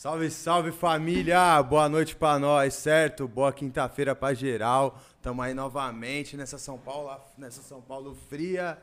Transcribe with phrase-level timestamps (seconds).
[0.00, 1.60] Salve, salve família!
[1.60, 3.26] Boa noite pra nós, certo?
[3.26, 4.96] Boa quinta-feira pra geral.
[5.20, 8.78] Tamo aí novamente nessa São Paulo, nessa São Paulo fria.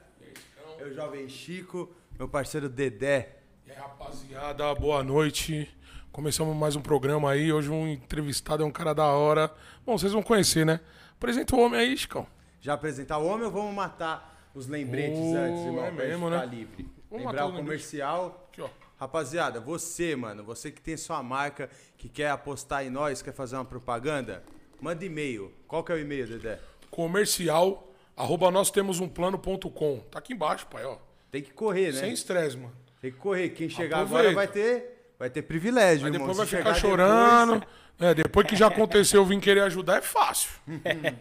[0.78, 1.90] Eu, jovem Chico,
[2.20, 3.38] meu parceiro Dedé.
[3.66, 5.74] E aí, rapaziada, boa noite.
[6.12, 7.50] Começamos mais um programa aí.
[7.50, 9.50] Hoje um entrevistado é um cara da hora.
[9.86, 10.82] Bom, vocês vão conhecer, né?
[11.14, 12.28] Apresenta o homem aí, Chicão.
[12.60, 15.86] Já apresentar o homem ou vamos matar os lembretes Oh, antes, irmão?
[15.86, 16.46] é mesmo, ficar né?
[16.46, 16.90] livre.
[17.10, 18.45] Vamos Lembrar o comercial.
[18.98, 23.56] Rapaziada, você, mano, você que tem sua marca, que quer apostar em nós, quer fazer
[23.56, 24.42] uma propaganda,
[24.80, 25.52] manda e-mail.
[25.68, 26.60] Qual que é o e-mail, Dedé?
[26.90, 30.00] Comercial, arroba nós temos um plano.com.
[30.12, 30.98] Tá aqui embaixo, pai, ó.
[31.30, 32.00] Tem que correr, né?
[32.00, 32.72] Sem estresse, mano.
[33.02, 33.50] Tem que correr.
[33.50, 34.30] Quem chegar Aproveita.
[34.30, 36.28] agora vai ter, vai ter privilégio, Aí irmão.
[36.28, 37.54] depois vai Se ficar chorando.
[37.60, 40.50] depois- É, depois que já aconteceu, eu vim querer ajudar, é fácil.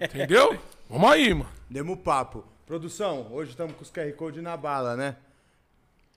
[0.00, 0.58] Entendeu?
[0.88, 1.48] Vamos aí, mano.
[1.70, 2.44] Demos papo.
[2.66, 5.16] Produção, hoje estamos com os QR Code na bala, né?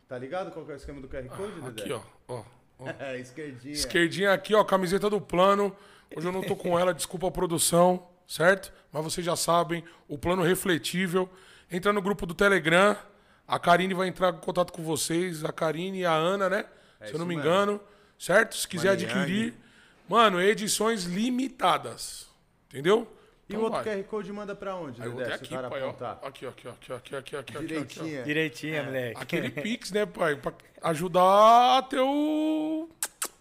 [0.08, 1.82] Tá ligado qual que é o esquema do QR Code, Dedé?
[1.84, 2.02] Aqui, ó.
[2.28, 2.44] ó.
[2.80, 2.88] ó.
[3.00, 3.74] É, esquerdinha.
[3.74, 5.76] Esquerdinha aqui, ó, camiseta do plano.
[6.16, 8.72] Hoje eu não tô com ela, desculpa a produção, certo?
[8.92, 11.30] Mas vocês já sabem, o plano refletível.
[11.70, 12.96] Entra no grupo do Telegram.
[13.48, 15.44] A Karine vai entrar em contato com vocês.
[15.44, 16.66] A Karine e a Ana, né?
[17.04, 17.50] Se eu não me mesmo.
[17.50, 17.82] engano.
[18.18, 18.56] Certo?
[18.56, 19.12] Se quiser Mariane.
[19.12, 19.54] adquirir.
[20.08, 22.28] Mano, edições limitadas.
[22.70, 23.08] Entendeu?
[23.50, 23.96] E Então o outro vai.
[23.98, 25.32] QR Code manda pra onde, Aí eu vou Dedé?
[25.32, 25.88] o aqui, pai, ó.
[25.90, 26.20] apontar.
[26.24, 27.62] Aqui, ó, aqui, ó, aqui, ó, aqui, aqui, aqui, aqui, aqui, ó.
[27.62, 28.24] Direitinho.
[28.26, 29.22] Direitinho, moleque.
[29.22, 30.36] Aquele Pix, né, pai?
[30.36, 32.90] Pra ajudar a ter o,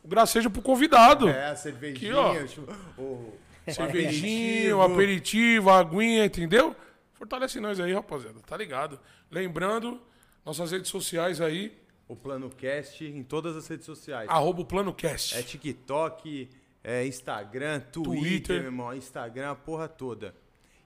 [0.05, 1.29] o gracejo pro convidado.
[1.29, 2.45] É, a cervejinha, Aqui, ó.
[2.45, 3.33] o chu- o...
[3.69, 4.83] Cervejinho, aperitivo.
[4.83, 6.77] aperitivo, aguinha, entendeu?
[7.15, 9.01] Fortalece nós aí, rapaziada, tá ligado?
[9.31, 10.01] Lembrando,
[10.45, 11.77] nossas redes sociais aí,
[12.09, 14.29] O Plano Cast em todas as redes sociais.
[14.31, 15.37] arroba o PlanoCast.
[15.37, 16.49] É TikTok,
[16.89, 18.57] é Instagram, Twitter, Twitter.
[18.59, 18.95] meu irmão.
[18.95, 20.33] Instagram, a porra toda.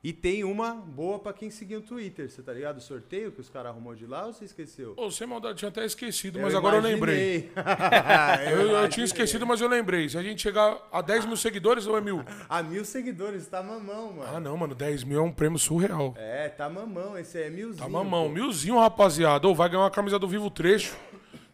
[0.03, 2.79] E tem uma boa pra quem seguir o Twitter, você tá ligado?
[2.79, 4.95] O sorteio que os caras arrumou de lá ou você esqueceu?
[4.97, 7.53] Ô, sem maldade, tinha até esquecido, mas agora eu lembrei.
[8.51, 10.09] Eu, eu tinha esquecido, mas eu lembrei.
[10.09, 12.25] Se a gente chegar a 10 mil seguidores ou é mil?
[12.49, 14.37] A mil seguidores, tá mamão, mano.
[14.37, 16.15] Ah, não, mano, 10 mil é um prêmio surreal.
[16.17, 17.77] É, tá mamão, esse aí é milzinho.
[17.77, 18.33] Tá mamão, pô.
[18.33, 19.47] milzinho, rapaziada.
[19.47, 20.97] Ou vai ganhar uma camisa do Vivo Trecho,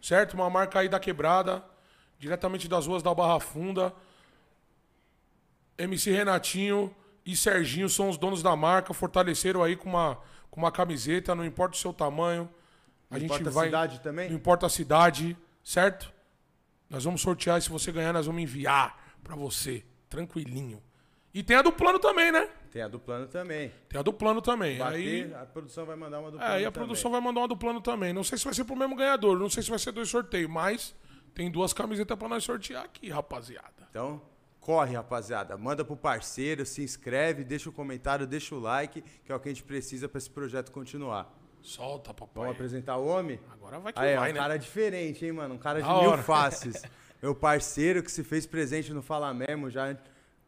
[0.01, 0.35] certo?
[0.35, 1.65] Uma marca aí da quebrada,
[2.17, 3.93] diretamente das ruas da Barra Funda.
[5.79, 6.95] MC Renatinho
[7.25, 10.19] e Serginho são os donos da marca, fortaleceram aí com uma,
[10.51, 12.49] com uma camiseta, não importa o seu tamanho.
[13.11, 13.67] A Não gente importa a vai.
[13.67, 14.29] cidade também?
[14.29, 16.13] Não importa a cidade, certo?
[16.89, 20.83] Nós vamos sortear e se você ganhar, nós vamos enviar pra você, tranquilinho.
[21.35, 22.49] E tem a do plano também, né?
[22.71, 23.73] Tem a do plano também.
[23.89, 24.79] Tem a do plano também.
[24.79, 26.73] Bater, Aí, a produção vai mandar uma do plano é, e a também.
[26.73, 28.13] produção vai mandar uma do plano também.
[28.13, 30.51] Não sei se vai ser pro mesmo ganhador, não sei se vai ser dois sorteios,
[30.51, 30.95] mas
[31.35, 33.87] tem duas camisetas pra nós sortear aqui, rapaziada.
[33.91, 34.23] Então,
[34.67, 35.57] corre, rapaziada.
[35.57, 39.49] Manda pro parceiro, se inscreve, deixa o comentário, deixa o like, que é o que
[39.49, 41.33] a gente precisa pra esse projeto continuar.
[41.63, 42.33] Solta, papai.
[42.35, 43.39] Vamos apresentar o homem?
[43.53, 44.41] Agora vai que Aí, é vai, um né?
[44.41, 45.55] cara diferente, hein, mano?
[45.55, 46.23] Um cara de Da mil hora.
[46.23, 46.83] faces.
[47.23, 49.99] Meu parceiro que se fez presente no Fala Mesmo já an-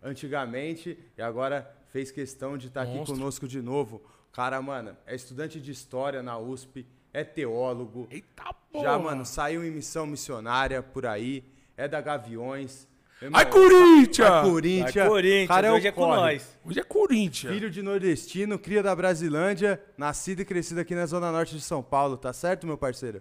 [0.02, 3.14] antigamente e agora fez questão de estar aqui Monstro.
[3.16, 4.02] conosco de novo.
[4.28, 8.06] O Cara, mano, é estudante de história na USP, é teólogo.
[8.10, 8.84] Eita porra.
[8.84, 11.44] Já, mano, saiu em missão missionária por aí,
[11.76, 12.86] é da Gaviões.
[13.32, 14.28] Ai, Corinthians!
[14.28, 15.08] Vai, Corinthians!
[15.08, 16.56] Corinthians, Cara, é hoje é com nós.
[16.64, 17.52] Hoje é Corinthians.
[17.52, 21.82] Filho de nordestino, cria da Brasilândia, nascido e crescido aqui na Zona Norte de São
[21.82, 23.20] Paulo, tá certo, meu parceiro?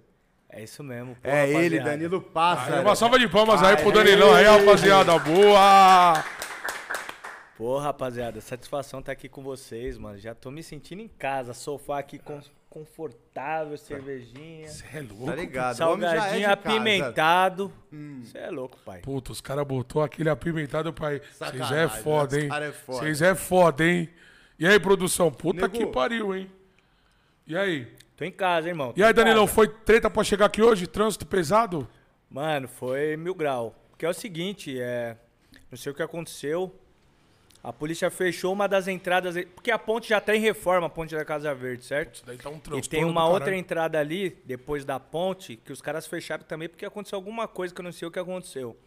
[0.49, 1.15] É isso mesmo.
[1.15, 1.89] pô, é ele, rapaziada.
[1.89, 2.81] Danilo Aí, Pássaro.
[2.81, 3.91] uma salva de palmas aí pro!
[3.91, 5.17] Danilão aí, rapaziada.
[5.19, 6.23] Boa!
[7.57, 10.17] Pô, rapaziada, satisfação estar aqui com vocês, mano.
[10.19, 11.53] Já tô me sentindo em casa.
[11.53, 12.39] Sofá aqui con-
[12.77, 14.67] confortável, cervejinha.
[14.67, 15.25] Você é louco.
[15.25, 15.69] Tá ligado?
[15.69, 16.53] é de Salgadinho casa.
[16.53, 17.73] apimentado.
[18.23, 19.01] Você é louco, pai.
[19.01, 21.21] Puta, os caras botou aquele apimentado, pai.
[21.31, 21.89] Vocês é né?
[21.89, 22.49] foda, hein?
[22.51, 22.71] é.
[22.85, 24.09] Vocês é foda, hein?
[24.59, 25.31] E aí, produção?
[25.31, 25.77] Puta Nego.
[25.77, 26.51] que pariu, hein?
[27.45, 27.87] E aí?
[28.15, 28.91] Tô em casa, irmão.
[28.93, 29.55] tô E aí, Danilão, casa.
[29.55, 30.87] foi treta pra chegar aqui hoje?
[30.87, 31.87] Trânsito pesado?
[32.29, 33.75] Mano, foi mil grau.
[33.89, 35.17] Porque é o seguinte, é.
[35.71, 36.73] Não sei o que aconteceu.
[37.67, 39.35] A polícia fechou uma das entradas.
[39.53, 42.15] Porque a ponte já tá em reforma, a ponte da Casa Verde, certo?
[42.15, 45.81] Isso daí tá um E tem uma outra entrada ali, depois da ponte, que os
[45.81, 48.77] caras fecharam também porque aconteceu alguma coisa que eu não sei o que aconteceu.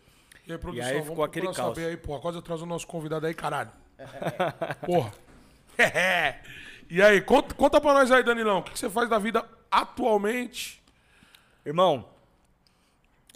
[0.46, 1.56] E aí, produção, aí vamos ficou aquele caos.
[1.56, 2.20] saber aí, porra.
[2.20, 3.70] Quase atrás o nosso convidado aí, caralho.
[4.86, 5.12] porra.
[6.88, 8.60] e aí, conta, conta pra nós aí, Danilão.
[8.60, 10.82] O que você faz da vida atualmente?
[11.66, 12.08] Irmão,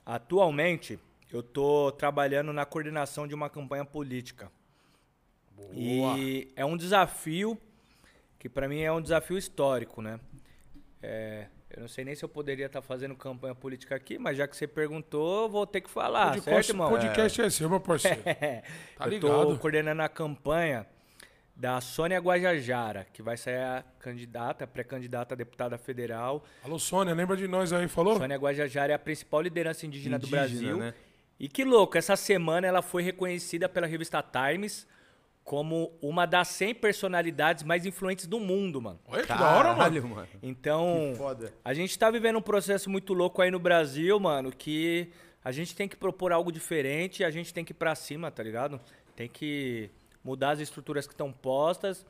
[0.07, 0.99] atualmente
[1.31, 4.51] eu tô trabalhando na coordenação de uma campanha política.
[5.73, 7.59] E é um desafio
[8.39, 10.21] que pra mim é um desafio histórico, né?
[11.03, 14.47] É, eu não sei nem se eu poderia estar fazendo campanha política aqui, mas já
[14.47, 16.91] que você perguntou, vou ter que falar, podcast, certo, irmão?
[16.91, 18.23] podcast é seu, meu parceiro.
[18.97, 19.59] Tá eu tô ligado?
[19.59, 20.87] coordenando a campanha
[21.57, 26.45] da Sônia Guajajara, que vai sair a candidata, pré-candidata a deputada federal.
[26.63, 28.17] Alô, Sônia, lembra de nós aí, falou?
[28.19, 30.77] Sônia Guajajara é a principal liderança indígena, do Indígena, Brasil.
[30.79, 30.95] né?
[31.39, 34.87] E que louco, essa semana ela foi reconhecida pela revista Times
[35.45, 38.99] como uma das 100 personalidades mais influentes do mundo, mano.
[39.07, 39.79] Olha que da hora, mano.
[39.79, 40.29] Caralho, mano.
[40.43, 41.13] Então,
[41.63, 45.11] a gente tá vivendo um processo muito louco aí no Brasil, mano, que
[45.45, 48.43] a gente tem que propor algo diferente, a gente tem que ir pra cima, tá
[48.43, 48.81] ligado?
[49.15, 49.91] Tem que
[50.25, 52.07] mudar as estruturas que estão postas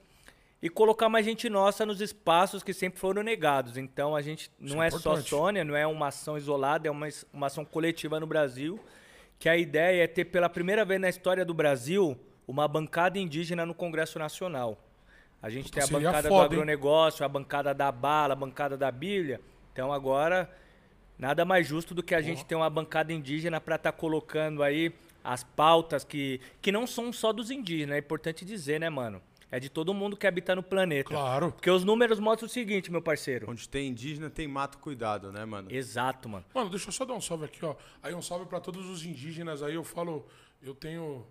[0.62, 3.76] e colocar mais gente nossa nos espaços que sempre foram negados.
[3.76, 5.16] Então, a gente não é é, só.
[5.16, 8.78] Sônia, não é uma ação isolada, é uma, uma ação coletiva no Brasil,
[9.40, 12.16] que a ideia é ter pela primeira vez na história do Brasil
[12.46, 14.79] uma bancada indígena no Congresso Nacional.
[15.43, 16.61] A gente tem a bancada foda, do hein?
[16.61, 19.41] agronegócio, a bancada da bala, a bancada da Bíblia.
[19.73, 20.50] Então agora,
[21.19, 24.93] nada mais justo do que a gente ter uma bancada indígena para estar colocando aí
[25.23, 29.23] as pautas que, que não são só dos indígenas, é importante dizer, né, mano?
[29.50, 31.11] É de todo mundo que habita no planeta.
[31.11, 31.52] Claro.
[31.52, 33.49] Porque os números mostram o seguinte, meu parceiro.
[33.49, 35.70] Onde tem indígena, tem mato cuidado, né, mano?
[35.70, 36.44] Exato, mano.
[36.52, 37.76] Mano, deixa eu só dar um salve aqui, ó.
[38.02, 39.75] Aí um salve pra todos os indígenas aí.
[39.75, 40.26] Eu falo,
[40.61, 41.25] eu tenho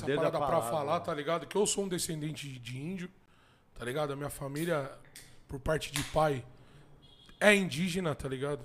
[0.00, 1.04] Poder essa da parada pra palavra, falar, né?
[1.04, 1.46] tá ligado?
[1.46, 3.10] Que eu sou um descendente de, índio,
[3.74, 4.12] tá ligado?
[4.12, 4.90] A minha família,
[5.48, 6.44] por parte de pai,
[7.40, 8.64] é indígena, tá ligado?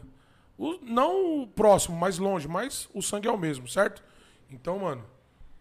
[0.58, 4.04] O- não o próximo, mais longe, mas o sangue é o mesmo, certo?
[4.50, 5.04] Então, mano,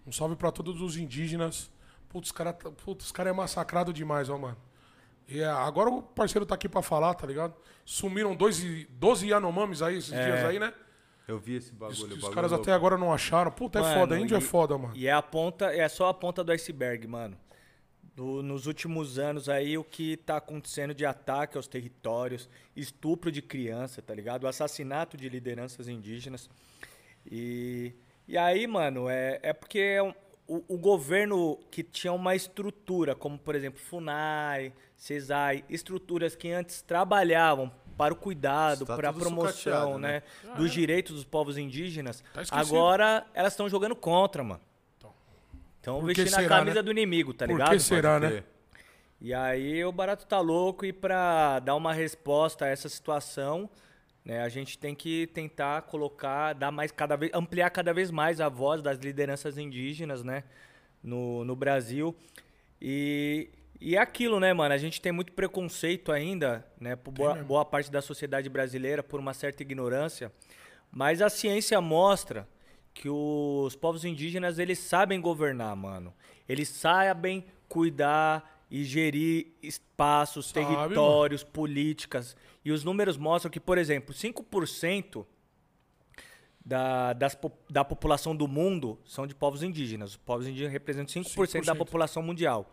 [0.06, 1.70] um salve pra todos os indígenas.
[2.08, 4.56] Putz, os cara, tá- putz, os cara é massacrado demais, ó, mano.
[5.28, 7.52] E é, agora o parceiro tá aqui pra falar, tá ligado?
[7.84, 10.72] Sumiram dois, e- 12 Yanomamis aí esses dias aí, né?
[11.28, 11.94] Eu vi esse Os, bagulho.
[11.96, 12.62] os bagulho caras louco.
[12.64, 13.50] até agora não acharam.
[13.50, 14.18] Puta, é Mano, foda.
[14.18, 14.96] Índio é e- foda, mano.
[14.96, 17.36] E é a ponta, é só a ponta do iceberg, mano.
[18.14, 23.42] Do- nos últimos anos aí, o que tá acontecendo de ataque aos territórios, estupro de
[23.42, 24.44] criança, tá ligado?
[24.44, 26.48] O assassinato de lideranças indígenas.
[27.30, 27.92] E,
[28.28, 30.14] e aí, mano, é, é porque é um-
[30.46, 36.80] o, o governo que tinha uma estrutura, como por exemplo FUNAI, CESAI, estruturas que antes
[36.82, 40.54] trabalhavam para o cuidado, Está para a promoção, né, né?
[40.56, 44.60] dos direitos dos povos indígenas, Tá agora elas estão jogando contra, mano.
[45.76, 46.82] Estão Por vestindo a será, camisa né?
[46.82, 47.70] do inimigo, tá Por ligado?
[47.70, 48.42] que será, né?
[49.20, 53.70] E aí o barato tá louco e pra dar uma resposta a essa situação,
[54.24, 58.40] né, a gente tem que tentar colocar, dar mais cada vez, ampliar cada vez mais
[58.40, 60.42] a voz das lideranças indígenas, né,
[61.02, 62.14] no, no Brasil.
[62.82, 63.48] E,
[63.80, 64.74] e é aquilo, né, mano?
[64.74, 69.20] A gente tem muito preconceito ainda, né, por boa, boa parte da sociedade brasileira, por
[69.20, 70.32] uma certa ignorância.
[70.90, 72.48] Mas a ciência mostra
[72.94, 76.14] que os povos indígenas, eles sabem governar, mano.
[76.48, 82.36] Eles sabem cuidar e gerir espaços, Sabe, territórios, políticas.
[82.64, 85.26] E os números mostram que, por exemplo, 5%
[86.64, 87.38] da, das
[87.70, 90.10] da população do mundo são de povos indígenas.
[90.10, 91.78] Os povos indígenas representam 5%, da 5%.
[91.78, 92.72] população mundial.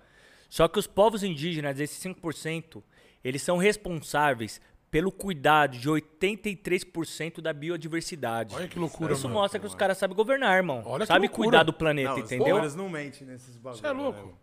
[0.54, 2.84] Só que os povos indígenas, esses 5%,
[3.24, 4.62] eles são responsáveis
[4.92, 8.54] pelo cuidado de 83% da biodiversidade.
[8.54, 9.40] Olha que loucura, Isso mano.
[9.40, 10.84] mostra que os caras sabem governar, irmão.
[10.86, 11.48] Olha que Sabe loucura.
[11.50, 12.48] cuidar do planeta, Não, os entendeu?
[12.50, 13.80] números não mentem nesses bagulhos.
[13.80, 14.38] Você é louco.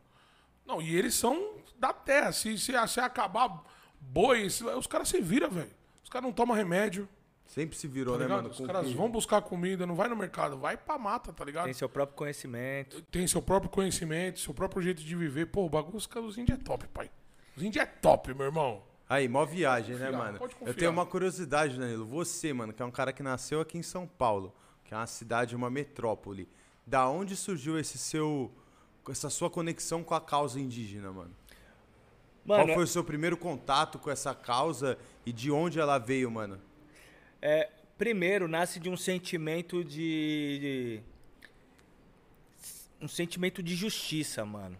[0.66, 2.32] Não, e eles são da terra.
[2.32, 3.62] Se, se, se acabar
[4.00, 5.70] boi, se- os caras se viram, velho.
[6.02, 7.08] Os caras não tomam remédio,
[7.50, 8.48] Sempre se virou, tá né, mano?
[8.48, 11.44] Os Com caras que- vão buscar comida, não vai no mercado, vai pra mata, tá
[11.44, 11.64] ligado?
[11.64, 13.02] Tem seu próprio conhecimento.
[13.10, 15.46] Tem seu próprio conhecimento, seu próprio jeito de viver.
[15.46, 17.10] Pô, o bagulho, os caras- os índios é top, pai.
[17.56, 18.82] Os índios é top, meu irmão.
[19.08, 20.38] Aí, mó viagem, né, Confiar, mano?
[20.38, 22.06] pode Eu tenho uma curiosidade, Danilo.
[22.06, 24.54] Você, mano, que é um cara que nasceu aqui em São Paulo,
[24.84, 26.48] que é uma cidade, uma metrópole.
[26.86, 28.52] Da onde surgiu esse seu.
[29.10, 31.34] essa sua conexão com a causa indígena, mano?
[32.44, 36.30] Mano, Qual foi o seu primeiro contato com essa causa e de onde ela veio,
[36.30, 36.60] mano?
[37.42, 41.00] É, primeiro, nasce de um sentimento de, de-
[43.00, 44.76] Um sentimento de justiça, mano.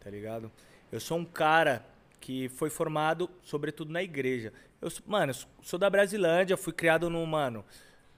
[0.00, 0.50] Tá ligado?
[0.92, 1.84] Eu sou um cara
[2.20, 4.52] que foi formado, sobretudo, na igreja.
[4.80, 7.64] Eu, mano, eu sou- da Brasilândia, fui criado num, mano.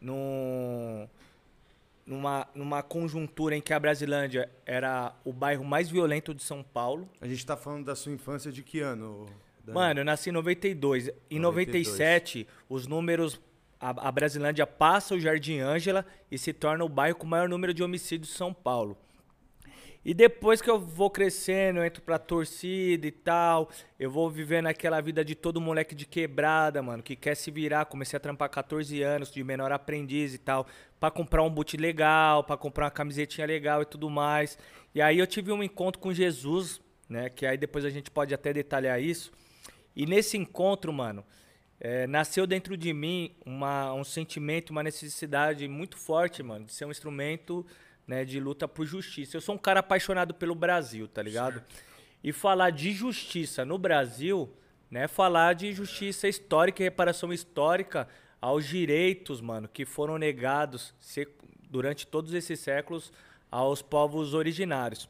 [0.00, 1.08] Num.
[2.04, 7.08] Numa, numa conjuntura em que a Brasilândia era o bairro mais violento de São Paulo.
[7.20, 9.26] A gente tá falando da sua infância de que ano?
[9.74, 11.08] Mano, eu nasci em 92.
[11.28, 11.86] Em 92.
[11.88, 13.40] 97, os números.
[13.86, 17.48] A, a Brasilândia passa o Jardim Ângela e se torna o bairro com o maior
[17.48, 18.98] número de homicídios de São Paulo.
[20.04, 24.66] E depois que eu vou crescendo, eu entro pra torcida e tal, eu vou vivendo
[24.66, 27.84] aquela vida de todo moleque de quebrada, mano, que quer se virar.
[27.84, 30.66] Comecei a trampar 14 anos, de menor aprendiz e tal,
[30.98, 34.58] pra comprar um boot legal, pra comprar uma camisetinha legal e tudo mais.
[34.92, 38.34] E aí eu tive um encontro com Jesus, né, que aí depois a gente pode
[38.34, 39.30] até detalhar isso.
[39.94, 41.24] E nesse encontro, mano,
[41.78, 46.84] é, nasceu dentro de mim uma, um sentimento, uma necessidade muito forte, mano, de ser
[46.84, 47.66] um instrumento
[48.06, 49.36] né, de luta por justiça.
[49.36, 51.62] Eu sou um cara apaixonado pelo Brasil, tá ligado?
[52.22, 54.50] E falar de justiça no Brasil,
[54.90, 58.08] né, falar de justiça histórica e reparação histórica
[58.40, 60.94] aos direitos, mano, que foram negados
[61.68, 63.12] durante todos esses séculos
[63.50, 65.08] aos povos originários.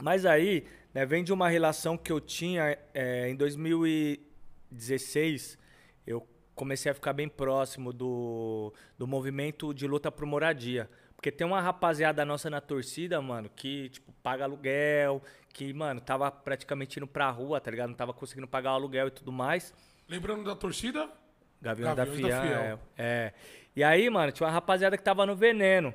[0.00, 0.64] Mas aí,
[0.94, 5.58] né, vem de uma relação que eu tinha é, em 2016,
[6.06, 10.90] eu comecei a ficar bem próximo do, do movimento de luta por moradia.
[11.16, 16.30] Porque tem uma rapaziada nossa na torcida, mano, que, tipo, paga aluguel, que, mano, tava
[16.30, 17.88] praticamente indo pra rua, tá ligado?
[17.88, 19.74] Não tava conseguindo pagar o aluguel e tudo mais.
[20.08, 21.10] Lembrando da torcida?
[21.60, 22.28] Gaviões, da Fiel.
[22.28, 22.54] Da Fiel.
[22.56, 23.32] É, é.
[23.76, 25.94] E aí, mano, tinha uma rapaziada que tava no veneno.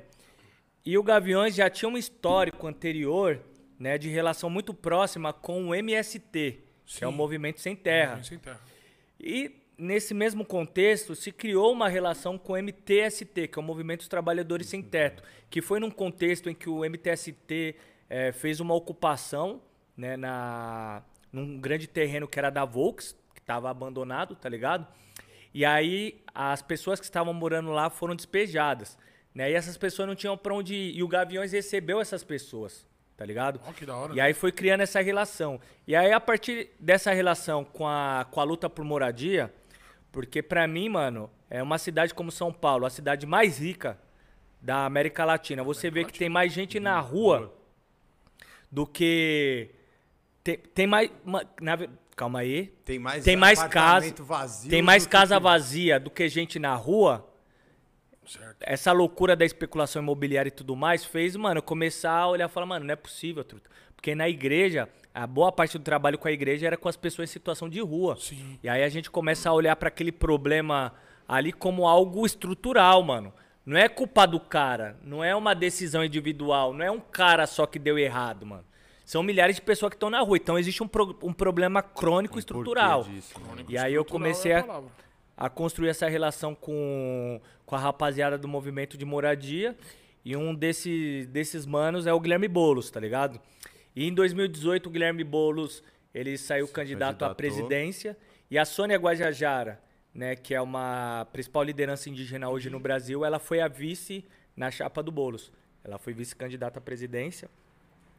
[0.84, 3.40] E o Gaviões já tinha um histórico anterior,
[3.78, 6.98] né, de relação muito próxima com o MST, Sim.
[6.98, 8.16] que é o Movimento Sem Terra.
[8.16, 8.60] Movimento Sem Terra.
[9.18, 14.00] E nesse mesmo contexto, se criou uma relação com o MTST, que é o Movimento
[14.00, 17.76] dos Trabalhadores Sem Teto, que foi num contexto em que o MTST
[18.08, 19.60] é, fez uma ocupação
[19.96, 21.02] né, na,
[21.32, 24.86] num grande terreno que era da Volks, que estava abandonado, tá ligado?
[25.52, 28.98] E aí as pessoas que estavam morando lá foram despejadas.
[29.34, 29.50] Né?
[29.50, 30.96] E essas pessoas não tinham para onde ir.
[30.96, 33.60] E o Gaviões recebeu essas pessoas, tá ligado?
[33.68, 34.14] Oh, que da hora.
[34.14, 35.60] E aí foi criando essa relação.
[35.86, 39.52] E aí, a partir dessa relação com a, com a luta por moradia,
[40.16, 43.98] porque para mim, mano, é uma cidade como São Paulo, a cidade mais rica
[44.62, 45.62] da América Latina.
[45.62, 47.54] Você América vê que tem mais gente na rua
[48.72, 49.68] do que
[50.42, 51.10] tem, tem mais
[51.60, 51.76] na,
[52.16, 52.68] calma aí.
[52.82, 55.42] Tem mais tem mais casa vazio Tem mais casa que...
[55.42, 57.30] vazia do que gente na rua.
[58.26, 58.56] Certo.
[58.62, 62.64] Essa loucura da especulação imobiliária e tudo mais fez, mano, começar a olhar e falar,
[62.64, 63.68] mano, não é possível, truta.
[63.96, 67.30] Porque na igreja a boa parte do trabalho com a igreja era com as pessoas
[67.30, 68.16] em situação de rua.
[68.20, 68.58] Sim.
[68.62, 70.92] E aí a gente começa a olhar para aquele problema
[71.26, 73.32] ali como algo estrutural, mano.
[73.64, 77.66] Não é culpa do cara, não é uma decisão individual, não é um cara só
[77.66, 78.64] que deu errado, mano.
[79.06, 80.36] São milhares de pessoas que estão na rua.
[80.36, 83.04] Então existe um, pro, um problema crônico um estrutural.
[83.04, 84.82] Disso, crônico e aí eu comecei é a,
[85.36, 89.74] a, construir essa relação com, com a rapaziada do movimento de moradia.
[90.24, 93.40] E um desse, desses manos é o Guilherme Bolos, tá ligado?
[93.96, 95.82] E em 2018, o Guilherme Boulos
[96.14, 98.16] ele saiu candidato à presidência.
[98.50, 99.80] E a Sônia Guajajara,
[100.14, 104.24] né, que é uma principal liderança indígena hoje no Brasil, ela foi a vice
[104.54, 105.50] na chapa do Boulos.
[105.82, 107.48] Ela foi vice-candidata à presidência.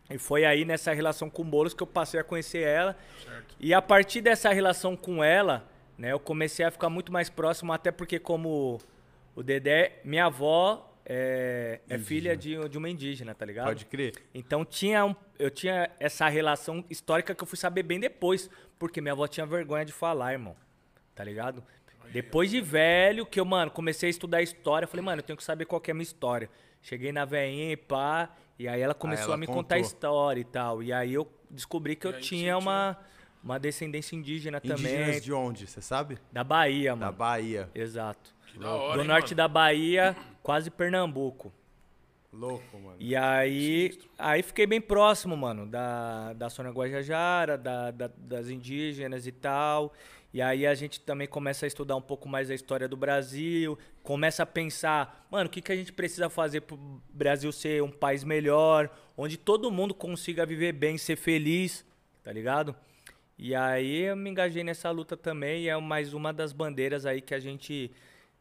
[0.10, 2.96] E foi aí nessa relação com o Boulos que eu passei a conhecer ela.
[3.24, 3.56] Certo.
[3.60, 7.74] E a partir dessa relação com ela, né, eu comecei a ficar muito mais próximo,
[7.74, 8.80] até porque como
[9.36, 13.68] o Dedé, minha avó é, é filha de, de uma indígena, tá ligado?
[13.68, 14.14] Pode crer.
[14.34, 19.00] Então tinha um, eu tinha essa relação histórica que eu fui saber bem depois, porque
[19.00, 20.54] minha avó tinha vergonha de falar, irmão.
[21.16, 21.64] Tá ligado?
[22.12, 25.44] Depois de velho, que eu, mano, comecei a estudar história, falei, mano, eu tenho que
[25.44, 26.50] saber qual que é a minha história.
[26.82, 29.64] Cheguei na veinha e pá, e aí ela começou aí ela a me contou.
[29.64, 30.84] contar a história e tal.
[30.84, 32.98] E aí eu descobri que e eu tinha uma,
[33.44, 34.96] uma descendência indígena Indígenas também.
[34.96, 36.18] Indígenas de onde, você sabe?
[36.32, 37.12] Da Bahia, mano.
[37.12, 37.70] Da Bahia.
[37.74, 38.36] Exato.
[38.48, 39.36] Que da hora, Do hein, norte mano?
[39.36, 41.54] da Bahia, quase Pernambuco.
[42.32, 42.98] Louco, mano.
[43.00, 49.26] E aí, aí fiquei bem próximo, mano, da, da Sônia Guajajara, da, da, das indígenas
[49.26, 49.94] e tal.
[50.34, 53.78] E aí a gente também começa a estudar um pouco mais a história do Brasil,
[54.04, 56.78] começa a pensar, mano, o que, que a gente precisa fazer pro
[57.10, 61.86] Brasil ser um país melhor, onde todo mundo consiga viver bem, ser feliz,
[62.24, 62.76] tá ligado?
[63.38, 67.22] E aí eu me engajei nessa luta também e é mais uma das bandeiras aí
[67.22, 67.92] que a gente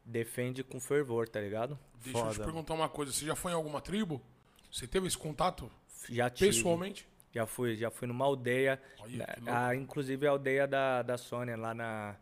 [0.05, 1.79] defende com fervor, tá ligado?
[2.03, 2.31] Deixa Foda.
[2.31, 3.13] eu te perguntar uma coisa.
[3.13, 4.23] Você já foi em alguma tribo?
[4.71, 5.71] Você teve esse contato?
[6.09, 6.51] Já tive.
[6.51, 7.07] Pessoalmente?
[7.33, 8.81] Já fui, já fui numa aldeia.
[8.99, 12.17] Olha, a, inclusive a aldeia da, da Sônia, lá na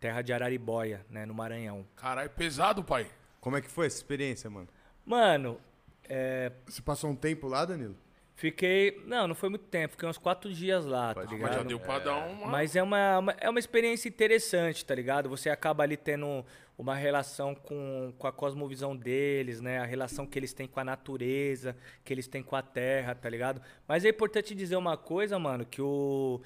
[0.00, 1.24] terra de Araribóia, né?
[1.24, 1.86] No Maranhão.
[1.94, 3.08] Caralho, pesado, pai.
[3.40, 4.68] Como é que foi essa experiência, mano?
[5.04, 5.60] Mano,
[6.08, 6.50] é...
[6.66, 7.96] Você passou um tempo lá, Danilo?
[8.36, 9.02] Fiquei.
[9.06, 11.40] Não, não foi muito tempo, fiquei uns quatro dias lá, tá ligado?
[11.40, 12.00] Mas já deu pra é...
[12.00, 12.46] dar uma.
[12.46, 15.30] Mas é uma, uma, é uma experiência interessante, tá ligado?
[15.30, 16.44] Você acaba ali tendo
[16.76, 19.78] uma relação com, com a cosmovisão deles, né?
[19.78, 21.74] A relação que eles têm com a natureza,
[22.04, 23.62] que eles têm com a terra, tá ligado?
[23.88, 26.42] Mas é importante dizer uma coisa, mano, que, o,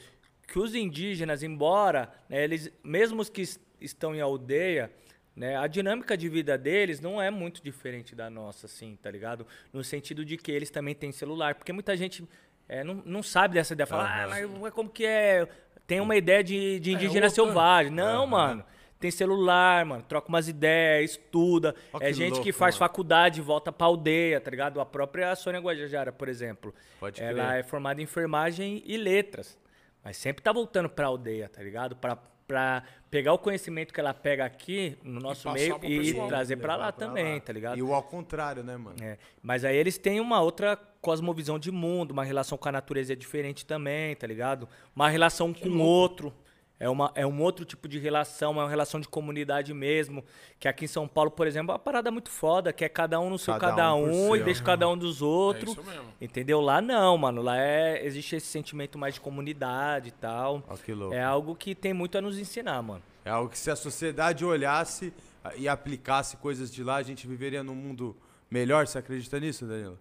[0.47, 3.43] que os indígenas, embora, né, eles, mesmo os que
[3.81, 4.93] estão em aldeia,
[5.41, 5.57] né?
[5.57, 9.47] A dinâmica de vida deles não é muito diferente da nossa, assim, tá ligado?
[9.73, 11.55] No sentido de que eles também têm celular.
[11.55, 12.29] Porque muita gente
[12.69, 13.87] é, não, não sabe dessa ideia.
[13.87, 15.49] Fala, ah, mas como que é?
[15.87, 17.91] Tem uma ideia de, de é, indígena é, selvagem.
[17.91, 18.63] Não, mano.
[18.99, 20.03] Tem celular, mano.
[20.03, 21.75] Troca umas ideias, estuda.
[21.91, 22.87] Oh, é gente louco, que faz mano.
[22.91, 24.79] faculdade, volta pra aldeia, tá ligado?
[24.79, 26.75] A própria Sônia Guajajara, por exemplo.
[27.01, 27.61] Pode ela crer.
[27.61, 29.59] é formada em enfermagem e letras.
[30.05, 31.97] Mas sempre tá voltando pra aldeia, tá ligado?
[31.97, 32.19] Pra
[32.51, 36.57] para pegar o conhecimento que ela pega aqui no nosso e meio e pessoal, trazer
[36.57, 37.41] para lá pra também, lá.
[37.41, 37.79] tá ligado?
[37.79, 38.97] E o ao contrário, né, mano?
[39.03, 39.19] É.
[39.43, 43.17] Mas aí eles têm uma outra cosmovisão de mundo, uma relação com a natureza é
[43.17, 44.69] diferente também, tá ligado?
[44.95, 46.33] Uma relação que com o outro
[46.81, 50.25] É, uma, é um outro tipo de relação, é uma relação de comunidade mesmo.
[50.59, 53.21] Que aqui em São Paulo, por exemplo, é uma parada muito foda, que é cada
[53.21, 55.73] um no seu Cada cada, um um, e deixa cada um dos outros.
[55.73, 56.07] isso mesmo.
[56.19, 56.59] Entendeu?
[56.63, 57.43] Lá não, mano.
[57.43, 60.63] Lá é, existe esse sentimento mais de comunidade e tal.
[60.67, 61.15] Ó, que louco.
[61.15, 63.03] É algo que tem muito a nos ensinar, mano.
[63.27, 65.13] É algo que se a sociedade olhasse
[65.57, 68.17] e aplicasse coisas de lá, a gente viveria num mundo
[68.51, 68.87] melhor.
[68.87, 69.99] Você acredita nisso, Danilo?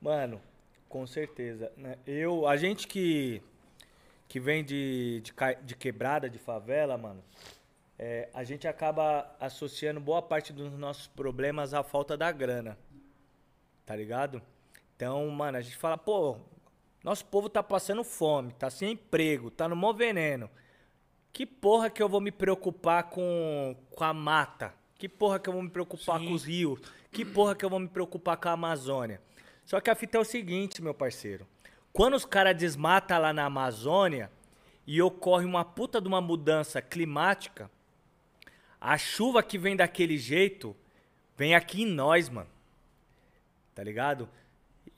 [0.00, 0.40] Mano,
[0.88, 1.70] com certeza.
[1.76, 1.96] né?
[2.06, 3.42] Eu, a gente que,
[4.28, 7.22] que vem de, de, de quebrada, de favela, mano,
[7.98, 12.76] é, a gente acaba associando boa parte dos nossos problemas à falta da grana.
[13.86, 14.42] Tá ligado?
[14.96, 16.36] Então, mano, a gente fala, pô,
[17.02, 20.48] nosso povo tá passando fome, tá sem emprego, tá no mó veneno.
[21.32, 24.72] Que porra que eu vou me preocupar com, com a mata?
[24.96, 26.28] Que porra que eu vou me preocupar Sim.
[26.28, 26.80] com os rios?
[27.10, 29.20] Que porra que eu vou me preocupar com a Amazônia?
[29.64, 31.46] Só que a fita é o seguinte, meu parceiro.
[31.94, 34.28] Quando os caras desmatam lá na Amazônia
[34.84, 37.70] e ocorre uma puta de uma mudança climática,
[38.80, 40.74] a chuva que vem daquele jeito
[41.36, 42.50] vem aqui em nós, mano.
[43.76, 44.28] Tá ligado?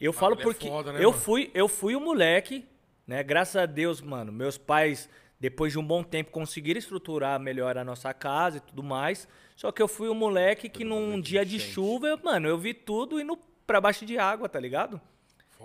[0.00, 1.22] Eu falo é porque foda, né, eu mano?
[1.22, 2.64] fui, eu fui o moleque,
[3.06, 3.22] né?
[3.22, 5.06] Graças a Deus, mano, meus pais
[5.38, 9.28] depois de um bom tempo conseguiram estruturar melhor a nossa casa e tudo mais.
[9.54, 13.20] Só que eu fui o moleque que num dia de chuva, mano, eu vi tudo
[13.20, 14.98] indo pra baixo de água, tá ligado?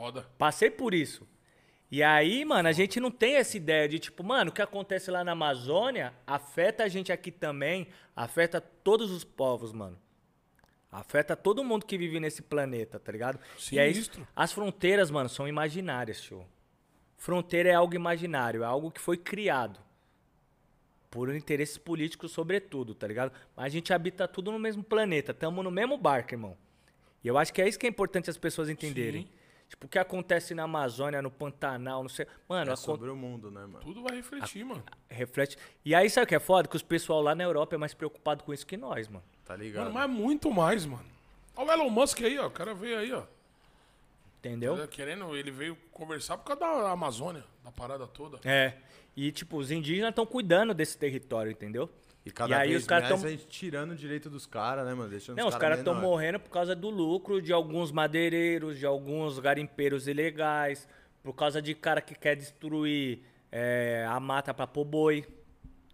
[0.01, 0.25] Foda.
[0.35, 1.27] Passei por isso.
[1.91, 5.11] E aí, mano, a gente não tem essa ideia de tipo, mano, o que acontece
[5.11, 9.99] lá na Amazônia afeta a gente aqui também, afeta todos os povos, mano.
[10.91, 13.39] Afeta todo mundo que vive nesse planeta, tá ligado?
[13.71, 14.27] E aí, Sinistro.
[14.35, 16.47] as fronteiras, mano, são imaginárias, tio.
[17.15, 19.79] Fronteira é algo imaginário, é algo que foi criado.
[21.11, 23.31] Por interesses políticos, sobretudo, tá ligado?
[23.55, 26.57] Mas a gente habita tudo no mesmo planeta, tamo no mesmo barco, irmão.
[27.23, 29.23] E eu acho que é isso que é importante as pessoas entenderem.
[29.23, 29.40] Sim.
[29.71, 32.27] Tipo, o que acontece na Amazônia, no Pantanal, não sei.
[32.47, 33.79] Mano, É sobre o mundo, né, mano?
[33.79, 34.83] Tudo vai refletir, mano.
[35.07, 35.57] reflete.
[35.85, 36.67] E aí, sabe o que é foda?
[36.67, 39.23] Que os pessoal lá na Europa é mais preocupado com isso que nós, mano.
[39.45, 39.83] Tá ligado?
[39.83, 41.05] Mano, mas é muito mais, mano.
[41.55, 42.47] Olha o Elon Musk aí, ó.
[42.47, 43.23] O cara veio aí, ó.
[44.39, 44.75] Entendeu?
[44.77, 48.41] Tá Querendo, ele veio conversar por causa da Amazônia, da parada toda.
[48.43, 48.73] É.
[49.15, 51.89] E, tipo, os indígenas estão cuidando desse território, entendeu?
[52.25, 54.93] E cada E aí vez os caras mais tão- tirando o direito dos caras, né,
[54.93, 55.09] mano?
[55.09, 56.07] Deixando Não, os caras estão menor.
[56.07, 60.87] morrendo por causa do lucro de alguns madeireiros, de alguns garimpeiros ilegais,
[61.23, 63.19] por causa de cara que quer destruir
[63.51, 65.25] é, a mata pra pôr boi.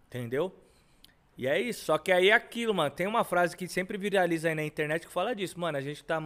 [0.06, 0.54] Entendeu?
[1.36, 1.84] E é isso.
[1.86, 2.90] Só que aí é aquilo, mano.
[2.90, 5.58] Tem uma frase que sempre viraliza aí na internet que fala disso.
[5.58, 6.20] Mano, a gente tá,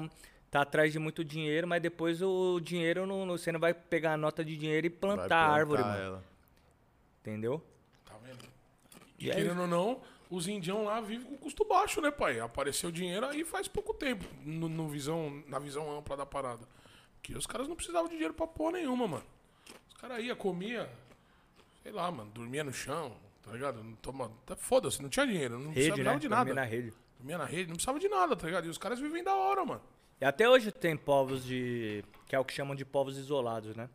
[0.50, 4.16] tá atrás de muito dinheiro, mas depois o dinheiro não, você não vai pegar a
[4.16, 6.08] nota de dinheiro e Vai plantar a árvore, plantar mano.
[6.14, 6.24] ela.
[7.20, 7.62] Entendeu?
[9.26, 9.36] E, aí?
[9.36, 12.40] querendo ou não, os indião lá vivem com custo baixo, né, pai?
[12.40, 16.66] Apareceu dinheiro aí faz pouco tempo, no, no visão, na visão ampla da parada.
[17.22, 19.24] Que os caras não precisavam de dinheiro pra porra nenhuma, mano.
[19.88, 20.90] Os caras iam, comia,
[21.82, 23.82] sei lá, mano, dormia no chão, tá ligado?
[23.82, 26.18] Não Toma, tá, Foda-se, não tinha dinheiro, não Rede, precisava né?
[26.18, 26.54] de nada.
[26.54, 26.92] na rede.
[27.18, 28.66] Dormia na rede, não precisava de nada, tá ligado?
[28.66, 29.82] E os caras vivem da hora, mano.
[30.20, 32.04] E até hoje tem povos de.
[32.26, 33.88] que é o que chamam de povos isolados, né?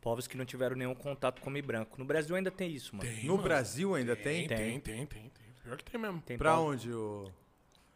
[0.00, 1.98] Povos que não tiveram nenhum contato com o homem branco.
[1.98, 3.08] No Brasil ainda tem isso, mano.
[3.08, 3.42] Tem, No mano.
[3.42, 4.46] Brasil ainda tem?
[4.46, 5.46] Tem, tem, tem, tem, tem.
[5.62, 6.20] Pior que tem mesmo.
[6.22, 7.30] Tem Pra onde o.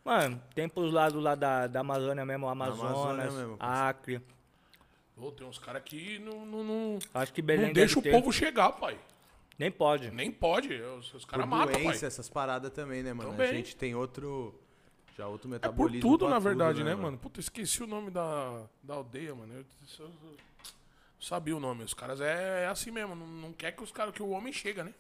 [0.05, 3.57] Mano, tem pros lados lá da, da Amazônia mesmo, Amazonas, Amazônia mesmo.
[3.61, 4.21] Acre.
[5.17, 8.11] Ô, tem uns caras que não, não, não, Acho que Belém não deixa o ter.
[8.11, 8.99] povo chegar, pai.
[9.57, 10.11] Nem pode.
[10.11, 10.75] Nem pode.
[10.75, 11.85] Os, os Por caras matam, pai.
[11.85, 13.31] doença, essas paradas também, né, mano?
[13.31, 13.53] A Também.
[13.55, 14.59] gente tem outro.
[15.17, 16.01] Já outro É por metabolismo.
[16.11, 17.17] tudo, na verdade, tudo, né, mano?
[17.19, 19.53] Puta, esqueci o nome da, da aldeia, mano.
[19.53, 19.61] Eu,
[20.01, 20.11] eu- eu
[21.27, 21.85] sabia o nome.
[21.85, 23.15] Os caras é, é assim mesmo.
[23.15, 24.93] Não, não quer que os caras que o homem chega, né?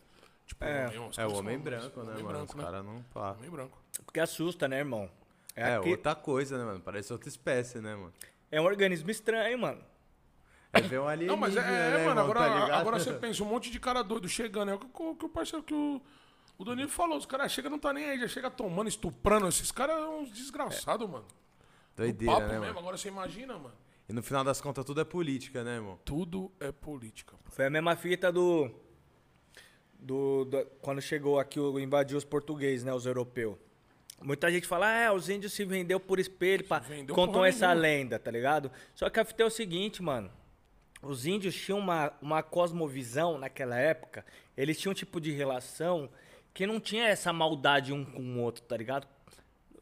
[0.46, 0.86] Tipo, É.
[0.88, 2.28] homem, os É o homem são- branco, né, homem mano?
[2.36, 2.64] branco, Os né?
[2.64, 3.02] caras não.
[3.12, 3.32] Pá.
[3.32, 3.78] Homem branco.
[4.04, 5.10] Porque assusta, né, irmão?
[5.54, 6.80] É, É, aqui- outra coisa, né, mano?
[6.80, 8.12] Parece outra espécie, né, mano?
[8.50, 9.82] é um organismo estranho, mano.
[10.74, 12.24] É ver um alienígena, Não, mas é, é, né, mano, irmão?
[12.24, 14.70] agora, tá agora você pensa, um monte de cara doido chegando.
[14.70, 16.00] É o que, o que o parceiro que o,
[16.58, 17.18] o Danilo falou.
[17.18, 19.46] Os caras chegam não tá nem aí, já chega tomando, estuprando.
[19.48, 21.24] Esses caras são uns desgraçados, mano.
[21.24, 22.78] No Doideira, papo né, mesmo, mano?
[22.78, 23.74] agora você imagina, mano.
[24.08, 25.98] E no final das contas, tudo é política, né, irmão?
[26.04, 27.36] Tudo é política.
[27.44, 27.50] pô.
[27.50, 28.70] Foi a mesma fita do.
[29.98, 32.92] Do, do- quando chegou aqui, o- invadiu os portugueses, né?
[32.92, 33.56] Os europeus.
[34.20, 36.78] Muita gente fala, ah, os índios se vendeu por espelho, pá.
[36.78, 37.80] vendeu Contam essa nenhuma.
[37.82, 38.70] lenda, tá ligado?
[38.94, 40.30] Só que a fita é o seguinte, mano.
[41.00, 44.24] Os índios tinham uma, uma cosmovisão naquela época.
[44.56, 46.08] Eles tinham um tipo de relação
[46.54, 49.08] que não tinha essa maldade um com o outro, tá ligado?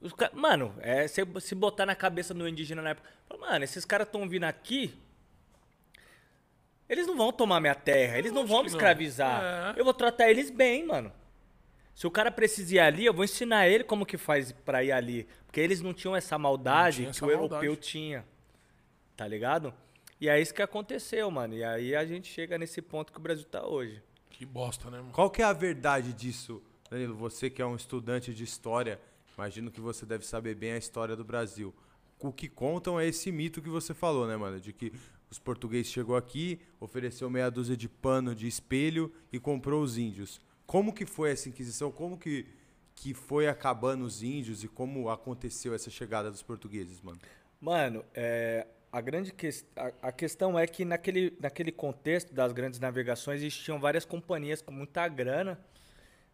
[0.00, 3.08] Os ca- mano, é, se, se botar na cabeça do indígena na época,
[3.38, 4.94] mano, esses caras estão vindo aqui,
[6.88, 9.74] eles não vão tomar minha terra, eles não vão me que escravizar.
[9.76, 9.80] É.
[9.80, 11.12] Eu vou tratar eles bem, mano.
[11.94, 14.90] Se o cara precisa ir ali, eu vou ensinar ele como que faz pra ir
[14.90, 15.28] ali.
[15.46, 17.76] Porque eles não tinham essa maldade tinha que essa o europeu maldade.
[17.88, 18.24] tinha.
[19.16, 19.72] Tá ligado?
[20.18, 21.54] E é isso que aconteceu, mano.
[21.54, 24.02] E aí a gente chega nesse ponto que o Brasil tá hoje.
[24.30, 25.12] Que bosta, né, mano?
[25.12, 27.14] Qual que é a verdade disso, Danilo?
[27.16, 28.98] Você que é um estudante de história,
[29.40, 31.74] imagino que você deve saber bem a história do Brasil.
[32.18, 34.60] O que contam é esse mito que você falou, né, mano?
[34.60, 34.92] De que
[35.30, 40.38] os portugueses chegou aqui, ofereceu meia dúzia de pano de espelho e comprou os índios.
[40.66, 41.90] Como que foi essa inquisição?
[41.90, 42.46] Como que,
[42.94, 47.18] que foi acabando os índios e como aconteceu essa chegada dos portugueses, mano?
[47.58, 52.78] Mano, é, a grande que, a, a, questão é que naquele, naquele contexto das grandes
[52.78, 55.58] navegações existiam várias companhias com muita grana,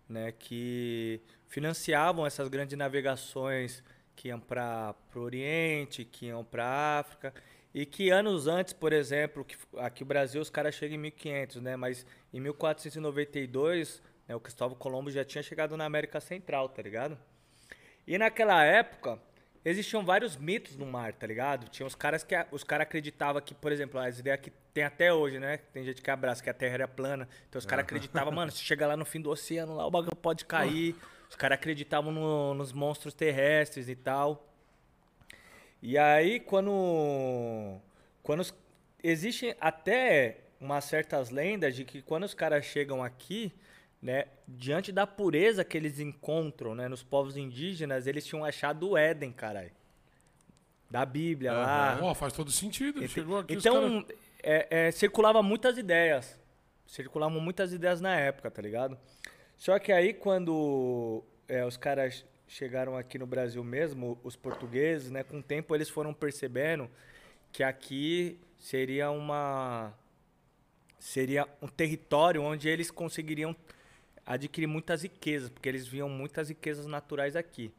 [0.09, 3.83] né, que financiavam essas grandes navegações
[4.14, 7.35] que iam para o Oriente, que iam para a África,
[7.75, 11.61] e que anos antes, por exemplo, que aqui no Brasil os caras chegam em 1500,
[11.61, 11.77] né?
[11.77, 17.19] Mas em 1492, né, o Cristóvão Colombo já tinha chegado na América Central, tá ligado?
[18.07, 19.21] E naquela época,
[19.62, 21.69] existiam vários mitos no mar, tá ligado?
[21.69, 25.11] Tinha os caras que os caras acreditavam que, por exemplo, as ideias que tem até
[25.11, 25.57] hoje, né?
[25.73, 27.27] Tem gente que abraça que a Terra era plana.
[27.49, 30.15] Então os caras acreditavam, mano, se chegar lá no fim do oceano, lá o bagulho
[30.15, 30.95] pode cair.
[31.31, 34.47] Os caras acreditavam no, nos monstros terrestres e tal.
[35.81, 37.81] E aí, quando.
[38.23, 38.55] quando os,
[39.03, 43.55] existem até umas certas lendas de que quando os caras chegam aqui,
[44.03, 48.97] né, diante da pureza que eles encontram né, nos povos indígenas, eles tinham achado o
[48.99, 49.73] Éden, caralho.
[50.91, 51.99] Da Bíblia lá.
[52.03, 52.99] Oh, faz todo sentido.
[52.99, 54.26] Então, Chegou aqui, então cara...
[54.47, 56.39] é, é, circulava muitas ideias.
[56.87, 58.97] Circulavam muitas ideias na época, tá ligado?
[59.57, 65.25] Só que aí quando é, os caras chegaram aqui no Brasil mesmo, os portugueses, né,
[65.25, 66.89] com o tempo eles foram percebendo
[67.51, 69.93] que aqui seria uma
[70.97, 73.55] seria um território onde eles conseguiriam
[74.25, 77.73] adquirir muitas riquezas, porque eles viam muitas riquezas naturais aqui.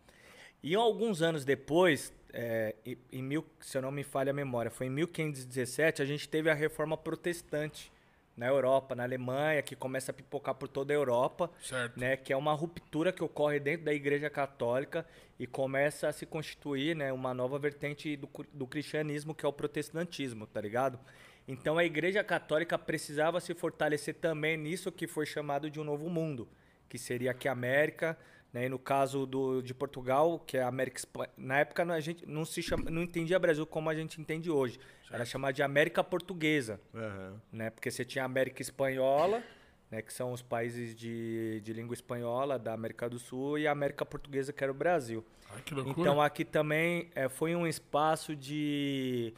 [0.62, 2.76] E alguns anos depois, é,
[3.12, 6.50] em mil, se eu não me falha a memória, foi em 1517, a gente teve
[6.50, 7.92] a reforma protestante
[8.38, 12.00] na Europa, na Alemanha, que começa a pipocar por toda a Europa, certo.
[12.00, 15.04] né, que é uma ruptura que ocorre dentro da Igreja Católica
[15.40, 19.54] e começa a se constituir, né, uma nova vertente do, do cristianismo, que é o
[19.54, 21.00] protestantismo, tá ligado?
[21.48, 26.08] Então a Igreja Católica precisava se fortalecer também nisso que foi chamado de um novo
[26.08, 26.48] mundo,
[26.88, 28.16] que seria aqui a América,
[28.58, 28.66] né?
[28.66, 31.00] E no caso do, de Portugal, que é a América
[31.38, 34.80] na época a gente não se chama, não entendia Brasil como a gente entende hoje.
[35.02, 35.14] Certo.
[35.14, 37.40] Era chamado de América Portuguesa, uhum.
[37.52, 37.70] né?
[37.70, 39.44] Porque você tinha a América Espanhola,
[39.92, 40.02] né?
[40.02, 44.04] Que são os países de, de língua espanhola da América do Sul e a América
[44.04, 45.24] Portuguesa que era o Brasil.
[45.52, 46.02] Ai, que loucura.
[46.02, 49.36] Então aqui também é, foi um espaço de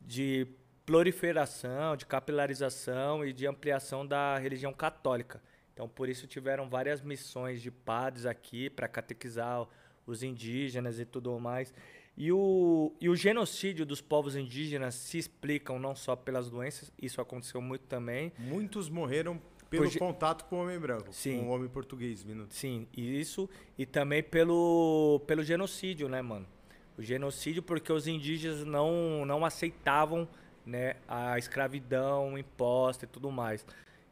[0.00, 0.46] de
[0.86, 5.42] proliferação, de capilarização e de ampliação da religião católica.
[5.76, 9.68] Então, por isso tiveram várias missões de padres aqui para catequizar
[10.06, 11.74] os indígenas e tudo mais.
[12.16, 17.20] E o, e o genocídio dos povos indígenas se explicam não só pelas doenças, isso
[17.20, 18.32] aconteceu muito também.
[18.38, 22.24] Muitos morreram pelo Por, contato com o homem branco, sim, com o homem português.
[22.24, 22.54] Minuto.
[22.54, 26.46] Sim, isso e também pelo, pelo genocídio, né, mano?
[26.96, 30.26] O genocídio porque os indígenas não, não aceitavam
[30.64, 33.66] né, a escravidão imposta e tudo mais.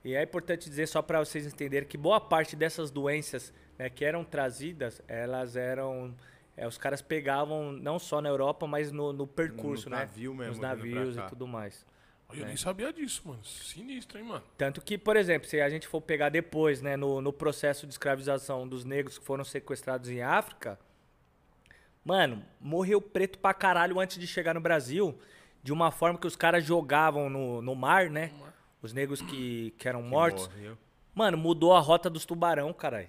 [0.05, 4.05] E é importante dizer só para vocês entenderem que boa parte dessas doenças né, que
[4.05, 6.15] eram trazidas, elas eram
[6.57, 10.07] é, os caras pegavam não só na Europa, mas no, no percurso, no, no né?
[10.07, 11.87] Navio mesmo, Nos navios e tudo mais.
[12.33, 12.49] Eu né?
[12.49, 13.43] nem sabia disso, mano.
[13.45, 14.45] Sinistro, hein, mano?
[14.59, 17.93] Tanto que, por exemplo, se a gente for pegar depois, né, no, no processo de
[17.93, 20.79] escravização dos negros que foram sequestrados em África,
[22.05, 25.19] mano, morreu preto pra caralho antes de chegar no Brasil,
[25.63, 28.31] de uma forma que os caras jogavam no, no mar, né?
[28.35, 28.54] No mar
[28.85, 30.47] os negros que, que eram que mortos.
[30.49, 30.79] Morreu.
[31.15, 33.09] Mano, mudou a rota dos tubarão, caralho.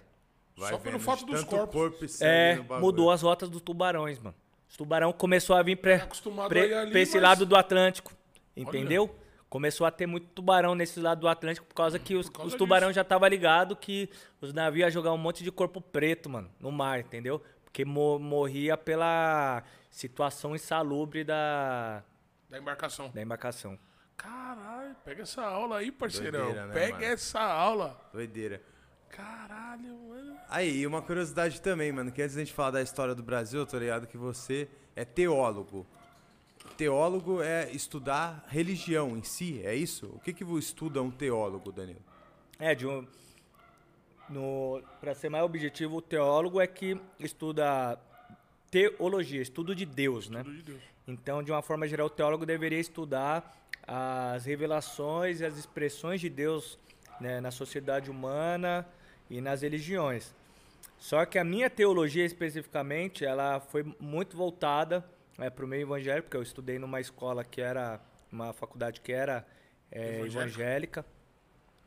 [0.57, 1.75] Só pelo fato dos corpos.
[1.75, 4.35] Corpo é, mudou as rotas dos tubarões, mano.
[4.69, 6.07] Os tubarão começou a vir pra, é
[6.47, 7.23] pra, ali, pra esse mas...
[7.23, 8.13] lado do Atlântico.
[8.55, 9.03] Entendeu?
[9.03, 9.25] Olha.
[9.49, 12.55] Começou a ter muito tubarão nesse lado do Atlântico por causa que os, causa os
[12.55, 12.95] tubarão disso.
[12.95, 14.09] já tava ligado que
[14.39, 17.41] os navios iam jogar um monte de corpo preto, mano, no mar, entendeu?
[17.63, 22.01] Porque mo morria pela situação insalubre da...
[22.49, 23.09] Da embarcação.
[23.09, 23.77] Da embarcação.
[24.17, 26.45] Caralho, pega essa aula aí, parceirão.
[26.45, 27.06] Doideira, né, pega mano?
[27.06, 28.10] essa aula.
[28.13, 28.62] Doideira.
[29.10, 30.38] Caralho, mano.
[30.49, 33.60] Aí, e uma curiosidade também, mano, que antes da gente falar da história do Brasil,
[33.60, 35.86] eu tô ligado que você é teólogo.
[36.78, 40.08] Teólogo é estudar religião em si, é isso?
[40.08, 42.01] O que que estuda um teólogo, Danilo?
[42.60, 43.08] É, de um...
[44.28, 47.99] No, para ser mais objetivo, o teólogo é que estuda
[48.71, 50.41] teologia, estudo de Deus, né?
[50.43, 50.82] De Deus.
[51.08, 56.29] Então, de uma forma geral, o teólogo deveria estudar as revelações e as expressões de
[56.29, 56.79] Deus
[57.19, 58.85] né, na sociedade humana
[59.29, 60.33] e nas religiões.
[60.97, 65.05] Só que a minha teologia especificamente, ela foi muito voltada
[65.37, 67.99] é, para o meio evangélico, porque eu estudei numa escola que era
[68.31, 69.45] uma faculdade que era
[69.91, 71.05] é, evangélica.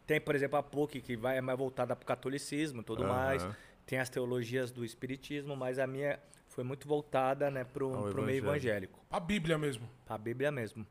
[0.06, 3.02] Tem, por exemplo, a PUC, que vai, é mais voltada para o catolicismo e tudo
[3.02, 3.12] Aham.
[3.12, 3.48] mais.
[3.84, 8.38] Tem as teologias do espiritismo, mas a minha foi muito voltada né, para o meio
[8.38, 9.00] evangélico.
[9.11, 9.88] A Bíblia mesmo.
[10.04, 10.87] Para a Bíblia mesmo.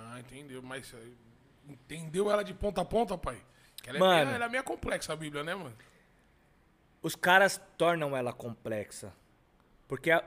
[0.00, 0.62] Ah, entendeu.
[0.62, 1.08] Mas eh,
[1.68, 3.40] entendeu ela de ponta a ponta, pai?
[3.86, 4.24] Ela, é Mano.
[4.26, 5.74] meio, ela é meio complexa, a Bíblia, né, mano?
[7.02, 9.12] Os caras tornam ela complexa.
[9.88, 10.22] Porque a,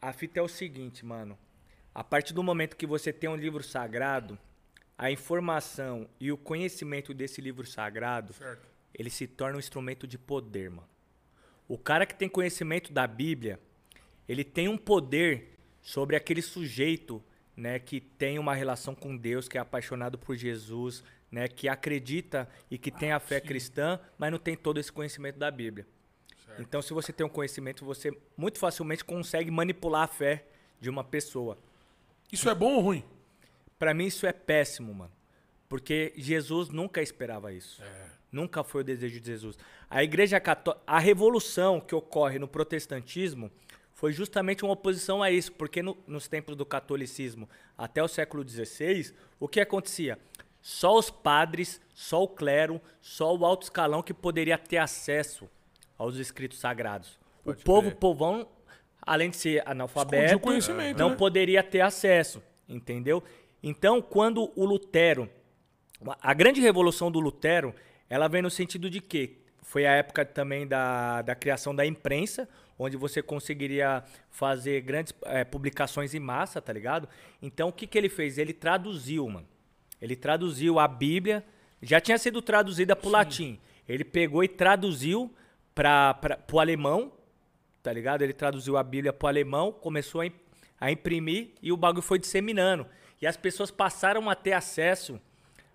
[0.00, 1.36] a fita é o seguinte, mano.
[1.94, 4.38] A partir do momento que você tem um livro sagrado,
[4.96, 8.66] a informação e o conhecimento desse livro sagrado, Certo.
[8.94, 10.88] ele se torna um instrumento de poder, mano.
[11.68, 13.58] O cara que tem conhecimento da Bíblia,
[14.28, 17.22] ele tem um poder sobre aquele sujeito,
[17.56, 22.48] né, que tem uma relação com Deus, que é apaixonado por Jesus, né, que acredita
[22.70, 25.86] e que tem a fé cristã, mas não tem todo esse conhecimento da Bíblia.
[26.44, 26.60] Certo.
[26.62, 30.44] Então, se você tem um conhecimento, você muito facilmente consegue manipular a fé
[30.80, 31.56] de uma pessoa.
[32.30, 33.04] Isso é bom ou ruim?
[33.78, 35.12] Pra mim isso é péssimo, mano.
[35.68, 37.82] Porque Jesus nunca esperava isso.
[37.82, 38.06] É.
[38.30, 39.58] Nunca foi o desejo de Jesus.
[39.88, 43.50] A Igreja Católica, a revolução que ocorre no protestantismo
[44.02, 48.42] foi justamente uma oposição a isso, porque no- nos tempos do catolicismo até o século
[48.42, 50.18] XVI, o que acontecia?
[50.60, 55.48] Só os padres, só o clero, só o alto escalão que poderia ter acesso
[55.96, 57.16] aos escritos sagrados.
[57.44, 57.96] Pode o povo, crer.
[58.00, 58.48] povão,
[59.00, 60.40] além de ser analfabeto, o
[60.98, 61.16] não né?
[61.16, 63.22] poderia ter acesso, entendeu?
[63.62, 65.30] Então, quando o Lutero,
[66.20, 67.72] a grande revolução do Lutero,
[68.10, 72.48] ela vem no sentido de que foi a época também da, da criação da imprensa,
[72.78, 77.08] onde você conseguiria fazer grandes eh, publicações em massa, tá ligado?
[77.40, 78.38] Então, o que, que ele fez?
[78.38, 79.46] Ele traduziu, mano.
[80.00, 81.44] Ele traduziu a Bíblia,
[81.80, 83.58] já tinha sido traduzida para o latim.
[83.88, 85.32] Ele pegou e traduziu
[85.74, 87.12] para o alemão,
[87.82, 88.22] tá ligado?
[88.22, 90.26] Ele traduziu a Bíblia para o alemão, começou a,
[90.80, 92.86] a imprimir e o bagulho foi disseminando.
[93.20, 95.20] E as pessoas passaram a ter acesso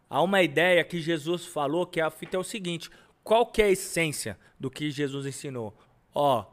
[0.10, 2.90] a uma ideia que Jesus falou, que a fita é o seguinte:
[3.24, 5.78] qual que é a essência do que Jesus ensinou?
[6.14, 6.46] Ó,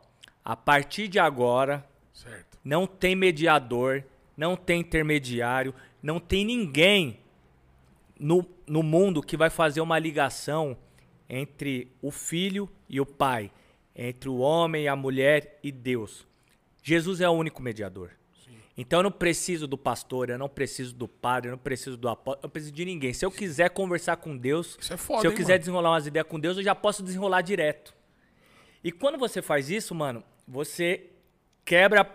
[0.44, 2.58] a partir de agora, Certo.
[2.62, 4.04] não tem mediador,
[4.36, 7.18] não tem intermediário, não tem ninguém
[8.18, 10.76] no, no mundo que vai fazer uma ligação
[11.28, 13.50] entre o filho e o pai,
[13.96, 16.26] entre o homem, a mulher e Deus.
[16.82, 18.10] Jesus é o único mediador.
[18.76, 22.08] Então eu não preciso do pastor, eu não preciso do padre, eu não preciso do
[22.08, 23.12] apóstolo, eu não preciso de ninguém.
[23.12, 25.58] Se eu quiser conversar com Deus, é foda, se eu hein, quiser mano?
[25.60, 27.94] desenrolar umas ideias com Deus, eu já posso desenrolar direto.
[28.82, 31.10] E quando você faz isso, mano, você
[31.64, 32.08] quebra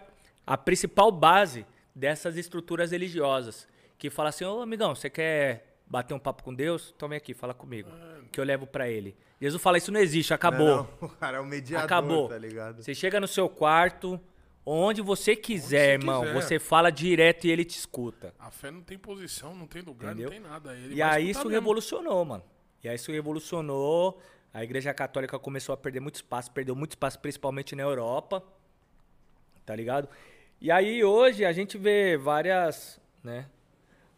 [0.45, 1.65] a principal base
[1.95, 3.67] dessas estruturas religiosas.
[3.97, 6.93] Que fala assim, ô amigão, você quer bater um papo com Deus?
[6.95, 7.89] Então vem aqui, fala comigo.
[8.31, 9.15] Que eu levo pra ele.
[9.41, 10.67] Jesus fala, isso não existe, acabou.
[10.67, 12.29] Não, não, o cara é o mediador, Acabou.
[12.29, 12.83] tá ligado?
[12.83, 14.19] Você chega no seu quarto,
[14.65, 16.21] onde você quiser, você irmão.
[16.21, 16.33] quiser.
[16.33, 18.33] Você fala direto e ele te escuta.
[18.39, 20.25] A fé não tem posição, não tem lugar, Entendeu?
[20.29, 20.75] não tem nada.
[20.75, 21.51] Ele E aí isso mesmo.
[21.51, 22.43] revolucionou, mano.
[22.83, 24.21] E aí isso revolucionou.
[24.53, 28.43] A Igreja Católica começou a perder muito espaço, perdeu muito espaço, principalmente na Europa.
[29.65, 30.09] Tá ligado?
[30.59, 33.47] E aí hoje a gente vê várias, né?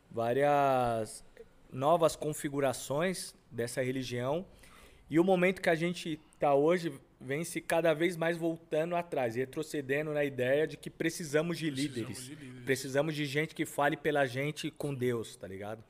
[0.09, 1.23] Várias
[1.71, 4.45] novas configurações dessa religião.
[5.09, 9.35] E o momento que a gente tá hoje vem se cada vez mais voltando atrás,
[9.35, 12.23] retrocedendo na ideia de que precisamos de Precisamos líderes.
[12.25, 12.65] de líderes.
[12.65, 15.83] Precisamos de gente que fale pela gente com Deus, tá ligado?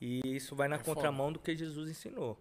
[0.00, 0.94] E isso vai na É foda.
[0.94, 2.36] contramão do que Jesus ensinou.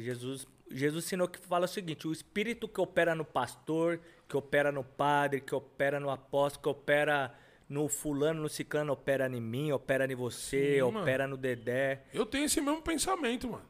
[0.00, 4.70] Jesus, Jesus ensinou que fala o seguinte: o espírito que opera no pastor, que opera
[4.72, 7.34] no padre, que opera no apóstolo, que opera
[7.68, 11.00] no fulano, no ciclano, opera em mim, opera em você, Sim, mano.
[11.02, 12.02] opera no Dedé.
[12.14, 13.66] Eu tenho esse mesmo pensamento, mano.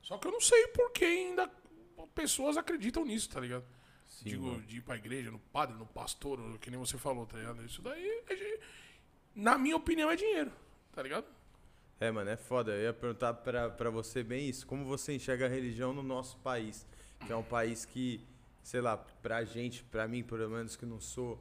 [0.00, 1.50] Só que eu não sei por que ainda
[2.14, 3.64] pessoas acreditam nisso, tá ligado?
[4.22, 7.64] Digo, de ir pra igreja, no padre, no pastor, que nem você falou, tá ligado?
[7.64, 8.60] Isso daí, é de-
[9.34, 10.52] na minha opinião, é dinheiro,
[10.92, 11.24] tá ligado?
[12.02, 12.72] É, mano, é foda.
[12.72, 14.66] Eu ia perguntar pra você bem isso.
[14.66, 16.84] Como você enxerga a religião no nosso país?
[17.24, 18.26] Que é um país que,
[18.60, 21.38] sei lá, pra gente, pra mim, pelo menos, que não sou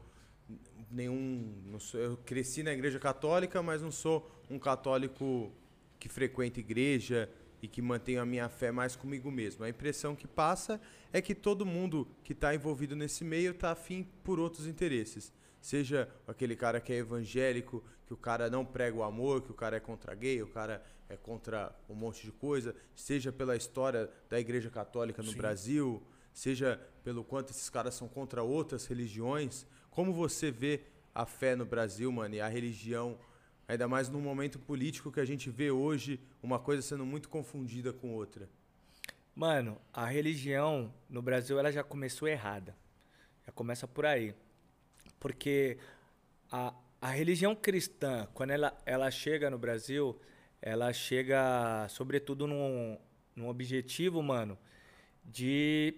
[0.91, 1.51] nenhum.
[1.65, 5.51] Não sou, eu cresci na igreja católica, mas não sou um católico
[5.99, 7.27] que frequenta igreja
[7.59, 9.63] e que mantenho a minha fé mais comigo mesmo.
[9.63, 10.79] A impressão que passa
[11.11, 15.33] é que todo mundo que está envolvido nesse meio está afim por outros interesses.
[15.59, 19.53] Seja aquele cara que é evangélico, que o cara não prega o amor, que o
[19.53, 24.09] cara é contra gay, o cara é contra um monte de coisa, seja pela história
[24.29, 25.37] da Igreja Católica no Sim.
[25.37, 29.65] Brasil, seja pelo quanto esses caras são contra outras religiões.
[29.89, 30.81] Como você vê
[31.15, 33.17] a fé no Brasil, mano, e a religião,
[33.65, 37.93] ainda mais num momento político que a gente vê hoje uma coisa sendo muito confundida
[37.93, 38.49] com outra?
[39.33, 42.75] Mano, a religião no Brasil ela já começou errada.
[43.45, 44.35] Já começa por aí.
[45.17, 45.77] Porque
[46.51, 50.21] a, a religião cristã, quando ela, ela chega no Brasil,
[50.61, 52.95] ela chega, sobretudo, num,
[53.35, 54.55] num objetivo, mano,
[55.25, 55.95] de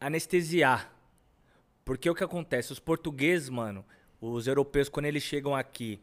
[0.00, 0.92] anestesiar.
[1.84, 2.72] Porque o que acontece?
[2.72, 3.84] Os portugueses, mano,
[4.20, 6.00] os europeus, quando eles chegam aqui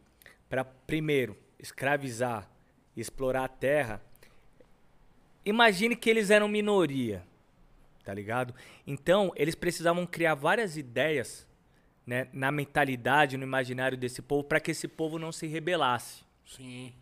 [0.48, 2.50] para primeiro escravizar,
[2.96, 4.02] explorar a terra,
[5.44, 7.26] imagine que eles eram minoria,
[8.06, 8.56] tá ligado?
[8.86, 11.47] Então, eles precisavam criar várias ideias
[12.08, 16.24] né, na mentalidade, no imaginário desse povo, para que esse povo não se rebelasse.
[16.46, 16.94] Sim.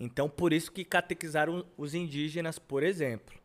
[0.00, 3.40] Então, por isso que catequizaram os indígenas, por exemplo.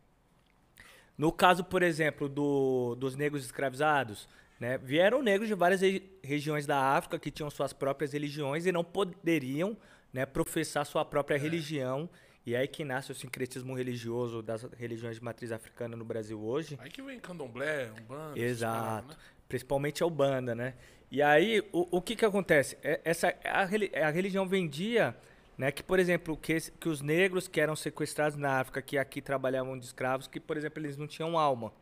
[1.16, 5.80] No caso, por exemplo, do, dos negros escravizados, né, vieram negros de várias
[6.22, 9.76] regiões da África que tinham suas próprias religiões e não poderiam
[10.12, 11.38] né, professar sua própria é.
[11.38, 12.10] religião.
[12.44, 16.40] E é aí que nasce o sincretismo religioso das religiões de matriz africana no Brasil
[16.40, 16.76] hoje.
[16.80, 18.38] Aí que vem candomblé, umbanda.
[18.38, 19.08] Exato.
[19.08, 19.16] Né?
[19.48, 20.74] Principalmente a Ubanda, né?
[21.10, 22.76] E aí, o, o que que acontece?
[22.82, 25.16] É, essa, a, a religião vendia
[25.58, 29.20] né, que, por exemplo, que, que os negros que eram sequestrados na África, que aqui
[29.20, 31.72] trabalhavam de escravos, que, por exemplo, eles não tinham alma.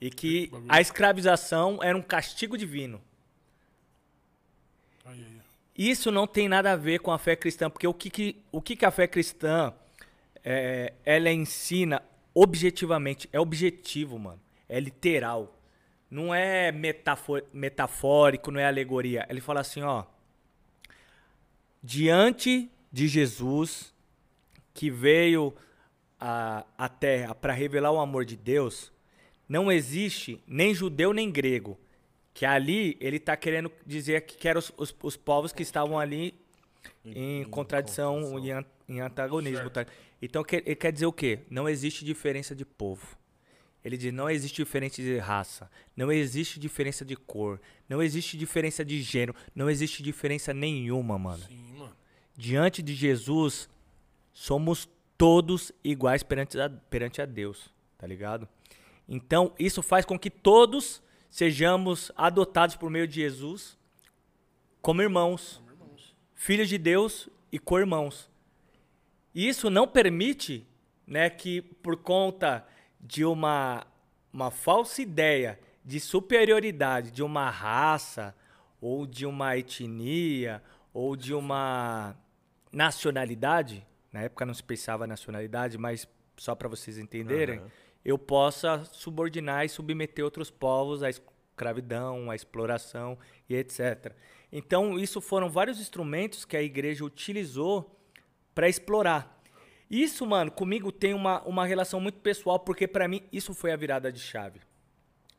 [0.00, 3.00] E que a escravização era um castigo divino.
[5.76, 8.60] Isso não tem nada a ver com a fé cristã, porque o que, que o
[8.60, 9.72] que, que a fé cristã
[10.44, 12.02] é, ela ensina
[12.34, 14.40] objetivamente, é objetivo, mano.
[14.68, 15.56] É literal.
[16.10, 19.26] Não é metafor, metafórico, não é alegoria.
[19.28, 20.04] Ele fala assim, ó.
[21.82, 23.94] Diante de Jesus,
[24.72, 25.54] que veio
[26.18, 28.92] à, à terra para revelar o amor de Deus,
[29.48, 31.78] não existe nem judeu nem grego.
[32.32, 36.34] Que ali ele está querendo dizer que eram os, os, os, povos que estavam ali
[37.04, 39.68] em, em contradição, em, em antagonismo.
[39.68, 39.84] Tá?
[40.22, 41.40] Então ele quer dizer o quê?
[41.50, 43.18] Não existe diferença de povo.
[43.84, 48.84] Ele diz: não existe diferença de raça, não existe diferença de cor, não existe diferença
[48.84, 51.42] de gênero, não existe diferença nenhuma, mano.
[51.48, 51.96] Sim, mano.
[52.36, 53.68] Diante de Jesus,
[54.32, 58.48] somos todos iguais perante a, perante a Deus, tá ligado?
[59.08, 63.76] Então, isso faz com que todos sejamos adotados por meio de Jesus
[64.80, 66.14] como irmãos, como irmãos.
[66.34, 68.30] filhos de Deus e co-irmãos.
[69.34, 70.66] Isso não permite
[71.06, 72.66] né, que, por conta
[73.00, 73.86] de uma,
[74.32, 78.34] uma falsa ideia de superioridade de uma raça,
[78.80, 82.16] ou de uma etnia, ou de uma
[82.72, 86.06] nacionalidade, na época não se pensava nacionalidade, mas
[86.36, 87.68] só para vocês entenderem, uhum
[88.08, 94.14] eu possa subordinar e submeter outros povos à escravidão, à exploração e etc.
[94.50, 98.00] Então, isso foram vários instrumentos que a igreja utilizou
[98.54, 99.37] para explorar.
[99.90, 103.76] Isso, mano, comigo tem uma, uma relação muito pessoal, porque para mim isso foi a
[103.76, 104.60] virada de chave.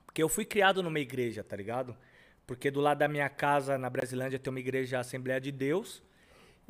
[0.06, 1.96] Porque eu fui criado numa igreja, tá ligado?
[2.48, 6.02] Porque do lado da minha casa, na Brasilândia, tem uma igreja Assembleia de Deus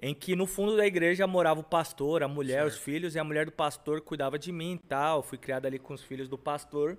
[0.02, 2.74] em que no fundo da igreja morava o pastor, a mulher, certo.
[2.74, 5.22] os filhos, e a mulher do pastor cuidava de mim e tal.
[5.22, 6.98] Fui criado ali com os filhos do pastor.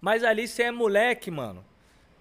[0.00, 1.64] Mas ali você é moleque, mano.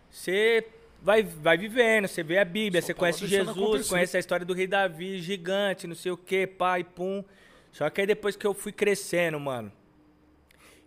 [0.09, 0.67] Você
[1.03, 4.65] vai, vai vivendo, você vê a Bíblia, você conhece Jesus, conhece a história do rei
[4.65, 7.23] Davi, gigante, não sei o que, pai, pum.
[7.71, 9.71] Só que aí depois que eu fui crescendo, mano.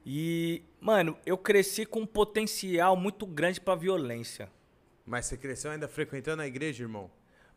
[0.05, 4.49] E, mano, eu cresci com um potencial muito grande pra violência.
[5.05, 7.11] Mas você cresceu ainda frequentando a igreja, irmão?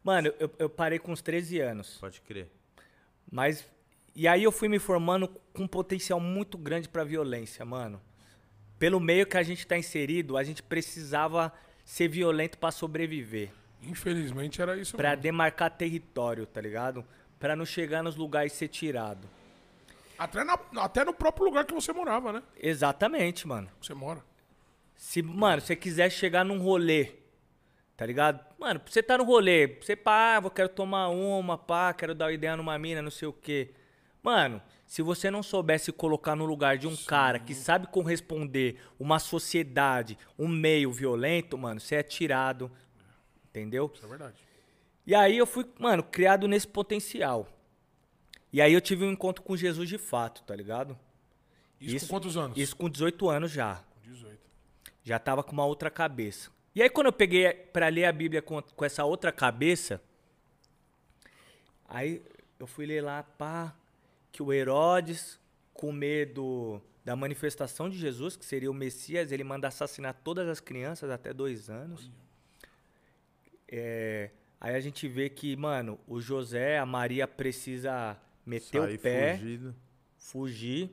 [0.03, 1.97] Mano, eu, eu parei com uns 13 anos.
[1.99, 2.49] Pode crer.
[3.31, 3.65] Mas.
[4.15, 8.01] E aí eu fui me formando com um potencial muito grande pra violência, mano.
[8.77, 11.53] Pelo meio que a gente tá inserido, a gente precisava
[11.89, 13.49] ser violento para sobreviver.
[13.81, 15.23] Infelizmente era isso Pra mesmo.
[15.23, 17.03] demarcar território, tá ligado?
[17.39, 19.27] Pra não chegar nos lugares e ser tirado.
[20.15, 22.43] Até, na, até no próprio lugar que você morava, né?
[22.61, 23.67] Exatamente, mano.
[23.81, 24.23] Você mora.
[24.95, 27.13] Se, mano, você quiser chegar num rolê
[27.97, 28.39] Tá ligado?
[28.57, 32.55] Mano, você tá no rolê, você pá, eu quero tomar uma, pá, quero dar ideia
[32.55, 33.71] numa mina, não sei o quê.
[34.21, 37.05] Mano, se você não soubesse colocar no lugar de um Sim.
[37.05, 42.71] cara que sabe corresponder uma sociedade, um meio violento, mano, você é tirado.
[43.49, 43.91] Entendeu?
[43.93, 44.43] Isso é verdade.
[45.05, 47.47] E aí eu fui, mano, criado nesse potencial.
[48.51, 50.97] E aí eu tive um encontro com Jesus de fato, tá ligado?
[51.79, 52.57] Isso, isso com quantos anos?
[52.57, 53.75] Isso com 18 anos já.
[53.75, 54.39] Com 18.
[55.03, 56.51] Já tava com uma outra cabeça.
[56.75, 60.01] E aí quando eu peguei para ler a Bíblia com, com essa outra cabeça,
[61.87, 62.21] aí
[62.59, 63.75] eu fui ler lá, pá,
[64.31, 65.39] que o Herodes,
[65.73, 70.59] com medo da manifestação de Jesus, que seria o Messias, ele manda assassinar todas as
[70.59, 72.11] crianças até dois anos.
[73.67, 78.99] É, aí a gente vê que, mano, o José, a Maria precisa meter Sai o
[78.99, 79.75] pé, fugido.
[80.17, 80.91] fugir.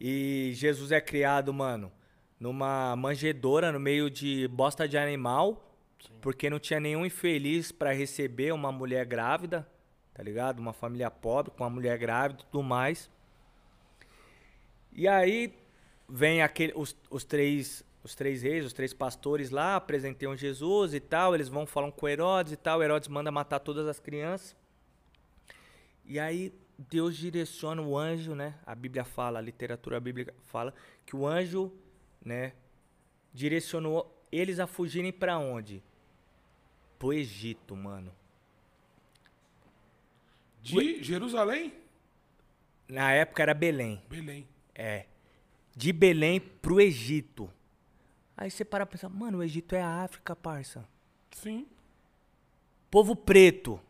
[0.00, 1.92] E Jesus é criado, mano,
[2.38, 6.12] numa manjedora no meio de bosta de animal, Sim.
[6.22, 9.68] porque não tinha nenhum infeliz para receber uma mulher grávida,
[10.14, 10.58] tá ligado?
[10.58, 13.10] Uma família pobre, com uma mulher grávida e tudo mais.
[14.92, 15.54] E aí
[16.08, 21.00] vem aquele, os, os três os três reis, os três pastores lá, apresenteiam Jesus e
[21.00, 24.56] tal, eles vão falam com Herodes e tal, Herodes manda matar todas as crianças.
[26.06, 28.54] E aí Deus direciona o anjo, né?
[28.64, 30.72] A Bíblia fala, a literatura bíblica fala
[31.04, 31.70] que o anjo,
[32.24, 32.54] né,
[33.32, 35.82] direcionou eles a fugirem para onde?
[36.98, 38.12] Pro Egito, mano.
[40.62, 41.72] De Jerusalém?
[42.88, 44.02] Na época era Belém.
[44.08, 44.46] Belém.
[44.74, 45.06] É.
[45.76, 47.50] De Belém pro Egito.
[48.36, 50.86] Aí você para pra pensar, mano, o Egito é a África, parça.
[51.30, 51.66] Sim.
[52.90, 53.80] Povo preto.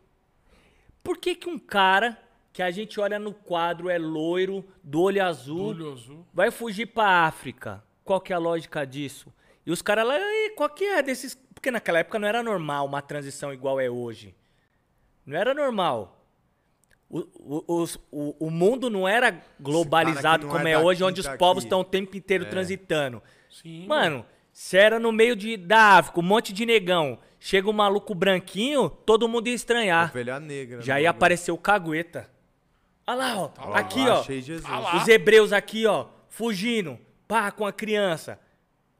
[1.03, 2.21] Por que que um cara
[2.53, 6.25] que a gente olha no quadro é loiro, do olho azul, Olho azul.
[6.33, 7.83] vai fugir pra África?
[8.03, 9.33] Qual que é a lógica disso?
[9.65, 11.33] E os caras lá, "Ei, qual que é desses...
[11.53, 14.35] Porque naquela época não era normal uma transição igual é hoje.
[15.25, 16.20] Não era normal.
[17.11, 17.19] O,
[17.67, 21.27] o, o, o mundo não era globalizado não como é é hoje, daqui, onde os
[21.37, 23.21] povos estão o tempo inteiro transitando.
[23.49, 23.85] Sim.
[23.85, 28.15] Mano, se era no meio de, da África, um monte de negão, chega um maluco
[28.15, 30.09] branquinho, todo mundo ia estranhar.
[30.09, 30.81] Ovelha negra.
[30.81, 32.29] Já né, ia aparecer o cagueta.
[33.05, 33.69] Olha lá, ó.
[33.69, 34.19] lá, aqui, lá, ó.
[34.21, 34.65] achei Jesus.
[34.95, 36.97] Os hebreus aqui, ó, fugindo.
[37.27, 38.39] Pá, com a criança.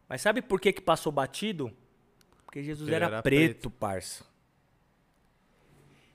[0.10, 1.72] Mas sabe por que que passou batido?
[2.46, 3.70] Porque Jesus era, era preto, preto.
[3.70, 4.26] parça.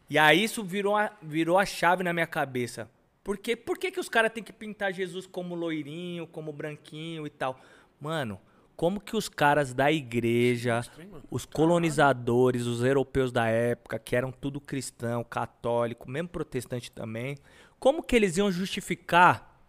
[0.09, 2.89] E aí isso virou a, virou a chave na minha cabeça.
[3.25, 3.57] Por, quê?
[3.57, 7.59] Por que, que os caras têm que pintar Jesus como loirinho, como branquinho e tal?
[8.01, 8.41] Mano,
[8.77, 11.23] como que os caras da igreja, mano?
[11.31, 17.37] os colonizadores, os europeus da época, que eram tudo cristão, católico, mesmo protestante também,
[17.81, 19.61] como que eles iam justificar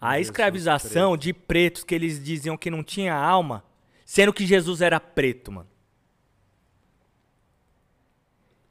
[0.00, 3.64] a escravização de pretos que eles diziam que não tinha alma,
[4.04, 5.68] sendo que Jesus era preto, mano?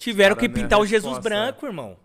[0.04, 1.98] Tiveram Cara, que pintar o Jesus resposta é- branco, irmão.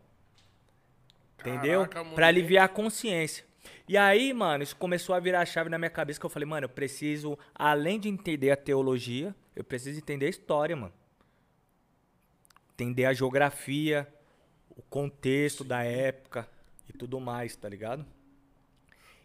[1.41, 1.85] Entendeu?
[2.15, 3.45] Pra aliviar a consciência.
[3.89, 6.47] E aí, mano, isso começou a virar a chave na minha cabeça que eu falei,
[6.47, 10.93] mano, eu preciso, além de entender a teologia, eu preciso entender a história, mano.
[12.75, 14.07] Entender a geografia,
[14.71, 16.49] o contexto da época
[16.89, 18.07] e tudo mais, tá ligado?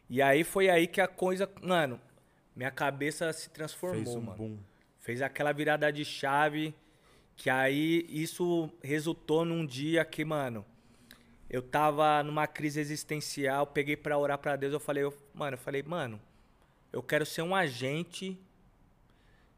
[0.10, 2.02] E aí foi aí que a coisa, mano,
[2.56, 4.38] minha cabeça se transformou, Fez um mano.
[4.38, 4.58] boom.
[5.00, 6.74] Fez aquela virada de chave
[7.36, 10.66] que aí isso resultou num dia que, mano,
[11.50, 15.60] eu tava numa crise existencial, peguei pra orar pra Deus, eu falei, eu- mano, eu
[15.60, 16.20] falei, mano,
[16.92, 18.38] eu quero ser um agente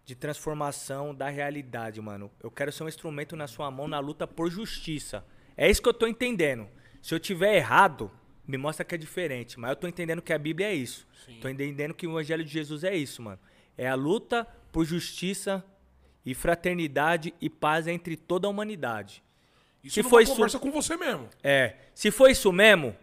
[0.05, 2.31] de transformação da realidade, mano.
[2.41, 5.25] Eu quero ser um instrumento na sua mão na luta por justiça.
[5.57, 6.67] É isso que eu tô entendendo.
[7.01, 8.11] Se eu tiver errado,
[8.47, 11.07] me mostra que é diferente, mas eu tô entendendo que a Bíblia é isso.
[11.41, 13.39] Tô entendendo que o evangelho de Jesus é isso, mano.
[13.77, 15.63] É a luta por justiça
[16.25, 19.23] e fraternidade e paz entre toda a humanidade.
[19.83, 21.29] Isso se foi isso- conversa com você mesmo.
[21.43, 22.95] É, se for isso mesmo,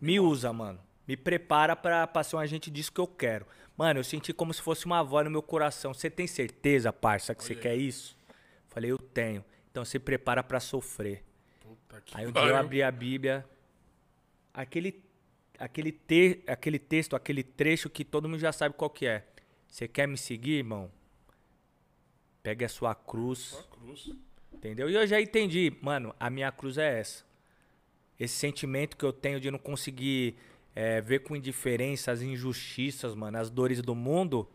[0.00, 0.80] me usa, mano.
[1.06, 3.46] Me prepara pra, pra ser um agente disso que eu quero.
[3.76, 5.94] Mano, eu senti como se fosse uma voz no meu coração.
[5.94, 8.16] Você tem certeza, parça, que você quer isso?
[8.68, 9.44] Falei, eu tenho.
[9.70, 11.22] Então se prepara pra sofrer.
[11.60, 13.46] Puta que Aí um dia eu abri a Bíblia,
[14.52, 15.00] aquele,
[15.58, 19.24] aquele, te, aquele texto, aquele trecho que todo mundo já sabe qual que é.
[19.68, 20.90] Você quer me seguir, irmão?
[22.46, 23.58] Pegue a sua cruz.
[23.72, 24.08] Cruz.
[24.52, 24.88] Entendeu?
[24.88, 27.24] E eu já entendi, mano, a minha cruz é essa.
[28.20, 30.36] Esse sentimento que eu tenho de não conseguir
[30.72, 34.48] é, ver com indiferença as injustiças, mano, as dores do mundo.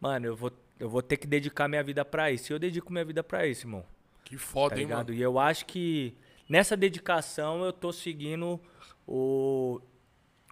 [0.00, 2.52] Mano, eu vou, eu vou ter que dedicar minha vida pra isso.
[2.52, 3.84] E eu dedico minha vida pra isso, irmão.
[4.24, 5.12] Que foda, Tá hein, mano?
[5.12, 6.14] E eu acho que
[6.48, 8.60] nessa dedicação eu tô seguindo
[9.08, 9.80] o,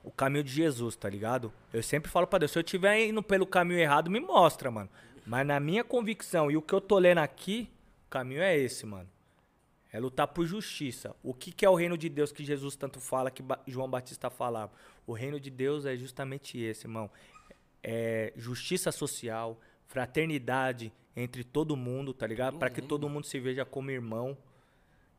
[0.02, 1.52] o caminho de Jesus, tá ligado?
[1.72, 4.90] Eu sempre falo pra Deus, se eu estiver indo pelo caminho errado, me mostra, mano.
[5.26, 7.70] Mas na minha convicção e o que eu tô lendo aqui,
[8.06, 9.08] o caminho é esse, mano.
[9.92, 11.14] É lutar por justiça.
[11.22, 13.90] O que, que é o reino de Deus que Jesus tanto fala, que Ba- João
[13.90, 14.72] Batista falava?
[15.06, 17.10] O reino de Deus é justamente esse, irmão.
[17.82, 19.58] É justiça social,
[19.88, 22.56] fraternidade entre todo mundo, tá ligado?
[22.58, 24.38] Para que todo mundo se veja como irmão.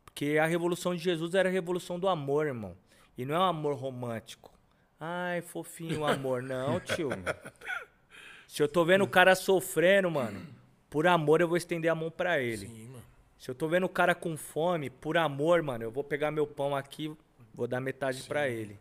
[0.05, 2.75] Porque a revolução de Jesus era a revolução do amor, irmão.
[3.17, 4.51] E não é um amor romântico.
[4.99, 6.41] Ai, fofinho o amor.
[6.41, 7.09] Não, tio.
[8.51, 10.45] Se eu tô vendo o cara sofrendo, mano,
[10.89, 12.67] por amor eu vou estender a mão pra ele.
[12.67, 13.03] Sim, mano.
[13.39, 16.45] Se eu tô vendo o cara com fome, por amor, mano, eu vou pegar meu
[16.45, 17.15] pão aqui,
[17.53, 18.77] vou dar metade pra ele.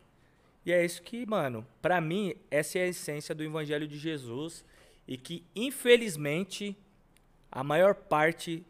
[0.67, 4.65] E é isso que, mano, pra mim, essa é a essência do evangelho de Jesus
[5.07, 6.77] e que, infelizmente,
[7.49, 8.67] a maior parte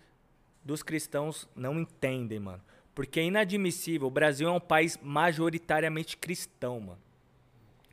[0.62, 2.62] dos cristãos não entendem, mano.
[2.94, 4.08] Porque é inadmissível.
[4.08, 7.00] O Brasil é um país majoritariamente cristão, mano.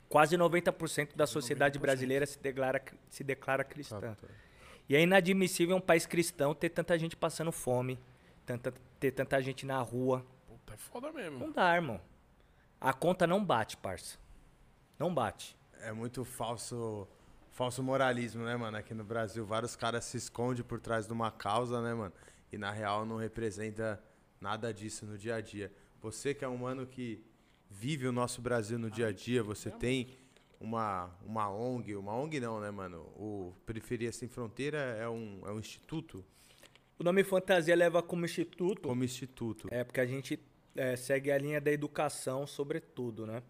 [0.08, 4.16] Quase 90% da sociedade brasileira se declara, se declara cristã.
[4.88, 7.98] E é inadmissível um país cristão ter tanta gente passando fome,
[8.46, 10.24] tanta, ter tanta gente na rua,
[10.68, 11.38] Puta, é foda mesmo.
[11.38, 12.00] Não dá, irmão.
[12.80, 14.18] A conta não bate, parça.
[14.98, 15.56] Não bate.
[15.80, 17.08] É muito falso,
[17.50, 18.76] falso moralismo, né, mano?
[18.76, 22.12] Aqui no Brasil, vários caras se escondem por trás de uma causa, né, mano?
[22.52, 24.02] E na real não representa
[24.40, 25.72] nada disso no dia a dia.
[26.00, 27.24] Você que é um mano que
[27.70, 30.08] vive o nosso Brasil no dia a dia, você tem
[30.60, 33.00] uma, uma ONG, uma ONG não, né, mano?
[33.16, 36.24] O Periferia Sem Fronteira é um, é um instituto?
[36.98, 38.88] O nome fantasia leva como instituto.
[38.88, 39.68] Como instituto.
[39.70, 40.38] É, porque a gente
[40.74, 43.42] é, segue a linha da educação, sobretudo, né?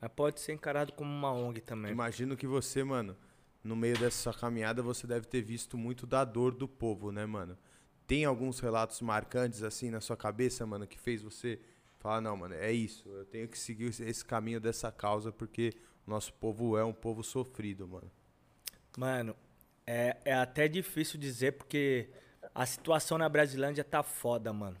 [0.00, 1.90] Mas pode ser encarado como uma ONG também.
[1.90, 3.16] Imagino que você, mano,
[3.62, 7.58] no meio dessa caminhada, você deve ter visto muito da dor do povo, né, mano?
[8.06, 11.58] Tem alguns relatos marcantes, assim, na sua cabeça, mano, que fez você
[12.02, 15.72] falar, não, mano, é isso, eu tenho que seguir esse caminho dessa causa, porque
[16.04, 18.10] o nosso povo é um povo sofrido, mano.
[18.98, 19.36] Mano,
[19.86, 22.10] é, é até difícil dizer, porque
[22.52, 24.76] a situação na Brasilândia tá foda, mano.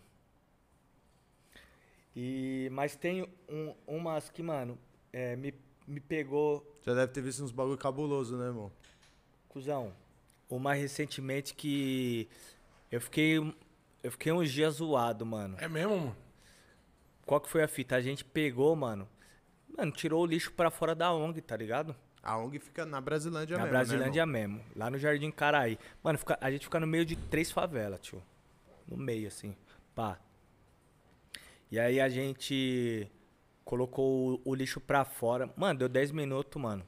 [2.14, 4.76] E, mas tem um, umas que, mano,
[5.12, 5.54] é, me,
[5.86, 6.78] me pegou.
[6.82, 8.70] Já deve ter visto uns bagulho cabuloso, né, irmão?
[9.48, 9.94] Cusão,
[10.50, 12.28] uma recentemente que
[12.90, 13.38] eu fiquei.
[14.02, 15.56] Eu fiquei uns dias zoado, mano.
[15.60, 16.31] É mesmo, mano?
[17.26, 17.96] Qual que foi a fita?
[17.96, 19.08] A gente pegou, mano.
[19.76, 21.94] Mano, tirou o lixo pra fora da ONG, tá ligado?
[22.22, 23.72] A ONG fica na Brasilândia na mesmo.
[23.72, 24.64] Na Brasilândia né, mesmo.
[24.76, 25.78] Lá no Jardim Caraí.
[26.02, 28.22] Mano, fica, a gente fica no meio de três favelas, tio.
[28.86, 29.56] No meio, assim.
[29.94, 30.20] Pá.
[31.70, 33.10] E aí a gente
[33.64, 35.52] colocou o, o lixo pra fora.
[35.56, 36.84] Mano, deu 10 minutos, mano.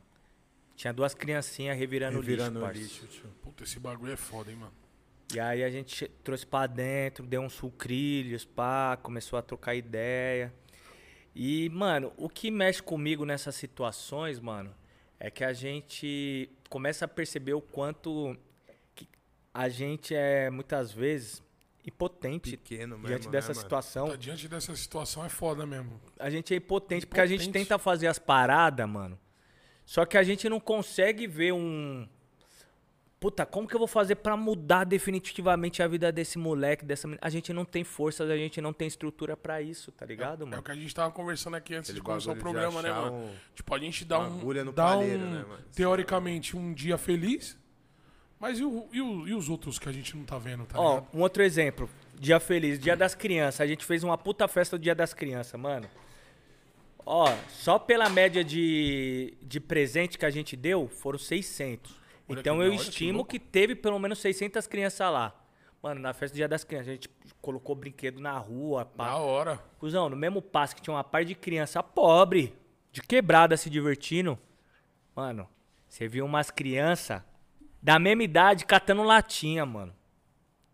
[0.76, 3.30] Tinha duas criancinhas revirando, revirando o lixo, lixo tio.
[3.42, 4.83] Puta, esse bagulho é foda, hein, mano.
[5.32, 10.52] E aí a gente trouxe pra dentro, deu uns sucrilhos, pá, começou a trocar ideia.
[11.34, 14.72] E, mano, o que mexe comigo nessas situações, mano,
[15.18, 18.36] é que a gente começa a perceber o quanto
[19.52, 21.42] a gente é, muitas vezes,
[21.86, 24.08] impotente Pequeno mesmo, diante dessa né, situação.
[24.08, 26.00] Tá, diante dessa situação é foda mesmo.
[26.18, 29.18] A gente é impotente, impotente, porque a gente tenta fazer as paradas, mano.
[29.84, 32.08] Só que a gente não consegue ver um.
[33.20, 37.30] Puta, como que eu vou fazer para mudar definitivamente a vida desse moleque, dessa A
[37.30, 40.56] gente não tem forças, a gente não tem estrutura para isso, tá ligado, é, mano?
[40.56, 42.92] É o que a gente tava conversando aqui antes Aquele de começar o programa, né,
[42.92, 43.16] mano?
[43.16, 43.34] Um...
[43.54, 44.24] Tipo, a gente dá um.
[44.24, 45.64] Agulha no dá palheiro, um, né, mano?
[45.74, 47.56] Teoricamente, um dia feliz.
[48.38, 50.78] Mas e, o, e, o, e, os outros que a gente não tá vendo, tá
[50.78, 51.08] Ó, ligado?
[51.14, 51.88] um outro exemplo.
[52.20, 53.62] Dia feliz, dia das crianças.
[53.62, 55.88] A gente fez uma puta festa do dia das crianças, mano.
[57.06, 62.03] Ó, só pela média de, de presente que a gente deu, foram 600.
[62.28, 65.34] Olha então eu estimo que, que, teve pelo menos 600 crianças lá.
[65.82, 67.10] Mano, na festa do dia das crianças, a gente
[67.42, 68.86] colocou brinquedo na rua.
[68.86, 69.10] Pá.
[69.10, 69.62] Da hora.
[69.78, 72.54] Cusão, no mesmo passo que tinha uma par de criança pobre,
[72.90, 74.38] de quebrada se divertindo.
[75.14, 75.46] Mano,
[75.86, 77.22] você viu umas crianças
[77.82, 79.94] da mesma idade catando latinha, mano.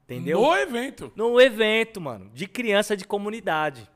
[0.04, 0.40] Entendeu?
[0.40, 1.12] No evento.
[1.16, 2.30] No evento, mano.
[2.30, 3.88] De criança de comunidade.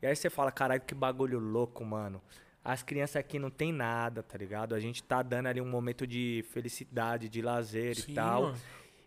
[0.00, 2.22] E aí você fala, caralho, que bagulho louco, mano.
[2.64, 4.74] As crianças aqui não tem nada, tá ligado?
[4.74, 8.42] A gente tá dando ali um momento de felicidade, de lazer Sim, e tal.
[8.44, 8.56] Mano.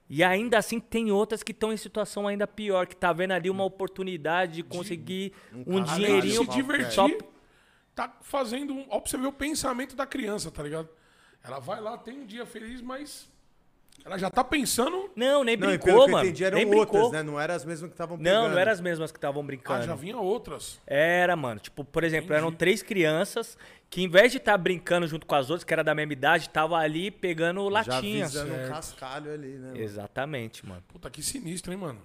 [0.10, 3.50] E ainda assim tem outras que estão em situação ainda pior, que tá vendo ali
[3.50, 6.46] uma oportunidade de conseguir de um, um dinheirinho.
[6.46, 7.08] se divertir, só...
[7.94, 8.86] tá fazendo um...
[8.90, 10.88] Ó, pra você ver o pensamento da criança, tá ligado?
[11.44, 13.30] Ela vai lá, tem um dia feliz, mas
[14.06, 15.12] ela já tá pensando.
[15.16, 16.24] Não, nem não, brincou, que mano.
[16.26, 17.12] Eu entendi, eram nem outras, brincou.
[17.12, 17.24] né?
[17.24, 19.84] Não eram as mesmas que estavam Não, não eram as mesmas que estavam brincando.
[19.84, 20.80] Ah, já vinha outras.
[20.88, 21.60] Era, mano.
[21.60, 22.40] Tipo, por exemplo, Entendi.
[22.40, 23.58] eram três crianças
[23.90, 26.14] que, em vez de estar tá brincando junto com as outras, que era da mesma
[26.14, 28.28] idade, tava ali pegando latinha.
[28.28, 29.68] Já um cascalho ali, né?
[29.72, 29.82] Mano?
[29.82, 30.84] Exatamente, mano.
[30.88, 32.02] Puta, que sinistro, hein, mano?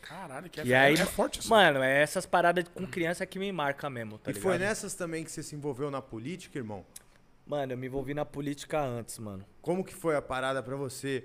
[0.00, 1.48] Caralho, que é, E aí, é forte assim.
[1.48, 4.42] mano, é essas paradas com criança que me marca mesmo, tá e ligado?
[4.42, 6.84] foi nessas também que você se envolveu na política, irmão?
[7.46, 9.44] Mano, eu me envolvi na política antes, mano.
[9.60, 11.24] Como que foi a parada pra você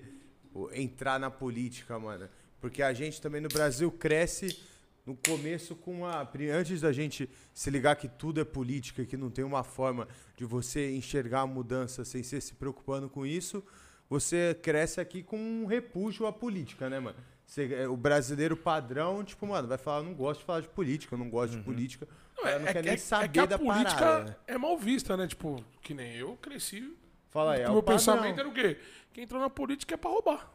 [0.73, 2.27] entrar na política, mano?
[2.59, 4.61] Porque a gente também no Brasil cresce
[5.05, 6.29] no começo com a.
[6.53, 10.43] Antes da gente se ligar que tudo é política, que não tem uma forma de
[10.43, 13.63] você enxergar a mudança sem ser se preocupando com isso,
[14.09, 17.17] você cresce aqui com um repúdio à política, né, mano?
[17.45, 21.19] Você, o brasileiro padrão, tipo, mano, vai falar, não gosto de falar de política, eu
[21.19, 22.07] não gosto de política.
[22.41, 24.29] Não, Ela não quer nem é, saber é que a da política parada.
[24.29, 24.35] né?
[24.47, 25.27] é mal vista, né?
[25.27, 26.95] Tipo, que nem eu cresci.
[27.29, 28.77] Fala aí, é o meu pensamento era o quê?
[29.13, 30.51] Quem entrou na política é pra roubar.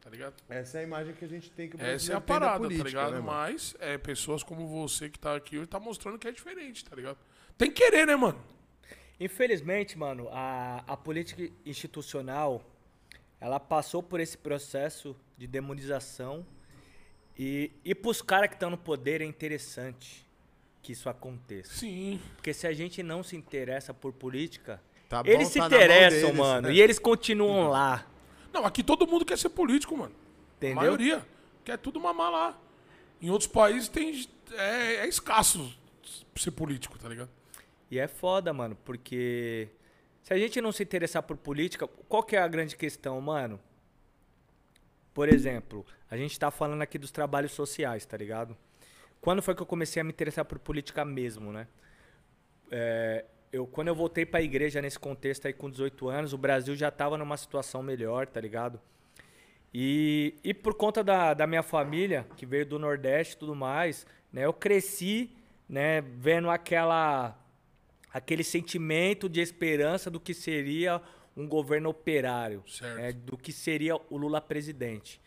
[0.00, 0.34] Tá ligado?
[0.48, 2.40] Essa é a imagem que a gente tem que o Essa é a tem da
[2.40, 3.14] parada, política, tá ligado?
[3.14, 3.20] né?
[3.20, 6.96] Mas é, pessoas como você que tá aqui hoje tá mostrando que é diferente, tá
[6.96, 7.18] ligado?
[7.56, 8.42] Tem que querer, né, mano?
[9.20, 12.64] Infelizmente, mano, a, a política institucional,
[13.40, 16.44] ela passou por esse processo de demonização
[17.38, 20.26] e, e pros caras que estão no poder é interessante
[20.82, 21.72] que isso aconteça.
[21.72, 22.20] Sim.
[22.34, 25.78] Porque se a gente não se interessa por política, Tá bom, eles se tá mão
[25.78, 26.74] interessam, deles, mano, né?
[26.74, 28.06] e eles continuam lá,
[28.52, 30.14] Não, aqui todo mundo quer ser político, mano.
[30.14, 30.76] A entendeu?
[30.76, 31.26] maioria.
[31.64, 32.58] Quer tudo mamar lá.
[33.20, 34.26] Em outros países tem.
[34.52, 35.72] É, é escasso
[36.34, 37.30] ser político, tá ligado?
[37.90, 39.68] E é foda, mano, porque
[40.22, 43.60] se a gente não se interessar por política, qual que é a grande questão, mano?
[45.12, 48.56] Por exemplo, a gente tá falando aqui dos trabalhos sociais, tá ligado?
[49.22, 51.68] Quando foi que eu comecei a me interessar por política mesmo, né?
[52.72, 56.74] É, eu, quando eu voltei pra igreja nesse contexto aí com 18 anos, o Brasil
[56.74, 58.80] já tava numa situação melhor, tá ligado?
[59.72, 64.04] E, e por conta da, da minha família, que veio do Nordeste e tudo mais,
[64.32, 64.44] né?
[64.44, 65.30] Eu cresci,
[65.68, 67.38] né, vendo aquela
[68.12, 71.00] aquele sentimento de esperança do que seria
[71.36, 72.62] um governo operário,
[72.96, 75.20] né, do que seria o Lula presidente.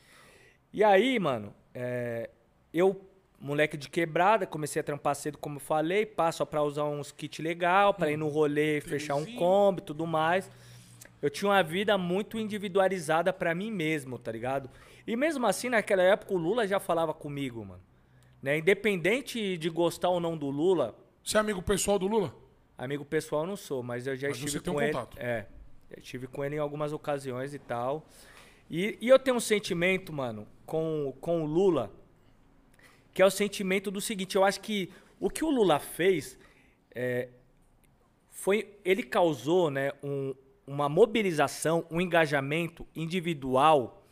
[0.72, 2.30] E aí, mano, é,
[2.72, 3.02] eu,
[3.40, 7.40] moleque de quebrada, comecei a trampar cedo, como eu falei, passo pra usar uns kits
[7.40, 10.50] legal, pra ir no rolê, fechar um combo e tudo mais.
[11.22, 14.70] Eu tinha uma vida muito individualizada pra mim mesmo, tá ligado?
[15.08, 17.82] E mesmo assim, naquela época, o Lula já falava comigo, mano.
[18.42, 18.58] Né?
[18.58, 22.34] Independente de gostar ou não do Lula, Você é amigo pessoal do Lula?
[22.78, 24.94] Amigo pessoal eu não sou, mas eu já Mas estive você tem com um ele.
[24.94, 25.18] contato.
[25.20, 25.48] É.
[25.90, 28.06] Eu estive com ele em algumas ocasiões e tal.
[28.70, 31.92] E, e eu tenho um sentimento, mano, com, com o Lula,
[33.16, 36.38] que é o sentimento do seguinte: eu acho que o que o Lula fez
[36.94, 37.30] é,
[38.30, 38.68] foi.
[38.84, 40.36] Ele causou né, um-
[40.68, 44.04] uma mobilização, um engajamento individual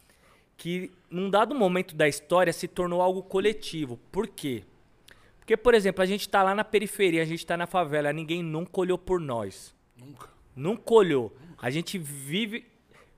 [0.56, 3.98] que, num dado momento da história, se tornou algo coletivo.
[4.12, 4.64] Por quê?
[5.40, 8.42] Porque, por exemplo, a gente tá lá na periferia, a gente tá na favela, ninguém
[8.42, 9.76] nunca olhou por nós.
[9.98, 10.30] Nunca.
[10.56, 11.36] Nunca olhou.
[11.58, 12.66] A gente vive,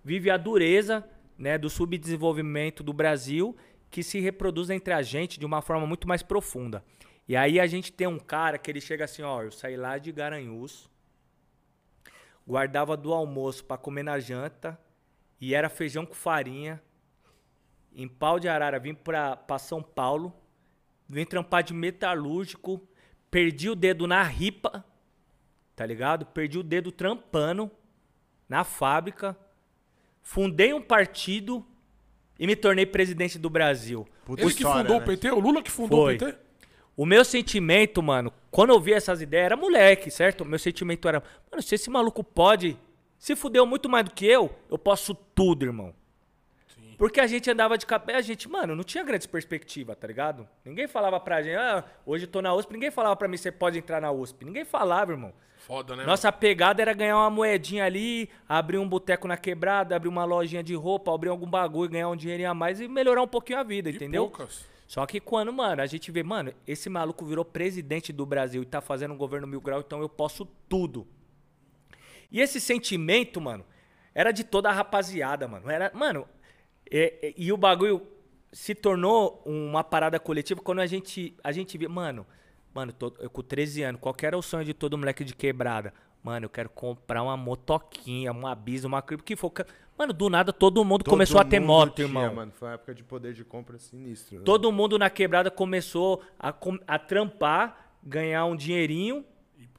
[0.03, 1.07] vive a dureza
[1.37, 3.55] né, do subdesenvolvimento do Brasil
[3.95, 6.83] que se reproduz entre a gente de uma forma muito mais profunda.
[7.25, 9.97] E aí a gente tem um cara que ele chega assim, ó, eu saí lá
[9.97, 10.89] de Garanhuns,
[12.45, 14.77] guardava do almoço para comer na janta
[15.39, 16.83] e era feijão com farinha.
[17.93, 20.33] Em pau de arara vim pra São Paulo,
[21.07, 22.85] vim trampar de metalúrgico,
[23.31, 24.83] perdi o dedo na ripa,
[25.73, 26.25] tá ligado?
[26.25, 27.71] Perdi o dedo trampando
[28.49, 29.37] na fábrica,
[30.21, 31.65] fundei um partido
[32.39, 34.07] e me tornei presidente do Brasil.
[34.25, 35.03] Puta Ele que história, fundou né?
[35.03, 35.31] o PT?
[35.31, 36.15] O Lula que fundou Foi.
[36.15, 36.37] o PT?
[36.97, 40.41] O meu sentimento, mano, quando eu vi essas ideias, era moleque, certo?
[40.41, 41.21] O meu sentimento era,
[41.51, 42.77] mano, se esse maluco pode,
[43.17, 45.93] se fudeu muito mais do que eu, eu posso tudo, irmão.
[46.97, 50.47] Porque a gente andava de cabelo, a gente, mano, não tinha grandes perspectivas, tá ligado?
[50.63, 53.51] Ninguém falava pra gente, ah, hoje eu tô na USP, ninguém falava pra mim, você
[53.51, 54.45] pode entrar na USP.
[54.45, 55.33] Ninguém falava, irmão.
[55.57, 56.05] Foda, né?
[56.05, 60.61] Nossa pegada era ganhar uma moedinha ali, abrir um boteco na quebrada, abrir uma lojinha
[60.61, 63.63] de roupa, abrir algum bagulho, ganhar um dinheirinho a mais e melhorar um pouquinho a
[63.63, 63.97] vida, mano?
[63.97, 64.29] Entendeu?
[64.29, 64.65] poucas.
[64.87, 68.65] Só que quando, mano, a gente vê, mano, esse maluco virou presidente do Brasil e
[68.65, 71.07] tá fazendo um governo mil grau, então eu posso tudo.
[72.31, 73.65] E esse sentimento, mano,
[74.13, 75.69] era de toda a rapaziada, mano.
[75.69, 76.27] Era, mano,
[76.89, 78.01] é- é- e o bagulho
[78.51, 82.25] se tornou uma parada coletiva quando a gente, a gente vê, mano,
[82.73, 85.35] mano, tô- eu com 13 anos, qual que era o sonho de todo moleque de
[85.35, 85.93] quebrada?
[86.23, 89.51] Mano, eu quero comprar uma motoquinha, uma bis, uma cripto, que for.
[89.97, 92.33] Mano, do nada todo mundo Todo começou a ter mundo moto, tinha, irmão.
[92.33, 92.51] Mano.
[92.51, 94.37] Foi uma época de poder de compra sinistro.
[94.39, 94.41] né?
[94.43, 99.23] Todo mundo na quebrada começou a, com- a trampar, ganhar um dinheirinho,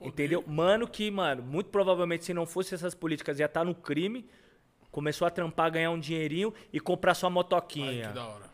[0.00, 0.44] entendeu?
[0.46, 4.24] Mano, que, mano, muito provavelmente se não fosse essas políticas ia estar no crime.
[4.96, 8.08] Começou a trampar, ganhar um dinheirinho e comprar sua Ai, motoquinha.
[8.08, 8.44] que da hora.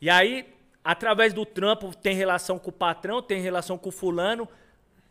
[0.00, 0.44] E aí,
[0.82, 4.48] através do trampo, tem relação com o patrão, tem relação com o fulano.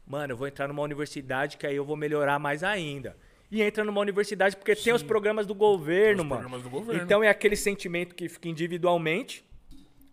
[0.05, 3.15] Mano, eu vou entrar numa universidade que aí eu vou melhorar mais ainda.
[3.49, 6.41] E entra numa universidade porque tem os programas do governo, Tem os mano.
[6.41, 7.01] programas do governo.
[7.03, 9.45] Então é aquele sentimento que fica individualmente.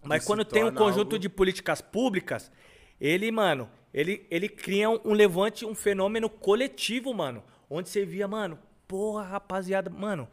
[0.05, 2.53] Mas quando tem um conjunto algo- de políticas públicas,
[3.01, 7.43] ele, mano, ele, ele cria um, um levante, um fenômeno coletivo, mano.
[7.69, 8.57] Onde você via, mano,
[8.87, 10.29] porra, rapaziada, mano,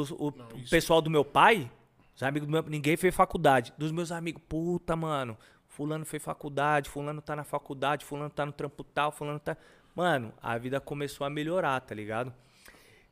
[0.00, 1.70] o, o isso- pessoal do meu pai,
[2.14, 3.72] os amigos do meu ninguém fez faculdade.
[3.76, 5.36] Dos meus amigos, puta, mano,
[5.68, 9.56] fulano fez faculdade, fulano tá na faculdade, fulano tá no trampo tal, fulano tá...
[9.94, 12.32] Mano, a vida começou a melhorar, tá ligado?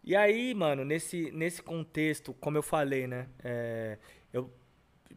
[0.03, 3.27] E aí, mano, nesse, nesse contexto, como eu falei, né?
[3.45, 3.99] é,
[4.33, 4.51] eu,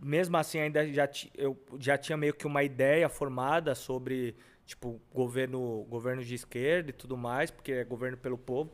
[0.02, 4.36] mesmo assim, ainda já, eu já tinha meio que uma ideia formada sobre,
[4.66, 8.74] tipo, governo, governo de esquerda e tudo mais, porque é governo pelo povo.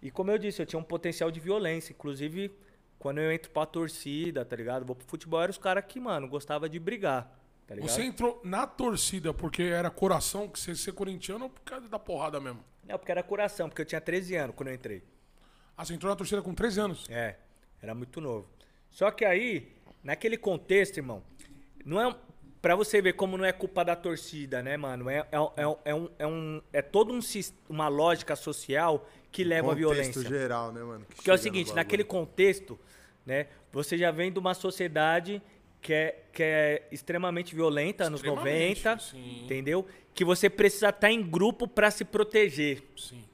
[0.00, 1.92] E como eu disse, eu tinha um potencial de violência.
[1.92, 2.52] Inclusive,
[2.98, 4.84] quando eu entro pra torcida, tá ligado?
[4.84, 7.24] Vou pro futebol, eram os caras que, mano, gostava de brigar,
[7.66, 7.90] tá ligado?
[7.90, 11.98] Você entrou na torcida porque era coração que você ser corintiano ou por causa da
[11.98, 12.62] porrada mesmo?
[12.84, 15.02] Não, porque era coração, porque eu tinha 13 anos quando eu entrei.
[15.76, 17.06] Ah, você entrou na torcida com 13 anos.
[17.08, 17.36] É,
[17.80, 18.48] era muito novo.
[18.90, 21.22] Só que aí, naquele contexto, irmão,
[21.84, 22.16] não é.
[22.60, 25.08] Pra você ver como não é culpa da torcida, né, mano?
[25.08, 27.20] É, é, é, é um, é, um, é todo um,
[27.68, 30.22] uma lógica social que leva à Contexto violência.
[30.22, 31.04] geral, né, mano?
[31.08, 32.78] que Porque é o seguinte, naquele contexto,
[33.24, 35.42] né, você já vem de uma sociedade
[35.80, 39.44] que é, que é extremamente violenta, anos Extremamente, 90, sim.
[39.44, 39.86] entendeu?
[40.14, 42.82] Que você precisa estar em grupo pra se proteger.
[42.96, 43.24] Sim.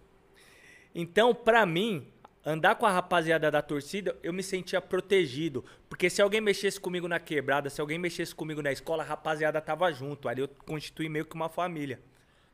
[0.95, 2.07] Então, pra mim,
[2.45, 5.65] andar com a rapaziada da torcida, eu me sentia protegido.
[5.89, 9.61] Porque se alguém mexesse comigo na quebrada, se alguém mexesse comigo na escola, a rapaziada
[9.61, 10.29] tava junto.
[10.29, 12.01] Ali eu constituí meio que uma família.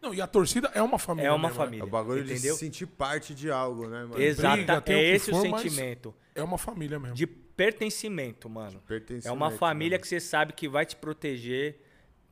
[0.00, 1.28] Não, e a torcida é uma família.
[1.28, 1.64] É uma mesmo, né?
[1.64, 1.82] família.
[1.82, 2.36] É o bagulho entendeu?
[2.36, 4.20] de se sentir parte de algo, né, mano?
[4.20, 6.14] Exata, briga, o é esse for, o mas- sentimento.
[6.34, 7.14] É uma família mesmo.
[7.14, 8.80] De pertencimento, mano.
[8.86, 10.00] pertencimento, É uma família né?
[10.00, 11.78] que você sabe que vai te proteger.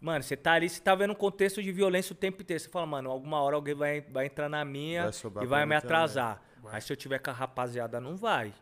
[0.01, 2.63] Mano, você tá ali, você tá vendo um contexto de violência o tempo inteiro.
[2.63, 5.75] Você fala, mano, alguma hora alguém vai, vai entrar na minha Vai e vai me
[5.75, 6.43] atrasar.
[6.63, 6.77] Vai.
[6.77, 8.55] Aí se eu tiver com a rapaziada, não vai.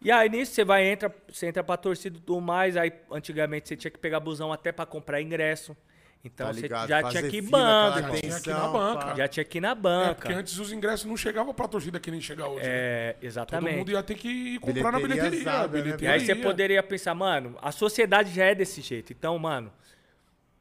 [0.00, 2.76] E aí nisso você vai, entra, você entra pra torcida e tudo mais.
[2.76, 5.76] Aí antigamente você tinha que pegar busão até pra comprar ingresso.
[6.24, 6.88] Então Tá você ligado?
[6.88, 9.06] já Fazer tinha que ir Já tinha que ir na banca.
[9.06, 9.14] pá.
[9.16, 10.14] Já tinha que ir na É, banca.
[10.14, 12.62] porque antes os ingressos não chegavam pra torcida que nem chega hoje.
[12.64, 12.68] né?
[12.72, 13.76] É, Todo exatamente.
[13.76, 15.58] mundo ia ter que ir comprar na Bilheteria bilheteria.
[15.58, 16.12] né, E bilheteria.
[16.12, 19.12] aí você poderia pensar, mano, a sociedade já é desse jeito.
[19.12, 19.72] Então, mano,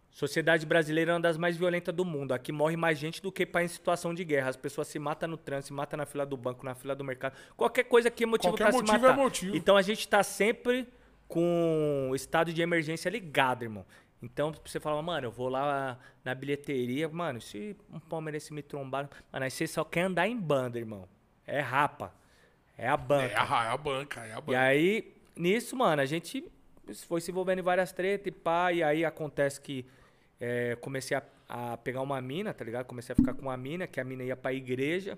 [0.09, 2.31] sociedade brasileira é uma das mais violentas do mundo.
[2.33, 4.49] Aqui morre mais gente do que para em situação de guerra.
[4.49, 7.03] As pessoas se matam no trânsito, se matam na fila do banco, na fila do
[7.03, 7.33] mercado.
[7.55, 9.15] Qualquer coisa que é motivo Qualquer para se motivo é matar.
[9.21, 9.55] motivo.
[9.55, 10.87] Então a gente tá sempre
[11.27, 13.85] com o estado de emergência ligado, irmão.
[14.21, 19.09] Então você fala, mano, eu vou lá na bilheteria, mano, se um palmeirense me trombar,
[19.31, 21.07] mano, aí você só quer andar em banda, irmão.
[21.45, 22.13] É rapa.
[22.77, 23.33] É a banca.
[23.33, 24.59] É a, é a banca, é a E banca.
[24.59, 26.45] aí, nisso, mano, a gente
[27.07, 28.71] foi se envolvendo em várias tretas e pá.
[28.71, 29.85] E aí acontece que
[30.39, 32.85] é, comecei a, a pegar uma mina, tá ligado?
[32.85, 35.17] Comecei a ficar com uma mina, que a mina ia pra igreja.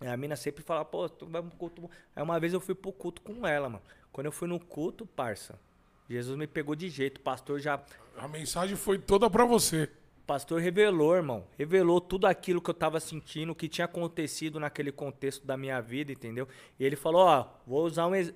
[0.00, 1.90] E a mina sempre falava, pô, tu vai pro culto.
[2.14, 3.82] Aí uma vez eu fui pro culto com ela, mano.
[4.12, 5.58] Quando eu fui no culto, parça,
[6.08, 7.18] Jesus me pegou de jeito.
[7.18, 7.82] O pastor já.
[8.16, 9.84] A mensagem foi toda pra você.
[10.22, 11.46] O pastor revelou, irmão.
[11.58, 15.80] Revelou tudo aquilo que eu tava sentindo, o que tinha acontecido naquele contexto da minha
[15.80, 16.48] vida, entendeu?
[16.78, 18.14] E ele falou, ó, vou usar um...
[18.14, 18.32] ex-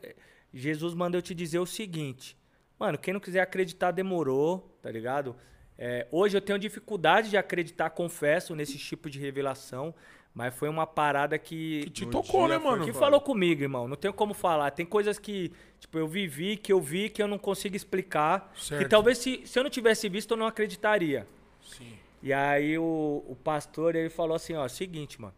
[0.52, 2.36] Jesus manda eu te dizer o seguinte.
[2.78, 5.34] Mano, quem não quiser acreditar, demorou, tá ligado?
[5.76, 9.94] É, hoje eu tenho dificuldade de acreditar, confesso, nesse tipo de revelação.
[10.34, 11.82] Mas foi uma parada que...
[11.84, 12.84] Que te No tocou, dia né, mano?
[12.84, 13.88] Que falou comigo, irmão.
[13.88, 14.70] Não tenho como falar.
[14.70, 18.52] Tem coisas que, tipo, eu vivi, que eu vi, que eu não consigo explicar.
[18.56, 18.82] Certo.
[18.82, 21.26] Que talvez se, se eu não tivesse visto, eu não acreditaria.
[21.60, 21.98] Sim.
[22.22, 25.34] E aí o, o pastor, ele falou assim, ó, seguinte, mano.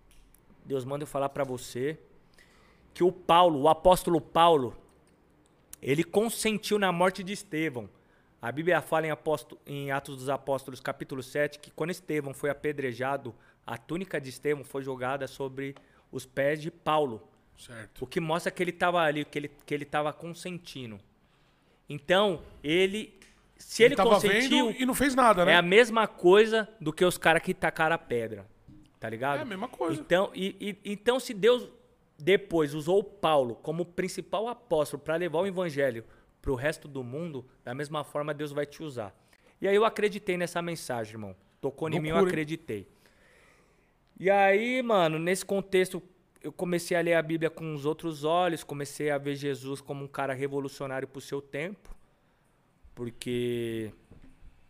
[0.64, 1.98] Deus manda eu falar pra você
[2.92, 4.76] que o Paulo, o apóstolo Paulo,
[5.80, 7.88] ele consentiu na morte de Estevão.
[8.40, 12.48] A Bíblia fala em, apóstolo, em Atos dos Apóstolos, capítulo 7, que quando Estevão foi
[12.48, 13.34] apedrejado,
[13.66, 15.74] a túnica de Estevão foi jogada sobre
[16.10, 17.28] os pés de Paulo.
[17.56, 18.04] Certo.
[18.04, 20.98] O que mostra que ele estava ali, que ele que ele estava consentindo.
[21.88, 23.18] Então, ele
[23.56, 25.52] se ele, tava consentiu, e não fez nada, né?
[25.52, 28.46] é a mesma coisa do que os caras que tacaram a pedra.
[28.98, 29.38] Tá ligado?
[29.38, 30.00] É a mesma coisa.
[30.00, 31.68] Então, e, e- então se Deus
[32.18, 36.04] depois usou Paulo como principal apóstolo para levar o evangelho
[36.40, 39.14] pro resto do mundo, da mesma forma Deus vai te usar.
[39.60, 41.36] E aí eu acreditei nessa mensagem, irmão.
[41.60, 42.86] Tocou em mim, eu Loucura, hein?
[44.22, 46.02] E aí, mano, nesse contexto,
[46.42, 50.04] eu comecei a ler a Bíblia com os outros olhos, comecei a ver Jesus como
[50.04, 51.96] um cara revolucionário pro seu tempo.
[52.94, 53.90] Porque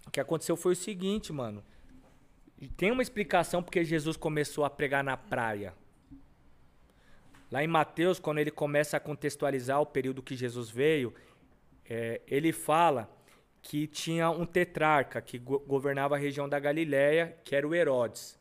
[0.07, 1.65] o que aconteceu foi o seguinte, mano.
[2.77, 5.75] Tem uma explicação porque Jesus começou a pregar na praia.
[7.51, 11.13] Lá em Mateus, quando ele começa a contextualizar o período que Jesus veio,
[11.85, 13.11] é, ele fala
[13.61, 18.39] que tinha um tetrarca que go- governava a região da Galiléia, que era o Herodes.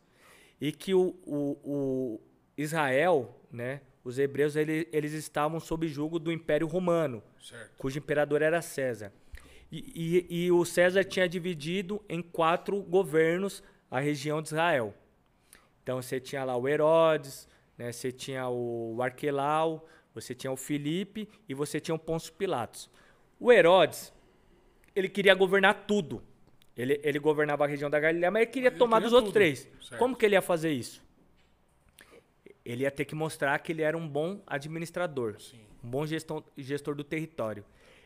[0.61, 2.21] E que o, o- o
[2.57, 7.71] Israel, né, os hebreus, ele- eles estavam sob julgo do Império Romano Certo.
[7.77, 9.11] cujo imperador era César.
[9.71, 14.93] E, e- e o César tinha dividido em quatro governos a região de Israel.
[15.83, 17.47] Então você tinha lá o Herodes,
[17.77, 22.89] né, você tinha o Arquelau, você tinha o Filipe e você tinha o Pôncio Pilatos.
[23.39, 24.11] O Herodes,
[24.95, 26.21] ele queria governar tudo.
[26.79, 29.33] Ele, ele governava a região da Galileia, mas ele queria Ele tomar queria dos outros
[29.33, 29.67] três.
[29.81, 29.99] certo.
[29.99, 31.03] Como que ele ia fazer isso?
[32.63, 35.35] Ele ia ter que mostrar que ele era um bom administrador,
[35.83, 37.65] um bom gestor, gestor do território.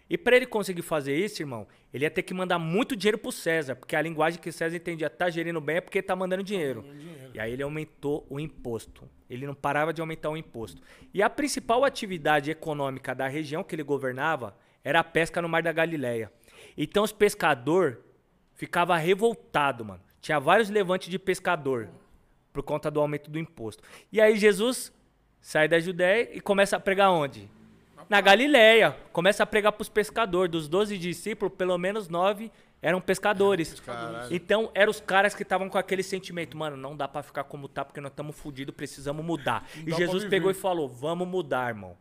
[0.09, 3.31] E para ele conseguir fazer isso, irmão, ele ia ter que mandar muito dinheiro pro
[3.31, 6.83] César, porque a linguagem que César entendia, tá gerindo bem é porque tá mandando dinheiro.
[7.31, 9.07] E aí ele aumentou o imposto.
[9.29, 10.81] Ele não parava de aumentar o imposto.
[11.13, 15.61] E a principal atividade econômica da região que ele governava era a pesca no Mar
[15.61, 16.31] da Galileia.
[16.75, 17.97] Então os pescadores
[18.55, 20.01] ficava revoltado, mano.
[20.21, 21.89] Tinha vários levantes de pescador
[22.51, 23.83] por conta do aumento do imposto.
[24.11, 24.93] E aí Jesus
[25.41, 27.49] sai da Judéia e começa a pregar onde?
[28.07, 28.95] Na Galileia.
[29.11, 30.51] Começa a pregar para os pescadores.
[30.51, 32.51] Dos 12 discípulos, pelo menos nove
[32.81, 33.79] eram pescadores.
[33.79, 34.33] Caralho.
[34.35, 37.69] Então, eram os caras que estavam com aquele sentimento, mano, não dá pra ficar como
[37.69, 39.67] tá, porque nós estamos fudidos, precisamos mudar.
[39.77, 41.97] Não E Jesus pegou e falou, vamos mudar, irmão.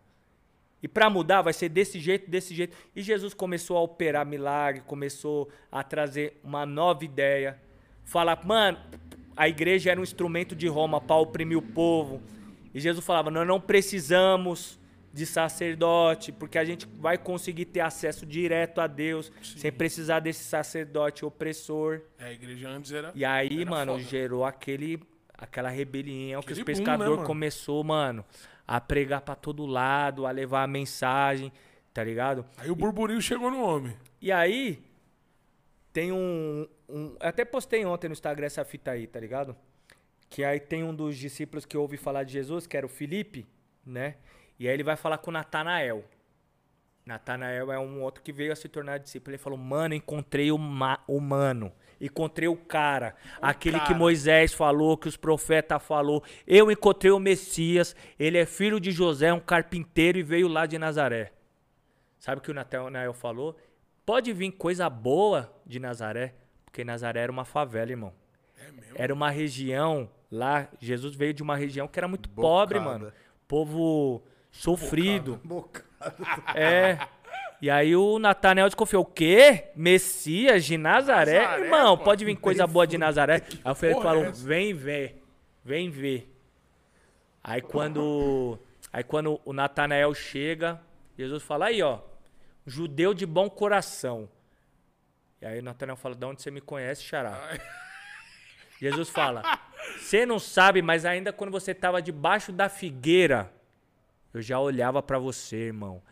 [0.82, 2.76] E para mudar vai ser desse jeito, desse jeito.
[2.94, 7.58] E Jesus começou a operar milagre, começou a trazer uma nova ideia.
[8.04, 8.78] Falar, mano,
[9.36, 12.20] a igreja era um instrumento de Roma para oprimir o povo.
[12.74, 14.78] E Jesus falava: Nós não precisamos
[15.12, 19.58] de sacerdote, porque a gente vai conseguir ter acesso direto a Deus, Sim.
[19.58, 22.00] sem precisar desse sacerdote opressor.
[22.18, 23.12] É, a igreja antes era.
[23.14, 24.04] E aí, era mano, foda.
[24.04, 24.98] gerou aquele
[25.36, 27.26] aquela rebelião que Aquele os boom, né, pescadores mano?
[27.26, 28.24] começou, mano,
[28.66, 31.52] a pregar pra todo lado, a levar a mensagem,
[31.92, 32.44] tá ligado?
[32.56, 33.96] Aí o burburinho chegou no homem.
[34.20, 34.82] E aí
[35.92, 39.56] tem um, um eu até postei ontem no Instagram essa fita aí, tá ligado?
[40.30, 43.46] Que aí tem um dos discípulos que ouve falar de Jesus, que era o Felipe,
[43.84, 44.16] né?
[44.58, 46.04] E aí ele vai falar com o Natanael.
[47.04, 49.34] Natanael é um outro que veio a se tornar discípulo.
[49.34, 51.72] Ele falou: Mano, encontrei o, ma o mano.
[52.02, 53.14] Encontrei o cara.
[53.40, 53.98] aquele que cara.
[53.98, 56.22] Moisés falou, que os profetas falou.
[56.46, 57.94] Eu encontrei o Messias.
[58.18, 61.32] Ele é filho de José, um carpinteiro e veio lá de Nazaré.
[62.18, 63.56] Sabe o que o Natanael falou?
[64.04, 66.34] Pode vir coisa boa de Nazaré,
[66.64, 68.12] porque Nazaré era uma favela, irmão.
[68.58, 68.94] É mesmo.
[68.96, 70.68] Era uma região lá.
[70.80, 72.48] Jesus veio de uma região que era muito Bocada.
[72.48, 73.12] pobre, mano.
[73.46, 75.40] Povo sofrido.
[75.44, 75.86] Bocado.
[76.54, 76.98] É.
[77.62, 79.04] E aí o Natanael desconfiou.
[79.04, 79.70] O quê?
[79.76, 81.42] Messias de Nazaré?
[81.42, 82.02] Nazaré, Irmão, pô.
[82.02, 83.40] pode vir coisa boa de Nazaré.
[83.64, 84.44] Aí o Felipe é falou, essa?
[84.44, 85.22] vem ver.
[85.64, 86.28] Vem ver.
[87.42, 88.58] Aí quando,
[88.92, 90.80] aí quando o Natanael chega,
[91.16, 92.00] Jesus fala, aí ó,
[92.66, 94.28] judeu de bom coração.
[95.40, 97.38] E aí o Natanael fala, de onde você me conhece, xará?
[97.48, 97.60] Ai.
[98.80, 99.40] Jesus fala,
[100.00, 103.52] você não sabe, mas ainda quando você estava debaixo da figueira,
[104.34, 106.02] eu já olhava para você, irmão.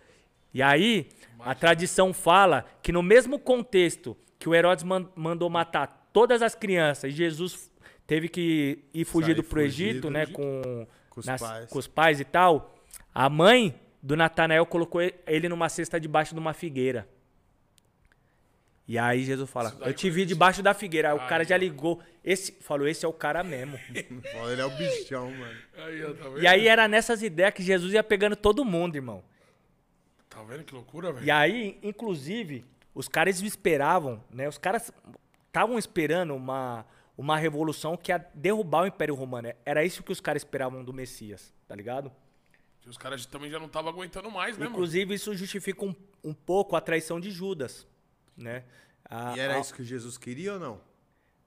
[0.52, 1.08] E aí,
[1.40, 6.54] a tradição fala que no mesmo contexto que o Herodes man- mandou matar todas as
[6.54, 7.70] crianças e Jesus
[8.06, 11.70] teve que ir fugido Sair pro Egito, né, com, Com os nas- pais.
[11.70, 12.74] com os pais e tal,
[13.14, 17.06] a mãe do Natanael colocou ele numa cesta debaixo de uma figueira.
[18.88, 21.10] E aí Jesus fala, eu te vi debaixo da figueira.
[21.12, 23.78] Aí o cara já ligou, esse falou, esse é o cara mesmo.
[23.94, 25.56] Ele é o bichão, mano.
[25.76, 29.22] Aí, tá e aí era nessas ideias que Jesus ia pegando todo mundo, irmão.
[30.40, 31.26] Tá vendo que loucura, velho?
[31.26, 32.64] E aí, inclusive,
[32.94, 34.48] os caras esperavam, né?
[34.48, 34.92] Os caras
[35.46, 36.84] estavam esperando uma,
[37.16, 39.52] uma revolução que ia derrubar o Império Romano.
[39.64, 42.10] Era isso que os caras esperavam do Messias, tá ligado?
[42.80, 44.76] Que os caras também já não estavam aguentando mais, né, mano?
[44.76, 47.86] Inclusive, isso justifica um, um pouco a traição de Judas,
[48.36, 48.64] né?
[49.04, 50.80] A- E era a- isso que Jesus queria ou não?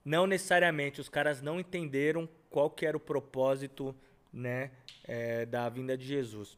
[0.05, 3.95] Não necessariamente, os caras não entenderam qual que era o propósito,
[4.33, 4.71] né,
[5.05, 6.57] é, da vinda de Jesus.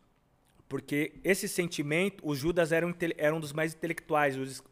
[0.67, 4.63] Porque esse sentimento, os Judas eram, eram dos mais intelectuais, os-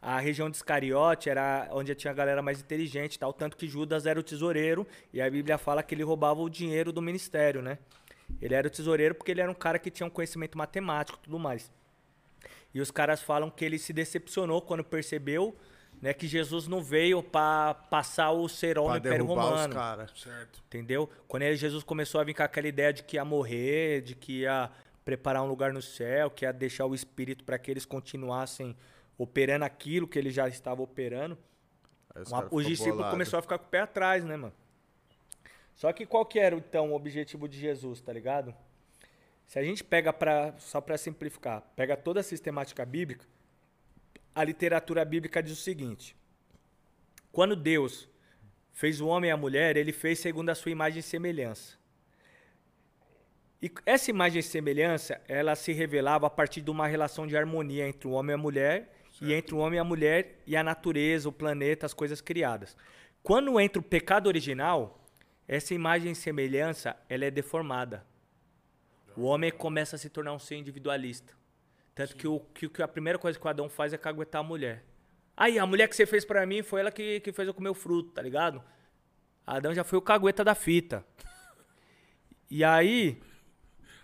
[0.00, 3.66] a região de Iscariote era onde tinha a galera mais inteligente e tal, tanto que
[3.66, 7.60] Judas era o tesoureiro, e a Bíblia fala que ele roubava o dinheiro do ministério,
[7.62, 7.78] né?
[8.40, 11.24] Ele era o tesoureiro porque ele era um cara que tinha um conhecimento matemático e
[11.24, 11.70] tudo mais.
[12.74, 15.56] E os caras falam que ele se decepcionou quando percebeu
[16.00, 19.74] né, que Jesus não veio para passar o serol no Império derrubar os Romano.
[19.74, 20.12] caras.
[20.14, 20.62] Certo.
[20.68, 21.10] Entendeu?
[21.26, 24.40] Quando ele, Jesus começou a vir com aquela ideia de que ia morrer, de que
[24.42, 24.70] ia
[25.08, 28.76] preparar um lugar no céu, que ia deixar o Espírito para que eles continuassem
[29.16, 31.38] operando aquilo que ele já estava operando,
[32.14, 33.12] os uma- caras o ficam discípulo bolados.
[33.14, 34.52] começou a ficar com o pé atrás, né, mano?
[35.74, 38.54] Só que qual que era, então, o objetivo de Jesus, tá ligado?
[39.46, 43.24] Se a gente pega para só para simplificar, pega toda a sistemática bíblica,
[44.34, 46.14] a literatura bíblica diz o seguinte:
[47.32, 48.06] quando Deus
[48.74, 51.77] fez o homem e a mulher, ele fez segundo a sua imagem e semelhança.
[53.60, 57.88] E essa imagem e semelhança, ela se revelava a partir de uma relação de harmonia
[57.88, 60.62] entre o homem e a mulher, e entre o homem e a mulher e a
[60.62, 62.76] natureza, o planeta, as coisas criadas.
[63.22, 65.04] Quando entra o pecado original,
[65.46, 68.06] essa imagem e semelhança, ela é deformada.
[69.16, 71.34] O homem começa a se tornar um ser individualista.
[71.94, 74.44] Tanto que, o, que, que a primeira coisa que o Adão faz é caguetar a
[74.44, 74.84] mulher.
[75.36, 77.70] Aí, a mulher que você fez pra mim foi ela que, que fez eu comer
[77.70, 78.62] o fruto, tá ligado?
[79.44, 81.04] Adão já foi o cagueta da fita.
[82.48, 83.20] E aí,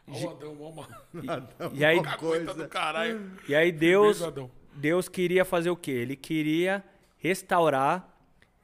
[0.06, 0.94] o Adão, ó, mano.
[1.74, 2.62] e aí, Uma Coisa coisa.
[2.64, 3.32] do caralho.
[3.48, 4.50] e aí Deus, Beijo, Adão.
[4.74, 5.92] Deus queria fazer o quê?
[5.92, 6.84] Ele queria
[7.18, 8.08] restaurar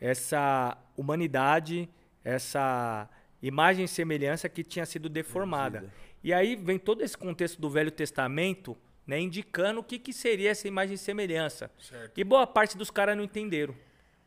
[0.01, 1.88] essa humanidade,
[2.24, 3.09] essa
[3.43, 5.91] imagem e semelhança que tinha sido deformada.
[6.22, 8.76] E aí vem todo esse contexto do Velho Testamento,
[9.07, 11.70] né, indicando o que, que seria essa imagem e semelhança.
[11.80, 12.18] Certo.
[12.18, 13.74] E boa parte dos caras não entenderam.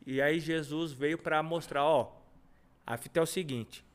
[0.06, 2.12] E aí Jesus veio para mostrar, ó,
[2.86, 3.86] a fita é o seguinte: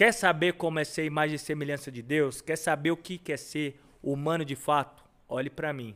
[0.00, 2.40] quer saber como é ser imagem e semelhança de Deus?
[2.40, 5.04] Quer saber o que que é ser humano de fato?
[5.28, 5.94] Olhe para mim.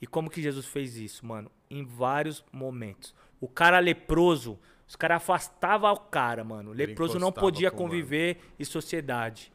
[0.00, 1.50] E como que Jesus fez isso, mano?
[1.68, 3.12] Em vários momentos.
[3.40, 6.70] O cara leproso, os caras afastavam o cara, mano.
[6.70, 7.78] O leproso não podia mano.
[7.82, 9.52] conviver em sociedade.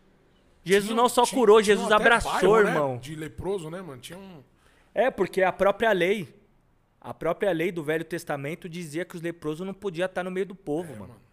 [0.61, 2.97] Jesus Tinha- não só tinha- curou, tinha Jesus abraçou, bairro, né, irmão.
[2.97, 4.01] De leproso, né, mano?
[4.01, 4.43] Tinha um.
[4.93, 6.27] É, porque a própria lei,
[6.99, 10.45] a própria lei do Velho Testamento dizia que os leprosos não podiam estar no meio
[10.47, 11.24] do povo, É, mano.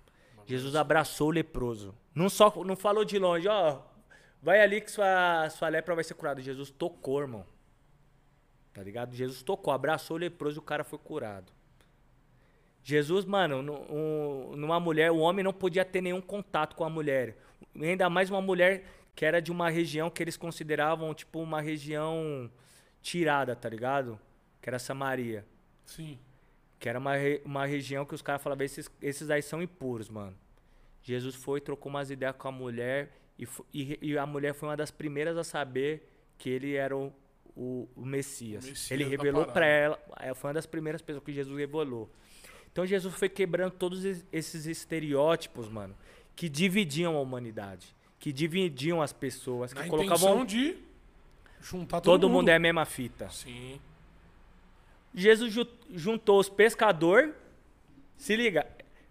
[0.47, 1.95] Jesus abraçou o leproso.
[2.14, 3.80] Não só não falou de longe, ó,
[4.43, 6.40] vai ali que sua, sua lepra vai ser curada.
[6.40, 7.47] Jesus tocou, irmão.
[8.72, 9.14] Tá ligado?
[9.14, 11.53] Jesus tocou, abraçou o leproso e o cara foi curado.
[12.82, 16.90] Jesus, mano, nu- um- numa mulher, o homem não podia ter nenhum contato com a
[16.90, 17.36] mulher.
[17.80, 18.84] Ainda mais uma mulher
[19.14, 22.51] que era de uma região que eles consideravam, tipo, uma região
[23.01, 24.18] tirada, tá ligado?
[24.61, 25.45] Que era Samaria.
[25.84, 26.18] Sim.
[26.83, 30.09] Que era uma, re- uma região que os caras falavam, esses, esses aí são impuros,
[30.09, 30.37] mano.
[31.01, 34.76] Jesus foi, trocou umas ideias com a mulher e, e, e a mulher foi uma
[34.76, 37.12] das primeiras a saber que ele era o,
[37.57, 38.64] o, o Messias.
[38.64, 42.11] O Messias ele revelou pra ela, ela foi uma das primeiras pessoas que Jesus revelou.
[42.72, 45.95] Então Jesus foi quebrando todos es- esses estereótipos, mano,
[46.35, 50.78] que dividiam a humanidade, que dividiam as pessoas, que Na colocavam intenção de
[51.61, 53.28] juntar todo, todo mundo é a mesma fita.
[53.28, 53.78] Sim.
[55.15, 57.35] Jesus ju- juntou os pescador.
[58.17, 58.67] Se liga,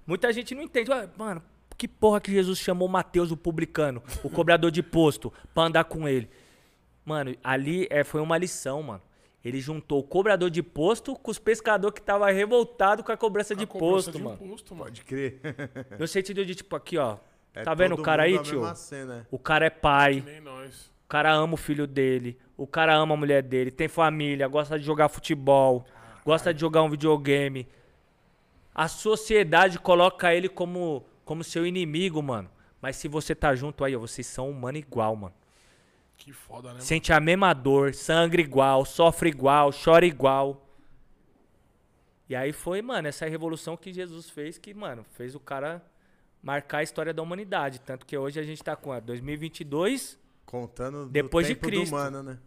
[0.06, 0.90] muita gente não entende.
[1.18, 1.42] Mano,
[1.78, 6.08] que porra que Jesus chamou Mateus, o publicano, o cobrador de posto, pra andar com
[6.08, 6.30] ele?
[7.04, 9.02] Mano, ali é, foi uma lição, mano.
[9.44, 13.56] Ele juntou o cobrador de posto com os pescadores que tava revoltado com a cobrança
[13.56, 14.38] de A cobrança posto, de mano.
[14.40, 14.86] imposto, mano.
[14.86, 15.40] Pode crer.
[16.00, 17.18] No sentido de, tipo, aqui, ó.
[17.54, 18.64] É tá vendo o cara aí, tio?
[18.76, 19.28] cena.
[19.32, 20.22] O cara é pai.
[20.24, 20.92] Nem nós.
[21.12, 24.80] O cara ama o filho dele, o cara ama a mulher dele, tem família, gosta
[24.80, 25.86] de jogar futebol,
[26.24, 27.68] gosta de jogar um videogame.
[28.74, 32.50] A sociedade coloca ele como, como seu inimigo, mano.
[32.82, 35.34] Mas se você tá junto aí, vocês são humano igual, mano.
[36.16, 36.76] Que foda, né?
[36.76, 36.86] mano?
[36.86, 40.66] Sente a mesma dor, sangra igual, sofre igual, chora igual.
[42.30, 45.86] E aí foi, mano, essa revolução que Jesus fez que, mano, fez o cara
[46.42, 47.82] marcar a história da humanidade.
[47.82, 50.21] Tanto que hoje a gente tá com a 2022.
[50.52, 51.86] Contando do Depois de tempo Cristo.
[51.86, 52.38] do humano, né?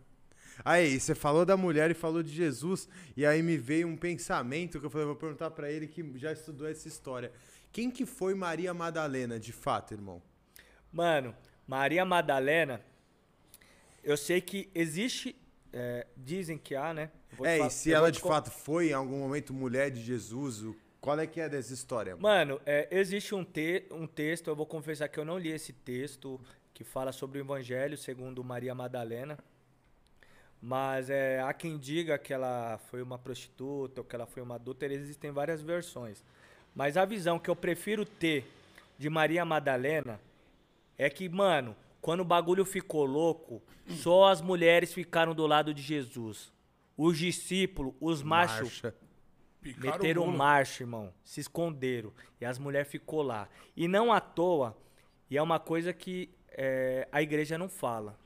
[0.62, 2.86] Aí, você falou da mulher e falou de Jesus,
[3.16, 6.30] e aí me veio um pensamento que eu falei, vou perguntar pra ele que já
[6.32, 7.32] estudou essa história.
[7.72, 10.22] Quem que foi Maria Madalena, de fato, irmão?
[10.92, 11.34] Mano,
[11.66, 12.80] Maria Madalena,
[14.02, 15.34] eu sei que existe,
[15.72, 17.10] é, dizem que há, né?
[17.42, 21.18] É, e se ela de fato foi em algum momento mulher de Jesus, o- qual
[21.18, 22.16] é que é dessa história?
[22.16, 25.72] Mano, é, existe um, te um texto, eu vou confessar que eu não li esse
[25.72, 26.40] texto,
[26.74, 29.38] que fala sobre o Evangelho segundo Maria Madalena.
[30.60, 34.56] Mas é, há quem diga que ela foi uma prostituta ou que ela foi uma
[34.56, 36.22] adúltera, existem várias versões.
[36.74, 38.44] Mas a visão que eu prefiro ter
[38.98, 40.20] de Maria Madalena
[40.98, 45.82] é que, mano, quando o bagulho ficou louco, só as mulheres ficaram do lado de
[45.82, 46.52] Jesus.
[46.96, 48.82] Os discípulos, os machos,
[49.78, 51.12] Meteram marcha, irmão.
[51.24, 52.12] Se esconderam.
[52.38, 53.48] E as mulheres ficou lá.
[53.74, 54.76] E não à toa,
[55.30, 58.18] e é uma coisa que é, a igreja não fala.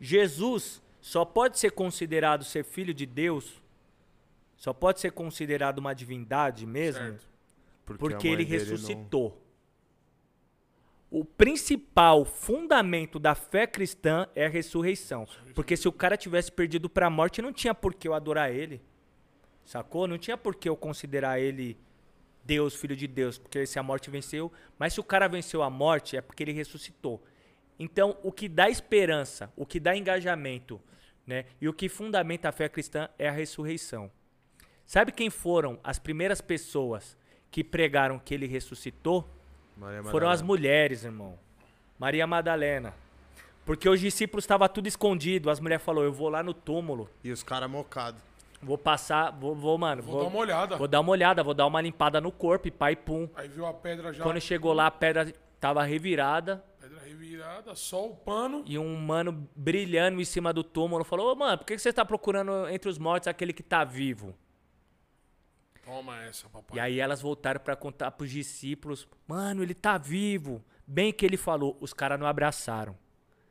[0.00, 3.62] Jesus só pode ser considerado ser filho de Deus,
[4.56, 7.26] só pode ser considerado uma divindade mesmo, Certo.
[7.98, 9.40] porque a ele ressuscitou.
[11.10, 15.28] O principal fundamento da fé cristã é a ressurreição.
[15.54, 18.50] Porque se o cara tivesse perdido para a morte, não tinha por que eu adorar
[18.50, 18.82] ele.
[19.64, 20.08] Sacou?
[20.08, 21.78] Não tinha por que eu considerar ele
[22.44, 24.52] Deus, filho de Deus, porque se a morte venceu.
[24.78, 27.22] Mas se o cara venceu a morte, é porque ele ressuscitou.
[27.78, 30.80] Então, o que dá esperança, o que dá engajamento,
[31.26, 31.46] né?
[31.60, 34.10] E o que fundamenta a fé cristã é a ressurreição.
[34.86, 37.16] Sabe quem foram as primeiras pessoas
[37.50, 39.28] que pregaram que ele ressuscitou?
[40.10, 41.38] Foram as mulheres, irmão.
[41.98, 42.94] Maria Madalena.
[43.64, 45.50] Porque os discípulos estavam tudo escondido.
[45.50, 48.20] As mulheres falaram: Eu vou lá no túmulo, E os caras mocados.
[48.64, 50.76] Vou passar, vou, vou mano, Vou dar uma olhada.
[50.76, 53.28] Vou dar uma olhada, vou dar uma limpada no corpo e pai pum.
[53.34, 54.22] Aí viu a pedra já.
[54.22, 58.62] Quando chegou lá, a pedra tava revirada Pedra revirada, só o pano.
[58.66, 62.04] e um mano brilhando em cima do túmulo falou: Ô, mano, por que você tá
[62.04, 64.34] procurando entre os mortos aquele que tá vivo?
[65.84, 66.76] Toma essa, papai.
[66.76, 70.62] E aí elas voltaram pra contar pros discípulos: Mano, ele tá vivo.
[70.86, 72.96] Bem que ele falou, os caras não abraçaram.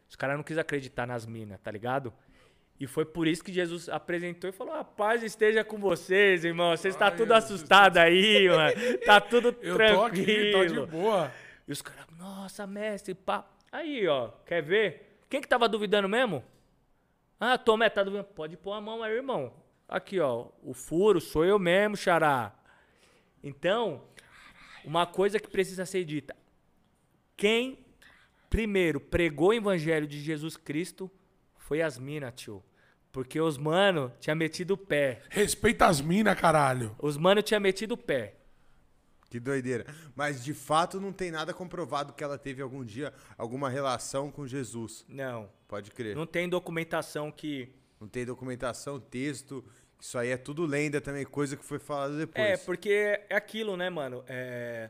[0.08, 2.14] Os caras não quis acreditar nas minas, tá ligado?
[2.80, 6.76] E foi por isso que Jesus apresentou e falou: A paz esteja com vocês, irmão.
[6.76, 8.74] Vocês tá Ai, tudo assustado aí, mano.
[9.06, 10.86] Tá tudo Eu tô aqui, tá tranquilo.
[10.86, 11.32] de boa.
[11.68, 13.48] E os caras, nossa, mestre, pá.
[13.72, 15.20] Aí, ó, quer ver?
[15.30, 16.44] Quem que tava duvidando mesmo?
[17.40, 18.30] Ah, Tomé, tá duvidando.
[18.30, 19.54] Pode pôr a mão aí, irmão.
[19.88, 22.54] Aqui, ó, o furo sou eu mesmo, xará.
[23.44, 24.04] Então,
[24.84, 26.36] uma coisa que precisa ser dita.
[27.38, 27.80] Quem
[28.50, 31.10] primeiro pregou o evangelho de Jesus Cristo
[31.64, 32.62] foi as minas, tio.
[33.12, 35.22] Porque os mano tinha metido o pé.
[35.30, 36.96] Respeita as minas, caralho.
[37.00, 38.36] Os mano tinha metido o pé.
[39.30, 39.86] Que doideira.
[40.16, 44.46] Mas de fato não tem nada comprovado que ela teve algum dia alguma relação com
[44.46, 45.06] Jesus.
[45.08, 45.50] Não.
[45.68, 46.16] Pode crer.
[46.16, 47.74] Não tem documentação que.
[48.00, 49.64] Não tem documentação, texto.
[50.00, 52.46] Isso aí é tudo lenda também, coisa que foi falada depois.
[52.46, 54.24] É, porque é aquilo, né, mano?
[54.28, 54.90] É.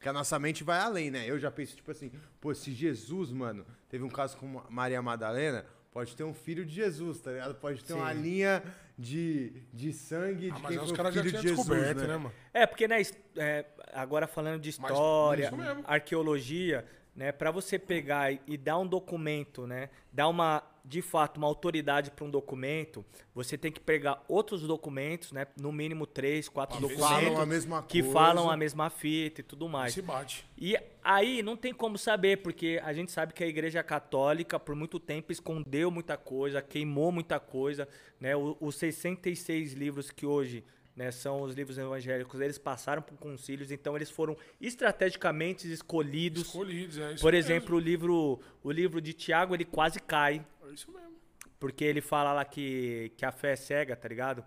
[0.00, 1.28] Que a nossa mente vai além, né?
[1.28, 5.66] Eu já penso, tipo assim, pô, se Jesus, mano, teve um caso com Maria Madalena,
[5.90, 7.54] pode ter um filho de Jesus, tá ligado?
[7.56, 7.98] Pode ter Sim.
[7.98, 8.62] uma linha
[8.98, 11.66] de, de sangue de Ah, mas quem foi o caras já filho de tinham Jesus,
[11.68, 12.06] descoberto, né?
[12.06, 12.34] né, mano?
[12.52, 13.02] É, porque né,
[13.36, 15.84] é, agora falando de Mas história, mesmo.
[15.86, 16.84] arqueologia,
[17.14, 21.46] né, para você pegar e, e dar um documento, né, dar uma de fato uma
[21.46, 23.04] autoridade para um documento,
[23.34, 27.46] você tem que pegar outros documentos, né, no mínimo três, quatro se documentos falam a
[27.46, 28.12] mesma que coisa.
[28.12, 29.92] falam a mesma fita e tudo mais.
[29.94, 30.44] Se bate.
[30.58, 34.74] E aí não tem como saber, porque a gente sabe que a Igreja Católica, por
[34.74, 37.88] muito tempo, escondeu muita coisa, queimou muita coisa.
[38.18, 38.32] Né?
[38.36, 40.64] Os 66 livros que hoje
[40.94, 46.42] né, são os livros evangélicos, eles passaram por concílios, então eles foram estrategicamente escolhidos.
[46.42, 47.50] Escolhidos, é isso Por mesmo.
[47.50, 51.12] exemplo, o livro, o livro de Tiago, ele quase cai, É isso mesmo.
[51.58, 54.44] porque ele fala lá que, que a fé é cega, tá ligado?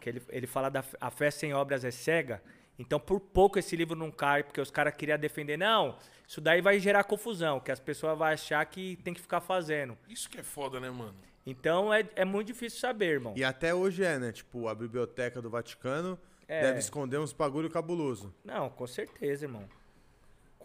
[0.00, 2.42] Que ele, ele fala da a fé sem obras é cega.
[2.78, 5.56] Então, por pouco esse livro não cai, porque os caras queriam defender.
[5.56, 5.98] Não,
[6.28, 9.96] isso daí vai gerar confusão, que as pessoas vão achar que tem que ficar fazendo.
[10.08, 11.14] Isso que é foda, né, mano?
[11.46, 13.32] Então, é, é muito difícil saber, irmão.
[13.36, 14.30] E até hoje é, né?
[14.32, 16.60] Tipo, a biblioteca do Vaticano É.
[16.60, 18.34] deve esconder uns bagulho cabuloso.
[18.44, 19.66] Não, com certeza, irmão.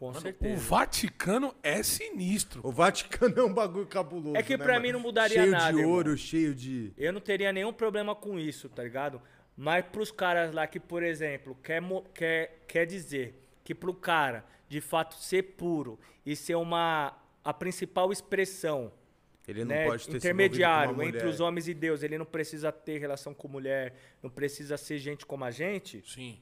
[0.01, 0.55] Com Mano, o certeza.
[0.55, 2.59] Vaticano é sinistro.
[2.63, 4.35] O Vaticano é um bagulho cabuloso.
[4.35, 4.85] É que né, pra mano?
[4.87, 5.93] mim não mudaria cheio nada, de irmão.
[5.93, 6.91] ouro, cheio de.
[6.97, 9.21] Eu não teria nenhum problema com isso, tá ligado?
[9.55, 11.83] Mas pros caras lá que, por exemplo, quer,
[12.15, 18.11] quer, quer dizer que pro cara, de fato, ser puro e ser uma a principal
[18.11, 18.91] expressão,
[19.47, 22.17] Ele não né, pode ter intermediário envolvido com uma entre os homens e Deus, ele
[22.17, 23.93] não precisa ter relação com mulher,
[24.23, 26.39] não precisa ser gente como a gente, Sim.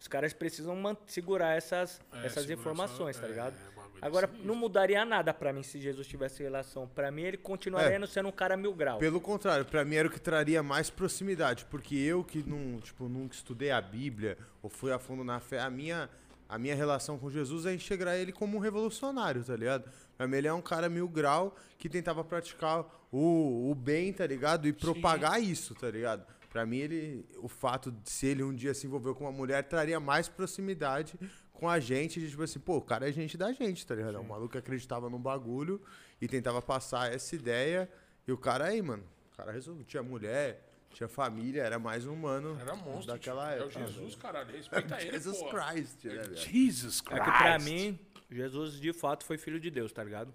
[0.00, 3.54] Os caras precisam segurar essas, É, essas segurar informações, tá é, ligado?
[3.54, 3.76] é,
[4.06, 4.46] Agora, sinistro.
[4.46, 6.86] não mudaria nada pra mim se Jesus tivesse relação.
[6.86, 7.98] Pra mim, ele continuaria É.
[7.98, 8.98] não sendo um cara mil grau.
[8.98, 13.08] Pelo contrário, pra mim era o que traria mais proximidade, porque eu que não, tipo,
[13.08, 16.08] nunca estudei a Bíblia ou fui a fundo na fé, a minha
[16.48, 19.90] a minha relação com Jesus é enxergar ele como um revolucionário, tá ligado?
[20.16, 24.24] Pra mim ele é um cara mil grau que tentava praticar o, o bem, tá
[24.24, 24.68] ligado?
[24.68, 26.24] E propagar isso, tá ligado?
[26.56, 29.62] Pra mim ele o fato de se ele um dia se envolveu com uma mulher
[29.64, 31.12] traria mais proximidade
[31.52, 34.16] com a gente, de tipo assim, pô, o cara é gente da gente, tá ligado?
[34.16, 35.78] É um maluco que acreditava num bagulho
[36.18, 37.90] e tentava passar essa ideia.
[38.26, 39.04] E o cara aí, mano,
[39.34, 39.84] o cara resolveu.
[39.84, 43.08] Tinha mulher, tinha família, era mais um humano Era monstro.
[43.12, 43.64] daquela tio.
[43.64, 43.78] época.
[43.78, 44.48] É o Jesus, caralho.
[44.56, 45.50] Respeita ele, Jesus pô.
[45.50, 46.36] Christ, né, velho?
[46.38, 47.24] Jesus É Christ.
[47.24, 47.98] que pra mim,
[48.30, 50.32] Jesus de fato foi filho de Deus, tá ligado?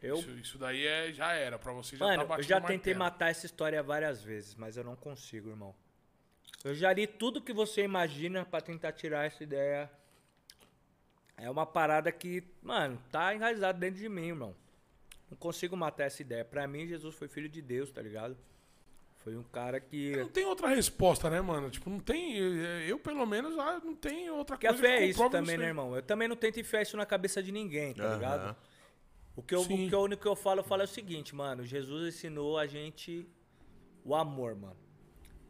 [0.00, 1.58] Eu, Isso, isso daí é, já era.
[1.58, 2.98] Pra você já mano, tá eu já tentei martelo.
[2.98, 5.74] matar essa história várias vezes, mas eu não consigo, irmão.
[6.64, 9.90] Eu já li tudo que você imagina pra tentar tirar essa ideia.
[11.36, 14.54] É uma parada que, mano, tá enraizado dentro de mim, irmão.
[15.30, 16.44] Não consigo matar essa ideia.
[16.44, 18.36] Pra mim, Jesus foi filho de Deus, tá ligado?
[19.18, 20.16] Foi um cara que.
[20.16, 21.70] Não tem outra resposta, né, mano?
[21.70, 22.36] Tipo, não tem.
[22.86, 25.66] Eu, pelo menos, ah, não tem outra a coisa fé é que isso também, né,
[25.66, 25.94] irmão?
[25.94, 28.14] Eu também não tento enfiar isso na cabeça de ninguém, tá Aham.
[28.14, 28.56] ligado?
[29.38, 30.88] O que, eu, o, que eu, o único que eu falo, eu falo é o
[30.88, 31.64] seguinte, mano.
[31.64, 33.24] Jesus ensinou a gente
[34.04, 34.76] o amor, mano.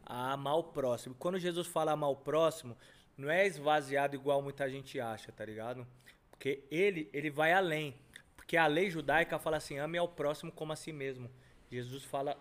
[0.05, 1.15] A amar o próximo.
[1.17, 2.77] Quando Jesus fala amar o próximo,
[3.17, 5.87] não é esvaziado igual muita gente acha, tá ligado?
[6.29, 7.95] Porque ele, ele vai além.
[8.35, 11.27] Porque a lei judaica fala assim, ame ao próximo como a si mesmo.
[11.71, 12.37] Jesus fala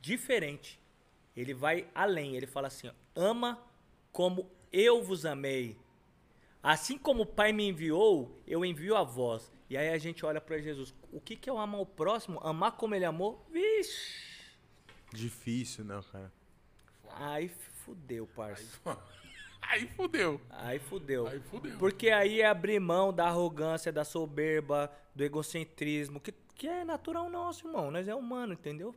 [0.00, 0.80] diferente.
[1.36, 2.34] Ele vai além.
[2.34, 3.62] Ele fala assim, ama
[4.10, 5.78] como eu vos amei.
[6.60, 9.53] Assim como o Pai me enviou, eu envio a vós.
[9.68, 10.94] E aí a gente olha pra Jesus.
[11.10, 12.38] O que, que é o amar o próximo?
[12.42, 13.46] Amar como ele amou?
[13.50, 14.34] Vixe!
[15.12, 16.32] Difícil, né, cara?
[17.16, 17.48] Aí
[17.84, 18.80] fudeu, parça.
[19.66, 20.40] Aí fudeu.
[20.50, 21.26] Aí fudeu.
[21.26, 21.78] Aí fudeu.
[21.78, 27.30] Porque aí é abrir mão da arrogância, da soberba, do egocentrismo, que, que é natural
[27.30, 27.90] nosso, irmão.
[27.90, 28.94] Nós é humano, entendeu?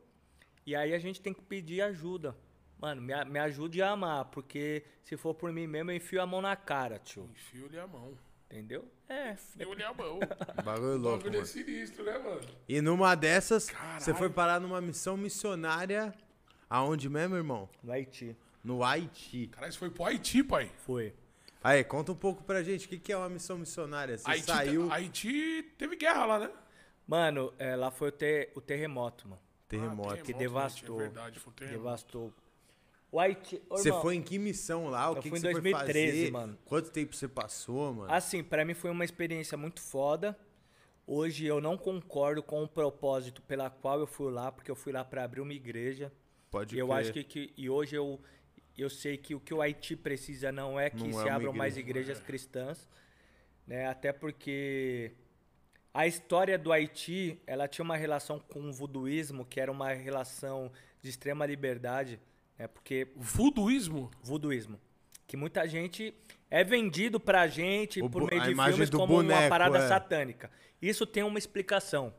[0.66, 2.36] E aí a gente tem que pedir ajuda.
[2.80, 6.26] Mano, me, me ajude a amar, porque se for por mim mesmo, eu enfio a
[6.26, 7.30] mão na cara, tio.
[7.32, 8.18] Enfio-lhe a mão.
[8.50, 8.86] Entendeu?
[9.10, 9.34] É.
[9.34, 10.20] Enfio-lhe a mão.
[10.64, 11.46] Bagulho louco, bagulho é mano.
[11.46, 12.42] sinistro, né, mano?
[12.68, 13.70] E numa dessas,
[14.00, 16.14] você foi parar numa missão missionária.
[16.70, 17.70] Aonde mesmo, irmão?
[17.84, 18.36] No Haiti.
[18.64, 19.48] No Haiti.
[19.48, 20.72] Caralho, você foi pro Haiti, pai.
[20.86, 21.14] Foi.
[21.64, 24.18] Aí, conta um pouco pra gente, o que, que é uma missão missionária?
[24.18, 24.92] Você Haiti, saiu.
[24.92, 26.52] Haiti teve guerra lá, né?
[27.06, 29.42] Mano, é, lá foi o, ter, o terremoto, mano.
[29.68, 30.10] Terremoto.
[30.10, 30.98] Ah, Que terremoto, devastou.
[31.00, 31.84] gente, É verdade, foi um terremoto.
[31.84, 32.34] Devastou.
[33.14, 33.62] Haiti.
[33.70, 35.12] Ô, Você irmão, foi em que missão lá?
[35.12, 36.32] O Eu que, fui que em você 2013, foi fazer?
[36.32, 36.58] mano.
[36.66, 38.12] Quanto tempo você passou, mano?
[38.12, 40.38] Assim, pra mim foi uma experiência muito foda.
[41.06, 44.92] Hoje eu não concordo com o propósito pela qual eu fui lá, porque eu fui
[44.92, 46.12] lá pra abrir uma igreja.
[46.52, 46.98] Pode E eu crer.
[47.00, 48.20] acho que, que- e hoje eu
[48.78, 51.34] eu sei que o que o Haiti precisa não é que Não é se uma
[51.36, 52.12] abram mais igreja.
[52.12, 52.88] igrejas cristãs,
[53.66, 53.88] né?
[53.88, 55.14] Até porque
[55.94, 60.72] a história do Haiti, ela tinha uma relação com o voduísmo, que era uma relação
[61.02, 62.20] de extrema liberdade,
[62.58, 62.68] né?
[62.68, 64.10] Porque Voodooísmo?
[64.22, 64.80] voduísmo,
[65.26, 66.14] que muita gente
[66.50, 69.88] é vendido pra gente O por meio de filmes como uma boneco, parada é.
[69.88, 70.50] satânica.
[70.82, 72.14] Isso tem uma explicação.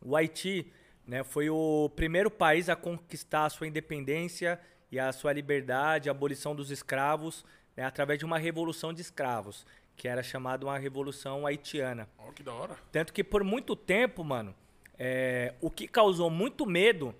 [0.00, 0.72] O Haiti
[1.06, 6.12] né, foi o primeiro país a conquistar a sua independência e a sua liberdade, a
[6.12, 7.44] abolição dos escravos,
[7.76, 9.66] né, através de uma revolução de escravos,
[9.96, 12.08] que era chamada uma revolução haitiana.
[12.18, 12.76] Ó, que da hora.
[12.92, 14.54] Tanto que por muito tempo, mano,
[14.98, 17.14] é, o que causou muito medo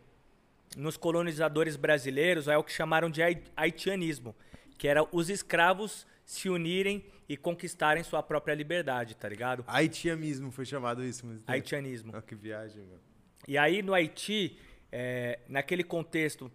[0.76, 4.34] nos colonizadores brasileiros é o que chamaram de hai- haitianismo,
[4.76, 9.64] que era os escravos se unirem e conquistarem sua própria liberdade, tá ligado?
[9.66, 11.26] Haiti mesmo foi chamado isso.
[11.26, 11.42] Mas...
[11.46, 12.12] Haitianismo.
[12.14, 13.00] Ah, que viagem, mano.
[13.46, 14.58] E aí no Haiti,
[14.92, 16.50] é, naquele contexto,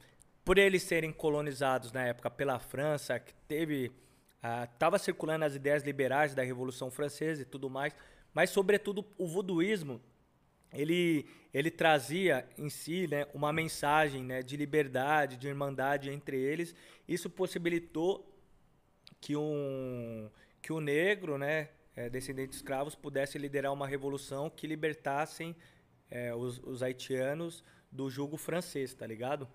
[0.46, 3.92] por eles serem colonizados na época pela França, que teve.
[4.74, 7.96] Estava circulando as ideias liberais da Revolução Francesa e tudo mais,
[8.34, 10.02] mas sobretudo o voduísmo,
[10.74, 16.76] ele, ele trazia em si né, uma mensagem né, de liberdade, de irmandade entre eles.
[17.08, 18.30] Isso possibilitou
[19.22, 20.30] que um,
[20.62, 25.56] que o negro, né, é, descendente de escravos, pudesse liderar uma revolução que libertassem
[26.10, 29.48] é, os, os haitianos do jugo francês, tá ligado?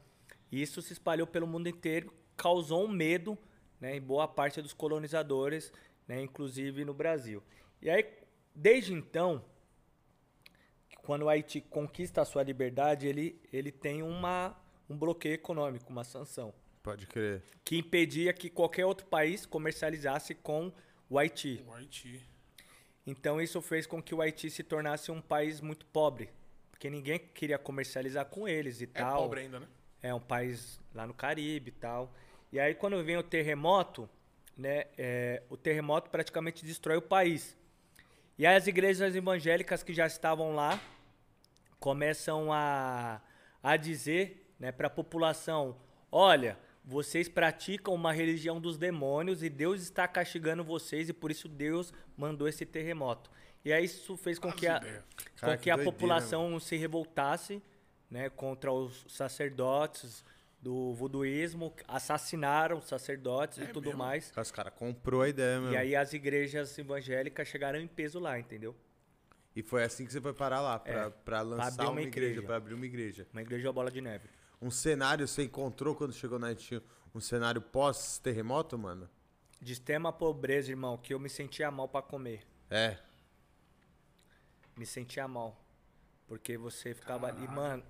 [0.50, 3.36] Isso se espalhou pelo mundo inteiro, causou um medo
[3.80, 5.72] né, em boa parte dos colonizadores,
[6.06, 7.42] né, inclusive no Brasil.
[7.82, 8.06] E aí,
[8.54, 9.44] desde então,
[11.08, 14.54] quando o Haiti conquista a sua liberdade, ele, ele tem uma,
[14.90, 16.52] um bloqueio econômico, uma sanção
[16.82, 17.40] Pode crer.
[17.64, 20.70] que impedia que qualquer outro país comercializasse com
[21.08, 21.64] o Haiti.
[21.66, 22.22] O Haiti.
[23.06, 26.28] Então isso fez com que o Haiti se tornasse um país muito pobre,
[26.70, 29.22] porque ninguém queria comercializar com eles e É tal.
[29.22, 29.68] pobre ainda, né?
[30.02, 32.12] É um país lá no Caribe e tal.
[32.52, 34.06] E aí quando vem o terremoto,
[34.54, 37.56] né, é, o terremoto praticamente destrói o país.
[38.36, 40.78] E aí as igrejas evangélicas que já estavam lá
[41.80, 43.20] começam a,
[43.62, 45.76] a dizer né, para a população:
[46.10, 51.48] olha, vocês praticam uma religião dos demônios e Deus está castigando vocês e por isso
[51.48, 53.30] Deus mandou esse terremoto.
[53.64, 55.04] E aí isso fez com que a, ideias.
[55.16, 57.62] com Cara, que que a doideira, população se revoltasse
[58.10, 60.24] né, contra os sacerdotes
[60.60, 63.98] do voduísmo, assassinaram os sacerdotes e tudo mesmo?
[63.98, 64.32] mais.
[64.36, 65.74] Os caras comprou a ideia, mesmo.
[65.74, 68.74] E aí as igrejas evangélicas chegaram em peso lá, entendeu?
[69.58, 72.00] E foi assim que você foi parar lá, pra, É, pra lançar abrir uma, uma
[72.02, 72.46] igreja, igreja.
[72.46, 73.26] pra abrir uma igreja.
[73.32, 74.28] Uma igreja bola de neve.
[74.62, 76.80] Um cenário, você encontrou quando chegou na Haiti,
[77.12, 79.10] um cenário pós-terremoto, mano?
[79.60, 82.46] De extrema pobreza, irmão, que eu me sentia mal pra comer.
[82.70, 82.98] É.
[84.76, 85.60] Me sentia mal.
[86.28, 87.82] Porque você ficava ali, mano.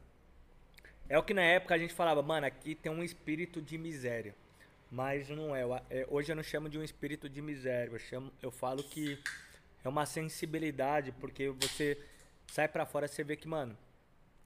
[1.06, 4.34] É o que na época a gente falava, mano, aqui tem um espírito de miséria.
[4.90, 5.64] Mas não é.
[5.64, 7.90] eu- é, Hoje eu não chamo de um espírito de miséria.
[7.92, 9.18] Eu, chamo, eu falo que
[9.88, 11.98] é uma sensibilidade, porque você
[12.46, 13.76] sai pra fora e você vê que, mano,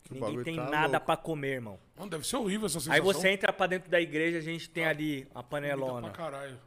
[0.04, 1.78] Que ninguém tem tá nada pra comer, irmão.
[1.96, 2.94] Mano, deve ser horrível essa sensação.
[2.94, 6.08] Aí você entra pra dentro da igreja, a gente tem Ah, ali a panelona.
[6.10, 6.58] Pra caralho.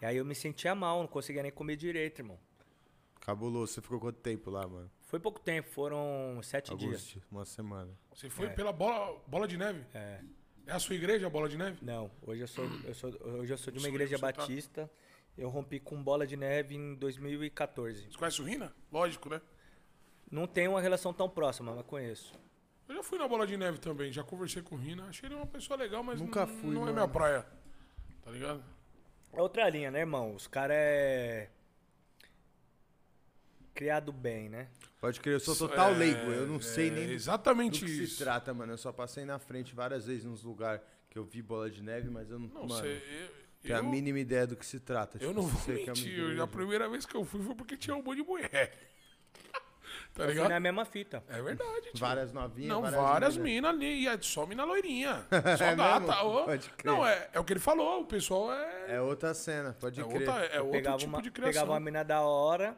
[0.00, 2.38] E aí eu me sentia mal, não conseguia nem comer direito, irmão.
[3.20, 3.72] Cabuloso.
[3.74, 4.90] Você ficou quanto tempo lá, mano?
[5.06, 6.92] Foi pouco tempo, foram sete dias.
[6.92, 7.90] Augusto, uma semana.
[8.14, 9.84] Você foi pela bola, bola de neve?
[9.92, 10.20] É.
[10.66, 11.78] É a sua igreja, a bola de neve?
[11.84, 13.10] Não, hoje eu sou, eu sou,
[13.40, 14.88] hoje eu sou de uma igreja tá- batista.
[15.36, 18.06] Eu rompi com bola de neve em 2014.
[18.10, 18.74] Você conhece o Rina?
[18.92, 19.40] Lógico, né?
[20.30, 22.38] Não tenho uma relação tão próxima, mas conheço.
[22.88, 25.04] Eu já fui na bola de neve também, já conversei com o Rina.
[25.06, 26.94] Achei ele uma pessoa legal, mas Nunca não, fui, não é mano.
[26.94, 27.46] minha praia.
[28.22, 28.62] Tá ligado?
[29.32, 30.34] É outra linha, né, irmão?
[30.34, 31.48] Os caras é.
[33.74, 34.68] Criado bem, né?
[35.00, 36.30] Pode crer, eu sou total É, leigo.
[36.30, 38.16] Eu não sei é nem do, do Exatamente que isso.
[38.16, 38.72] se trata, mano.
[38.72, 42.10] Eu só passei na frente várias vezes nos lugares que eu vi bola de neve,
[42.10, 42.88] mas eu não, Não, mano,
[43.62, 43.72] você.
[43.72, 45.16] Eu, tenho a eu- mínima ideia do que se trata.
[45.18, 46.18] eu Tipo, não vou sei que é mentir.
[46.18, 46.42] igreja.
[46.42, 48.72] A primeira vez que eu fui foi porque tinha um monte de mulher.
[50.14, 50.48] tá Eu fui ligado?
[50.50, 51.22] na mesma fita.
[51.28, 52.00] É verdade, tio.
[52.00, 53.70] Várias novinhas, Não, várias, várias minas.
[53.70, 54.02] ali.
[54.02, 55.24] E é só mina loirinha.
[55.58, 56.00] Só É gata.
[56.00, 56.28] mesmo?
[56.28, 56.44] ô.
[56.44, 56.92] Pode crer.
[56.92, 58.00] Não, é, é o que ele falou.
[58.02, 58.96] O pessoal é.
[58.96, 60.28] É outra cena, pode É, crer.
[60.28, 61.52] outra, é outro Pegava tipo uma, de criação.
[61.52, 62.76] pegava uma mina da hora.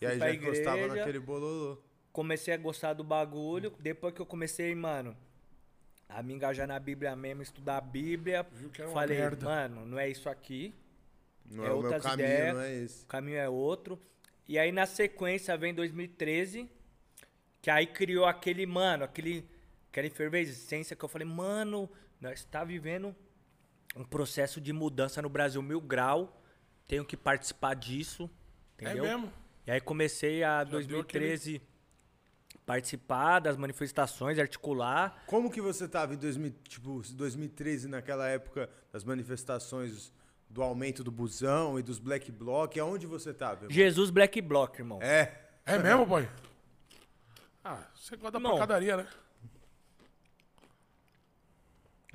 [0.00, 1.78] E fui aí já encostava igreja, naquele bololô.
[2.12, 3.72] Comecei a gostar do bagulho.
[3.80, 5.16] Depois que eu comecei, mano,
[6.14, 8.46] a me engajar na Bíblia mesmo, estudar a Bíblia.
[8.52, 9.44] Viu que era uma falei, merda.
[9.46, 10.74] mano, não é isso aqui.
[11.44, 12.54] Não É é, o meu outras caminho, ideias.
[12.54, 13.04] não é esse.
[13.04, 14.00] O caminho é outro.
[14.48, 16.70] E aí na sequência vem 2013,
[17.60, 19.48] que aí criou aquele, mano, aquele,
[19.90, 23.14] aquela efervescência que eu falei, mano, nós tá vivendo
[23.96, 26.42] um processo de mudança no Brasil mil grau,
[26.86, 28.30] tenho que participar disso,
[28.78, 29.04] É entendeu?
[29.04, 29.32] mesmo?
[29.66, 31.60] E aí comecei a deu 2013
[32.66, 35.22] participar das manifestações, articular.
[35.26, 40.12] Como que você tava em 2000, tipo, 2013, naquela época das manifestações
[40.48, 42.78] do aumento do busão e dos black bloc?
[42.78, 43.64] Aonde você tava?
[43.64, 43.70] irmão?
[43.70, 45.02] Jesus Black Bloc, irmão.
[45.02, 45.40] É.
[45.66, 46.30] É mesmo, pai?
[47.62, 49.08] Ah, você gosta da pancadaria, né?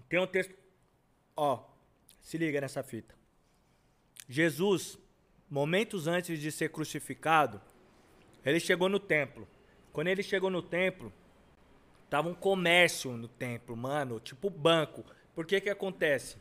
[0.07, 0.53] Tem um texto.
[1.35, 1.63] Ó,
[2.21, 3.15] se liga nessa fita.
[4.27, 4.97] Jesus,
[5.49, 7.59] momentos antes de ser crucificado,
[8.45, 9.47] ele chegou no templo.
[9.99, 11.11] Quando ele chegou no templo,
[12.09, 15.03] tava um comércio no templo, mano, tipo banco.
[15.35, 16.37] Por que que acontece?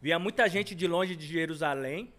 [0.00, 2.10] Via muita gente de longe de Jerusalém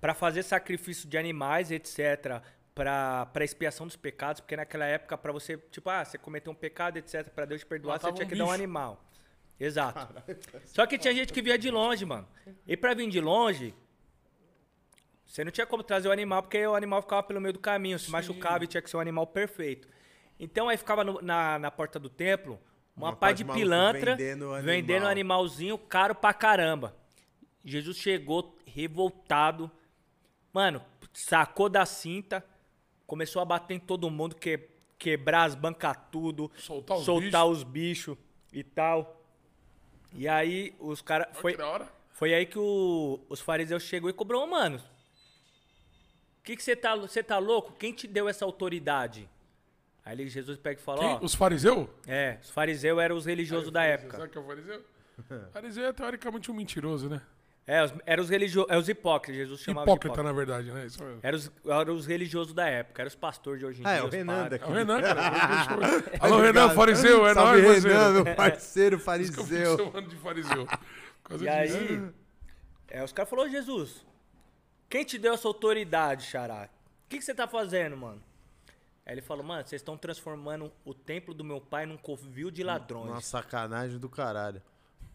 [0.00, 2.40] para fazer sacrifício de animais, etc,
[2.74, 6.56] para para expiação dos pecados, porque naquela época para você, tipo, ah, você cometeu um
[6.56, 8.54] pecado, etc, para Deus te perdoar, Matava você tinha um que dar um bicho.
[8.54, 9.04] animal.
[9.60, 10.22] Exato.
[10.64, 12.26] Só que tinha gente que via de longe, mano.
[12.66, 13.74] E pra vir de longe,
[15.26, 17.98] você não tinha como trazer o animal, porque o animal ficava pelo meio do caminho,
[17.98, 19.88] se machucava e tinha que ser um animal perfeito.
[20.38, 22.58] Então aí ficava no- na, na porta do templo
[22.96, 24.62] uma, Uma pá de pilantra vendendo animal.
[24.62, 26.94] vendendo animalzinho caro pra caramba.
[27.64, 29.70] Jesus chegou revoltado,
[30.52, 30.80] mano,
[31.12, 32.44] sacou da cinta,
[33.06, 37.62] começou a bater em todo mundo, que, quebrar as bancas tudo, Soltar os soltar os
[37.62, 38.16] bichos
[38.52, 39.20] e tal.
[40.14, 41.36] E aí os caras.
[41.36, 41.56] Foi,
[42.12, 44.80] foi aí que o- os fariseus chegou e cobrou, mano.
[46.46, 47.72] O que que você tá, você tá louco?
[47.72, 49.28] Quem te deu essa autoridade?
[50.04, 51.08] Aí Jesus pega e fala, Quem?
[51.14, 51.88] ó, Os fariseus?
[52.06, 54.16] é, os fariseus eram os religiosos da época.
[54.16, 54.84] Sabe o que é o fariseu?
[55.52, 57.20] fariseu é teoricamente um mentiroso, né?
[57.66, 60.86] É, os, eram os religiosos, é os hipócritas, Jesus chamava Hipócrita, de na verdade, né?
[60.86, 61.18] Isso mesmo.
[61.20, 63.98] Eram os, eram os religiosos da época, eram os pastores de hoje em Ah, dia.
[63.98, 64.46] é o Renan padres.
[64.46, 64.70] É daqui.
[64.70, 65.20] o Renan, cara.
[66.24, 68.24] Alô, Renan, fariseu, é Salve, nóis, Renan, parceiro.
[68.24, 69.04] meu parceiro Eu fico
[69.42, 69.76] fariseu.
[69.78, 70.66] chamando de fariseu.
[71.24, 72.02] Por causa E aí,
[72.86, 74.06] é, os caras falaram, Jesus,
[74.88, 76.68] quem te deu essa autoridade, Xará?
[77.04, 78.22] O que, que você tá fazendo, mano?
[79.04, 82.64] Aí ele falou, mano, vocês estão transformando o templo do meu pai num covil de
[82.64, 83.10] ladrões.
[83.10, 84.60] Uma sacanagem do caralho.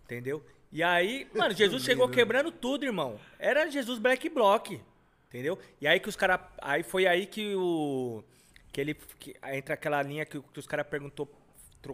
[0.05, 0.45] Entendeu?
[0.71, 3.19] E aí, mano, Jesus chegou quebrando tudo, irmão.
[3.37, 4.81] Era Jesus Black Block.
[5.27, 5.59] Entendeu?
[5.79, 6.39] E aí que os caras.
[6.61, 8.23] Aí foi aí que o.
[8.71, 8.93] Que ele.
[8.93, 11.29] Que, entra aquela linha que, que os caras perguntou.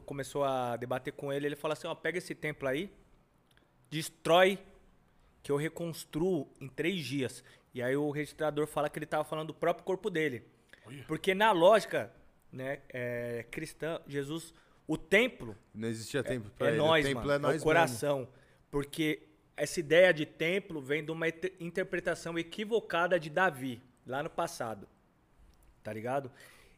[0.05, 1.47] Começou a debater com ele.
[1.47, 2.91] Ele falou assim: ó, pega esse templo aí,
[3.89, 4.59] destrói,
[5.41, 7.43] que eu reconstruo em três dias.
[7.77, 10.43] E aí o registrador fala que ele tava falando do próprio corpo dele.
[10.83, 11.03] Olha.
[11.07, 12.11] Porque na lógica,
[12.51, 14.51] né, é, cristã, Jesus,
[14.87, 16.77] o templo Não existia tempo pra é ele.
[16.79, 17.31] nós, o templo mano.
[17.33, 18.27] é É, nós o coração.
[18.71, 19.21] Porque
[19.55, 24.87] essa ideia de templo vem de uma inter- interpretação equivocada de Davi, lá no passado.
[25.83, 26.31] Tá ligado?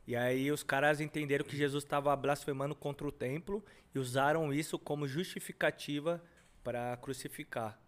[0.05, 3.63] E aí os caras entenderam que Jesus estava blasfemando contra o templo
[3.95, 6.21] e usaram isso como justificativa
[6.61, 7.79] para crucificar.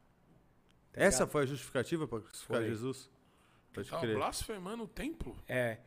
[0.95, 1.07] Mesmo.
[1.07, 2.67] Essa foi a justificativa pra crucificar Foi.
[2.69, 3.09] Jesus?
[3.73, 4.15] Pode Tava crer.
[4.15, 5.35] blasfemando o templo.
[5.47, 5.77] É.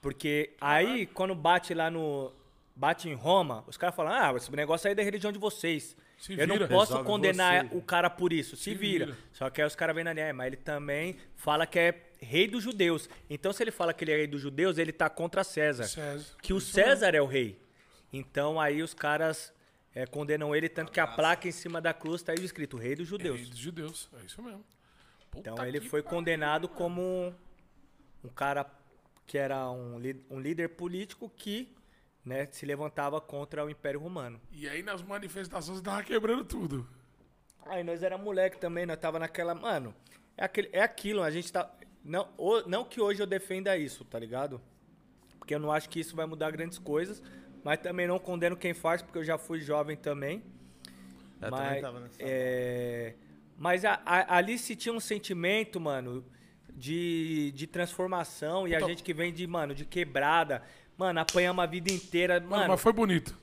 [0.00, 2.32] Porque aí, quando bate lá no.
[2.74, 5.96] Bate em Roma, os caras falam: ah, esse negócio aí é da religião de vocês.
[6.18, 7.76] Se Eu não posso Resolve condenar você.
[7.76, 8.56] o cara por isso.
[8.56, 9.06] Se, Se vira.
[9.06, 9.18] vira.
[9.32, 12.02] Só que aí os caras vêm na linha, "É, mas ele também fala que é
[12.20, 13.08] rei dos judeus.
[13.28, 15.84] Então, se ele fala que ele é rei dos judeus, ele tá contra César.
[15.84, 16.34] César.
[16.40, 17.60] Que o César é o rei.
[18.12, 19.52] Então, aí os caras
[19.96, 22.94] é, condenam ele, tanto que a placa em cima da cruz tá aí escrito rei
[22.94, 23.18] dos mesmo.
[23.18, 23.40] judeus.
[23.40, 24.10] Rei dos judeus.
[24.20, 24.62] É isso mesmo.
[25.30, 26.16] Puta Então ele foi pariu.
[26.18, 27.32] condenado como um,
[28.22, 28.66] um cara
[29.26, 29.96] que era um,
[30.30, 31.74] um líder político que
[32.22, 34.38] né, se levantava contra o Império Romano.
[34.52, 36.86] E aí nas manifestações tava quebrando tudo.
[37.64, 39.54] Aí nós era moleque também, nós tava naquela.
[39.54, 39.94] Mano,
[40.36, 41.72] é, aquele, é aquilo, a gente tá.
[42.04, 44.60] Não, o- não que hoje eu defenda isso, tá ligado?
[45.38, 47.22] Porque eu não acho que isso vai mudar grandes coisas.
[47.66, 50.42] Mas também não condeno quem faz, porque eu já fui jovem também.
[51.42, 52.16] Eu mas, também tava nessa.
[52.20, 53.14] é,
[53.58, 56.24] mas a- a- ali se tinha um sentimento, mano,
[56.72, 58.68] de, de transformação.
[58.68, 60.62] E a Puta- gente que vem de, mano, de quebrada.
[60.96, 62.38] Mano, apanhamos a vida inteira.
[62.38, 63.36] Mano, Mano, mas foi bonito.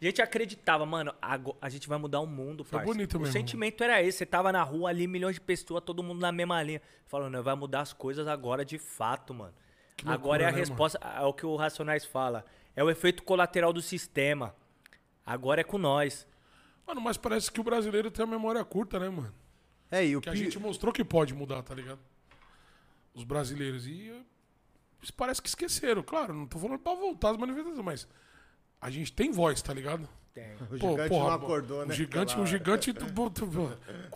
[0.00, 2.92] a gente acreditava, mano, ago- a gente vai mudar o mundo, Foi parça.
[2.92, 3.32] bonito O mesmo.
[3.32, 4.18] sentimento era esse.
[4.18, 6.80] Você tava na rua ali, milhões de pessoas, todo mundo na mesma linha.
[7.06, 9.52] Falando, vai mudar as coisas agora de fato, mano.
[10.02, 12.44] loucura, agora é a né, resposta, é o que o Racionais fala.
[12.76, 14.54] É o efeito colateral do sistema.
[15.24, 16.26] Agora é com nós.
[16.86, 19.34] Mano, mas parece que o brasileiro tem a memória curta, né, mano?
[19.90, 21.98] É, e o Que a gente mostrou que pode mudar, tá ligado?
[23.14, 23.86] Os brasileiros.
[23.86, 26.02] E eh, parece que esqueceram.
[26.02, 28.08] Claro, não tô falando pra voltar as manifestações, mas
[28.80, 30.08] a gente tem voz, tá ligado?
[30.34, 30.54] Tem.
[30.54, 31.94] o Pô, gigante porra, não acordou, o né?
[31.94, 32.92] Gigante, o gigante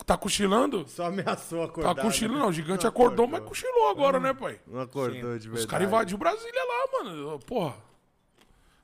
[0.05, 0.87] tá cochilando?
[0.87, 1.95] Só ameaçou acordar.
[1.95, 2.43] Tá cochilando, né?
[2.43, 2.49] não.
[2.49, 3.39] O gigante Não acordou, acordou.
[3.39, 4.61] mas cochilou agora, né, pai?
[4.67, 5.49] Não acordou de verdade.
[5.49, 7.39] Os caras invadiram Brasília lá, mano.
[7.39, 7.90] Porra.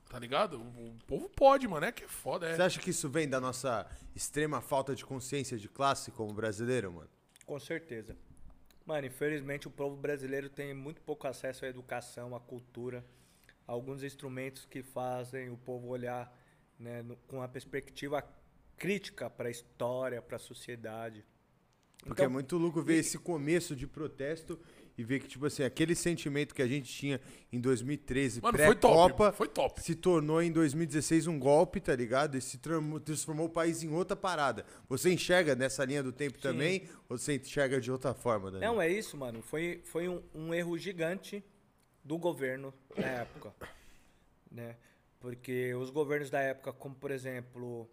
[0.08, 0.60] Tá ligado?
[0.60, 1.84] O povo pode, mano.
[1.84, 2.56] É que é foda, é.
[2.56, 3.86] Você acha que isso vem da nossa
[4.16, 7.10] extrema falta de consciência de classe como brasileiro, mano?
[7.44, 8.16] Com certeza.
[8.86, 13.04] Mano, infelizmente o povo brasileiro tem muito pouco acesso à educação, à cultura.
[13.66, 16.34] alguns instrumentos que fazem o povo olhar
[16.78, 18.24] né, no, com uma perspectiva
[18.78, 21.22] crítica para a história, para a sociedade.
[22.02, 24.58] Porque é muito louco ver esse começo de protesto
[24.98, 27.20] e ver que, tipo assim, aquele sentimento que a gente tinha
[27.52, 29.80] em 2013, Mano, foi top, pré-Copa, foi top.
[29.80, 32.36] se tornou em 2016 um golpe, tá ligado?
[32.36, 34.66] E se transformou o país em outra parada.
[34.88, 36.88] Você enxerga nessa linha do tempo também?
[37.08, 38.72] Ou você enxerga de outra forma, Daniel?
[38.72, 39.40] Não, é isso, mano.
[39.40, 41.44] Foi, foi um, um erro gigante
[42.02, 43.54] do governo na época.
[44.50, 44.76] Né?
[45.20, 47.86] Porque os governos da época, como por exemplo,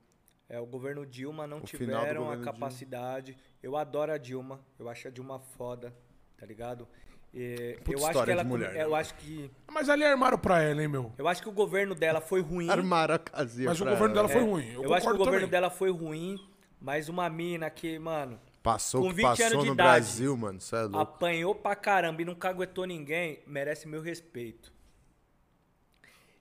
[0.47, 2.43] é, o governo Dilma, não O tiveram a governo Dilma.
[2.45, 3.37] capacidade.
[3.61, 5.93] Eu adoro a Dilma, eu acho a Dilma foda,
[6.37, 6.87] tá ligado?
[7.33, 8.43] E Puta eu acho história que ela.
[8.43, 9.51] de mulher, come- né, eu acho que.
[9.69, 11.11] Mas ali armaram pra ela, hein, meu?
[11.17, 12.69] Eu acho que o governo dela foi ruim.
[12.69, 14.27] Armaram a casinha Mas o pra governo ela.
[14.27, 14.71] dela foi É, ruim.
[14.73, 15.49] Eu, Eu, acho que o governo também.
[15.51, 16.39] dela foi ruim,
[16.79, 19.89] mas uma mina que, mano, Passou com o que 20 passou anos de no idade,
[20.05, 20.59] Brasil, mano.
[20.71, 20.97] É louco.
[20.97, 24.73] apanhou pra caramba e não caguetou ninguém, merece meu respeito.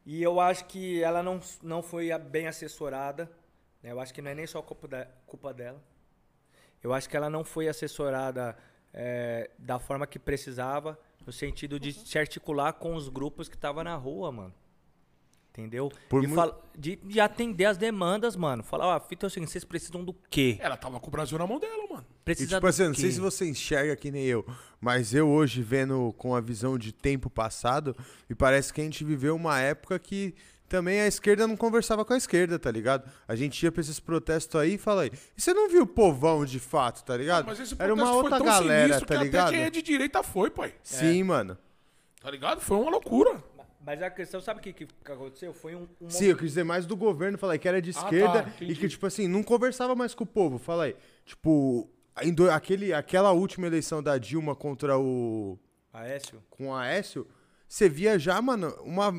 [0.07, 3.31] E eu acho que ela não, não foi a- bem assessorada.
[3.83, 3.91] né?
[3.93, 5.83] Eu acho que não é nem só culpa, da, culpa dela.
[6.83, 8.57] Eu acho que ela não foi assessorada
[8.95, 13.83] é, da forma que precisava, no sentido de se articular com os grupos que estavam
[13.85, 14.55] na rua, mano.
[15.51, 15.89] Entendeu?
[16.09, 18.65] Por de, mui- fal- de, de atender as demandas, mano.
[18.65, 20.59] Falar, ó, a fita é o seguinte, vocês precisam do quê?
[20.61, 22.05] Ela tava com o Brasil na mão dela, mano.
[22.11, 24.45] E Precisa tipo do assim, não sei se você enxerga que nem eu,
[24.81, 27.97] mas eu hoje vendo com a visão de tempo passado,
[28.29, 30.35] me parece que a gente viveu uma época que
[30.69, 33.09] também a esquerda não conversava com a esquerda, tá ligado?
[33.29, 35.87] A gente ia pra esses protestos aí e fala aí, e você não viu o
[35.87, 37.47] povão de fato, tá ligado?
[37.47, 39.49] Mas esse Era uma outra galera, sinistro tá que ligado?
[39.49, 40.75] até quem é de direita foi, pai.
[40.83, 41.57] Sim, mano.
[42.21, 42.61] Tá ligado?
[42.61, 43.43] Foi uma loucura.
[43.87, 45.53] Mas a questão, sabe o que, que aconteceu?
[45.53, 47.93] Foi um, um Sim, eu quis dizer mais do governo, falei que era de Ah,
[48.01, 50.59] esquerda tá, e que, tipo assim, não conversava mais com o povo.
[50.59, 50.97] Fala aí,
[51.27, 51.87] tipo,
[52.23, 55.59] em do- aquele, aquela última eleição da Dilma contra o.
[55.93, 56.43] Aécio?
[56.49, 57.27] com o Aécio,
[57.75, 59.13] você via já, mano, uma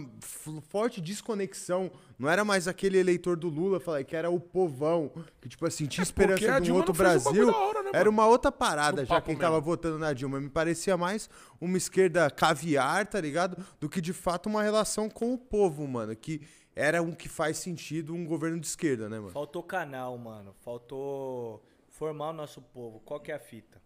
[0.69, 1.91] forte desconexão.
[2.17, 5.11] Não era mais aquele eleitor do Lula, falei, que era o povão,
[5.41, 7.49] que, tipo assim, tinha É, esperança de um outro um Brasil.
[7.49, 9.41] hora, né, era uma outra parada, No já papo quem mesmo.
[9.45, 10.39] tava votando na Dilma.
[10.39, 11.29] Me parecia mais
[11.59, 13.61] uma esquerda caviar, tá ligado?
[13.77, 16.15] Do que, de fato, uma relação com o povo, mano.
[16.15, 16.39] Que
[16.73, 19.31] era um que faz sentido um governo de esquerda, né, mano?
[19.31, 20.55] Faltou canal, mano.
[20.63, 23.01] Faltou formar o nosso povo.
[23.01, 23.81] Qual que é a fita?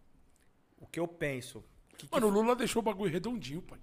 [0.80, 1.64] O que eu penso?
[1.98, 3.80] que que Mano, o Lula deixou o bagulho redondinho, pai.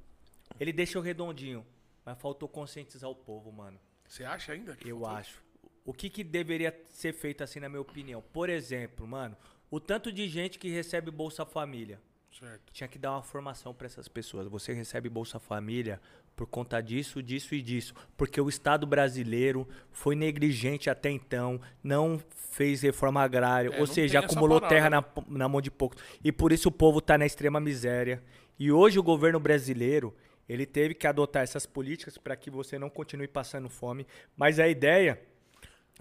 [0.59, 1.65] Ele deixou redondinho,
[2.05, 3.79] mas faltou conscientizar o povo, mano.
[4.07, 4.75] Você acha ainda?
[4.75, 5.17] que Eu faltou?
[5.17, 5.43] acho.
[5.85, 8.21] O que, que deveria ser feito assim, na minha opinião?
[8.33, 9.37] Por exemplo, mano,
[9.71, 11.99] o tanto de gente que recebe Bolsa Família.
[12.37, 12.71] Certo.
[12.71, 14.47] Tinha que dar uma formação para essas pessoas.
[14.47, 15.99] Você recebe Bolsa Família
[16.35, 17.95] por conta disso, disso e disso.
[18.15, 22.21] Porque o Estado brasileiro foi negligente até então, não
[22.51, 26.01] fez reforma agrária, É, ou seja, acumulou terra na, na mão de poucos.
[26.23, 28.21] E por isso o povo está na extrema miséria.
[28.59, 30.15] E hoje o governo brasileiro,
[30.47, 34.05] ele teve que adotar essas políticas para que você não continue passando fome.
[34.35, 35.21] Mas a ideia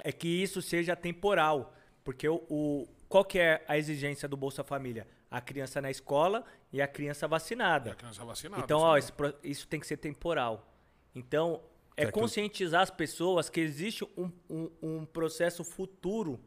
[0.05, 1.75] é que isso seja temporal.
[2.05, 5.07] Porque o, o- qual que é a exigência do Bolsa Família?
[5.31, 7.91] A criança na escola e a criança vacinada.
[7.93, 8.63] a criança vacinada.
[8.63, 10.73] Então, isso ó, pro- isso tem que ser temporal.
[11.15, 11.61] Então,
[11.97, 16.39] é é conscientizar as pessoas que existe um, um- um processo futuro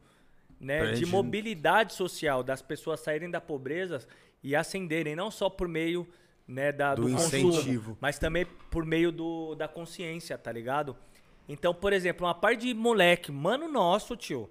[0.60, 4.06] né, de mobilidade social, das pessoas saírem da pobreza
[4.44, 6.08] e ascenderem, não só por meio
[6.50, 7.98] né, da, Do do, consumo, incentivo.
[8.02, 10.98] mas também por meio do, da consciência, tá ligado?
[11.48, 14.50] Então, por exemplo, uma parte de moleque, mano nosso, tio,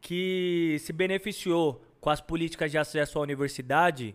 [0.00, 4.14] que se beneficiou com as políticas de acesso à universidade,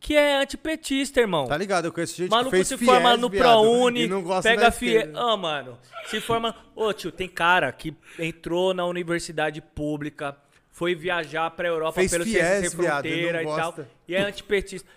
[0.00, 1.46] que é antipetista, irmão.
[1.46, 1.86] Tá ligado?
[1.86, 4.08] Eu conheço gente Maluco que fez se forma no viado, ProUni,
[4.42, 5.10] pega FIE.
[5.14, 6.56] Ah, mano, se forma.
[6.74, 10.36] Ô, tio, tem cara que entrou na universidade pública,
[10.70, 13.74] foi viajar pra Europa Fez pelo Ciência Sem viado, e Fronteira e, tal.
[14.08, 14.88] E é antipetista.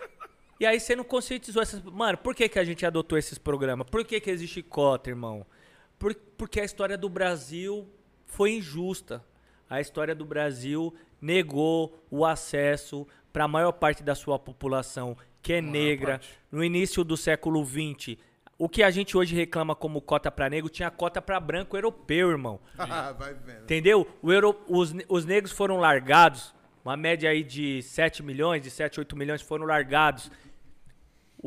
[0.58, 1.82] E aí você não conscientizou essas.
[1.82, 3.88] Mano, por que, que a gente adotou esses programas?
[3.90, 5.44] Por que, que existe cota, irmão?
[5.98, 7.86] Por- porque a história do Brasil
[8.24, 9.24] foi injusta.
[9.68, 15.54] A história do Brasil negou o acesso para a maior parte da sua população, que
[15.54, 16.12] é negra.
[16.12, 16.28] parte.
[16.50, 18.16] No início do século XX,
[18.58, 22.30] o que a gente hoje reclama como cota para negro, tinha cota para branco europeu,
[22.30, 22.60] irmão.
[22.78, 23.64] Ah, vai vendo.
[23.64, 24.06] Entendeu?
[24.22, 26.54] O euro, os, os negros foram largados,
[26.84, 30.30] uma média aí de 7 milhões, de 7, 8 milhões foram largados.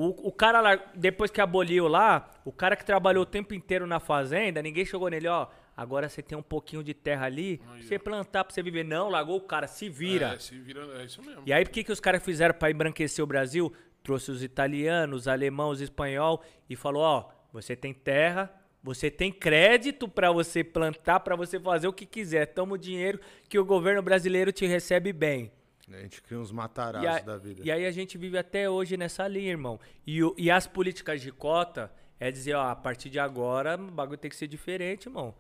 [0.02, 3.86] O, o cara, lar- depois que aboliu lá, o cara que trabalhou o tempo inteiro
[3.86, 7.74] na fazenda, ninguém chegou nele, ó, agora você tem um pouquinho de terra ali, pra
[7.74, 8.00] Aí, você ó.
[8.00, 8.86] plantar pra você viver.
[8.86, 10.36] Não, largou o cara, se vira.
[10.36, 11.44] É, se vira, é isso mesmo.
[11.46, 13.74] E aí, o que, que os caras fizeram para embranquecer o Brasil?
[14.02, 18.50] Trouxe os italianos, os alemãos, os espanhol e falou: ó, você tem terra,
[18.82, 22.46] você tem crédito para você plantar, para você fazer o que quiser.
[22.46, 23.20] Toma o dinheiro
[23.50, 25.52] que o governo brasileiro te recebe bem.
[25.92, 27.62] A gente cria uns matarazos a- da vida.
[27.66, 29.80] e aí a gente vive até hoje nessa linha, irmão.
[30.06, 34.18] E, e as políticas de cota, é dizer, ó, a partir de agora o bagulho
[34.18, 35.34] tem que ser diferente, irmão.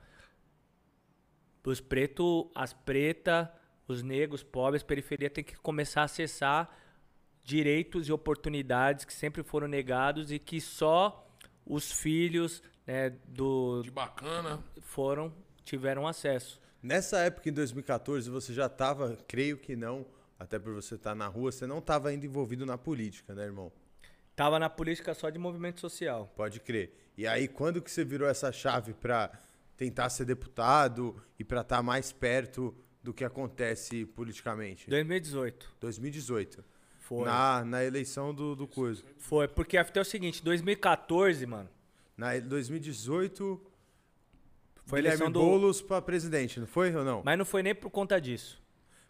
[1.66, 3.48] Os pretos, as pretas,
[3.88, 6.70] os negros, pobres, periferia tem que começar a acessar
[7.44, 11.28] direitos e oportunidades que sempre foram negados e que só
[11.66, 14.64] os filhos né, do De bacana.
[14.82, 15.32] foram
[15.64, 16.60] tiveram acesso.
[16.82, 20.06] Nessa época, em 2014, você já estava, creio que não,
[20.40, 23.72] até por você estar na rua, você não estava ainda envolvido na política, né, irmão?
[24.36, 26.32] Tava na política só de movimento social.
[26.34, 26.94] Pode crer.
[27.18, 29.30] E aí, quando que você virou essa chave para
[29.76, 34.90] tentar ser deputado e para estar mais perto do que acontece politicamente?
[34.90, 35.76] 2018.
[35.82, 36.64] 2018.
[36.99, 37.26] Foi.
[37.26, 39.03] Na, na eleição do, do coisa.
[39.18, 41.70] Foi, porque a fita é o seguinte, 2014, mano,
[42.16, 43.60] Na e- 2018,
[44.86, 45.40] foi Guilherme eleição do...
[45.41, 47.22] Boulos para presidente, não foi ou não?
[47.26, 48.61] Mas não foi nem por conta disso.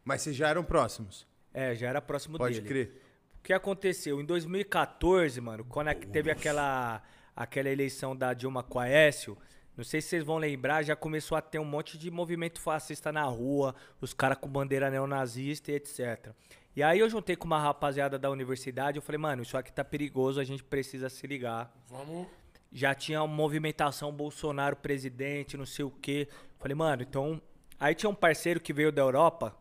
[0.09, 1.27] Mas vocês já eram próximos.
[1.53, 2.67] É, já era próximo Pode dele.
[2.67, 3.01] crer.
[3.39, 4.19] O que aconteceu?
[4.19, 7.01] Em 2014, mano, quando a- teve aquela,
[7.35, 9.37] aquela eleição da Dilma com a Aécio,
[9.77, 13.11] não sei se vocês vão lembrar, já começou a ter um monte de movimento fascista
[13.11, 16.31] na rua, os caras com bandeira neonazista e etc.
[16.75, 19.83] E aí eu juntei com uma rapaziada da universidade, eu falei, mano, isso aqui tá
[19.83, 21.73] perigoso, a gente precisa se ligar.
[21.87, 22.27] Vamos.
[22.71, 26.27] Já tinha uma movimentação Bolsonaro presidente, não sei o quê.
[26.57, 27.41] Falei, mano, então.
[27.79, 29.55] Aí tinha um parceiro que veio da Europa,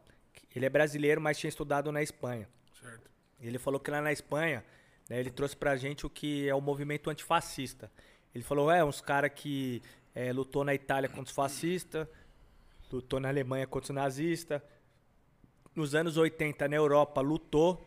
[0.55, 2.49] ele é brasileiro, mas tinha estudado na Espanha.
[2.81, 3.11] Certo.
[3.41, 4.65] Ele falou que lá na Espanha,
[5.09, 7.91] né, ele trouxe pra gente o que é o movimento antifascista.
[8.35, 9.83] Ele falou, é, uns caras que
[10.15, 12.07] é, lutou na Itália contra os fascistas,
[12.91, 14.61] lutou na Alemanha contra os nazistas.
[15.75, 17.87] Nos anos 80, na Europa, lutou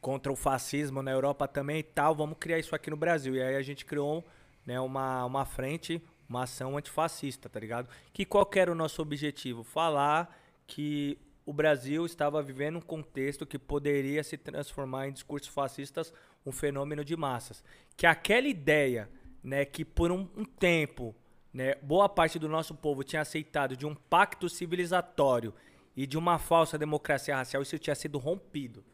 [0.00, 2.14] contra o fascismo na Europa também e tal.
[2.14, 3.34] Vamos criar isso aqui no Brasil.
[3.36, 4.24] E aí a gente criou
[4.66, 7.88] né, uma, uma frente, uma ação antifascista, tá ligado?
[8.12, 9.62] Que qual que era o nosso objetivo?
[9.62, 16.12] Falar que o Brasil estava vivendo um contexto que poderia se transformar em discursos fascistas
[16.46, 17.64] um fenômeno de massas.
[17.96, 19.10] Que aquela ideia,
[19.42, 21.14] né, que por um, um tempo,
[21.52, 25.52] né, boa parte do nosso povo tinha aceitado de um pacto civilizatório
[25.96, 28.84] e de uma falsa democracia racial, isso tinha sido rompido.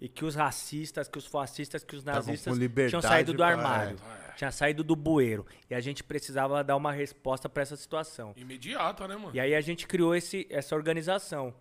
[0.00, 2.56] E que os racistas, que os fascistas, que os nazistas
[2.88, 3.96] tinham saído do armário,
[4.28, 4.32] é.
[4.34, 5.44] tinha saído do bueiro.
[5.68, 8.32] E a gente precisava dar uma resposta para essa situação.
[8.36, 9.34] Imediata, né, mano?
[9.34, 11.52] E aí a gente criou esse, essa organização,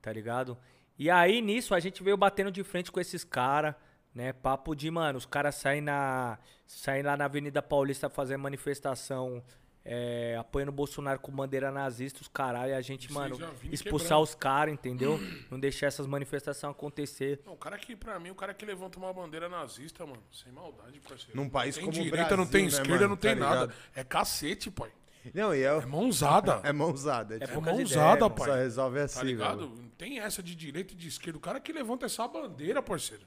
[0.00, 0.56] tá ligado?
[0.98, 3.74] E aí nisso a gente veio batendo de frente com esses caras,
[4.14, 4.32] né?
[4.32, 9.42] Papo de, mano, os caras saem, na, saem lá na Avenida Paulista fazer manifestação
[9.82, 13.36] é, apoiando o Bolsonaro com bandeira nazista, os caralho, e a gente, Vocês mano,
[13.72, 14.22] expulsar quebrando.
[14.24, 15.18] os caras, entendeu?
[15.50, 17.40] Não deixar essas manifestações acontecer.
[17.46, 20.52] Não, o cara que, pra mim, o cara que levanta uma bandeira nazista, mano, sem
[20.52, 21.34] maldade, parceiro.
[21.34, 23.08] Num país como o direita, Brasil, não tem né, esquerda, mano?
[23.08, 23.60] não tem Tá nada.
[23.62, 23.74] ligado?
[23.94, 24.90] É cacete, pai.
[25.34, 26.60] Não, e é, É mãozada.
[26.64, 27.34] é mãozada.
[27.34, 28.48] É, É tipo, É poucas mãozada, ideias, pai.
[28.48, 29.68] só resolve assim, Tá ligado?
[29.68, 29.82] velho.
[29.82, 31.36] Não tem essa de direita e de esquerda.
[31.38, 33.26] O cara que levanta essa bandeira, parceiro.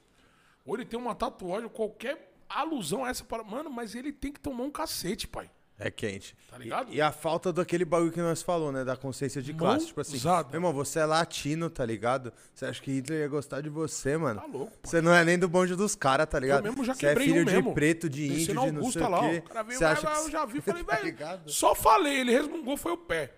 [0.66, 3.42] Ou ele tem uma tatuagem, qualquer alusão a essa para.
[3.44, 5.50] Mano, mas ele tem que tomar um cacete, pai.
[5.76, 6.36] É quente.
[6.48, 6.92] Tá ligado?
[6.92, 8.84] E, e a falta daquele bagulho que nós falou, né?
[8.84, 9.86] Da consciência de classe.
[9.86, 12.32] Tipo assim, meu irmão, você é latino, tá ligado?
[12.54, 14.40] Você acha que Hitler ia gostar de você, mano?
[14.40, 14.72] Tá louco.
[14.84, 16.64] Você não é nem do bonde dos caras, tá ligado?
[16.64, 17.74] Eu mesmo já você é quebrei filho um de mesmo.
[17.74, 19.36] preto, de índio, de não Augusta sei lá, o quê.
[19.38, 20.24] o cara veio, Você acha mas que...
[20.26, 21.50] eu já vi, falei, Tá velho, ligado?
[21.50, 23.32] só falei, ele resmungou, foi o pé.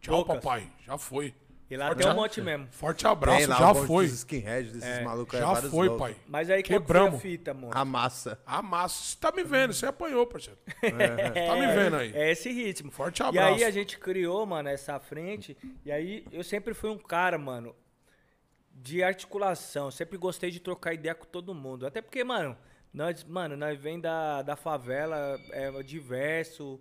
[0.00, 0.36] Tchau, Poucas.
[0.36, 1.34] papai, já foi.
[1.72, 2.68] E lá Forte tem um a- monte mesmo.
[2.70, 4.04] Forte abraço, lá já bonde foi.
[4.04, 6.06] skinheads, desses É, malucos aí, Já foi, loucos.
[6.06, 6.16] pai.
[6.28, 7.22] Mas aí qual que foi a Quebramos.
[7.22, 7.70] fita, mano?
[7.74, 8.38] A massa.
[8.44, 9.02] A massa.
[9.04, 10.58] Você tá me vendo, você apanhou, parceiro.
[10.82, 12.12] Tá me vendo aí.
[12.14, 12.90] É esse ritmo.
[12.90, 13.54] Forte E abraço.
[13.54, 15.56] aí a gente criou, mano, essa frente.
[15.84, 17.74] E aí eu sempre fui um cara, mano,
[18.70, 19.90] de articulação.
[19.90, 21.86] Sempre gostei de trocar ideia com todo mundo.
[21.86, 22.54] Até porque, mano,
[22.92, 26.78] nós, mano, nós vem da, da favela, é diverso,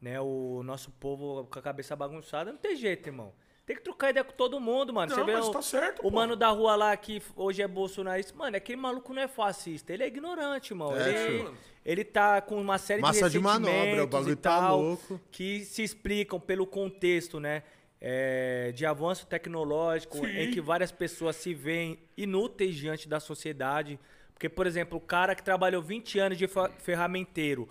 [0.00, 0.18] né?
[0.18, 2.50] O nosso povo com a cabeça bagunçada.
[2.52, 3.34] Não tem jeito, irmão.
[3.70, 5.10] Tem que trocar ideia com todo mundo, mano.
[5.10, 7.68] Não, Você vê mas o, tá certo, o mano da rua lá que hoje é
[7.68, 8.36] bolsonarista.
[8.36, 9.92] Mano, aquele maluco não é fascista.
[9.92, 10.96] Ele é ignorante, irmão.
[10.96, 11.54] É, ele, tio.
[11.84, 14.82] ele tá com uma série Massa de de manobra, o ressentimentos bagulho e tá tal,
[14.82, 15.20] louco.
[15.30, 17.62] que se explicam pelo contexto, né?
[18.00, 20.36] é, de avanço tecnológico, Sim.
[20.36, 24.00] em que várias pessoas se veem inúteis diante da sociedade.
[24.32, 26.48] Porque, por exemplo, o cara que trabalhou 20 anos de
[26.78, 27.68] ferramenteiro,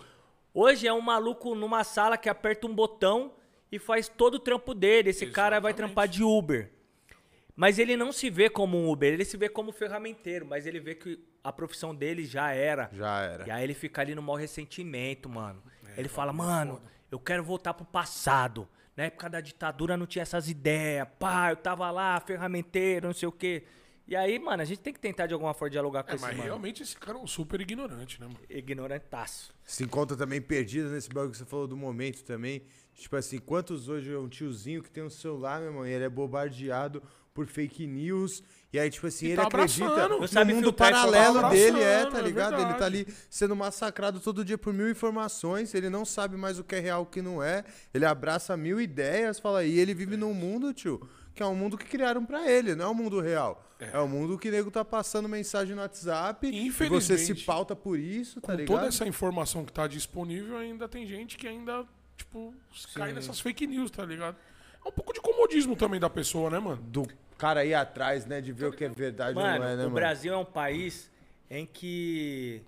[0.54, 3.32] hoje é um maluco numa sala que aperta um botão
[3.70, 5.10] e faz todo o trampo dele.
[5.10, 5.76] Esse cara vai Exatamente.
[5.94, 6.70] trampar de Uber.
[7.56, 10.80] Mas ele não se vê como um Uber, ele se vê como ferramenteiro, mas ele
[10.80, 12.88] vê que a profissão dele já era.
[12.92, 13.46] Já era.
[13.46, 15.62] E aí ele fica ali no maior ressentimento, mano.
[15.96, 16.80] ele fala, mano,
[17.10, 18.66] eu quero voltar pro passado.
[18.96, 21.06] Na época da ditadura não tinha essas ideias.
[21.18, 23.64] Pá, eu tava lá, ferramenteiro, não sei o quê.
[24.06, 26.22] E aí, mano, a gente tem que tentar de alguma forma dialogar com É, esse
[26.24, 26.44] mas mano.
[26.44, 28.40] realmente esse cara é um super ignorante, né, mano?
[28.48, 29.54] Ignorantaço.
[29.64, 32.62] Se encontra também perdido nesse bagulho que você falou do momento também.
[32.94, 36.04] Tipo assim, quantos hoje é um tiozinho que tem um celular, meu irmão, e ele
[36.04, 37.02] é bombardeado
[37.32, 38.42] por fake news.
[38.72, 42.18] E aí, tipo assim, E ele tá acredita no sabe mundo paralelo dele, é, tá
[42.18, 42.60] é ligado?
[42.60, 46.64] ele tá ali sendo massacrado todo dia por mil informações, ele não sabe mais o
[46.64, 47.64] que é real e o que não é.
[47.92, 51.00] Ele abraça mil ideias, fala, e ele vive num mundo, tio,
[51.34, 53.64] que é um mundo que criaram pra ele, não é o mundo real.
[53.80, 57.44] É, o mundo que o nego tá passando mensagem no WhatsApp e você se Infelizmente,
[57.44, 58.76] pauta por isso, tá Com ligado?
[58.76, 61.84] toda essa informação que tá disponível, ainda tem gente que ainda,
[62.20, 62.54] tipo,
[62.94, 64.36] cai nessas fake news, tá ligado?
[64.84, 66.80] É um pouco de comodismo também da pessoa, né, mano?
[66.82, 67.06] Do
[67.38, 69.76] cara ir atrás, né, de ver o que é verdade ou não é, né, o
[69.78, 69.90] mano?
[69.90, 71.10] Brasil é um país
[71.50, 72.62] em que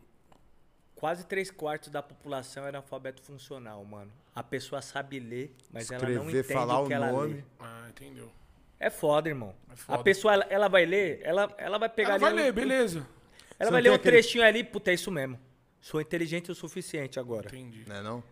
[0.95, 4.11] quase três quartos da população é analfabeto funcional, mano.
[4.35, 7.35] A pessoa sabe ler, mas ela não Escrever, entende falar o que o ela nome.
[7.35, 7.43] lê.
[7.61, 8.31] Ah, entendeu.
[8.81, 9.55] É foda, irmão.
[9.75, 10.01] foda.
[10.01, 12.53] A pessoa, ela, ela vai ler, ela, ela vai pegar Ela ali vai um- ler,
[12.53, 12.99] beleza.
[13.59, 15.39] Ela Você vai não ler um aquele- trechinho ali, puta, é isso mesmo.
[15.81, 17.47] Sou inteligente o suficiente agora.
[17.49, 17.85] Entendi.
[17.89, 18.23] Né, não?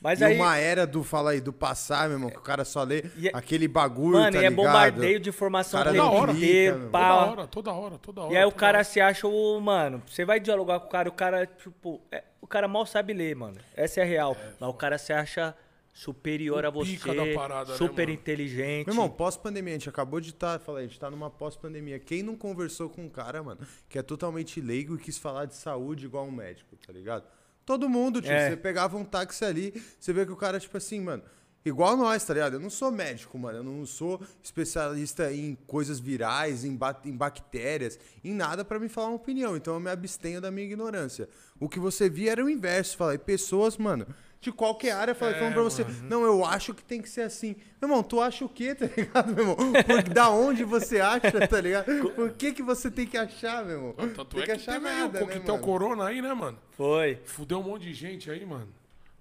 [0.00, 2.64] Mas e aí, uma era do, fala aí, do passar, meu irmão, que o cara
[2.64, 5.94] só lê E é- aquele bagulho, mano, tá e é bombardeio de informação Cara o
[5.94, 7.08] tempo clica, inteiro, pá.
[7.08, 8.32] Toda hora, toda hora, toda hora.
[8.32, 8.84] E aí o toda cara hora.
[8.84, 9.60] se acha o.
[9.60, 12.00] Mano, você vai dialogar com o cara, o cara, tipo.
[12.12, 13.56] é, o cara mal sabe ler, mano.
[13.74, 14.36] Essa é a real.
[14.60, 15.54] Mas o cara se acha
[15.92, 16.92] superior O a você.
[16.92, 18.12] pica da parada, né, super mano?
[18.20, 18.86] inteligente.
[18.86, 21.98] Meu irmão, pós-pandemia, a gente acabou de estar, tá, falei, a gente tá numa pós-pandemia.
[21.98, 25.56] Quem não conversou com um cara, mano, que é totalmente leigo e quis falar de
[25.56, 27.24] saúde igual um médico, tá ligado?
[27.68, 28.48] Todo mundo, tio, É.
[28.48, 31.22] você pegava um táxi ali, você vê que o cara, tipo assim, mano,
[31.66, 32.54] igual nós, tá ligado?
[32.54, 37.12] Eu não sou médico, mano, eu não sou especialista em coisas virais, em, ba- em
[37.14, 41.28] bactérias, em nada pra me falar uma opinião, então eu me abstenho da minha ignorância.
[41.60, 44.06] O que você via era o inverso, falei, pessoas, mano,
[44.40, 47.56] de qualquer área, falei, falando pra você, não, eu acho que tem que ser assim.
[47.80, 49.56] Meu irmão, tu acha o quê, tá ligado, meu irmão?
[49.56, 52.10] Por, da onde você acha, tá ligado?
[52.14, 53.92] Por que que você tem que achar, meu irmão?
[53.92, 55.66] Tanto tem é que teve aí o né, coquetel mano?
[55.66, 56.58] corona aí, né, mano?
[56.70, 57.20] Foi.
[57.24, 58.68] Fudeu um monte de gente aí, mano.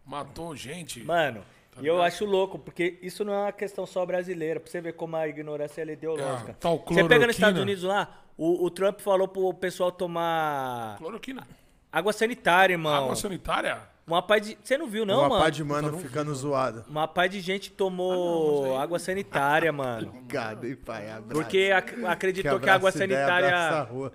[0.06, 1.03] Matou gente.
[1.03, 1.44] Mano,
[1.77, 4.81] Tá e eu acho louco, porque isso não é uma questão só brasileira, pra você
[4.81, 6.52] ver como a ignorância é ideológica.
[6.52, 7.61] É, tal você pega nos Estados.
[7.61, 11.48] Unidos lá, o, o Trump falou pro pessoal tomar Cloroquina.
[11.91, 12.94] água sanitária, irmão.
[12.94, 13.97] Água sanitária?
[14.07, 14.57] Uma paz de.
[14.63, 15.43] Você não viu, não, Uma mano?
[15.43, 16.85] pá de mano ficando zoado.
[16.88, 20.07] Uma paz de gente tomou água sanitária, mano.
[20.23, 21.09] Obrigado, hein, pai?
[21.11, 21.27] Abraço.
[21.41, 24.13] Porque ac- acreditou que, a abraça água ideia, a sanitária rua.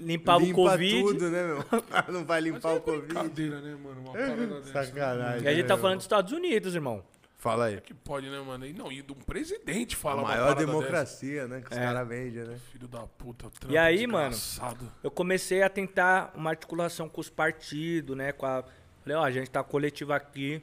[0.00, 1.02] limpava Limpa o Covid.
[1.02, 1.64] tudo, né, meu?
[2.12, 3.06] não vai limpar É o Covid.
[3.06, 4.00] brincadeira, né, mano?
[4.00, 4.84] Uma parada dessa.
[4.86, 5.42] Sacanagem.
[5.44, 5.82] E a gente né, tá meu?
[5.82, 7.02] falando dos Estados Unidos, irmão.
[7.42, 7.80] Fala aí.
[7.80, 8.64] Que pode, né, mano?
[8.64, 11.60] E não, e de um presidente A fala uma maior democracia, né?
[11.60, 11.82] Que os É.
[11.86, 12.44] caras vendem, né?
[12.50, 12.60] dessa.
[12.70, 14.30] Filho da puta, Trump, E aí, mano?
[14.30, 14.92] desgraçado.
[15.02, 18.30] Eu comecei a tentar uma articulação com os partidos, né?
[18.30, 18.62] Com a...
[19.02, 20.62] Falei, ó, a gente tá coletivo aqui,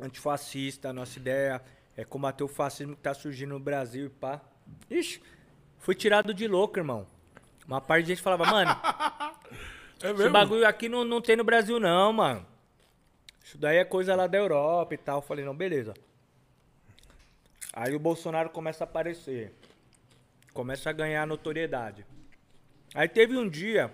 [0.00, 1.62] antifascista, a nossa ideia
[1.96, 4.40] é combater o fascismo que tá surgindo no Brasil e pá.
[4.90, 5.22] Ixi,
[5.78, 7.06] fui tirado de louco, irmão.
[7.64, 8.70] Uma parte de gente falava, mano,
[10.02, 10.32] É esse mesmo?
[10.32, 12.44] bagulho aqui não, não tem no Brasil não, mano.
[13.44, 15.18] Isso daí é coisa lá da Europa e tal.
[15.18, 15.94] Eu falei, não, beleza.
[17.72, 19.52] Aí o Bolsonaro começa a aparecer.
[20.52, 22.04] Começa a ganhar notoriedade.
[22.94, 23.90] Aí teve um dia.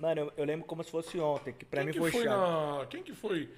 [0.00, 2.24] Mano, eu, eu lembro como se fosse ontem, que pra Quem mim que foi, foi
[2.24, 2.78] chato.
[2.78, 2.86] na...
[2.86, 3.50] Quem que foi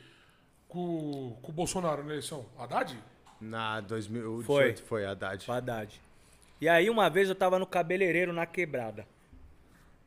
[0.68, 2.46] com, com o Bolsonaro na eleição?
[2.59, 2.98] Haddad?
[3.40, 4.76] Na 2018 Foi.
[4.76, 5.50] foi, Haddad.
[5.50, 6.00] Haddad.
[6.60, 9.06] E aí uma vez eu tava no cabeleireiro na quebrada.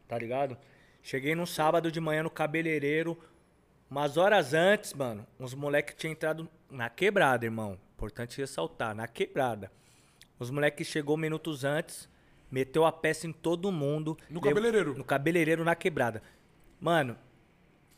[0.07, 0.57] Tá ligado?
[1.05, 3.15] Cheguei num sábado de manhã no cabeleireiro.
[3.87, 7.77] Umas horas antes, mano, uns moleques tinham entrado na quebrada, irmão.
[7.95, 9.71] Importante ressaltar, na quebrada.
[10.39, 12.09] Os moleques chegou minutos antes,
[12.49, 14.17] meteu a peça em todo mundo.
[14.27, 14.97] No lev- cabeleireiro?
[14.97, 16.23] No cabeleireiro na quebrada.
[16.81, 17.15] Mano,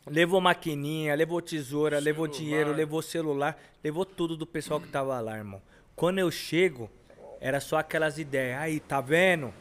[0.05, 2.43] levou maquininha, levou tesoura, levou Celular.
[2.43, 5.61] dinheiro, levou celular, levou tudo do pessoal que tava lá, irmão.
[5.95, 6.91] Quando eu chego,
[7.39, 8.59] era só aquelas ideias.
[8.59, 9.53] Aí, tá vendo?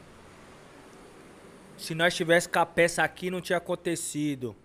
[1.76, 4.56] Se nós tivesse com a peça aqui, não tinha acontecido.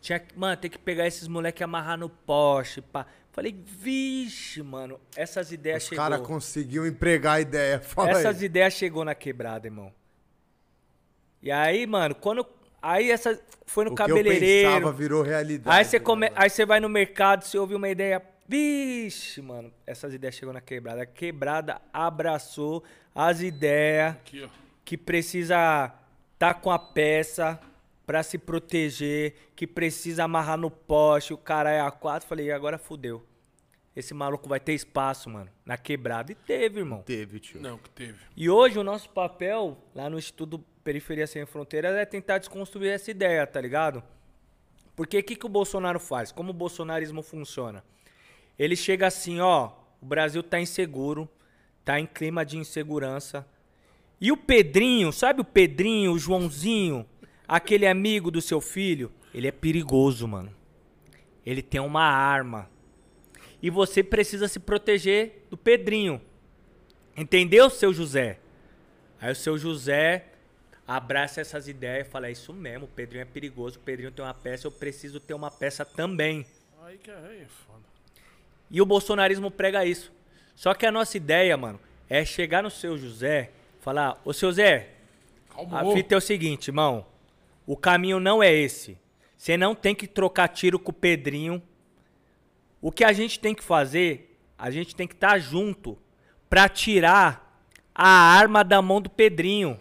[0.00, 3.06] Tinha, que- mano, tem que pegar esses moleque e amarrar no poste, pá.
[3.32, 6.04] Falei, vixe, mano, essas ideias Os chegou.
[6.04, 7.78] caras conseguiu empregar a ideia.
[7.82, 8.44] Fala Essas aí.
[8.46, 9.92] ideias chegou na quebrada, irmão.
[11.42, 12.44] E aí, mano, quando
[12.82, 14.70] aí essa foi no O que eu cabeleireiro.
[14.70, 15.76] pensava virou realidade.
[15.76, 16.30] Aí você come...
[16.34, 20.60] aí você vai no mercado, você ouve uma ideia, vixe, mano, essas ideias chegou na
[20.60, 21.02] quebrada.
[21.02, 22.82] A quebrada abraçou
[23.14, 24.48] as ideias Aqui, ó.
[24.84, 25.92] que precisa
[26.38, 27.60] tá com a peça
[28.06, 32.28] pra se proteger, que precisa amarrar no poste, o cara é a quatro.
[32.28, 33.26] Falei, agora fudeu.
[33.94, 36.30] Esse maluco vai ter espaço, mano, na quebrada.
[36.30, 37.02] E teve, irmão.
[37.02, 37.60] Teve, tio.
[37.60, 38.18] Não, que teve.
[38.36, 43.10] E hoje o nosso papel lá no Instituto Periferia Sem Fronteiras é tentar desconstruir essa
[43.10, 44.02] ideia, tá ligado?
[44.94, 46.32] Porque o que, que o Bolsonaro faz?
[46.32, 47.84] Como o bolsonarismo funciona?
[48.58, 51.28] Ele chega assim, ó, o Brasil tá inseguro,
[51.84, 53.46] tá em clima de insegurança.
[54.20, 57.06] E o Pedrinho, sabe o Pedrinho, o Joãozinho,
[57.46, 59.12] aquele amigo do seu filho?
[59.32, 60.52] Ele é perigoso, mano.
[61.46, 62.68] Ele tem uma arma.
[63.62, 66.20] E você precisa se proteger do Pedrinho.
[67.16, 68.38] Entendeu, seu José?
[69.20, 70.26] Aí o seu José
[70.86, 74.24] abraça essas ideias e fala: é isso mesmo, o Pedrinho é perigoso, o Pedrinho tem
[74.24, 76.46] uma peça, eu preciso ter uma peça também.
[76.82, 77.82] Aí que é, aí é foda.
[78.70, 80.12] E o bolsonarismo prega isso.
[80.54, 83.50] Só que a nossa ideia, mano, é chegar no seu José,
[83.88, 84.90] falar: Ô seu Zé,
[85.50, 85.94] a Calmou.
[85.94, 87.06] fita é o seguinte, irmão.
[87.66, 88.98] O caminho não é esse.
[89.36, 91.62] Você não tem que trocar tiro com o Pedrinho.
[92.80, 95.98] O que a gente tem que fazer, a gente tem que estar junto
[96.48, 97.62] pra tirar
[97.94, 99.78] a arma da mão do Pedrinho.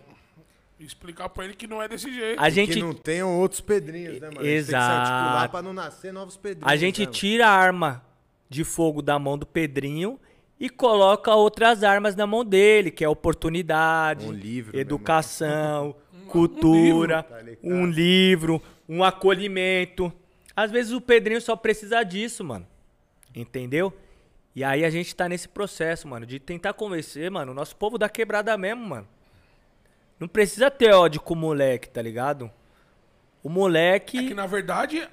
[0.80, 2.42] Explicar pra ele que não é desse jeito.
[2.42, 4.42] A gente Que não tenham outros pedrinhos, né, mano?
[4.42, 5.52] A gente Tem que se Exato.
[5.52, 6.72] pra não nascer novos pedrinhos.
[6.72, 8.06] A gente né, tira a arma
[8.48, 10.20] de fogo da mão do Pedrinho
[10.60, 17.26] e coloca outras armas na mão dele, que é oportunidade, Um livro, educação, um cultura,
[17.30, 20.12] livro, tá um livro, um acolhimento.
[20.56, 22.68] Às vezes o Pedrinho só precisa disso, mano.
[23.36, 23.94] Entendeu?
[24.56, 27.98] E aí a gente tá nesse processo, mano, de tentar convencer, mano, o nosso povo
[27.98, 29.08] da quebrada mesmo, mano.
[30.20, 32.50] Não precisa ter ódio com o moleque, tá ligado?
[33.44, 34.18] O moleque.
[34.18, 35.08] É que, na verdade,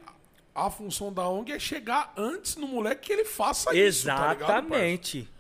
[0.55, 5.34] a função da ONG é chegar antes no moleque que ele faça isso, tá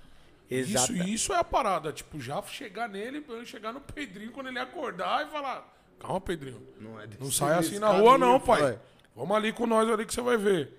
[0.54, 1.04] Exatamente.
[1.04, 1.92] Isso, isso é a parada.
[1.92, 6.20] Tipo, já chegar nele, pra ele chegar no Pedrinho quando ele acordar e falar: Calma,
[6.20, 6.62] Pedrinho.
[6.80, 8.78] Não, é desse- Não sai assim na rua, não, pai.
[9.16, 10.70] Vamos ali com nós ali que você vai ver.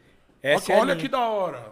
[0.42, 1.72] Essa olha é olha que da hora.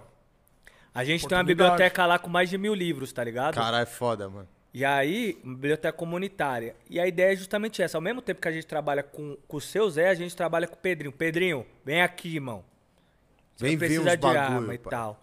[0.96, 3.56] A gente tem uma biblioteca lá com mais de mil livros, tá ligado?
[3.56, 4.48] Caralho, é foda, mano.
[4.74, 6.76] E aí, uma biblioteca comunitária.
[6.90, 7.98] E a ideia é justamente essa.
[7.98, 10.68] Ao mesmo tempo que a gente trabalha com, com o seu Zé, a gente trabalha
[10.68, 11.12] com o Pedrinho.
[11.12, 12.64] Pedrinho, vem aqui, irmão.
[13.56, 14.90] Você Vem ver uns de bagulho, arma e pai.
[14.92, 15.23] tal.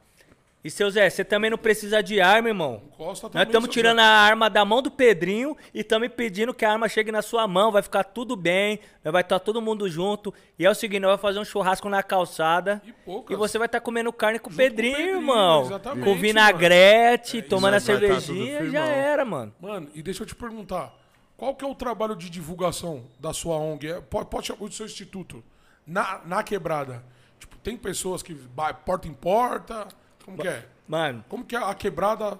[0.62, 2.82] E seu Zé, você também não precisa de arma, irmão.
[2.96, 4.02] Costa Nós também, estamos seu tirando Zé.
[4.04, 7.48] a arma da mão do Pedrinho e estamos pedindo que a arma chegue na sua
[7.48, 7.72] mão.
[7.72, 10.34] Vai ficar tudo bem, nós vai estar todo mundo junto.
[10.58, 12.82] E é o seguinte, nós vamos fazer um churrasco na calçada.
[12.84, 13.34] E poucas.
[13.34, 15.62] E você vai estar comendo carne com o o Pedrinho, Pedrinho, irmão.
[15.62, 17.38] exatamente, Com vinagrete.
[17.38, 19.54] É, tomando a tá cervejinha, já era, mano.
[19.60, 20.94] Mano, e deixa eu te perguntar.
[21.38, 23.86] Qual que é o trabalho de divulgação da sua ONG?
[23.88, 25.42] É, Pode, pode chamar do seu instituto.
[25.86, 27.02] Na, na quebrada.
[27.38, 29.88] Tipo, tem pessoas que vai porta em porta.
[30.30, 30.66] Como que é?
[30.86, 32.38] Mano, Como que a quebrada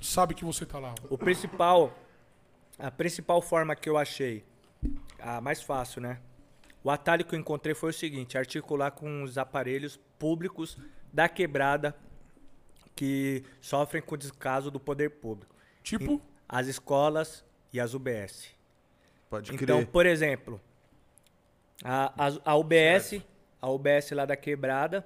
[0.00, 0.94] sabe que você tá lá?
[1.10, 1.92] o principal.
[2.78, 4.44] A principal forma que eu achei,
[5.18, 6.20] a mais fácil, né?
[6.84, 10.76] O atalho que eu encontrei foi o seguinte: articular com os aparelhos públicos
[11.12, 11.96] da quebrada
[12.94, 15.54] que sofrem com o descaso do poder público.
[15.82, 18.54] Tipo, As escolas e as UBS.
[19.28, 19.86] Pode Então, crer.
[19.88, 20.60] por exemplo,
[21.82, 23.20] a, a, a UBS,
[23.60, 25.04] a UBS lá da Quebrada,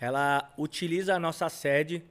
[0.00, 2.02] ela utiliza a nossa sede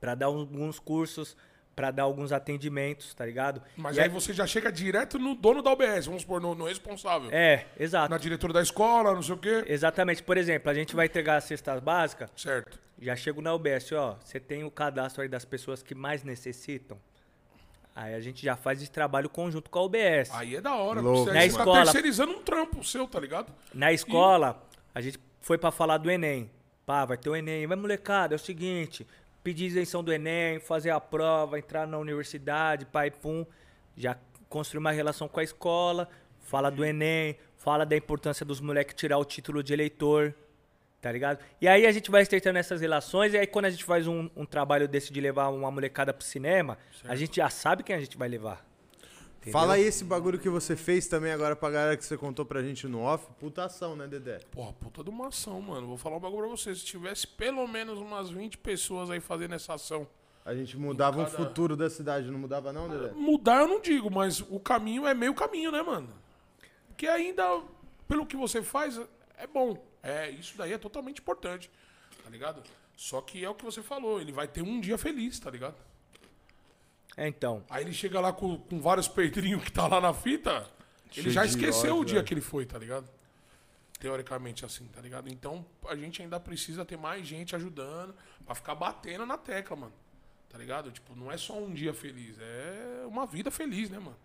[0.00, 1.36] para dar alguns cursos,
[1.76, 3.62] para dar alguns atendimentos, tá ligado?
[3.76, 6.54] mas E aí é- você já chega direto no dono da UBS, vamos supor, no,
[6.54, 7.30] no responsável.
[7.32, 8.10] É, exato.
[8.10, 9.64] Na diretora da escola, não sei o quê.
[9.66, 10.22] Exatamente.
[10.22, 12.78] Por exemplo, a gente vai entregar as cestas básicas, Certo.
[13.00, 16.98] já chego na UBS, ó, você tem o cadastro aí das pessoas que mais necessitam?
[17.94, 20.30] Aí a gente já faz esse trabalho conjunto com a UBS.
[20.32, 21.00] Aí é da hora.
[21.02, 23.52] Louco, Você, Na você escola- tá terceirizando um trampo seu, tá ligado?
[23.74, 26.50] Na escola, a gente foi pra falar do Enem.
[26.84, 27.66] Pá, vai ter o Enem.
[27.66, 29.06] Vai, molecada, é o seguinte:
[29.42, 33.44] pedir isenção do Enem, fazer a prova, entrar na universidade, pai, pum.
[33.96, 34.16] Já
[34.48, 36.08] construir uma relação com a escola,
[36.40, 40.34] fala do Enem, fala da importância dos moleques tirar o título de eleitor.
[41.00, 41.40] Tá ligado?
[41.60, 44.30] E aí a gente vai estreitando essas relações, e aí quando a gente faz um,
[44.36, 47.98] um trabalho desse de levar uma molecada pro cinema, a gente já sabe quem a
[47.98, 48.64] gente vai levar.
[49.50, 52.62] Fala aí esse bagulho que você fez também agora pra galera que você contou pra
[52.62, 53.26] gente no off.
[53.40, 54.38] Putação, né, Dedé?
[54.50, 55.86] Porra, puta de uma ação, mano.
[55.88, 56.74] Vou falar um bagulho pra você.
[56.74, 60.06] Se tivesse pelo menos umas 20 pessoas aí fazendo essa ação.
[60.44, 63.12] A gente mudava cada- futuro da cidade, não mudava não, Dedé?
[63.14, 66.08] Mudar eu não digo, mas o caminho é meio caminho, né, mano?
[66.88, 67.44] Porque ainda,
[68.08, 69.00] pelo que você faz,
[69.38, 69.76] é bom.
[70.02, 71.70] É, isso daí é totalmente importante,
[72.24, 72.62] tá ligado?
[72.96, 75.76] Só que é o que você falou, ele vai ter um dia feliz, tá ligado?
[77.16, 77.64] É, então.
[77.68, 80.66] Aí ele chega lá com, com vários pedrinhos que tá lá na fita,
[81.06, 82.22] ele Cheio já de esqueceu ódio, o dia é.
[82.22, 83.08] que ele foi, tá ligado?
[83.98, 85.28] Teoricamente assim, tá ligado?
[85.28, 88.14] Então a gente ainda precisa ter mais gente ajudando
[88.44, 89.92] pra ficar batendo na tecla, mano.
[90.48, 90.90] Tá ligado?
[90.90, 94.16] Tipo, não é só um dia feliz, é uma vida feliz, né, mano?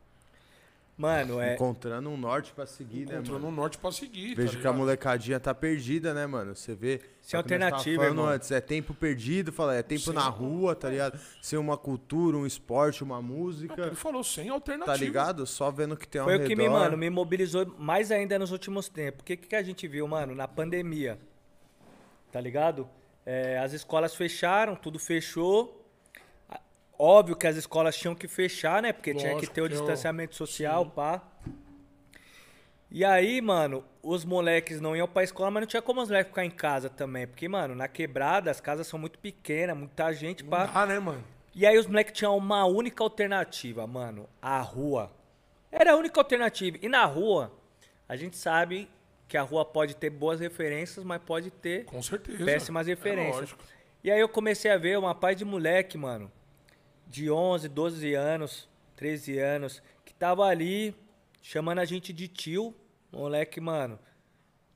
[0.97, 1.53] Mano, é.
[1.53, 3.47] Encontrando um norte pra seguir, né, Encontrando mano?
[3.49, 6.55] um norte pra seguir, Vejo tá que a molecadinha tá perdida, né, mano?
[6.55, 6.99] Você vê.
[7.21, 8.25] Sem é alternativa, falando irmão.
[8.33, 11.19] antes, é tempo perdido, fala, é tempo Sem- na rua, tá ligado?
[11.39, 14.91] Sem uma cultura, um esporte, uma É que música, Ele falou, sem alternativa.
[14.91, 15.45] tá ligado?
[15.45, 16.49] Só vendo que tem ao Foi o redor.
[16.49, 19.21] que me, mano, me mobilizou mais ainda nos últimos tempos.
[19.21, 21.19] O que, que a gente viu, mano, na pandemia?
[22.31, 22.89] Tá ligado?
[23.23, 25.76] É, as escolas fecharam, tudo fechou.
[26.99, 28.91] Óbvio que as escolas tinham que fechar, né?
[28.91, 31.21] Porque tinha que Lógico, ter o é distanciamento social, pá.
[32.89, 36.29] E aí, mano, os moleques não iam pra escola, mas não tinha como os moleques
[36.29, 37.27] ficar em casa também.
[37.27, 40.65] Porque, mano, na quebrada as casas são muito pequenas, muita gente Não pra.
[40.65, 41.23] dá, né, mano?
[41.53, 44.27] E aí os moleques tinham uma única alternativa, mano.
[44.41, 45.11] A rua.
[45.71, 46.77] Era a única alternativa.
[46.81, 47.51] E na rua,
[48.07, 48.89] a gente sabe
[49.27, 52.45] que a rua pode ter boas referências, mas pode ter Com certeza.
[52.45, 53.35] péssimas É referências.
[53.51, 53.63] lógico.
[54.03, 56.31] e aí eu comecei a ver uma paz de moleque, mano,
[57.07, 60.95] de 11, 12 anos, 13 anos, que tava ali
[61.41, 62.75] chamando a gente de tio.
[63.11, 63.97] Moleque, mano,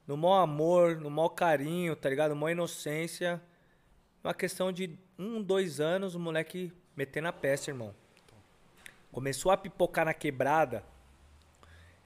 [0.08, 2.36] no maior amor, no maior carinho, tá ligado?
[2.36, 3.42] Maior inocência.
[4.24, 7.94] Uma questão de um, dois anos, o moleque metendo a peça, irmão.
[9.12, 10.84] Começou a pipocar na quebrada.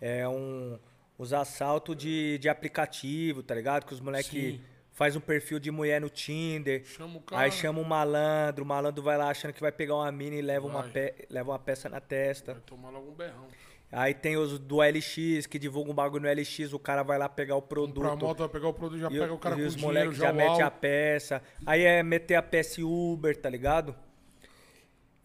[0.02, 0.80] É um.
[1.18, 3.86] Os assaltos de, de aplicativo, tá ligado?
[3.86, 4.62] Que os moleque Sim.
[4.96, 6.84] Faz um perfil de mulher no Tinder.
[6.86, 7.44] Chama o cara.
[7.44, 10.42] Aí chama um malandro, o malandro vai lá achando que vai pegar uma mina e
[10.42, 12.54] leva, uma, pe- leva uma peça na testa.
[12.54, 13.46] Vai tomar logo um berrão.
[13.92, 17.30] Aí tem os do LX, que divulgam um bagulho no LX, o cara vai lá
[17.30, 18.02] pegar o produto.
[18.02, 19.94] Pra moto, vai pegar o produto, já E, pega o cara e com os dinheiro,
[19.96, 21.42] moleques já já metem a peça.
[21.66, 23.96] Aí é meter a peça em Uber, tá ligado?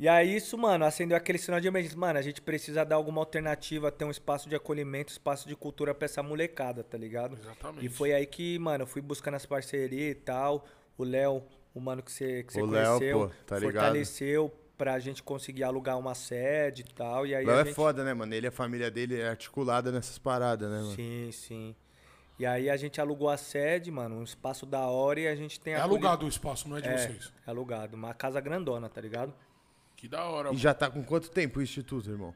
[0.00, 1.98] E aí isso, mano, acendeu aquele sinal de emergência.
[1.98, 5.94] Mano, a gente precisa dar alguma alternativa, ter um espaço de acolhimento, espaço de cultura
[5.94, 7.36] pra essa molecada, tá ligado?
[7.36, 7.84] Exatamente.
[7.84, 10.64] E foi aí que, mano, eu fui buscando as parcerias e tal.
[10.96, 11.42] O Léo,
[11.74, 13.74] o mano que você, que você O Léo, conheceu, pô, tá ligado?
[13.84, 17.26] fortaleceu pra gente conseguir alugar uma sede e tal.
[17.26, 17.74] E aí Léo é gente...
[17.74, 18.32] foda, né, mano?
[18.34, 20.94] Ele e a família dele é articulada nessas paradas, né, mano?
[20.96, 21.76] Sim, sim.
[22.38, 25.60] E aí a gente alugou a sede, mano, um espaço da hora e a gente
[25.60, 27.30] tem É acolhido- alugado o espaço, não é de É, vocês.
[27.46, 27.94] é alugado.
[27.98, 29.34] Uma casa grandona, tá ligado?
[30.00, 30.58] Que da hora, E mano.
[30.58, 32.34] já tá com quanto tempo o instituto, irmão?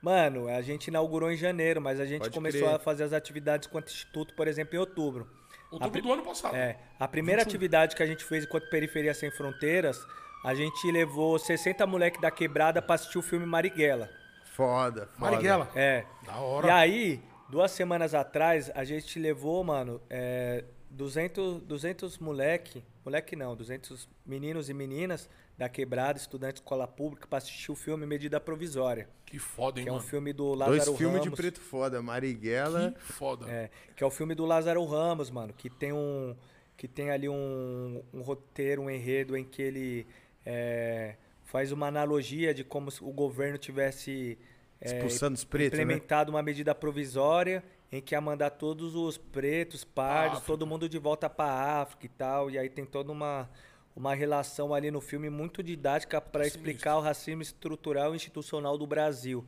[0.00, 2.74] Mano, a gente inaugurou em janeiro, mas a gente Pode começou crer.
[2.74, 5.28] a fazer as atividades enquanto instituto, por exemplo, em outubro.
[5.70, 6.56] Outubro do ano passado.
[6.56, 7.50] É, a primeira 21.
[7.50, 10.00] atividade que a gente fez enquanto Periferia Sem Fronteiras,
[10.42, 14.08] a gente levou 60 moleques da quebrada pra assistir o filme Marighella.
[14.54, 15.30] Foda, foda.
[15.30, 15.70] Marighella.
[15.74, 16.06] É.
[16.24, 16.66] Da hora.
[16.66, 23.54] E aí, duas semanas atrás, a gente levou, mano, é, 200, 200 moleque, moleque não,
[23.54, 28.40] 200 meninos e meninas da quebrada, estudantes de escola pública, pra assistir o filme Medida
[28.40, 30.08] Provisória, Que foda, hein, que é um mano.
[30.08, 31.40] filme do Lázaro Dois filmes de Ramos.
[31.40, 32.02] preto foda.
[32.02, 32.92] Marighella.
[32.92, 33.50] Que foda.
[33.50, 36.34] É, que é o filme do Lázaro Ramos, mano, que tem um
[36.76, 40.06] que tem ali um, um roteiro, um enredo em que ele
[40.44, 41.14] é,
[41.44, 44.36] faz uma analogia de como se o governo tivesse
[44.80, 45.84] é, Expulsando os pretos, né?
[45.84, 47.62] implementado uma medida provisória
[47.92, 52.08] em que ia mandar todos os pretos, pardos, todo mundo de volta pra África e
[52.08, 53.48] tal, e aí tem toda uma
[53.94, 58.86] uma relação ali no filme muito didática para explicar o racismo estrutural e institucional do
[58.86, 59.44] Brasil.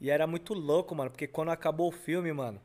[0.00, 2.60] E era muito louco, mano, porque quando acabou o filme, mano,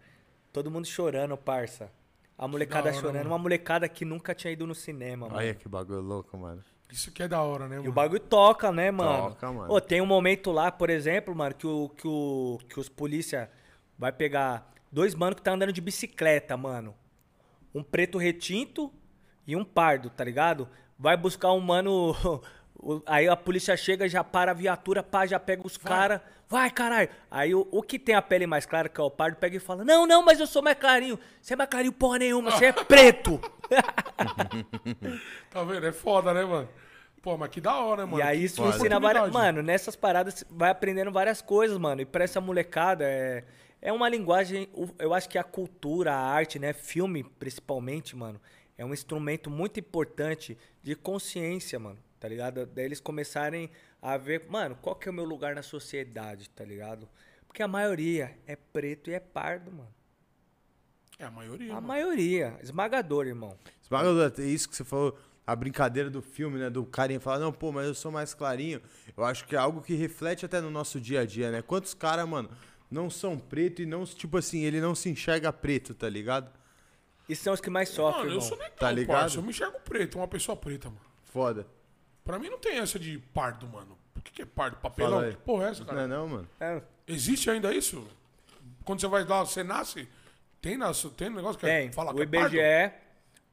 [0.52, 1.92] todo mundo chorando, parça.
[2.38, 3.30] A molecada hora, chorando, mano.
[3.30, 5.38] uma molecada que nunca tinha ido no cinema, mano.
[5.38, 6.64] Olha que bagulho louco, mano.
[6.92, 7.94] Isso que é da hora, né, E o mano?
[7.94, 9.30] bagulho toca, né, mano?
[9.30, 9.74] Toca, mano.
[9.74, 13.50] Ô, tem um momento lá, por exemplo, mano, que, o, que, o, que os polícia
[13.98, 16.94] vai pegar dois manos que tá andando de bicicleta, mano.
[17.74, 18.92] Um preto retinto
[19.48, 20.68] e um pardo, tá ligado?
[21.02, 22.16] Vai buscar um mano.
[23.06, 26.22] Aí a polícia chega, já para a viatura, pá, já pega os caras.
[26.48, 27.10] Vai, caralho.
[27.30, 29.60] Aí o, o que tem a pele mais clara, que é o pardo, pega e
[29.60, 31.18] fala: Não, não, mas eu sou mais clarinho.
[31.42, 33.40] Você é mais clarinho porra nenhuma, você é preto.
[35.50, 35.86] Tá vendo?
[35.86, 36.68] É foda, né, mano?
[37.22, 38.20] Pô, mas que da hora, mano.
[38.20, 39.30] E aí isso ensina várias.
[39.32, 42.02] Mano, nessas paradas você vai aprendendo várias coisas, mano.
[42.02, 43.44] E pra essa molecada é,
[43.82, 44.70] é uma linguagem.
[44.98, 46.74] Eu acho que a cultura, a arte, né?
[46.74, 48.42] Filme, principalmente, mano,
[48.82, 52.00] é um instrumento muito importante de consciência, mano.
[52.20, 52.66] Tá ligado?
[52.66, 53.70] Daí eles começarem
[54.02, 57.08] a ver, mano, qual que é o meu lugar na sociedade, tá ligado?
[57.46, 59.94] Porque a maioria é preto e é pardo, mano.
[61.20, 61.72] É a maioria.
[61.72, 61.88] A mano.
[61.88, 62.58] maioria.
[62.64, 63.56] Esmagador, irmão.
[63.84, 66.68] Esmagador, é isso que você falou, a brincadeira do filme, né?
[66.68, 68.82] Do carinha falar, não, pô, mas eu sou mais clarinho.
[69.16, 71.62] Eu acho que é algo que reflete até no nosso dia a dia, né?
[71.62, 72.50] Quantos caras, mano,
[72.90, 76.52] não são preto e não, tipo assim, ele não se enxerga preto, tá ligado?
[77.30, 78.48] E são os que mais sofrem, Mano, eu irmão.
[78.50, 79.18] sou negão, Tá ligado?
[79.18, 79.38] parça.
[79.38, 81.02] Eu me enxergo preto, uma pessoa preta, mano.
[81.26, 81.66] Foda.
[82.24, 83.98] Pra mim não tem essa de pardo, mano.
[84.16, 84.78] O que, que é pardo?
[84.78, 85.12] Papelão?
[85.14, 85.32] Fala aí.
[85.32, 86.02] Que porra é essa, Não cara?
[86.02, 86.48] é não, mano?
[86.60, 88.06] É, Existe ainda isso?
[88.86, 90.08] Quando você vai lá, você nasce,
[90.62, 91.92] tem, nas, tem um negócio que é- Tem.
[91.92, 92.56] fala o que é pardo?
[92.56, 92.94] IBGE,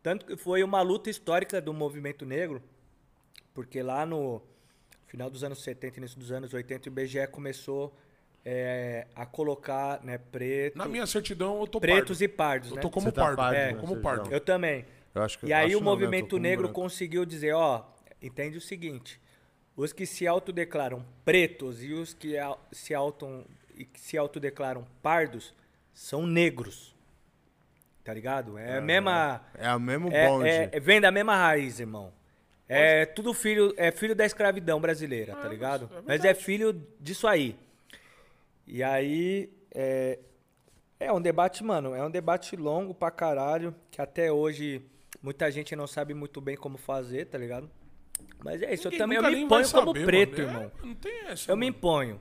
[0.02, 2.62] tanto que foi uma luta histórica do movimento negro,
[3.54, 4.42] porque lá no
[5.06, 7.96] final dos anos 70, início dos anos 80, o IBGE começou
[8.44, 12.22] é, a colocar né, preto, Na minha certidão eu tô pretos pardo.
[12.24, 12.82] e pardos, Eu né?
[12.82, 13.36] tô como tá pardo.
[13.36, 14.02] pardo, é, como certidão.
[14.02, 14.32] pardo.
[14.32, 14.84] Eu também.
[15.14, 15.90] Eu acho que E aí acho o não, né?
[15.92, 16.80] Eu movimento negro branco.
[16.80, 17.84] conseguiu dizer, ó,
[18.22, 19.20] entende o seguinte,
[19.76, 22.34] os que se autodeclaram pretos e os que
[22.72, 23.44] se, auto,
[23.76, 25.54] e que se autodeclaram pardos
[25.92, 26.94] são negros.
[28.04, 28.56] Tá ligado?
[28.56, 29.42] É a mesma...
[29.54, 30.48] É o mesmo É, bonde.
[30.48, 32.12] é- é- vem da mesma raiz, irmão.
[32.66, 35.90] É tudo filho, é filho da escravidão brasileira, tá Ah, ligado?
[35.94, 37.56] é mas é filho disso aí.
[38.68, 40.18] E aí, é,
[41.00, 44.82] É um debate, mano, é um debate longo pra caralho, que até hoje
[45.22, 47.70] muita gente não sabe muito bem como fazer, tá ligado?
[48.44, 50.48] Mas é isso, eu Ninguém também eu me imponho vai como saber, preto, mano.
[50.50, 50.72] É, irmão.
[50.82, 51.50] não tem essa.
[51.50, 51.76] Eu me mano.
[51.78, 52.20] imponho.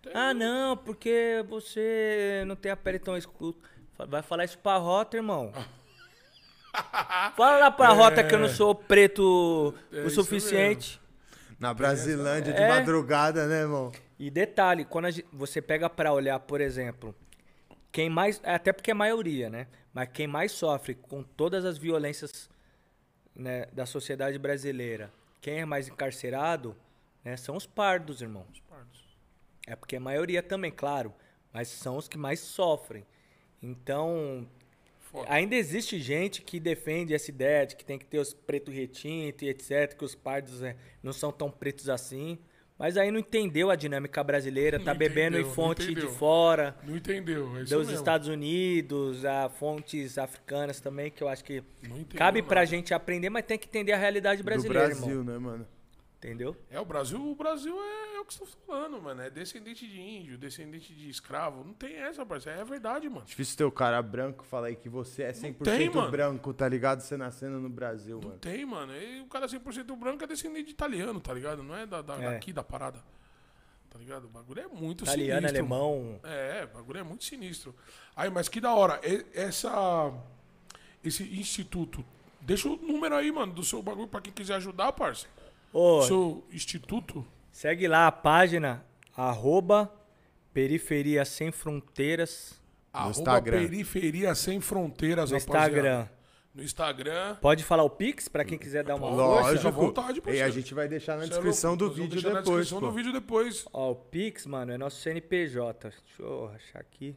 [0.00, 3.56] Tem- Ah, não, porque você não tem a pele tão escura.
[4.08, 5.52] Vai falar isso pra Rota, irmão.
[7.36, 11.00] Fala lá pra Rota que eu não sou preto É o suficiente.
[11.58, 12.68] Na Brasilândia de É.
[12.68, 13.92] madrugada, né, irmão?
[14.22, 17.12] E detalhe, quando a gen- você pega pra olhar, por exemplo,
[17.90, 18.40] quem mais.
[18.44, 19.66] Até porque é maioria, né?
[19.92, 22.48] Mas quem mais sofre com todas as violências
[23.34, 26.76] né, da sociedade brasileira, quem é mais encarcerado,
[27.24, 28.46] né, são os pardos, irmão.
[29.66, 31.12] É porque é maioria também, claro.
[31.52, 33.04] Mas são os que mais sofrem.
[33.60, 34.48] Então,
[35.00, 35.26] Foda.
[35.28, 39.42] ainda existe gente que defende essa ideia de que tem que ter os pretos retintos
[39.42, 42.38] e etc, que os pardos é, não são tão pretos assim.
[42.82, 46.00] Mas aí não entendeu a dinâmica brasileira, tá Não bebendo em entendeu, não fonte de
[46.08, 47.56] fora, Não entendeu.
[47.56, 47.94] É isso dos mesmo.
[47.94, 51.62] Estados Unidos, a fontes africanas também, que eu acho que
[52.16, 55.32] cabe pra gente aprender, mas tem que entender a realidade brasileira, Do Brasil, irmão.
[55.32, 55.66] né, mano?
[56.22, 56.56] Entendeu?
[56.70, 59.22] É, o Brasil, o Brasil é, é o que você tá falando, mano.
[59.22, 61.64] É descendente de índio, descendente de escravo.
[61.64, 62.60] Não tem essa, parceiro.
[62.60, 63.26] É verdade, mano.
[63.26, 67.00] Difícil ter o cara branco falar aí que você é 100% tem, branco, tá ligado?
[67.00, 68.38] Você nascendo no Brasil, Não mano.
[68.40, 68.94] tem, mano.
[68.96, 71.60] E o cara 100% branco é descendente de italiano, tá ligado?
[71.64, 72.30] Não é, da, da- É.
[72.34, 73.02] daqui da parada.
[73.90, 74.26] Tá ligado?
[74.26, 75.68] O bagulho é muito Italiano, sinistro.
[75.68, 75.84] mano.
[75.84, 76.20] alemão.
[76.22, 77.74] É, o bagulho é muito sinistro.
[78.14, 79.00] Aí, mas que da hora.
[79.02, 80.14] E- Essa.
[81.04, 82.04] Esse instituto.
[82.40, 85.26] Deixa o número aí, mano, do seu bagulho pra quem quiser ajudar, parça.
[85.72, 87.24] Ô, Seu instituto.
[87.50, 88.84] Segue lá a página
[89.16, 89.92] arroba
[90.52, 92.60] Periferia Sem Fronteiras
[92.92, 93.58] arroba Instagram.
[93.60, 95.68] Periferia Sem Fronteiras, no rapaziada.
[95.68, 96.08] Instagram.
[96.54, 97.36] No Instagram.
[97.36, 99.22] Pode falar o Pix pra quem quiser dar uma força?
[99.50, 99.68] Lógico.
[99.68, 102.10] à vontade, e a gente vai deixar na Cê é descrição louco, do nós vamos
[102.10, 102.86] vídeo deixar na depois, descrição pô.
[102.86, 103.64] do vídeo depois.
[103.72, 105.88] Ó, o Pix, mano, é nosso CNPJ.
[105.88, 107.16] Deixa eu achar aqui.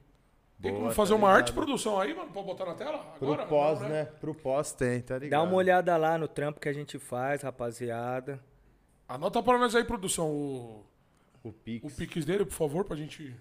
[0.66, 1.38] Tem como Boa, fazer tá uma ligado.
[1.38, 2.98] arte de produção aí, mano, pra botar na tela?
[2.98, 3.46] Pro Agora?
[3.48, 4.06] pós, Não, né?
[4.06, 5.40] Pro pós tem, tá ligado?
[5.42, 8.40] Dá uma olhada lá no trampo que a gente faz, rapaziada.
[9.08, 10.84] Anota pra nós aí, produção, o,
[11.44, 11.94] O Pix.
[11.94, 13.36] o Pix dele, por favor, pra gente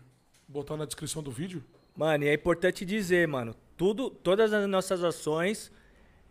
[0.47, 1.65] botar na descrição do vídeo.
[1.97, 5.73] Mano, e é importante dizer, mano, tudo, todas as nossas ações,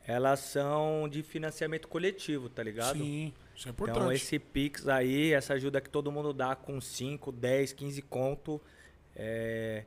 [0.06, 2.98] elas são de financiamento coletivo, tá ligado?
[3.00, 3.98] Sim, isso é importante.
[3.98, 8.62] Então esse Pix aí, essa ajuda que todo mundo dá com 5, 10, 15 conto,
[9.16, 9.86] é,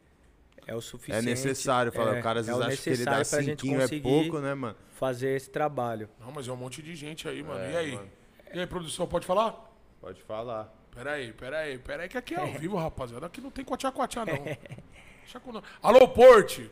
[0.66, 1.24] é o É suficiente.
[1.24, 2.16] necessário, fala.
[2.16, 4.54] é, o cara às é vezes o acha que ele dá cinquinho é pouco, né,
[4.54, 4.76] mano?
[4.94, 6.08] fazer esse trabalho.
[6.18, 7.60] Não, mas é um monte de gente aí, mano.
[7.60, 7.92] É, e aí?
[7.94, 8.10] mano.
[8.54, 9.70] E aí, produção, pode falar?
[10.00, 10.72] Pode falar.
[10.94, 13.26] Pera aí, pera aí, pera aí, que aqui é ao vivo, rapaziada.
[13.26, 14.42] Aqui não tem quatiá-quatiá, não.
[15.22, 16.70] Deixa com- Alô, Porte!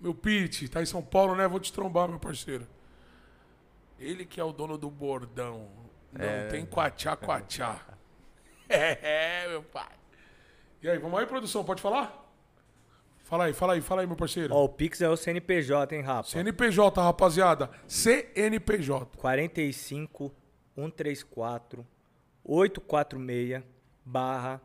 [0.00, 1.48] Meu, Pete, tá em São Paulo, né?
[1.48, 2.66] Vou te trombar, meu parceiro.
[3.98, 5.68] Ele que é o dono do bordão.
[6.12, 6.46] Não É.
[6.48, 7.80] tem quatiá-quatiá.
[8.70, 9.88] É, meu pai.
[10.82, 12.27] E aí, vamos aí, produção, pode falar?
[13.28, 14.54] Fala aí, fala aí, fala aí, meu parceiro.
[14.54, 16.26] Ó, o Pix é o CNPJ, hein, rapa?
[16.26, 17.68] CNPJ, rapaziada.
[17.86, 19.04] CNPJ.
[19.18, 20.34] 45
[20.74, 21.86] 134
[22.42, 23.62] 846
[24.02, 24.62] barra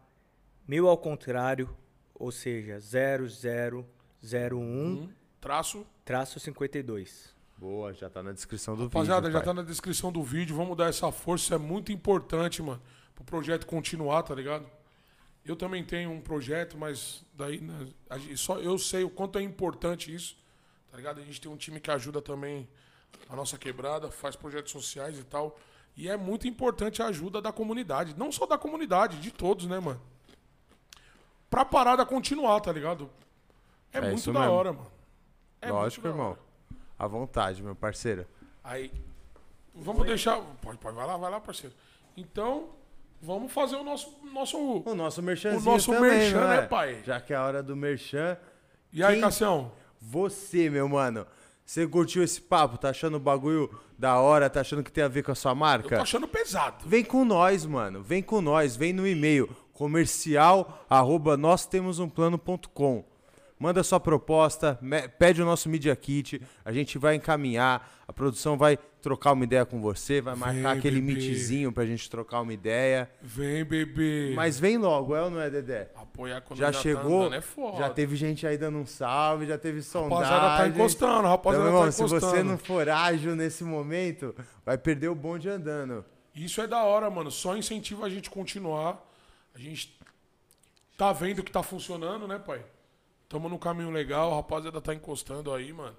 [0.65, 1.75] mil ao contrário,
[2.15, 5.09] ou seja, 0001
[5.41, 5.85] Traço.
[6.05, 7.35] traço 52.
[7.57, 9.33] Boa, já tá na descrição do Rapaziada, vídeo.
[9.33, 9.45] já pai.
[9.45, 10.55] tá na descrição do vídeo.
[10.55, 11.43] Vamos dar essa força.
[11.43, 12.81] Isso é muito importante, mano.
[13.13, 14.65] Pro projeto continuar, tá ligado?
[15.45, 17.87] Eu também tenho um projeto, mas daí né,
[18.37, 20.37] só eu sei o quanto é importante isso,
[20.89, 21.19] tá ligado?
[21.19, 22.67] A gente tem um time que ajuda também
[23.29, 25.57] a nossa quebrada, faz projetos sociais e tal.
[25.95, 28.15] E é muito importante a ajuda da comunidade.
[28.17, 30.01] Não só da comunidade, de todos, né, mano?
[31.49, 33.09] Pra parada continuar, tá ligado?
[33.91, 34.53] É, É muito da mesmo.
[34.53, 34.91] hora, mano.
[35.61, 36.37] É Lógico, irmão.
[36.97, 38.25] À vontade, meu parceiro.
[38.63, 38.91] Aí,
[39.75, 40.41] vamos deixar.
[40.61, 41.75] Pode, pode, vai lá, vai lá, parceiro.
[42.17, 42.69] Então,
[43.23, 44.15] vamos fazer o nosso.
[44.33, 44.57] nosso...
[44.85, 46.57] O nosso merchanzinho O nosso também, merchan, não é?
[46.61, 47.01] né, pai?
[47.05, 48.37] Já que é a hora do merchan.
[48.91, 49.71] E aí, Quem- Cassião?
[49.99, 51.25] Você, meu mano,
[51.65, 52.77] você curtiu esse papo?
[52.77, 54.49] Tá achando o bagulho da hora?
[54.49, 55.95] Tá achando que tem a ver com a sua Eu marca?
[55.95, 56.85] tô achando pesado.
[56.87, 58.03] Vem com nós, mano.
[58.03, 58.75] Vem com nós.
[58.75, 63.03] Vem no e-mail comercial arroba nós temos um plano.com.
[63.63, 64.77] Manda sua proposta,
[65.17, 69.65] pede o nosso Media Kit, a gente vai encaminhar, a produção vai trocar uma ideia
[69.65, 71.13] com você, vai marcar Vem, aquele bebê.
[71.13, 73.09] meetzinho pra gente trocar uma ideia.
[73.21, 74.33] Vem, bebê.
[74.35, 75.89] Mas vem logo, é ou não é, Dedé?
[75.95, 77.77] Apoiar quando Já tá chegou, andando é foda.
[77.77, 80.25] já teve gente aí dando um salve, já teve sondagem.
[80.25, 82.31] Rapaziada tá encostando, rapaziada Então, irmão, tá se encostando.
[82.35, 84.35] você não for ágil nesse momento,
[84.65, 86.03] vai perder o bonde andando.
[86.35, 87.31] Isso é da hora, mano.
[87.31, 89.01] Só incentiva a gente continuar.
[89.55, 89.97] A gente
[90.97, 92.61] tá vendo que tá funcionando, né, pai?
[93.33, 95.95] Tamo no caminho legal, a rapaziada tá encostando aí, mano.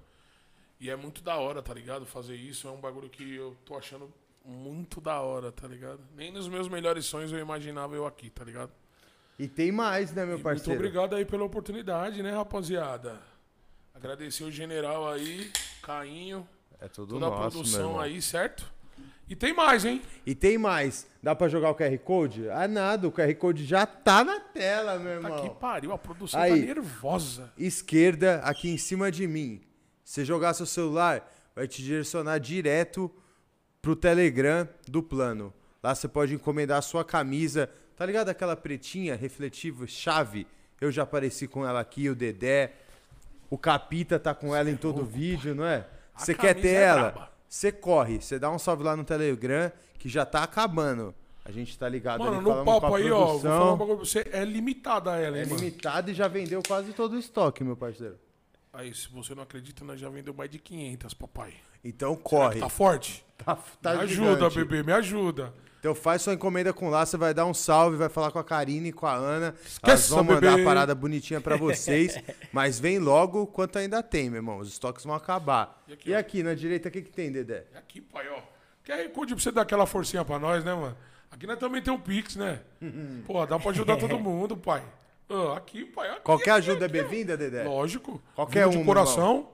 [0.79, 2.07] E é muito da hora, tá ligado?
[2.07, 4.09] Fazer isso é um bagulho que eu tô achando
[4.45, 5.99] muito da hora, tá ligado?
[6.15, 8.71] Nem nos meus melhores sonhos eu imaginava eu aqui, tá ligado?
[9.37, 10.79] E tem mais, né, meu E parceiro?
[10.79, 13.21] Muito obrigado aí pela oportunidade, né, rapaziada?
[13.93, 15.51] Agradecer o general aí,
[15.83, 16.49] Cainho,
[16.79, 18.73] É tudo toda a nosso, meu produção aí, certo?
[19.29, 20.03] E tem mais, hein?
[20.27, 21.07] E tem mais.
[21.23, 22.49] Dá pra jogar o QR Code?
[22.51, 23.09] Ah, nada.
[23.09, 25.43] O QR Code já tá na tela, meu Tá irmão.
[25.43, 26.51] que pariu, a produção Aí.
[26.61, 27.53] tá nervosa.
[27.57, 29.63] Esquerda, aqui em cima de mim.
[30.05, 31.27] Se jogar seu celular,
[31.57, 33.11] vai te direcionar direto
[33.81, 35.53] pro Telegram do plano.
[35.83, 37.71] Lá você pode encomendar a sua camisa.
[37.97, 40.47] Tá ligado aquela pretinha, refletiva, chave?
[40.81, 42.73] Eu já apareci com ela aqui, o Dedé.
[43.49, 45.87] O Capita tá com ela em todo o vídeo, não é?
[46.17, 47.11] Você quer ter é ela?
[47.11, 47.34] braba.
[47.55, 51.15] Você corre, você dá um salve lá no Telegram, que já tá acabando.
[51.45, 53.97] A gente tá ligado Mano, ali no papo a aí, ó, vou falar um bagulho
[53.99, 54.29] pra você.
[54.33, 55.61] É limitada ela, É hein, mano?
[55.61, 58.19] limitado e já vendeu quase todo o estoque, meu parceiro.
[58.73, 61.55] Aí, se você não acredita, nós já vendeu mais de 500, papai.
[61.85, 62.59] Então corre.
[62.59, 63.25] Tá forte?
[63.39, 64.57] Tá, tá me ajuda, gigante.
[64.57, 65.55] bebê, me ajuda.
[65.85, 68.43] Então faz sua encomenda com lá, você vai dar um salve, vai falar com a
[68.43, 69.49] Karine e com a Ana.
[69.49, 69.67] Elas
[70.01, 70.63] Esqueça, vão mandar bebê.
[70.63, 72.17] a parada bonitinha pra vocês.
[72.51, 74.57] mas vem logo quanto ainda tem, meu irmão.
[74.61, 75.83] Os estoques vão acabar.
[75.87, 76.45] E E aqui, aqui, ó?
[76.45, 77.67] na direita, o que, que tem, Dedé?
[77.75, 78.41] É aqui, pai, ó.
[78.83, 80.97] QR Code pra você dar aquela forcinha pra nós, né, mano?
[81.31, 82.61] Aqui nós também tem um Pix, né?
[83.27, 84.83] Pô, dá pra ajudar todo mundo, pai.
[85.29, 86.09] Ah, aqui, pai.
[86.09, 87.03] Aqui, Qualquer aqui, ajuda é aqui, ó.
[87.03, 87.63] bem-vinda, Dedé?
[87.65, 88.23] Lógico.
[88.35, 89.49] Qualquer Vindo um, de coração.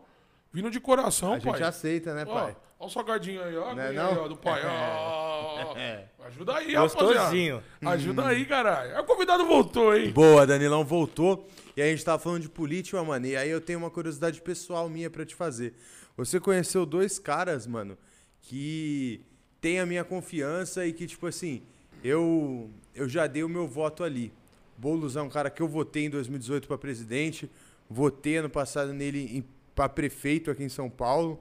[0.53, 1.53] Vindo de coração, A pai.
[1.55, 2.57] gente aceita, né, pai?
[2.57, 3.75] ó o salgadinho aí, ó.
[3.75, 4.25] Não é Aí, não?
[4.25, 4.63] ó, do pai.
[4.65, 5.75] Ó.
[6.27, 7.57] Ajuda aí, Gostosinho.
[7.57, 7.91] rapaziada.
[7.95, 8.95] Ajuda aí, caralho.
[8.97, 10.11] Aí o convidado voltou, hein?
[10.13, 11.47] Boa, Danilão voltou.
[11.77, 13.27] E a gente tava falando de política, mano.
[13.27, 15.75] E aí eu tenho uma curiosidade pessoal minha pra te fazer.
[16.17, 17.97] Você conheceu dois caras, mano,
[18.43, 19.21] que
[19.61, 21.63] tem a minha confiança e que, tipo assim,
[22.03, 24.33] eu, eu já dei o meu voto ali.
[24.77, 27.51] Boulos é um cara que eu votei em 2018 pra presidente,
[27.89, 29.45] votei ano passado nele
[29.75, 31.39] pra prefeito aqui em São Paulo.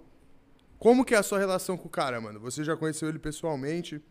[0.79, 2.39] Como que é a sua relação com o cara, mano?
[2.39, 4.01] Você já conheceu ele pessoalmente?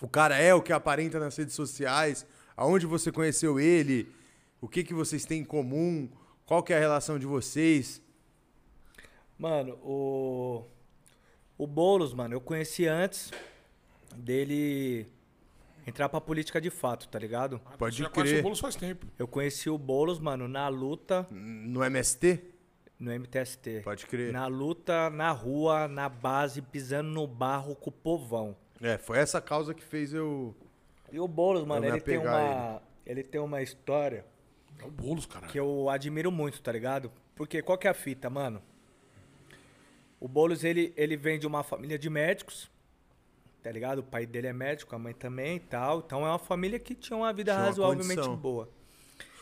[0.00, 2.24] O cara é o que aparenta nas redes sociais?
[2.56, 4.08] Aonde você conheceu ele?
[4.60, 6.08] O que que vocês têm em comum?
[6.44, 8.00] Qual que é a relação de vocês?
[9.38, 10.64] Mano, o.
[11.58, 13.32] O Boulos, mano, eu conheci antes
[14.14, 15.06] dele
[15.86, 17.60] entrar pra política de fato, tá ligado?
[17.64, 18.40] Ah, Pode já crer.
[18.40, 19.06] o Boulos faz tempo.
[19.18, 22.42] Eu conheci o Boulos, mano, na luta No MST?
[22.98, 23.80] No MTST.
[23.84, 24.32] Pode crer.
[24.32, 28.56] Na luta, na rua, na base, pisando no barro com o povão.
[28.80, 30.54] É, foi essa causa que fez eu.
[31.12, 32.82] E o Boulos, mano, ele tem uma.
[33.04, 34.24] Ele tem uma história
[34.80, 35.50] É o Boulos, caralho.
[35.52, 37.12] que eu admiro muito, tá ligado?
[37.36, 38.60] Porque qual que é a fita, mano?
[40.18, 42.68] O Boulos, ele, ele vem de uma família de médicos,
[43.62, 43.98] tá ligado?
[44.00, 46.00] O pai dele é médico, a mãe também e tal.
[46.00, 48.36] Então é uma família que tinha uma vida Tinha uma razoavelmente condição.
[48.36, 48.68] boa.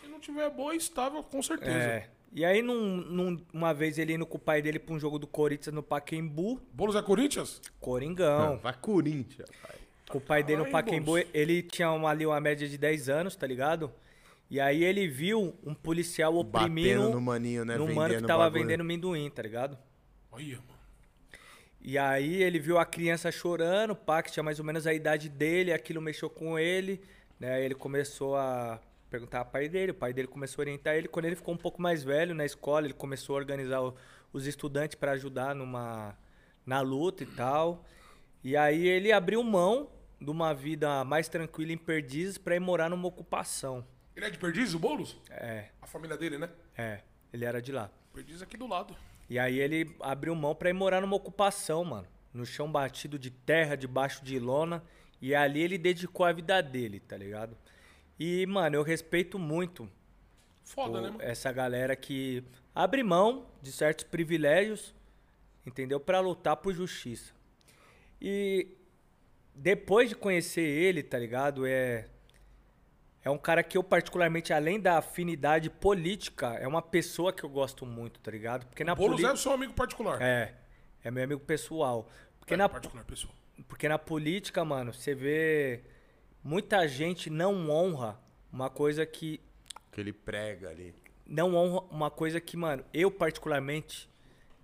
[0.01, 1.71] Se não tiver boa, estável, com certeza.
[1.77, 2.11] É.
[2.37, 5.21] E aí, num, num- uma vez ele indo com o pai dele pra um jogo
[5.21, 7.63] do Corinthians no Pacaembu, Boulos é Corinthians?
[7.81, 8.59] Coringão.
[8.59, 9.77] Vai Corinthians, pai.
[10.11, 11.27] Com o pai dele no Ai, Pacaembu, moço.
[11.33, 13.91] ele tinha uma, ali uma média de 10 anos, tá ligado?
[14.51, 17.77] E aí ele viu um policial oprimindo Batendo no maninho, né?
[17.79, 18.63] no mano que tava bagulho.
[18.63, 19.79] vendendo amendoim, tá ligado?
[20.33, 20.75] Olha, mano.
[21.81, 25.29] E aí ele viu a criança chorando, pá, que tinha mais ou menos a idade
[25.29, 27.01] dele, aquilo mexeu com ele,
[27.39, 27.55] né?
[27.55, 28.81] Aí ele começou a
[29.15, 31.07] perguntar ao pai dele, o pai dele começou a orientar ele.
[31.07, 33.95] Quando ele ficou um pouco mais velho na escola, ele começou a organizar o-
[34.33, 36.19] os estudantes para ajudar numa
[36.67, 37.85] na luta e tal.
[38.43, 39.89] E aí ele abriu mão
[40.21, 43.87] de uma vida mais tranquila em Perdizes para ir morar numa ocupação.
[44.17, 45.17] Ele é de Perdizes, o Boulos?
[45.31, 46.49] É, A família dele, né?
[46.77, 47.01] é,
[47.33, 47.89] ele era de lá.
[48.13, 48.97] Perdizes aqui do lado.
[49.31, 52.09] E aí ele abriu mão pra ir morar numa ocupação, mano.
[52.33, 54.83] No chão batido de terra, debaixo de lona.
[55.23, 57.57] E ali ele dedicou a vida dele, tá ligado?
[58.19, 59.91] E, mano, eu respeito muito
[60.63, 61.23] Foda, o- né, mano?
[61.23, 62.43] essa galera que
[62.75, 64.95] abre mão de certos privilégios,
[65.67, 65.99] entendeu?
[65.99, 67.33] Pra lutar por justiça.
[68.21, 68.69] E
[69.55, 71.67] depois de conhecer ele, tá ligado?
[71.67, 72.09] É
[73.27, 77.49] é um cara que eu particularmente, além da afinidade política, é uma pessoa que eu
[77.49, 78.67] gosto muito, tá ligado?
[78.67, 80.21] Porque na poli- é o seu amigo particular.
[80.21, 80.53] é,
[81.03, 82.07] é meu amigo pessoal.
[82.39, 83.35] Porque, É, na, particular, pessoal.
[83.67, 85.81] porque na política, mano, você vê
[86.45, 88.21] muita gente não honra
[88.53, 89.41] uma coisa que
[89.91, 90.95] Que ele prega ali.
[91.27, 94.09] não honra uma coisa que, mano, eu particularmente,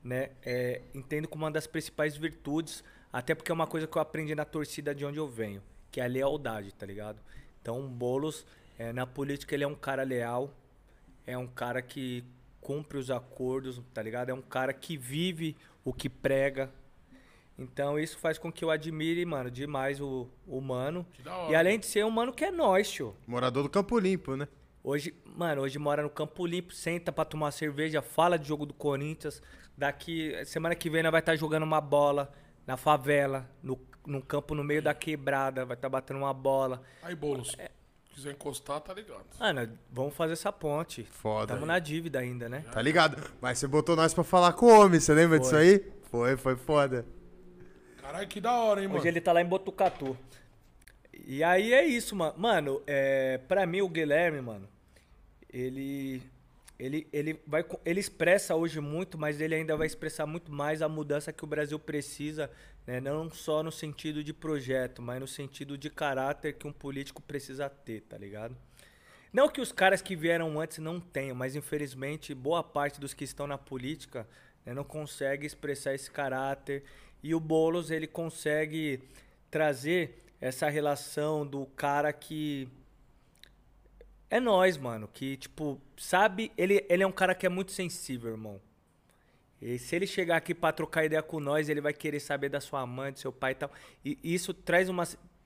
[0.04, 4.02] né, é, entendo como uma das principais virtudes, até porque é uma coisa que eu
[4.02, 7.18] aprendi na torcida de onde eu venho, que é a lealdade, tá ligado?
[7.60, 8.46] Então, o Boulos,
[8.78, 10.52] é, na política, ele é um cara leal,
[11.26, 12.24] é um cara que
[12.60, 14.28] cumpre os acordos, tá ligado?
[14.30, 16.70] É um cara que vive o que prega.
[17.60, 21.06] Então, isso faz com que eu admire, mano, demais o, o mano.
[21.12, 21.52] Que da hora.
[21.52, 23.14] E além de ser um mano que é nós, tio.
[23.26, 24.48] Morador do Campo Limpo, né?
[24.82, 28.72] Hoje, mano, hoje mora no Campo Limpo, senta pra tomar cerveja, fala de jogo do
[28.72, 29.42] Corinthians.
[29.76, 32.32] Daqui, semana que vem, nós vai estar jogando uma bola
[32.66, 36.82] na favela, no, num campo no meio da quebrada, vai estar batendo uma bola.
[37.02, 37.54] Aí, Boulos.
[37.58, 37.68] É.
[38.08, 39.26] quiser encostar, tá ligado.
[39.38, 41.04] Mano, vamos fazer essa ponte.
[41.04, 41.52] Foda.
[41.52, 42.64] Tamo na dívida ainda, né?
[42.72, 43.22] Tá ligado?
[43.38, 45.84] Mas você botou nós pra falar com o homem, você lembra disso aí?
[46.10, 47.04] Foi, foi foda.
[48.10, 48.98] Caralho, que da hora, hein, mano.
[48.98, 50.18] Hoje ele tá lá em Botucatu.
[51.26, 52.34] E aí é isso, mano.
[52.36, 54.68] Mano, é, pra mim o Guilherme, mano,
[55.52, 56.20] ele.
[56.76, 60.88] Ele, ele, vai, ele expressa hoje muito, mas ele ainda vai expressar muito mais a
[60.88, 62.50] mudança que o Brasil precisa,
[62.86, 62.98] né?
[62.98, 67.68] não só no sentido de projeto, mas no sentido de caráter que um político precisa
[67.68, 68.56] ter, tá ligado?
[69.30, 73.24] Não que os caras que vieram antes não tenham, mas infelizmente boa parte dos que
[73.24, 74.26] estão na política
[74.64, 76.82] né, não consegue expressar esse caráter.
[77.22, 79.02] E o Boulos ele consegue
[79.50, 82.68] trazer essa relação do cara que
[84.30, 88.30] é nós, mano, que tipo, sabe, ele, ele é um cara que é muito sensível,
[88.30, 88.60] irmão.
[89.60, 92.60] E se ele chegar aqui pra trocar ideia com nós, ele vai querer saber da
[92.60, 93.70] sua mãe, do seu pai e tal.
[94.04, 95.04] E isso traz uma.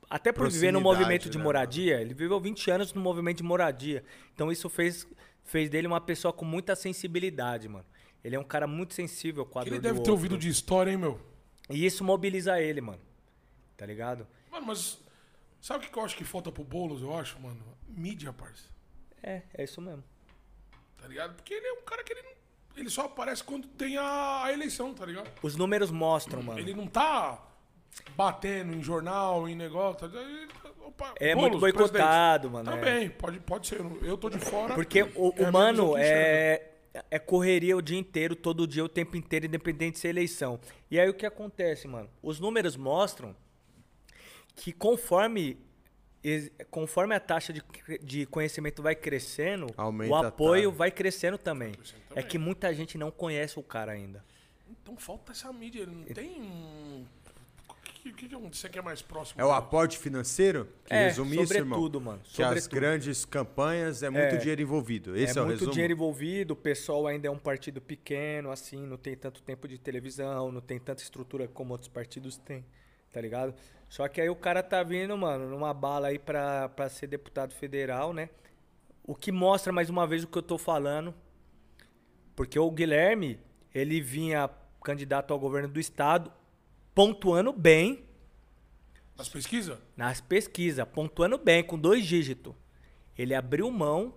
[0.09, 3.43] Até por viver no movimento de né, moradia, ele viveu 20 anos no movimento de
[3.43, 4.05] moradia.
[4.33, 5.09] Então isso fez,
[5.43, 7.87] fez dele uma pessoa com muita sensibilidade, mano.
[8.23, 10.13] Ele é um cara muito sensível com a Que dor ele do deve ter outro.
[10.13, 11.19] ouvido de história, hein, meu?
[11.71, 13.01] E isso mobiliza ele, mano.
[13.77, 14.27] Tá ligado?
[14.51, 14.99] Mano, mas
[15.61, 17.61] sabe o que eu acho que falta pro Boulos, eu acho, mano?
[17.89, 18.69] Mídia, parça.
[19.23, 20.05] É, é isso mesmo.
[21.01, 21.35] Tá ligado?
[21.35, 22.33] Porque ele é um cara que ele, não-
[22.77, 25.31] ele só aparece quando tem a, eleição, tá ligado?
[25.43, 26.59] Os números mostram, mano.
[26.61, 27.43] Ele não tá
[28.17, 30.09] batendo em jornal, em negócio.
[30.09, 30.19] Tá?
[30.21, 30.49] Ele-
[30.81, 32.53] opa, É Boulos, muito boicotado, presidente.
[32.53, 32.71] mano.
[32.71, 32.75] é.
[32.93, 33.81] Também, pode, pode ser.
[34.03, 34.75] Eu tô de fora.
[34.75, 35.43] Porque o, é
[35.99, 36.74] é,
[37.11, 40.61] é correria o dia inteiro, todo dia, o tempo inteiro, independente de ser eleição.
[40.91, 42.09] E aí o que acontece, mano?
[42.23, 43.35] Os números mostram
[44.55, 45.59] que conforme,
[46.71, 47.63] conforme a taxa de,
[48.03, 51.73] de conhecimento vai crescendo, Aumenta o apoio vai crescendo também.
[52.15, 54.25] É que muita gente não conhece o cara ainda.
[54.71, 55.87] Então falta essa mídia.
[55.87, 56.41] Não tem.
[56.41, 57.05] um-
[58.13, 59.41] que, que, que você quer mais próximo?
[59.41, 60.69] É o aporte financeiro?
[60.85, 61.79] Que É, resume isso, irmão?
[61.79, 62.75] sobretudo, mano, Que as sobretudo.
[62.75, 64.37] grandes campanhas é muito É.
[64.37, 65.17] dinheiro envolvido.
[65.17, 65.73] Esse é, é o muito resumo?
[65.73, 69.79] dinheiro envolvido, o pessoal ainda é um partido pequeno, assim, não tem tanto tempo de
[69.79, 72.65] televisão, não tem tanta estrutura como outros partidos têm,
[73.13, 73.55] tá ligado?
[73.89, 77.55] Só que aí o cara tá vindo, mano, numa bala aí pra, pra ser deputado
[77.55, 78.29] federal, né?
[79.03, 81.15] O que mostra mais uma vez o que eu tô falando.
[82.35, 83.39] Porque o Guilherme,
[83.75, 84.51] ele vinha
[84.83, 86.33] candidato ao governo do estado,
[86.95, 88.05] pontuando bem
[89.17, 89.79] Nas pesquisas?
[89.97, 92.55] nas pesquisas, pontuando bem, com dois dígitos.
[93.17, 94.15] Ele abriu mão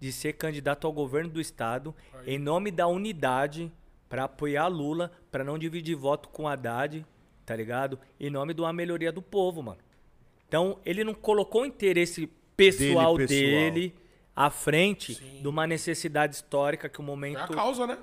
[0.00, 1.94] de ser candidato ao governo do estado
[2.26, 3.72] em nome da unidade
[4.08, 7.04] para apoiar Lula, para não dividir voto com Haddad,
[7.44, 7.98] tá ligado?
[8.18, 9.78] Em nome de uma melhoria do povo, mano.
[10.46, 12.26] Então, ele não colocou o interesse
[12.56, 14.02] pessoal Dele, dele, pessoal.
[14.34, 15.42] à frente Sim.
[15.42, 17.98] de uma necessidade histórica que o É a momento causa, né?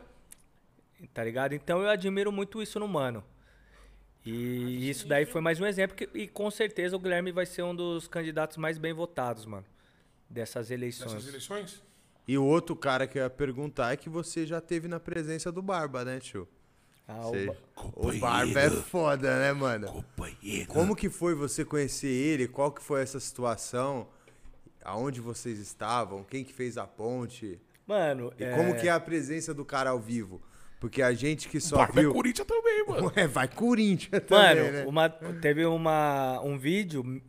[1.13, 1.53] tá ligado?
[1.53, 3.23] Então eu admiro muito isso no mano.
[4.25, 7.61] E isso daí foi mais um exemplo que, e com certeza o Guilherme vai ser
[7.63, 9.65] um dos candidatos mais bem votados, mano,
[10.29, 11.13] dessas eleições.
[11.13, 11.83] Nessas eleições.
[12.27, 15.51] E o outro cara que eu ia perguntar é que você já teve na presença
[15.51, 16.47] do Barba, né, tio?
[17.07, 17.57] Ah, Você- o Ba-
[17.95, 20.03] O Barba é foda, né, mano?
[20.67, 22.47] Como que foi você conhecer ele?
[22.47, 24.07] Qual que foi essa situação?
[24.83, 26.23] Aonde vocês estavam?
[26.23, 27.59] Quem que fez a ponte?
[27.85, 30.41] Mano, E é, como que é a presença do cara ao vivo?
[30.79, 32.13] Porque a gente que só é viu...
[32.13, 33.11] Corinthians também, mano.
[33.15, 34.85] É, vai Corinthians Mano, também, né?
[34.85, 37.21] uma- teve uma, um vídeo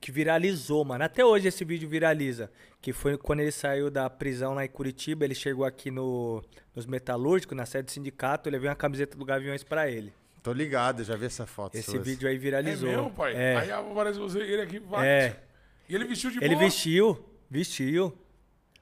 [0.00, 1.02] que viralizou, mano.
[1.04, 2.50] Até hoje esse vídeo viraliza.
[2.80, 5.24] Que foi quando ele saiu da prisão lá em Curitiba.
[5.24, 6.42] Ele chegou aqui no,
[6.74, 8.48] nos Metalúrgicos, na sede do sindicato.
[8.48, 10.12] Eu levei uma camiseta do Gaviões pra ele.
[10.42, 11.76] Tô ligado, já vi essa foto.
[11.76, 12.00] Esse sua.
[12.00, 12.88] vídeo aí É viralizou.
[12.88, 13.34] mesmo, pai?
[13.36, 13.56] É.
[13.56, 15.06] Aí aparece você ele aqui, vai.
[15.06, 15.40] É.
[15.88, 16.58] E ele vestiu de Ele boa.
[16.66, 18.12] vestiu, vestiu.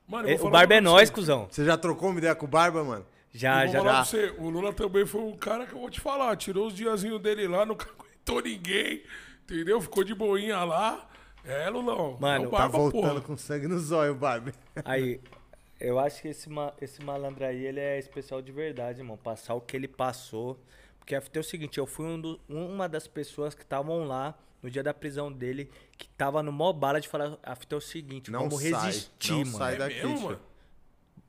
[0.09, 1.15] Mano, eu É, O Barba é nós, você.
[1.15, 1.47] cuzão.
[1.51, 3.05] Você já trocou uma ideia com o Barba, mano?
[3.33, 3.81] Já, já.
[3.83, 4.05] já.
[4.05, 6.37] você, o Lula também foi um cara que eu vou te falar.
[6.37, 9.03] Tirou os diazinhos dele lá, não aguentou ninguém.
[9.45, 9.81] Entendeu?
[9.81, 11.09] Ficou de boinha lá.
[11.45, 12.17] É, Lulão.
[12.21, 13.21] Mano, é o Tá Barba, voltando porra.
[13.23, 14.53] com sangue no zóio, Barba.
[14.85, 15.21] Aí,
[15.81, 19.17] eu acho que esse, ma- esse malandro aí, ele é especial de verdade, irmão.
[19.17, 20.59] Passar o que ele passou.
[20.99, 24.71] Porque é o seguinte, eu fui um do- uma das pessoas que estavam lá no
[24.71, 27.81] dia da prisão dele, que tava no mó bala de falar, a fita é o
[27.81, 29.57] seguinte, Não vamos sai, resistir, não mano.
[29.59, 30.25] sai É daqui, mesmo, tio.
[30.27, 30.41] mano?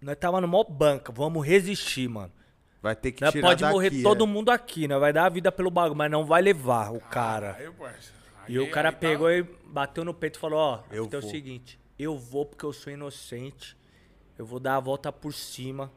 [0.02, 2.32] Nós tava no mó banca, vamos resistir, mano.
[2.82, 4.28] Vai ter que Nós tirar pode daqui, morrer todo é.
[4.28, 7.56] mundo aqui, nós vai dar a vida pelo bagulho, mas não vai levar o cara.
[7.60, 8.56] Aí.
[8.56, 11.20] E o cara aí tá- pegou e bateu no peito e falou, ó, Eu então
[11.20, 13.78] é o seguinte, eu vou porque eu sou inocente,
[14.38, 15.92] eu vou dar a volta por cima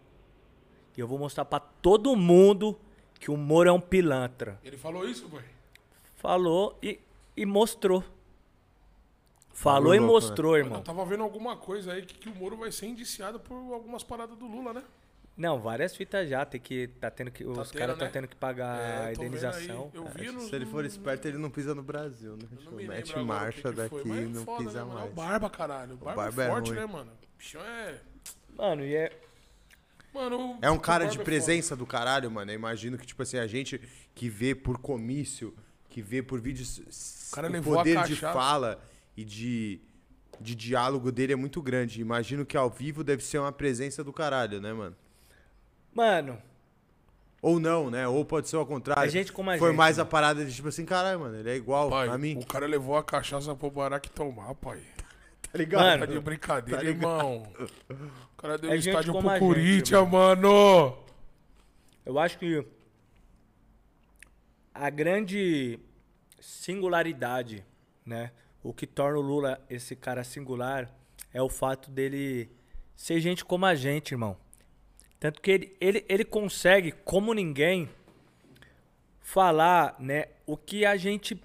[0.95, 2.79] e eu vou mostrar pra todo mundo
[3.19, 4.61] que o Moro é um pilantra.
[4.63, 5.43] Ele falou isso, pai?
[6.17, 7.01] Falou e,
[7.35, 8.05] e mostrou.
[9.55, 10.83] Falou Bagulho e mostrou, Eu irmão.
[10.83, 14.37] tava vendo alguma coisa aí que, que o Moro vai ser indiciado por algumas paradas
[14.37, 14.83] do Lula, né?
[15.37, 16.89] Não, várias fitas já, tem que.
[17.01, 17.45] Tá tendo que.
[17.45, 18.13] Os tendo, caras estão né?
[18.13, 19.91] tendo que pagar É, a indenização.
[19.93, 19.99] aí.
[20.27, 22.47] Eu no, se ele for esperto, ele não pisa no Brasil, né?
[22.53, 24.99] Eu Tipo, mete o marcha que que daqui e é não foda, pisa né, mano?
[24.99, 25.11] É mais.
[25.11, 25.95] o Barba, caralho.
[25.95, 26.79] O Barba, Barba é é forte, ruim.
[26.81, 27.11] né, mano?
[27.13, 28.01] O bichão é...
[28.57, 29.13] Mano, e é.
[30.13, 31.25] Mano, É um o cara de foda.
[31.25, 32.51] presença do caralho, mano.
[32.51, 33.81] Eu imagino que, tipo assim, a gente
[34.15, 35.53] que vê por comício,
[35.91, 36.79] que vê por vídeos.
[37.33, 38.81] O cara o levou a poder de fala
[39.17, 39.81] e de,
[40.41, 42.01] de diálogo dele é muito grande.
[42.01, 44.97] Imagino que ao vivo deve ser uma presença do caralho, né, mano?
[45.93, 46.39] Mano,
[47.41, 48.09] Ou não, né?
[48.09, 49.03] Ou pode ser ao contrário.
[49.03, 51.51] A gente como a Foi gente, mais a parada de tipo assim, caralho, mano, ele
[51.51, 52.37] é igual Pai, a mim.
[52.39, 54.81] o cara levou a cachaça pro Barack tomar, pai.
[55.53, 55.83] Tá ligado?
[55.85, 57.07] Mano, Tá de brincadeira, Tá ligado.
[57.07, 57.53] irmão.
[57.61, 60.99] O cara deu É um estádio pro Corinthians, mano.
[62.05, 62.67] eu acho que.
[64.75, 65.79] A grande
[66.41, 67.65] singularidade,
[68.05, 68.33] né?
[68.65, 70.91] O que torna o Lula esse cara singular
[71.35, 72.51] é o fato dele
[72.97, 74.39] ser gente como a gente, irmão.
[75.21, 77.91] Tanto que ele, ele, ele consegue, como ninguém,
[79.21, 81.39] falar né, o que a gente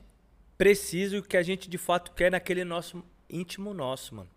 [0.57, 4.29] precisa e o que a gente de fato quer naquele nosso íntimo nosso, mano.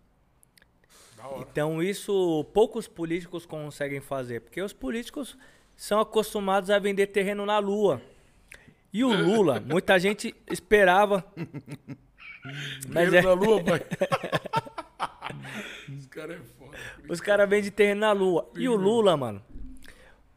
[1.39, 5.37] Então isso poucos políticos conseguem fazer, porque os políticos
[5.73, 8.01] são acostumados a vender terreno na lua.
[8.91, 11.25] E o Lula, muita gente esperava.
[12.89, 13.81] Mas Dinheiro é, na lua, pai.
[15.97, 16.77] Esse cara é foda.
[17.09, 18.49] os caras vendem terreno na lua.
[18.55, 19.41] E o Lula, mano,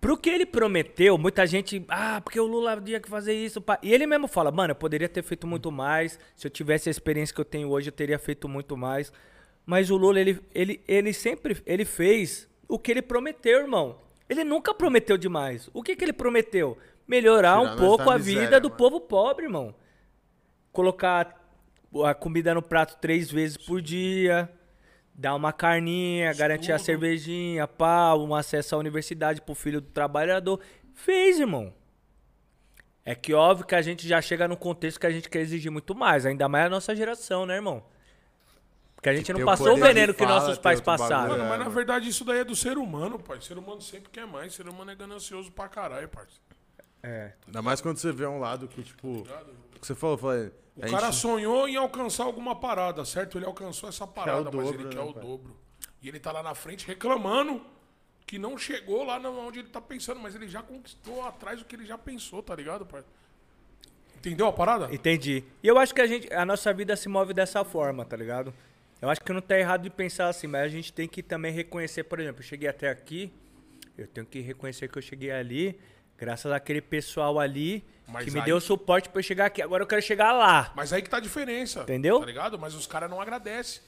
[0.00, 3.60] pro que ele prometeu, muita gente, ah, porque o Lula tinha que fazer isso.
[3.60, 6.18] pá." E ele mesmo fala, mano, eu poderia ter feito muito mais.
[6.36, 9.12] Se eu tivesse a experiência que eu tenho hoje, eu teria feito muito mais.
[9.64, 13.98] Mas o Lula, ele, ele, ele sempre ele fez o que ele prometeu, irmão.
[14.28, 15.68] Ele nunca prometeu demais.
[15.74, 16.78] O que, que ele prometeu?
[17.06, 18.78] Melhorar Tirar um pouco a miséria, vida do mano.
[18.78, 19.74] povo pobre, irmão.
[20.72, 21.45] Colocar
[22.05, 24.51] a comida no prato três vezes por dia,
[25.14, 26.86] dar uma carninha, garantir a Estudo.
[26.86, 30.60] cervejinha, pá, um acesso à universidade pro filho do trabalhador.
[30.94, 31.73] Fez, irmão.
[33.05, 35.70] É que óbvio que a gente já chega num contexto que a gente quer exigir
[35.70, 37.85] muito mais, ainda mais a nossa geração, né, irmão?
[38.97, 41.28] Porque a gente Que não passou o veneno que fala, nossos pais passaram.
[41.28, 41.70] Mano, É, mas na mano.
[41.70, 43.39] verdade isso daí é do ser humano, pai.
[43.39, 44.52] O ser humano sempre quer mais.
[44.52, 46.40] O ser humano é ganancioso pra caralho, parceiro.
[47.02, 47.32] É.
[47.47, 49.09] Ainda mais quando você vê um lado que, tipo.
[49.09, 50.52] O que você falou, foi.
[50.77, 53.39] O cara sonhou em alcançar alguma parada, certo?
[53.39, 55.23] Ele alcançou essa parada, mas ele dobro, quer né, o pai?
[55.23, 55.56] dobro.
[56.02, 57.62] E ele tá lá na frente reclamando
[58.27, 61.77] que não chegou lá onde ele tá pensando, mas ele já conquistou atrás do que
[61.77, 63.02] ele já pensou, tá ligado, pai?
[64.16, 64.93] Entendeu a parada?
[64.93, 65.44] Entendi.
[65.62, 68.52] E eu acho que a gente, a nossa vida se move dessa forma, tá ligado?
[69.01, 71.52] Eu acho que não tá errado de pensar assim, mas a gente tem que também
[71.52, 73.32] reconhecer, por exemplo, eu cheguei até aqui,
[73.97, 75.78] eu tenho que reconhecer que eu cheguei ali,
[76.18, 79.60] graças àquele pessoal ali Mas que me aí- deu suporte pra eu chegar aqui.
[79.62, 80.72] Agora eu quero chegar lá.
[80.74, 81.80] Mas aí que tá a diferença.
[81.82, 82.20] Entendeu?
[82.20, 82.59] Tá ligado?
[82.59, 83.82] Mas os caras não agradecem.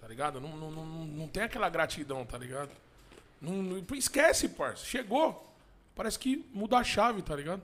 [0.00, 0.40] Tá ligado?
[0.40, 2.70] Não, não, não, não tem aquela gratidão, tá ligado?
[3.40, 4.84] Não, não- esquece, parça.
[4.84, 5.44] Chegou.
[5.94, 7.60] Parece que muda a chave, tá ligado?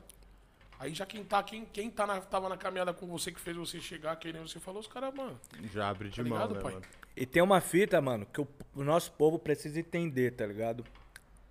[0.79, 3.57] Aí já quem tá, quem, quem tá na, tava na caminhada com você, que fez
[3.57, 5.41] você chegar, que nem você falou, os caras, mano.
[5.73, 6.73] Já abre de Tá mão, ligado, né, pai?
[6.75, 6.85] mano?
[7.17, 10.85] E tem uma fita, mano, que o, o nosso povo precisa entender, tá ligado?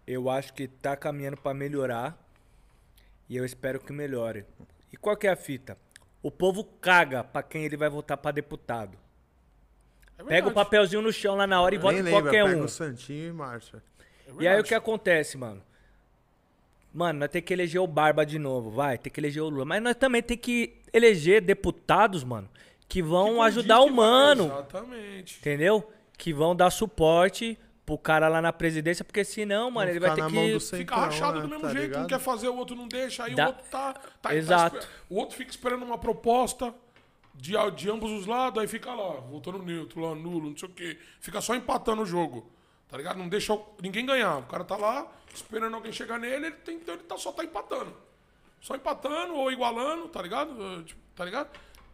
[0.06, 2.22] Eu acho que tá caminhando pra melhorar
[3.30, 4.46] e eu espero que melhore.
[4.92, 5.78] E qual que é a fita?
[6.22, 8.98] O povo caga pra quem ele vai votar pra deputado.
[10.18, 12.58] É Pega o papelzinho no chão lá na hora e vota em lembra, qualquer pega
[12.58, 12.64] um.
[12.64, 13.82] o Santinho e marcha.
[14.28, 15.62] É E aí o que acontece, mano?
[16.94, 19.66] Mano, nós temos que eleger o Barba de novo, vai, tem que eleger o Lula.
[19.66, 22.48] Mas nós também tem que eleger deputados, mano,
[22.88, 25.40] que vão Que ajudar o mano, Exatamente.
[25.40, 25.92] entendeu?
[26.16, 30.30] Que vão dar suporte pro cara lá na presidência, porque senão, mano, ele vai ficar
[30.30, 30.60] ter que...
[30.78, 32.08] Fica rachado né, do mesmo tá jeito, um ligado?
[32.08, 33.94] quer fazer, o outro não deixa, aí Dá- o outro tá.
[33.94, 34.78] tá- tá Exato.
[34.78, 36.74] esper- o outro fica esperando uma proposta
[37.36, 40.72] de, de ambos os lados, aí fica lá, voltando neutro, lá, nulo, não sei o
[40.72, 40.98] quê.
[41.20, 42.50] Fica só empatando o jogo.
[42.88, 43.18] Tá ligado?
[43.18, 44.38] Não deixa ninguém ganhar.
[44.38, 47.44] O cara tá lá esperando alguém chegar nele, ele, tem, então ele tá, só tá
[47.44, 47.92] empatando.
[48.62, 50.52] Só empatando ou igualando, tá ligado?
[50.80, 51.50] Eh, tipo, Tá ligado?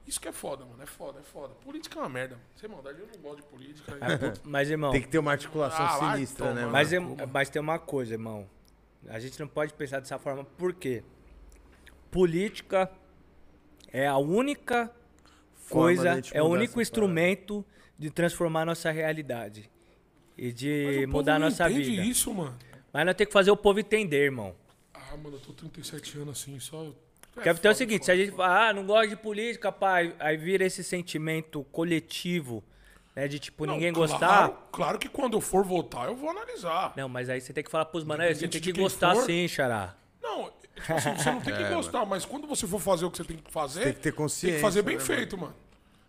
[0.08, 0.82] Isso que é foda, mano.
[0.82, 1.54] É foda, é foda.
[1.56, 2.38] Política é uma merda.
[2.56, 3.94] Sem maldade, eu não gosto de política.
[4.44, 6.72] Mas, irmão, Tem que ter uma articulação Ah, sinistra, né, mano?
[6.72, 8.50] mas, é- tem uma coisa, irmão.
[9.08, 11.04] A gente não pode pensar dessa forma, por quê?
[12.12, 12.92] Política
[13.92, 14.92] é a única
[15.54, 17.64] Forma coisa, é o único instrumento
[17.98, 19.70] de transformar a nossa realidade.
[20.38, 22.02] E de mudar a nossa vida.
[22.02, 22.58] isso, mano.
[22.92, 24.56] Mas nós temos que fazer o povo entender, irmão.
[24.94, 26.92] Ah, mano, eu tô 37 anos assim, só.
[27.38, 29.16] É Quer ter o foda, seguinte, se foda, a gente fala, ah, não gosta de
[29.16, 32.64] política, pai, aí vira esse sentimento coletivo,
[33.16, 34.68] né, de tipo, Não, ninguém claro, gostar.
[34.72, 36.94] Claro que quando eu for votar, eu vou analisar.
[36.98, 39.26] Não, mas aí você tem que falar pros "Aí, você tem que gostar for.
[39.26, 39.96] sim, xará.
[40.22, 43.12] Não, tipo assim, você não tem que É, gostar, mas quando você for fazer o
[43.12, 45.38] que você tem que fazer, Tem que ter tem consciência, que fazer bem né, feito,
[45.38, 45.56] mano.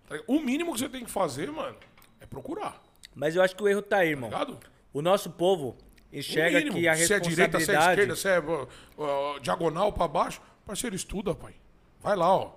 [0.08, 0.30] Tá ligado?
[0.30, 1.76] O mínimo que você tem que fazer, mano,
[2.20, 2.82] é procurar.
[3.14, 4.30] Mas eu acho que o erro tá aí, irmão.
[4.30, 4.46] Tá?
[4.92, 5.76] O nosso povo
[6.12, 6.76] enxerga mínimo.
[6.76, 7.50] que a Se é responsabilidade...
[7.52, 8.66] direita, se é esquerda, se é
[8.98, 11.54] ó, diagonal pra baixo, parceiro, estuda, pai.
[12.00, 12.52] Vai lá, ó.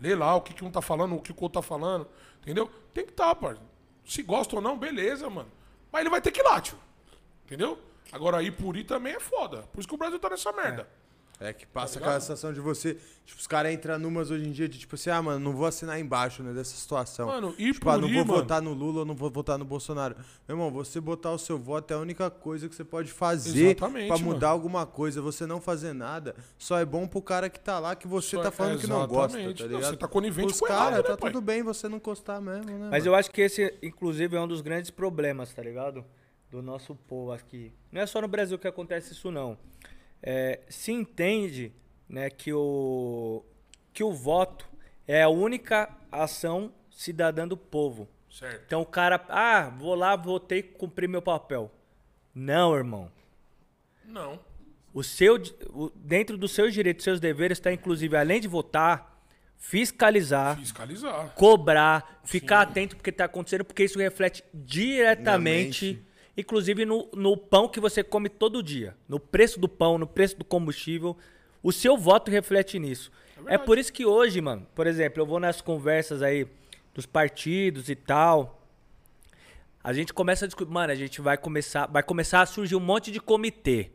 [0.00, 2.08] Lê lá o que, que um tá falando, o que, que o outro tá falando.
[2.42, 2.70] Entendeu?
[2.94, 3.56] Tem que estar, tá, pai.
[4.04, 5.50] Se gosta ou não, beleza, mano.
[5.92, 6.78] Mas ele vai ter que ir lá, tio.
[7.44, 7.78] Entendeu?
[8.12, 9.62] Agora, ir por ir também é foda.
[9.72, 10.82] Por isso que o Brasil tá nessa merda.
[10.82, 10.86] É
[11.54, 12.20] que passa Tá aquela ligado?
[12.22, 12.94] sensação de você.
[13.24, 15.66] Tipo, os caras entram numas hoje em dia de tipo assim, ah, mano, não vou
[15.66, 16.52] assinar embaixo, né?
[16.52, 17.28] Dessa situação.
[17.28, 18.38] Mano, ir tipo, ah, por não ir, vou mano.
[18.40, 20.16] votar no Lula, não vou votar no Bolsonaro.
[20.48, 23.66] Meu irmão, você botar o seu voto é a única coisa que você pode fazer
[23.66, 24.52] Exatamente, pra mudar mano.
[24.54, 25.22] alguma coisa.
[25.22, 28.42] Você não fazer nada só é bom pro cara que tá lá que você Só
[28.42, 29.62] tá é- falando que não gosta, tá exatamente.
[29.62, 29.90] Não, ligado?
[29.92, 31.30] você tá conivente Os com o errado, caras, né, tá pai?
[31.30, 32.88] tudo bem você não gostar mesmo, né?
[32.90, 33.06] Mas mano?
[33.06, 36.04] eu acho que esse, inclusive, é um dos grandes problemas, tá ligado?
[36.50, 37.72] Do nosso povo aqui.
[37.92, 39.56] Não é só no Brasil que acontece isso, não.
[40.22, 41.72] É, se entende
[42.08, 43.44] né, que, o,
[43.92, 44.68] que o voto
[45.06, 48.08] é a única ação cidadã do povo.
[48.30, 48.62] Certo.
[48.66, 51.70] Então o cara, ah, vou lá, votei, cumpri meu papel.
[52.34, 53.10] Não, irmão.
[54.04, 54.38] Não.
[54.92, 55.36] O seu,
[55.70, 59.22] o- dentro dos seus direitos, seus deveres, está inclusive, além de votar,
[59.56, 61.32] fiscalizar, Fiscalizar.
[61.34, 66.02] cobrar, ficar atento porque está acontecendo, porque isso reflete diretamente,
[66.38, 70.38] inclusive no, no pão que você come todo dia, no preço do pão, no preço
[70.38, 71.16] do combustível.
[71.60, 73.10] O seu voto reflete nisso.
[73.38, 73.64] É, verdade.
[73.64, 76.46] por isso que hoje, mano, por exemplo, eu vou nas conversas aí
[76.94, 78.62] dos partidos e tal.
[79.82, 82.80] A gente começa a discutir, mano, a gente vai começar, vai começar a surgir um
[82.80, 83.90] monte de comitê.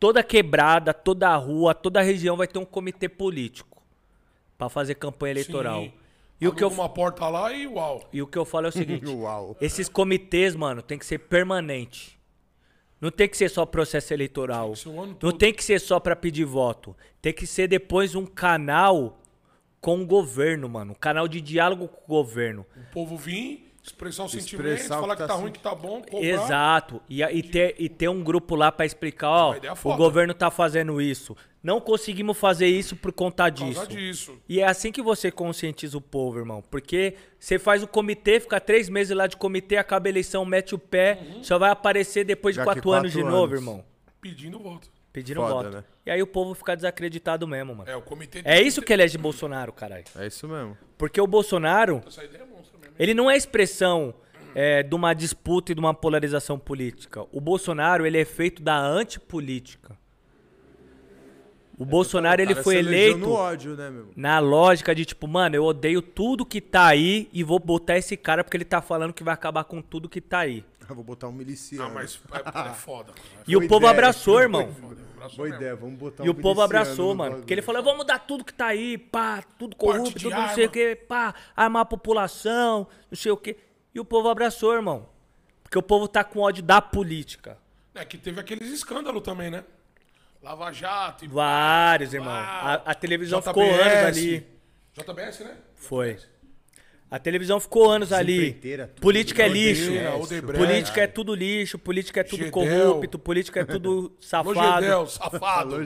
[0.00, 3.80] Toda quebrada, toda rua, toda região vai ter um comitê político
[4.58, 5.82] para fazer campanha eleitoral.
[5.82, 5.92] Sim.
[6.42, 8.08] E o que eu uma porta lá e uau.
[8.12, 9.56] e o que eu falo é o seguinte: Uau.
[9.60, 12.18] esses comitês, mano, tem que ser permanente.
[13.00, 14.74] Não tem que ser só processo eleitoral.
[14.74, 15.32] Tem Não todo.
[15.38, 16.96] tem que ser só pra pedir voto.
[17.20, 19.20] Tem que ser depois um canal
[19.80, 20.92] com o governo, mano.
[20.92, 22.64] Um canal de diálogo com o governo.
[22.76, 25.74] O povo vir, expressar o sentimento, Expressar falar que que tá tá ruim, que tá
[25.74, 26.20] bom, cobrar.
[26.26, 27.02] Exato.
[27.08, 29.54] E, e, ter, e ter um grupo lá pra explicar, ó,
[29.84, 31.36] o governo tá fazendo isso.
[31.62, 33.74] Não conseguimos fazer isso por conta Por disso.
[33.74, 34.38] causa disso.
[34.48, 36.62] E é assim que você conscientiza o povo, irmão.
[36.70, 40.74] Porque você faz o comitê, fica três meses lá de comitê, acaba a eleição, mete
[40.74, 41.44] o pé, Uhum.
[41.44, 43.60] só vai aparecer depois de Daqui quatro, anos de quatro novo, anos.
[43.60, 43.84] irmão.
[44.20, 44.90] Pedindo voto.
[45.12, 45.70] Pedindo Foda, voto.
[45.76, 45.84] né?
[46.06, 47.88] E aí o povo fica desacreditado mesmo, mano.
[47.90, 48.40] É, o comitê...
[48.44, 50.04] É isso que elege Bolsonaro, caralho.
[50.16, 50.76] É isso mesmo.
[50.98, 52.46] Porque o Bolsonaro, Essa ideia é.
[52.98, 54.14] Ele não é expressão
[54.54, 57.24] é, de uma disputa e de uma polarização política.
[57.32, 59.96] O Bolsonaro, ele é feito da antipolítica.
[61.78, 63.18] O Bolsonaro, O ele foi eleito...
[63.18, 64.10] no ódio, né, meu?
[64.14, 68.16] Na lógica de tipo, mano, eu odeio tudo que tá aí e vou botar esse
[68.16, 70.64] cara porque ele tá falando que vai acabar com tudo que tá aí.
[70.88, 71.88] Eu vou botar um miliciano.
[71.88, 73.12] Não, mas é, é foda.
[73.32, 73.44] cara.
[73.48, 73.90] E o povo ideia.
[73.90, 74.68] abraçou, irmão.
[75.22, 75.60] Abraço Boa mesmo.
[75.62, 77.18] ideia, vamos botar E o um povo miliciano abraçou, no mano.
[77.30, 77.40] bagulho.
[77.42, 80.66] Porque ele falou, vamos mudar tudo que tá aí, pá, tudo corrupto, tudo não sei
[80.66, 83.56] o que, pá, armar a população, não sei o que.
[83.94, 85.08] E o povo abraçou, irmão.
[85.62, 87.56] Porque o povo tá com ódio da política.
[87.94, 89.64] É que teve aqueles escândalos também, né?
[90.42, 92.32] Lava Jato e Vários, irmão.
[92.32, 93.48] A, a televisão JBS.
[93.48, 94.46] ficou anos ali.
[94.94, 95.56] JBS, né?
[95.76, 96.18] Foi.
[97.14, 98.54] A televisão ficou anos ali.
[98.54, 99.00] Tudo.
[99.00, 99.90] Política é lixo.
[100.22, 100.64] Odebrecht.
[100.66, 102.50] Política é tudo lixo, política é tudo Gedel.
[102.52, 104.54] corrupto, política é tudo safado.
[104.58, 105.76] Logedel, safado.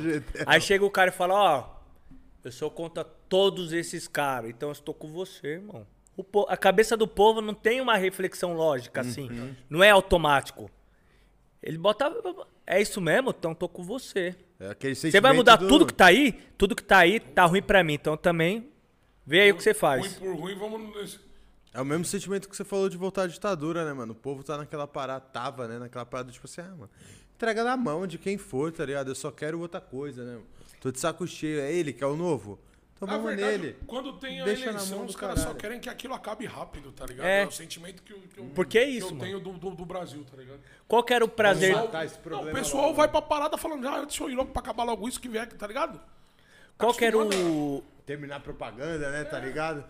[0.47, 1.65] Aí chega o cara e fala, ó,
[2.45, 5.85] eu sou contra todos esses caras, então eu estou com você, irmão.
[6.17, 9.29] O po- a cabeça do povo não tem uma reflexão lógica, assim.
[9.69, 10.71] Não é automático.
[11.61, 12.09] Ele bota.
[12.65, 13.35] É isso mesmo?
[13.37, 14.35] Então tô com você.
[14.61, 16.39] É Você vai mudar do- tudo que tá aí?
[16.57, 17.95] Tudo que tá aí tá ruim pra mim.
[17.95, 18.69] Então também.
[19.27, 20.15] Vê aí o que você Ruim faz.
[20.15, 20.95] por ruim, vamos...
[20.97, 21.19] nesse-
[21.75, 24.13] É o mesmo sentimento que você falou de voltar à ditadura, né, mano?
[24.13, 25.79] O povo tá naquela parada, tava, né?
[25.79, 26.91] Naquela parada, tipo assim, ah, mano,
[27.35, 29.09] entrega na mão de quem for, tá ligado?
[29.11, 30.41] Eu só quero outra coisa, né?
[30.81, 32.59] Tô de saco cheio, é ele que é o novo?
[32.95, 33.77] Então Na vamos verdade, nele.
[33.87, 37.05] quando tem a Deixa na eleição, os caras só querem que aquilo acabe rápido, tá
[37.05, 37.27] ligado?
[37.27, 37.43] É.
[37.43, 39.21] É, o sentimento que, eu- que eu, Porque é que isso, eu mano.
[39.23, 40.61] tenho do, do, do Brasil, tá ligado?
[40.89, 41.73] Qual que era o prazer.
[41.75, 42.95] Vamos matar esse Não, o pessoal logo.
[42.95, 45.47] vai pra parada falando, ah, deixa eu ir logo pra acabar logo isso que vier,
[45.53, 46.01] tá ligado?
[46.79, 47.85] Qual que era o.
[48.07, 49.25] Terminar a propaganda, né?
[49.25, 49.85] Tá ligado?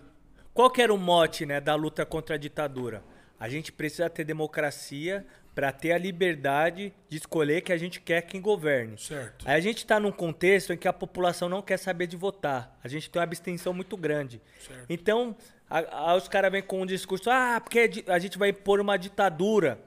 [0.54, 3.02] Qual que era o mote, né, da luta contra a ditadura?
[3.38, 8.22] A gente precisa ter democracia para ter a liberdade de escolher que a gente quer
[8.22, 8.96] quem governe.
[8.98, 9.46] Certo.
[9.46, 12.78] Aí a gente está num contexto em que a população não quer saber de votar.
[12.82, 14.40] A gente tem uma abstenção muito grande.
[14.58, 14.86] Certo.
[14.88, 15.36] Então,
[15.68, 18.48] a- a- os caras vêm com um discurso, ah, porque a di- a gente vai
[18.50, 19.78] impor uma ditadura.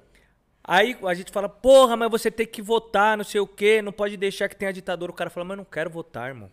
[0.64, 3.92] Aí a gente fala, porra, mas você tem que votar, não sei o quê, não
[3.92, 5.12] pode deixar que tenha ditadura.
[5.12, 6.52] O cara fala, mas eu não quero votar, irmão.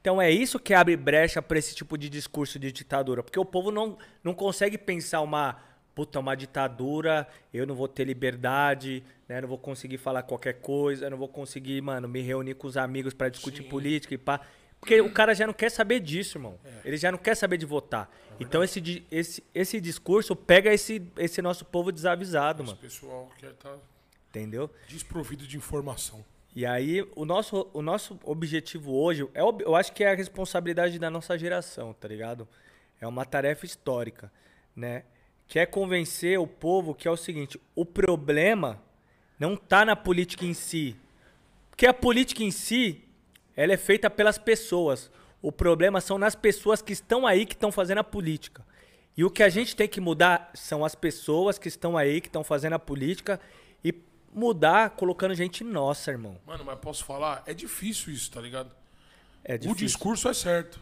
[0.00, 3.44] Então é isso que abre brecha para esse tipo de discurso de ditadura, porque o
[3.44, 5.60] povo não, não consegue pensar uma
[5.94, 11.10] puta uma ditadura, eu não vou ter liberdade, né, não vou conseguir falar qualquer coisa,
[11.10, 14.40] não vou conseguir, mano, me reunir com os amigos para discutir política e pá.
[14.80, 16.58] Porque o cara já não quer saber disso, irmão.
[16.82, 18.10] Ele já não quer saber de votar.
[18.38, 22.80] então esse, esse, esse discurso pega esse, esse nosso povo desavisado, Esse mano.
[22.80, 23.76] pessoal quer tá...
[24.30, 24.70] Entendeu?
[24.88, 26.24] Desprovido de informação.
[26.54, 30.98] E aí, o nosso, o nosso objetivo hoje, é, eu acho que é a responsabilidade
[30.98, 32.48] da nossa geração, tá ligado?
[33.00, 34.32] É uma tarefa histórica,
[34.74, 35.04] né?
[35.46, 38.82] Que é convencer o povo que é o seguinte: o problema
[39.38, 40.96] não tá na política em si.
[41.70, 43.02] Porque a política em si,
[43.56, 45.10] ela é feita pelas pessoas.
[45.40, 48.64] O problema são nas pessoas que estão aí que estão fazendo a política.
[49.16, 52.28] E o que a gente tem que mudar são as pessoas que estão aí que
[52.28, 53.40] estão fazendo a política
[54.32, 56.38] mudar colocando gente nossa, irmão.
[56.46, 57.42] Mano, mas posso falar?
[57.46, 58.70] É difícil isso, tá ligado?
[59.44, 59.86] É O difícil.
[59.86, 60.80] discurso é certo.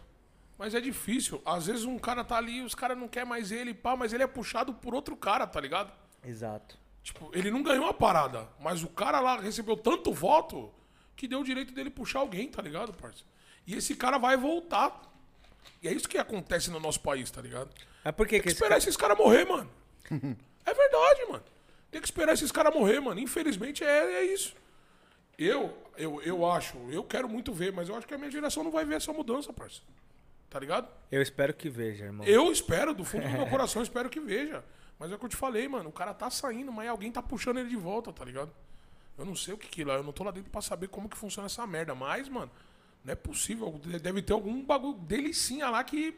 [0.59, 1.41] Mas é difícil.
[1.45, 4.23] Às vezes um cara tá ali, os caras não querem mais ele, pá, mas ele
[4.23, 5.93] é puxado por outro cara, tá ligado?
[6.25, 6.77] Exato.
[7.03, 10.73] Tipo, ele não ganhou a parada, mas o cara lá recebeu tanto voto
[11.17, 13.23] que deu o direito dele puxar alguém, tá ligado, parça?
[13.67, 15.01] E esse cara vai voltar.
[15.83, 17.71] E é isso que acontece no nosso país, tá ligado?
[18.05, 18.79] Mas por que, Tem que que esse esperar cara...
[18.79, 19.71] esses caras morrer, mano.
[20.11, 21.45] é verdade, mano.
[21.91, 23.21] Tem que esperar esses caras morrer, mano.
[23.21, 24.55] Infelizmente é, é isso.
[25.39, 28.65] Eu, eu, eu acho, eu quero muito ver, mas eu acho que a minha geração
[28.65, 29.81] não vai ver essa mudança, parça.
[30.51, 30.89] Tá ligado?
[31.13, 32.27] Eu espero que veja, irmão.
[32.27, 34.65] Eu espero, do fundo do meu coração, espero que veja.
[34.99, 35.91] Mas é o que eu te falei, mano.
[35.91, 38.51] O cara tá saindo, mas alguém tá puxando ele de volta, tá ligado?
[39.17, 39.95] Eu não sei o que que é lá.
[39.95, 41.95] Eu não tô lá dentro pra saber como que funciona essa merda.
[41.95, 42.51] Mas, mano,
[43.05, 43.81] não é possível.
[44.01, 46.17] Deve ter algum bagulho delicinha lá que.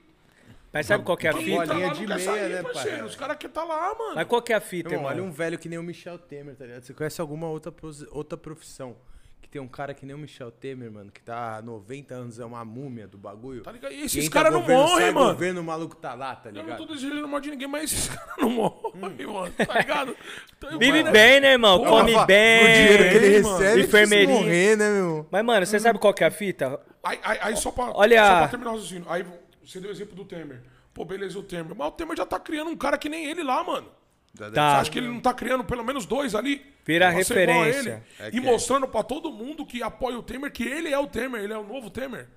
[0.72, 1.66] Mas sabe qual que é a fita?
[1.66, 2.98] bolinha de meia, sair, né, parceiro.
[2.98, 3.06] pai?
[3.06, 4.14] Os caras que tá lá, mano.
[4.14, 6.55] Mas qual que é a fita, Irmão, olha um velho que nem o Michel Temer,
[6.55, 6.82] tá ligado?
[6.82, 7.72] Você conhece alguma outra,
[8.12, 8.97] outra profissão
[9.42, 12.38] que tem um cara que nem o Michel Temer, mano, que tá há 90 anos,
[12.38, 13.62] é uma múmia do bagulho?
[13.62, 13.90] Tá ligado?
[13.92, 15.32] E esses caras não morrem, mano.
[15.32, 16.78] governo, o maluco tá lá, tá Eu não ligado?
[16.86, 19.52] tô desejando mal de ninguém, mas esses caras não morrem, mano.
[19.66, 20.16] Tá ligado?
[20.60, 21.82] Então, Vive mano, bem, né, irmão?
[21.82, 22.62] Come Rafa, bem.
[22.62, 23.59] O dinheiro que ele mano.
[23.59, 24.28] recebe, Enfermeirinho.
[24.40, 25.26] precisa morrer, né, meu?
[25.30, 26.78] Mas, mano, você sabe qual que é a fita?
[27.02, 29.06] Aí, aí, aí só, pra, Olha- só pra terminar o raciocínio.
[29.09, 29.24] Aí
[29.72, 30.60] você deu o exemplo do Temer.
[30.92, 31.74] Pô, beleza, o Temer.
[31.76, 33.88] Mas o Temer já tá criando um cara que nem ele lá, mano.
[34.34, 34.78] Você Tá.
[34.78, 36.64] acha que ele não tá criando pelo menos dois ali?
[36.84, 38.02] Vira referência.
[38.18, 38.30] ele?
[38.30, 38.40] É e é.
[38.40, 41.59] mostrando pra todo mundo que apoia o Temer que ele é o Temer, ele é
[41.59, 42.28] o novo Temer.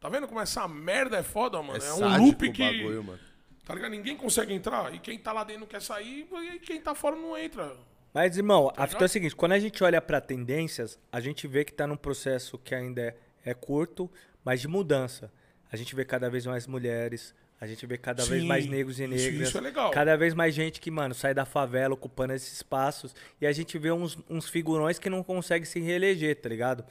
[0.00, 1.82] Tá vendo como essa merda é foda, mano?
[1.82, 2.62] É, um sádico loop que.
[2.62, 3.18] bagulho, mano.
[3.66, 3.90] Tá ligado?
[3.90, 4.92] Ninguém consegue entrar.
[4.94, 7.76] E quem tá lá dentro não quer sair, e quem tá fora não entra.
[8.12, 11.46] Mas, irmão, a fita é o seguinte: quando a gente olha pra tendências, a gente
[11.46, 14.10] vê que tá num processo que ainda é, é curto,
[14.44, 15.30] mas de mudança.
[15.72, 18.98] A gente vê cada vez mais mulheres, a gente vê cada vez Sim, mais negros
[18.98, 19.48] e isso- negras.
[19.48, 19.90] isso é legal.
[19.90, 23.14] Cada vez mais gente que, mano, sai da favela ocupando esses espaços.
[23.40, 26.84] E a gente vê uns, uns figurões que não conseguem se reeleger, tá ligado?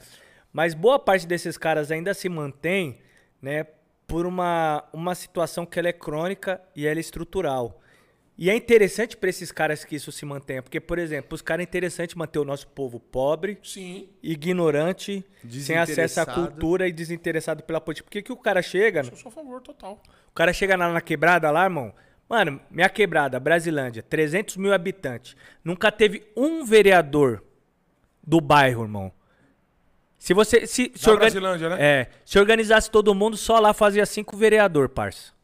[0.52, 2.98] Mas boa parte desses caras ainda se mantém,
[3.42, 3.66] né,
[4.06, 7.80] por uma, uma situação que ela é crônica e ela é estrutural.
[8.40, 11.60] E é interessante pra esses caras que isso se mantenha, porque, por exemplo, os caras
[11.60, 14.08] é interessante manter o nosso povo pobre, Sim.
[14.22, 18.06] ignorante, sem acesso à cultura e desinteressado pela política.
[18.06, 20.00] Porque que o cara chega, Eu sou a favor total.
[20.30, 21.92] o cara chega lá na quebrada lá, irmão.
[22.26, 25.36] Mano, minha quebrada, Brasilândia, 300 mil habitantes.
[25.62, 27.44] Nunca teve um vereador
[28.26, 29.12] do bairro, irmão.
[30.16, 30.66] Se você.
[30.66, 31.10] Se, se
[31.68, 31.76] né?
[31.78, 32.06] É.
[32.24, 35.38] Se organizasse todo mundo, só lá fazia cinco vereador, parça.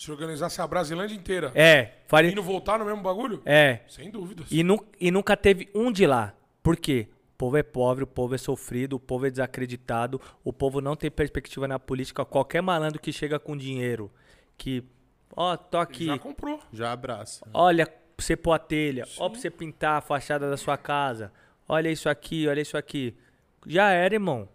[0.00, 1.52] Se organizasse a Brasilândia inteira.
[1.54, 1.90] É.
[2.06, 3.42] Faria, E não voltar no mesmo bagulho?
[3.44, 3.80] é.
[3.86, 4.46] Sem dúvidas.
[4.50, 6.32] E, nu, e nunca teve um de lá.
[6.62, 7.06] Por quê?
[7.34, 10.96] O povo é pobre, o povo é sofrido, o povo é desacreditado, o povo não
[10.96, 12.24] tem perspectiva na política.
[12.24, 14.10] Qualquer malandro que chega com dinheiro,
[14.56, 14.82] que,
[15.36, 16.58] ó, tô aqui, Já comprou.
[16.72, 17.46] Já abraça.
[17.52, 21.30] olha pra você pôr a telha, ó pra você pintar a fachada da sua casa,
[21.68, 23.14] olha isso aqui, olha isso aqui.
[23.66, 24.48] Já era, irmão.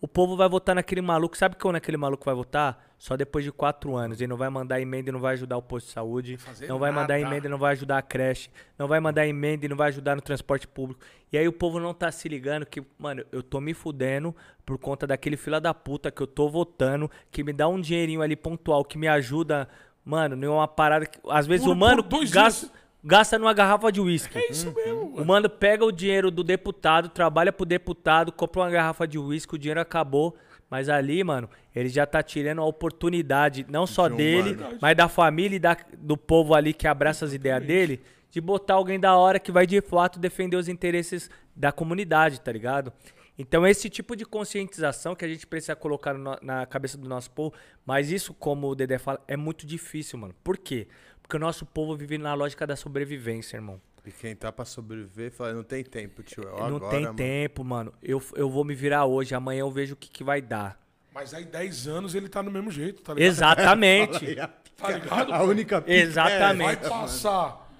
[0.00, 1.36] O povo vai votar naquele maluco.
[1.36, 2.86] Sabe quando aquele maluco vai votar?
[2.98, 4.18] Só depois de quatro anos.
[4.20, 6.36] Ele não vai mandar emenda e não vai ajudar o posto de saúde.
[6.38, 7.20] fazer Não vai mandar nada.
[7.34, 8.48] emenda e não vai ajudar a creche.
[8.78, 11.00] Não vai mandar emenda e não vai ajudar no transporte público.
[11.30, 14.78] E aí o povo não tá se ligando que, mano, eu tô me fudendo por
[14.78, 18.36] conta daquele fila da puta que eu tô votando, que me dá um dinheirinho ali
[18.36, 19.68] pontual, que me ajuda,
[20.04, 21.18] mano, em uma parada que.
[21.28, 22.72] Às vezes Por- o mano gasta, dias.
[23.02, 24.38] Gasta numa garrafa de uísque.
[24.38, 25.16] É isso mesmo.
[25.16, 29.54] O mano pega o dinheiro do deputado, trabalha pro deputado, compra uma garrafa de uísque,
[29.54, 30.36] o dinheiro acabou.
[30.68, 34.78] Mas ali, mano, ele já tá tirando a oportunidade, não só De dele, mano.
[34.80, 38.00] mas da família e da- do povo ali que abraça as ideias dele,
[38.30, 42.52] de botar alguém da hora que vai de fato defender os interesses da comunidade, tá
[42.52, 42.92] ligado?
[43.36, 47.30] Então, esse tipo de conscientização que a gente precisa colocar no- na cabeça do nosso
[47.32, 47.52] povo,
[47.84, 50.34] mas isso, como o Dedé fala, é muito difícil, mano.
[50.44, 50.86] Por quê?
[50.86, 53.80] Porque o nosso povo vive na lógica da sobrevivência, irmão.
[54.04, 56.42] E quem tá pra sobreviver fala, não tem tempo, tio.
[56.42, 57.14] É Não agora, tem mano.
[57.16, 57.92] tempo, mano.
[58.02, 60.80] Eu, eu vou me virar hoje, amanhã eu vejo o que, que vai dar.
[61.12, 63.28] Mas aí 10 anos ele tá no mesmo jeito, tá ligado?
[63.30, 64.36] Exatamente.
[64.80, 65.34] Tá ligado?
[65.34, 66.64] A única pica Exatamente.
[66.64, 67.70] Vai passar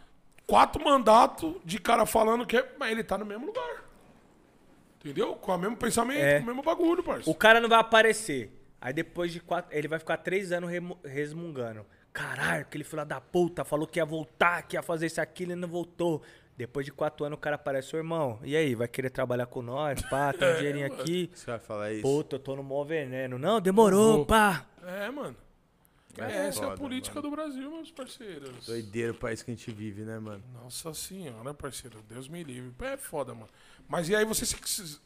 [0.46, 2.74] quatro mandatos de cara falando que é.
[2.78, 3.84] Mas ele tá no mesmo lugar.
[4.98, 5.34] Entendeu?
[5.34, 6.36] Com o mesmo pensamento, É.
[6.36, 7.30] com o mesmo bagulho, parceiro.
[7.30, 8.52] O cara não vai aparecer.
[8.78, 9.74] Aí depois de quatro.
[9.74, 10.70] Ele vai ficar três anos
[11.02, 11.86] resmungando.
[12.12, 15.54] Caralho, aquele filho da puta falou que ia voltar, que ia fazer isso aquilo e
[15.56, 16.22] não voltou.
[16.56, 20.02] Depois de quatro anos o cara aparece, irmão, e aí, vai querer trabalhar com nós?
[20.02, 21.30] Pá, tem um dinheirinho aqui.
[21.32, 22.02] Você vai falar isso?
[22.02, 23.38] Puta, eu tô no maior veneno.
[23.38, 24.26] Não, demorou, Vou.
[24.26, 24.66] pá.
[24.84, 25.36] É, mano.
[26.18, 27.30] Mas Essa é a foda, política mano.
[27.30, 28.66] do Brasil, meus parceiros.
[28.66, 30.42] Doideira o país que a gente vive, né, mano?
[30.52, 32.02] Nossa senhora, parceiro.
[32.08, 32.74] Deus me livre.
[32.80, 33.48] É foda, mano.
[33.88, 34.98] Mas e aí você se, se-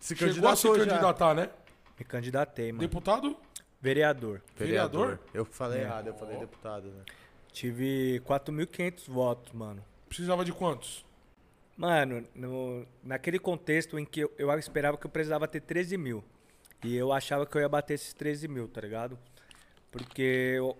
[0.00, 0.86] Se chegou a se candidatou já.
[0.86, 1.50] candidatar, né?
[1.98, 2.80] Me candidatei, mano.
[2.80, 3.36] Deputado?
[3.80, 4.42] Vereador.
[4.56, 5.20] Vereador?
[5.32, 5.82] Eu falei É.
[5.82, 7.04] errado, eu falei deputado, né?
[7.52, 9.84] Tive 4.500 votos, mano.
[10.08, 11.04] Precisava de quantos?
[11.76, 16.24] Mano, no, naquele contexto em que eu, eu esperava que eu precisava ter 13 mil.
[16.84, 19.18] E eu achava que eu ia bater esses 13 mil, tá ligado?
[19.90, 20.76] Porque eu-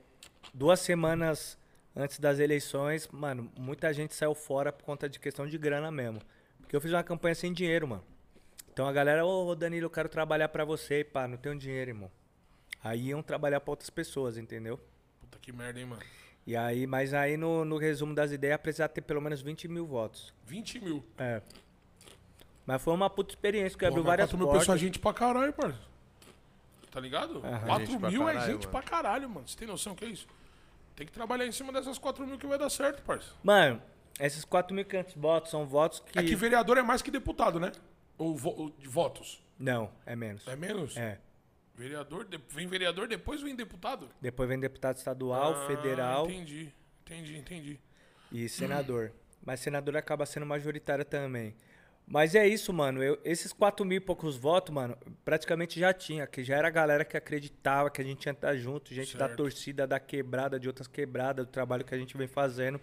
[0.52, 1.56] duas semanas
[1.94, 6.20] antes das eleições, mano, muita gente saiu fora por conta de questão de grana mesmo.
[6.60, 8.04] Porque eu fiz uma campanha sem dinheiro, mano.
[8.72, 11.90] Então a galera, ô Danilo, eu quero trabalhar pra você, e pá, não tenho dinheiro,
[11.90, 12.10] irmão.
[12.82, 14.78] Aí iam trabalhar pra outras pessoas, entendeu?
[15.20, 16.02] Puta que merda, hein, mano?
[16.46, 19.86] E aí, mas aí no, no resumo das ideias precisava ter pelo menos 20 mil
[19.86, 20.32] votos.
[20.46, 21.04] 20 mil.
[21.18, 21.42] É.
[22.64, 24.62] Mas foi uma puta experiência que Pô, abriu várias 4 mil portas.
[24.62, 25.78] pessoas é gente pra caralho, parça.
[26.90, 27.44] Tá ligado?
[27.44, 27.66] Aham.
[27.66, 28.70] 4 Gente pra mil é caralho, gente mano.
[28.70, 29.46] pra caralho, mano.
[29.48, 30.26] Você tem noção que é isso?
[30.96, 33.32] Tem que trabalhar em cima dessas 4 mil que vai dar certo, parça.
[33.42, 33.80] Mano,
[34.18, 36.18] esses 4.500 votos são votos que...
[36.18, 37.72] É que vereador é mais que deputado, né?
[38.16, 39.40] Ou vo- ou de votos.
[39.58, 40.46] Não, é menos.
[40.48, 40.96] É menos?
[40.96, 41.18] É.
[41.78, 44.08] Vereador, de- vem vereador, depois vem deputado?
[44.20, 46.72] Depois vem deputado estadual, Ah, federal Entendi,
[47.02, 47.80] entendi, entendi.
[48.32, 49.12] e senador.
[49.44, 51.54] Mas senador acaba sendo majoritário também.
[52.04, 53.02] Mas é isso, mano.
[53.02, 56.26] Eu, esses 4 mil e poucos votos, mano, praticamente já tinha.
[56.26, 58.92] Que já era a galera que acreditava que a gente ia estar junto.
[58.92, 59.36] Gente da Certo.
[59.36, 62.80] torcida, da quebrada, de outras quebradas, do trabalho que a gente vem fazendo.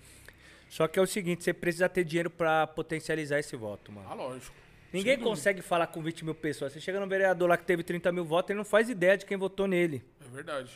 [0.70, 4.08] Só que é o seguinte, você precisa ter dinheiro pra potencializar esse voto, mano.
[4.10, 4.56] Ah, lógico.
[4.94, 6.72] Ninguém consegue falar com 20 mil pessoas.
[6.72, 9.26] Você chega no vereador lá que teve 30 mil votos, ele não faz ideia de
[9.26, 10.04] quem votou nele.
[10.26, 10.72] É verdade.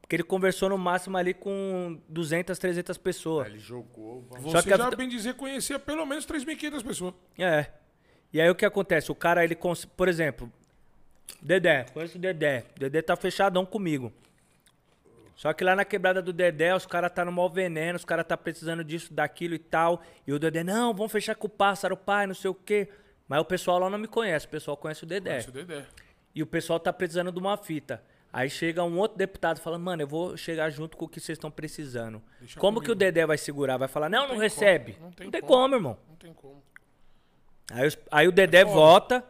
[0.00, 3.46] Porque ele conversou no máximo ali com 200, 300 pessoas.
[3.46, 4.26] Ele jogou.
[4.28, 7.14] vamos- Você que a já, vita- bem dizer, conhecia pelo menos 3.500 pessoas.
[7.38, 7.66] É.
[8.32, 9.10] E aí o que acontece?
[9.10, 9.84] O cara, ele, cons...
[9.86, 10.52] por exemplo,
[11.40, 12.64] Dedé, conheço o Dedé.
[12.78, 14.12] Dedé tá fechadão comigo.
[15.34, 18.26] Só que lá na quebrada do Dedé, os caras tá no mau veneno, os caras
[18.26, 20.02] tá precisando disso, daquilo e tal.
[20.26, 22.88] E o Dedé, não, vamos fechar com o pássaro, pai, não sei o quê.
[23.32, 25.30] Mas o pessoal lá não me conhece, o pessoal conhece o Dedé.
[25.30, 25.86] Conhece o Dedé.
[26.34, 28.04] E o pessoal tá precisando de uma fita.
[28.30, 31.38] Aí chega um outro deputado falando, mano, eu vou chegar junto com o que vocês
[31.38, 32.22] estão precisando.
[32.38, 32.84] Deixa como comigo.
[32.84, 33.78] que o Dedé vai segurar?
[33.78, 34.92] Vai falar, não, não, tem recebe.
[34.92, 35.52] como, não tem não tem como.
[35.54, 35.98] como, irmão.
[36.10, 36.62] Não tem como.
[37.70, 38.74] Aí, aí o Dedé foda.
[38.74, 39.24] vota,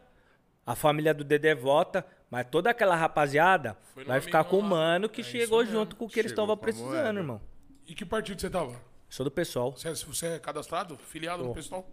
[0.66, 5.20] a família do Dedé vota, mas toda aquela rapaziada vai ficar com o mano que
[5.20, 5.74] É chegou mesmo.
[5.79, 7.20] junto com o que eles estavam precisando, moeda.
[7.20, 7.41] irmão.
[7.87, 8.74] E que partido você tava?
[9.09, 9.70] Sou do pessoal.
[9.70, 10.99] Você é, você é cadastrado?
[10.99, 11.53] Filiado Tô.
[11.55, 11.89] pessoal?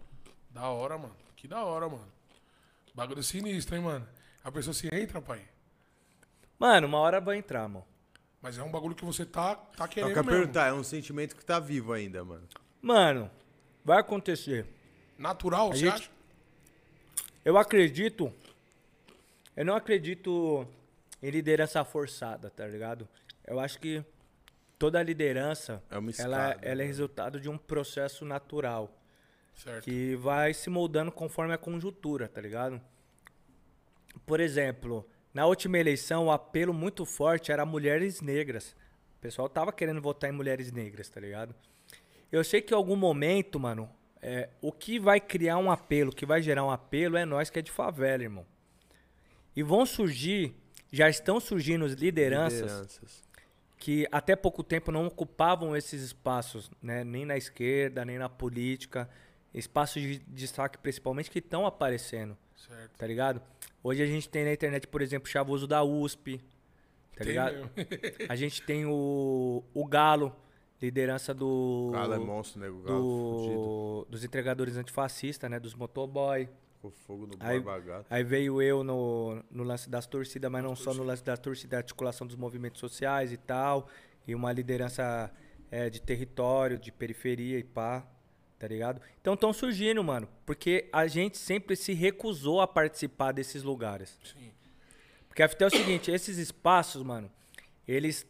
[0.50, 1.14] Da hora, mano.
[1.40, 2.06] Que da hora, mano.
[2.94, 4.06] Bagulho sinistro, hein, mano.
[4.44, 5.40] A pessoa se entra, pai.
[6.58, 7.86] Mano, uma hora vai entrar, mano.
[8.42, 10.38] Mas é um bagulho que você tá, tá Eu querendo quero mesmo.
[10.38, 12.46] perguntar, é um sentimento que tá vivo ainda, mano.
[12.82, 13.30] Mano,
[13.82, 14.66] vai acontecer.
[15.18, 16.10] Natural, você gente- acha?
[17.42, 18.30] Eu acredito.
[19.56, 20.66] Eu não acredito
[21.22, 23.08] em liderança forçada, tá ligado?
[23.46, 24.04] Eu acho que
[24.78, 26.84] toda liderança É uma ela, escada, ela é né?
[26.84, 28.94] resultado de um processo natural.
[29.62, 29.84] Certo.
[29.84, 32.80] que vai se moldando conforme a conjuntura, tá ligado?
[34.24, 38.74] Por exemplo, na última eleição, o apelo muito forte era mulheres negras.
[39.18, 41.54] O pessoal tava querendo votar em mulheres negras, tá ligado?
[42.32, 43.90] Eu sei que em algum momento, mano,
[44.22, 47.50] é, o que vai criar um apelo, o que vai gerar um apelo é nós
[47.50, 48.46] que é de favela, irmão.
[49.54, 50.54] E vão surgir,
[50.90, 53.24] já estão surgindo lideranças Lideranças.
[53.76, 57.04] que até pouco tempo não ocupavam esses espaços, né?
[57.04, 59.08] nem na esquerda, nem na política,
[59.52, 62.96] espaços de destaque principalmente que estão aparecendo, Certo.
[62.96, 63.42] tá ligado?
[63.82, 66.44] Hoje a gente tem na internet, por exemplo, o Chavoso da USP, tá
[67.18, 67.70] Tem ligado?
[68.28, 70.34] A gente tem o, o Galo,
[70.80, 72.82] liderança do, Galo é monstro, nego.
[72.82, 73.54] Galo fudido.
[73.54, 75.58] do dos entregadores antifascistas, né?
[75.58, 76.48] Dos motoboy.
[76.76, 78.06] Ficou fogo no Aí, Borba Gato.
[78.08, 81.76] aí veio eu no, no lance das torcidas, mas não só no lance das torcidas,
[81.78, 83.86] articulação dos movimentos sociais e tal.
[84.26, 85.30] E uma liderança
[85.70, 88.06] é, de território, de periferia e pá,
[88.60, 89.00] tá ligado?
[89.20, 90.28] Então estão surgindo, mano.
[90.44, 94.18] Porque a gente sempre se recusou a participar desses lugares.
[94.22, 94.52] Sim.
[95.26, 97.32] Porque a fita é o seguinte, esses espaços, mano,
[97.88, 98.26] eles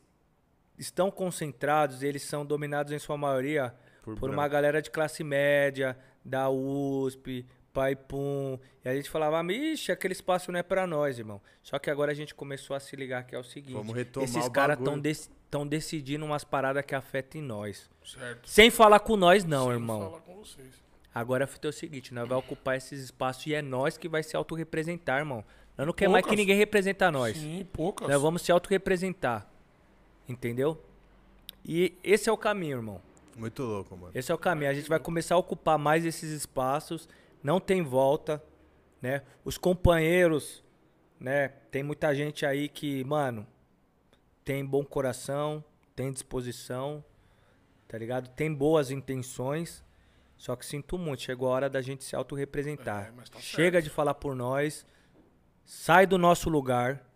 [0.78, 5.98] estão concentrados, eles são dominados em sua maioria Por por, uma galera de classe média,
[6.24, 8.58] da USP, Pai Pum.
[8.84, 11.40] E a gente falava, ixi, aquele espaço não é pra nós, irmão.
[11.62, 14.28] Só que agora a gente começou a se ligar que é o seguinte, Vamos retomar
[14.28, 17.90] esses caras estão decidindo umas paradas que afetem nós.
[18.04, 18.48] Certo.
[18.48, 20.00] Sem falar com nós não, Sem irmão.
[20.00, 20.80] falar com vocês.
[21.12, 24.36] Agora é o seguinte, nós vamos ocupar esses espaços e é nós que vai se
[24.36, 25.44] autorrepresentar, irmão.
[25.76, 27.36] Nós não queremos mais que ninguém representa nós.
[27.36, 28.08] Sim, poucas.
[28.08, 29.46] Nós vamos se autorrepresentar.
[30.28, 30.80] Entendeu?
[31.64, 33.02] E esse é o caminho, irmão.
[33.36, 34.12] Muito louco, mano.
[34.14, 34.70] Esse é o caminho.
[34.70, 37.08] A gente vai começar a ocupar mais esses espaços.
[37.42, 38.42] Não tem volta,
[39.00, 39.22] né?
[39.44, 40.64] Os companheiros,
[41.18, 41.48] né?
[41.70, 43.46] Tem muita gente aí que, mano,
[44.44, 47.04] tem bom coração, tem disposição,
[47.88, 48.28] tá ligado?
[48.30, 49.84] Tem boas intenções.
[50.36, 53.08] Só que sinto muito, chegou a hora da gente se autorrepresentar.
[53.08, 53.84] É, tá Chega certo.
[53.84, 54.86] de falar por nós.
[55.64, 57.06] Sai do nosso lugar.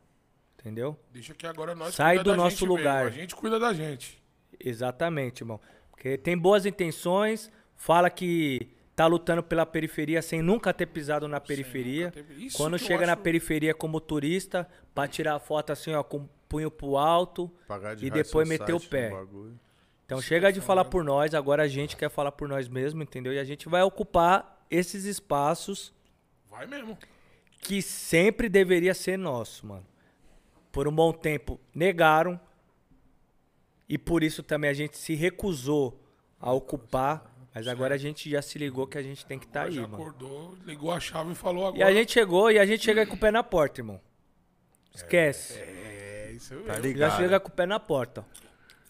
[0.59, 0.99] Entendeu?
[1.11, 3.05] Deixa que agora nós Sai do nosso lugar.
[3.05, 4.23] mesmo, A gente cuida da gente.
[4.61, 5.61] Exatamente, irmão.
[5.91, 11.41] Porque tem boas intenções, fala que tá lutando pela periferia sem nunca ter pisado na
[11.41, 12.11] periferia.
[12.13, 16.19] teve- Isso Quando chega na acho- periferia como turista, pra tirar foto assim, ó, com
[16.19, 17.51] o punho pro alto.
[17.97, 19.11] De E depois meter o pé.
[20.07, 23.33] Então chega de falar por nós, agora a gente quer falar por nós mesmo, entendeu?
[23.33, 25.93] E a gente vai ocupar esses espaços
[26.51, 26.97] Vai mesmo.
[27.61, 29.87] que sempre deveria ser nosso, mano.
[30.71, 32.39] Por um bom tempo negaram
[33.89, 36.01] e por isso também a gente se recusou
[36.41, 39.61] a ocupar, mas agora a gente já se ligou que a gente tem que estar
[39.63, 39.95] tá aí, já mano.
[39.95, 41.79] acordou, ligou a chave e falou agora.
[41.79, 44.01] E a gente chegou e a gente chega com o pé na porta, irmão.
[44.95, 45.59] Esquece.
[45.59, 46.75] É, isso Tá mesmo.
[46.75, 47.17] Já ligado?
[47.17, 48.25] chega com o pé na porta.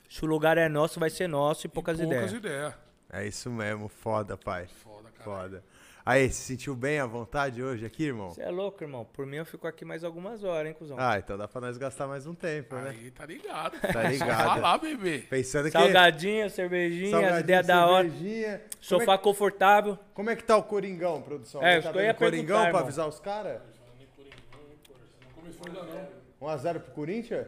[0.09, 2.33] Se o lugar é nosso, vai ser nosso e poucas, Poucas ideias.
[2.33, 2.75] ideias.
[3.13, 4.67] É isso mesmo, foda, pai.
[4.83, 5.25] Foda, cara.
[5.25, 5.65] Foda.
[6.07, 8.29] Aí, se sentiu bem à vontade hoje aqui, irmão?
[8.29, 9.07] Você é louco, irmão.
[9.11, 10.99] Por mim eu fico aqui mais algumas horas, hein, cuzão.
[11.01, 12.91] Ah, então dá pra nós gastar mais um tempo, né?
[12.91, 13.81] Aí tá ligado.
[13.81, 14.45] Tá ligado.
[14.55, 15.21] falar, bebê.
[15.31, 15.71] Pensando que.
[15.71, 18.07] Salgadinho, cervejinha, as Salgadinho, ideias da hora.
[18.07, 19.99] Como Sofá é, confortável.
[20.13, 21.63] como é que tá o Coringão, produção?
[21.63, 22.83] É, tá eu ia vendo Coringão pra irmão.
[22.83, 23.63] avisar os caras?
[24.19, 26.49] Não começou ainda não.
[26.49, 27.47] 1x0 pro Corinthians?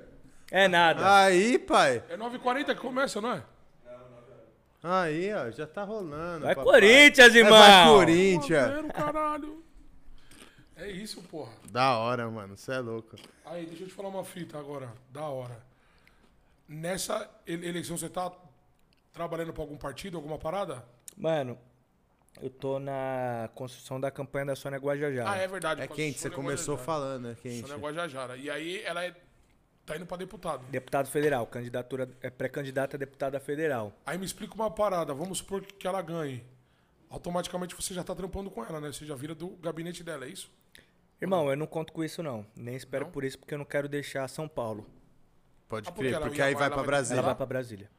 [0.51, 1.25] É nada.
[1.25, 2.03] Aí, pai.
[2.09, 3.43] É 9h40 que começa, não é?
[4.89, 6.45] Aí, ó, já tá rolando.
[6.45, 6.73] Vai papai.
[6.73, 7.59] Corinthians, É, irmão.
[7.59, 8.93] vai Corinthians.
[8.93, 9.65] Caralho.
[10.77, 11.51] É isso, porra.
[11.71, 12.57] Da hora, mano.
[12.57, 13.17] Você é louco.
[13.45, 14.93] Aí, deixa eu te falar uma fita agora.
[15.11, 15.59] Da hora.
[16.69, 18.31] Nessa ele- eleição, você tá
[19.13, 20.85] trabalhando pra algum partido, alguma parada?
[21.17, 21.59] Mano,
[22.43, 25.31] eu tô na construção da campanha da Sônia Guajajara.
[25.31, 25.81] Ah, é verdade.
[25.81, 26.85] É quente, você Sônia começou Guajajara.
[27.01, 27.61] falando, é quente.
[27.67, 28.37] Sônia Guajajara.
[28.37, 29.15] E aí, ela é,
[29.87, 30.65] tá indo pra deputado.
[30.69, 33.93] Deputado federal, candidatura é pré-candidata a deputada federal.
[34.05, 35.15] Aí me explica uma parada.
[35.15, 36.45] Vamos supor que ela ganhe.
[37.09, 38.93] Automaticamente você já tá trampando com ela, né?
[38.93, 40.51] Você já vira do gabinete dela, é isso?
[41.23, 42.45] Irmão, eu não conto com isso não.
[42.55, 43.13] Nem espero Não?
[43.13, 44.87] por isso porque eu não quero deixar São Paulo.
[45.69, 47.19] Pode Ah, porque crer, porque ia- aí vai vai pra Brasília.
[47.21, 47.91] Ela vai pra Brasília.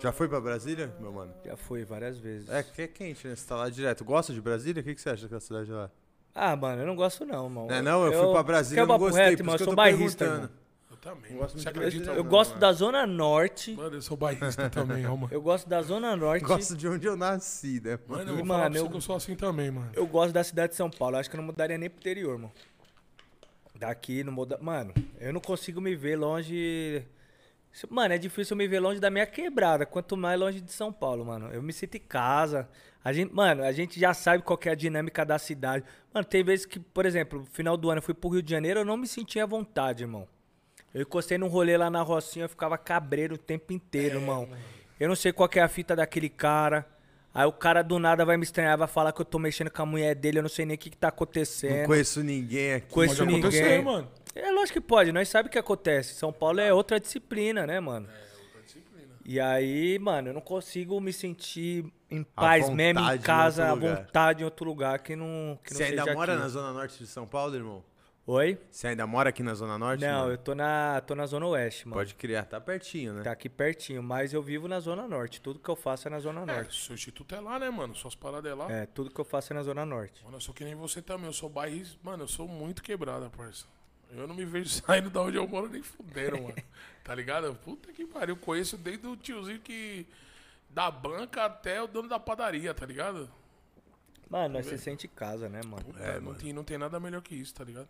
[0.00, 1.32] Já foi pra Brasília, meu mano?
[1.44, 2.48] Já foi várias vezes.
[2.50, 3.34] É que é quente, né?
[3.36, 4.04] Você tá lá direto.
[4.04, 4.80] Gosta de Brasília?
[4.80, 5.90] O que, que você acha da cidade lá?
[6.34, 7.66] Ah, mano, eu não gosto não, irmão.
[7.68, 9.62] Não, é não, eu fui pra Brasília, eu não gostei, reto, por isso eu que
[9.62, 10.46] eu tô bairrista, perguntando.
[10.52, 10.63] irmão.
[11.04, 11.30] Eu também.
[11.32, 12.10] Não gosto Você acredita?
[12.12, 13.74] Eu não, gosto da Zona Norte.
[13.74, 15.32] Mano, eu sou bairrista também, ó, mano.
[15.32, 16.44] Eu gosto da Zona Norte.
[16.44, 17.98] Gosto de onde eu nasci, né?
[18.06, 19.90] Mano, eu vou mano, falar pra você eu- que eu sou assim também, mano.
[19.94, 21.16] Eu gosto da cidade de São Paulo.
[21.16, 22.52] Acho que eu não mudaria nem pro interior, mano.
[23.74, 24.58] Daqui não muda.
[24.60, 27.04] Mano, eu não consigo me ver longe.
[27.90, 29.84] Mano, é difícil me ver longe da minha quebrada.
[29.84, 31.48] Quanto mais longe de São Paulo, mano.
[31.52, 32.68] Eu me sinto em casa.
[33.04, 35.84] A gente, mano, a gente já sabe qual que é a dinâmica da cidade.
[36.12, 38.50] Mano, tem vezes que, por exemplo, no final do ano eu fui pro Rio de
[38.50, 40.26] Janeiro, eu não me sentia à vontade, irmão.
[40.94, 44.48] Eu encostei num rolê lá na Rocinha, eu ficava cabreiro o tempo inteiro, irmão.
[44.98, 46.86] Eu não sei qual que é a fita daquele cara.
[47.34, 49.82] Aí o cara do nada vai me estranhar, vai falar que eu tô mexendo com
[49.82, 51.84] a mulher dele, eu não sei nem o que, que tá Não acontecendo.
[51.86, 52.92] conheço ninguém aqui.
[52.92, 53.82] Conheço Pode acontecer, ninguém.
[53.84, 54.08] mano.
[54.36, 56.14] É lógico que pode, nós sabemos o que acontece.
[56.14, 58.08] São Paulo é outra disciplina, né, mano?
[59.24, 64.42] E aí, mano, eu não consigo me sentir em paz mesmo, em casa, à vontade
[64.42, 66.42] em outro lugar que não, que não Você ainda seja mora aqui.
[66.42, 67.82] na Zona Norte de São Paulo, irmão?
[68.26, 68.58] Oi?
[68.70, 70.00] Você ainda mora aqui na Zona Norte?
[70.00, 70.32] Não, mano?
[70.32, 72.00] eu tô na, tô na Zona Oeste, mano.
[72.00, 73.22] Pode criar, tá pertinho, né?
[73.22, 75.42] Tá aqui pertinho, mas eu vivo na Zona Norte.
[75.42, 76.82] Tudo que eu faço é na Zona É, Norte.
[76.82, 77.94] seu instituto é lá, né, mano?
[77.94, 78.72] Suas paradas é lá.
[78.72, 80.24] É, tudo que eu faço é na Zona Norte.
[80.24, 81.26] Mano, eu sou que nem você também.
[81.26, 81.98] Eu sou bairrista.
[82.02, 83.66] Mano, eu sou muito quebrada, parça.
[84.10, 86.54] Eu não me vejo saindo da onde eu moro nem fudendo, mano.
[87.04, 87.54] Tá ligado?
[87.56, 88.34] Puta que pariu.
[88.34, 90.06] Eu conheço desde o tiozinho que.
[90.70, 93.30] Da banca até o dono da padaria, tá ligado?
[94.30, 95.84] Mano, nós se sente casa, né, mano?
[95.84, 97.86] Puta, não, tem, não tem nada melhor que isso, tá ligado?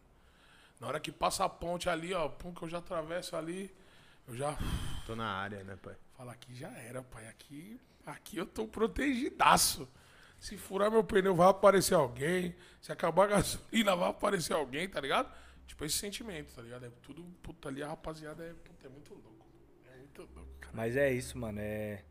[0.80, 3.74] Na hora que passa a ponte ali, ó, pum, que eu já atravesso ali,
[4.26, 4.56] eu já.
[5.06, 5.96] Tô na área, né, pai?
[6.16, 7.26] Fala, aqui já era, pai.
[7.28, 9.88] Aqui, aqui eu tô protegidaço.
[10.38, 12.54] Se furar meu pneu, vai aparecer alguém.
[12.80, 15.32] Se acabar a gasolina, vai aparecer alguém, tá ligado?
[15.66, 16.84] Tipo, esse sentimento, tá ligado?
[16.84, 19.46] É tudo, puta, ali a rapaziada é, puta, é muito louco.
[19.90, 20.76] É muito louco, cara.
[20.76, 21.58] Mas é isso, mano.
[21.60, 22.04] É.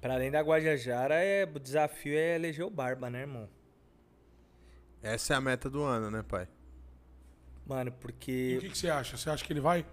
[0.00, 1.44] Pra além da Guajajara, é...
[1.44, 3.48] o desafio é eleger o Barba, né, irmão?
[5.02, 6.48] Essa é a meta do ano, né, pai?
[7.66, 9.16] Mano, E o porque que, que você acha?
[9.16, 9.84] Você acha que ele vai?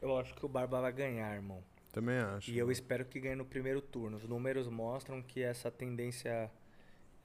[0.00, 1.62] eu acho que o Barba vai ganhar, irmão.
[1.92, 2.50] Também acho.
[2.50, 4.16] E eu espero que ganhe no primeiro turno.
[4.16, 6.50] Os números mostram que essa tendência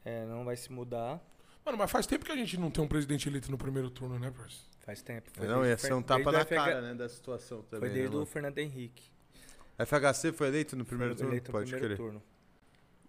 [0.05, 1.19] é, não vai se mudar.
[1.65, 4.17] Mano, mas faz tempo que a gente não tem um presidente eleito no primeiro turno,
[4.17, 4.69] né, parceiro?
[4.79, 5.29] Faz tempo.
[5.43, 7.89] Não, ia ser um tapa na FH cara, né, da situação também.
[7.89, 8.25] Foi desde né, o?
[8.25, 9.03] Fernando Henrique.
[9.77, 11.33] FHC foi eleito no primeiro Foi turno?
[11.33, 11.97] eleito no Pode primeiro crer.
[11.97, 12.23] turno.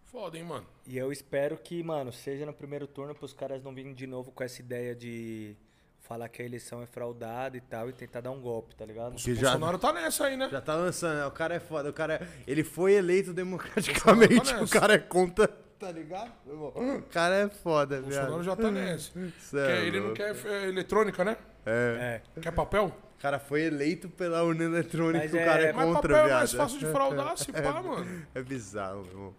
[0.06, 0.66] Foda, hein, mano.
[0.86, 4.32] E eu espero que, mano, seja no primeiro turno pros caras não virem de novo
[4.32, 5.56] com essa ideia de
[6.00, 9.14] falar que a eleição é fraudada e tal e tentar dar um golpe, tá ligado?
[9.14, 10.48] Que O já, Bolsonaro tá nessa aí, né?
[10.50, 14.50] já tá lançando, o cara é foda, o cara é, ele foi eleito democraticamente, Bolsonaro
[14.52, 14.80] tá o nessa.
[14.80, 16.32] cara é contra, tá ligado?
[16.48, 19.12] O cara é foda, O Bolsonaro já tá nessa.
[19.38, 21.36] Cê é Quer- ele não quer é, eletrônica, né?
[21.66, 22.20] É.
[22.40, 22.86] Quer papel?
[22.86, 26.16] O cara foi eleito pela urna eletrônica, Mas o é- cara é Mas contra, papel
[26.16, 26.38] é viado.
[26.38, 28.26] mais fácil de fraudar, se pá, mano.
[28.34, 29.34] É bizarro, meu irmão.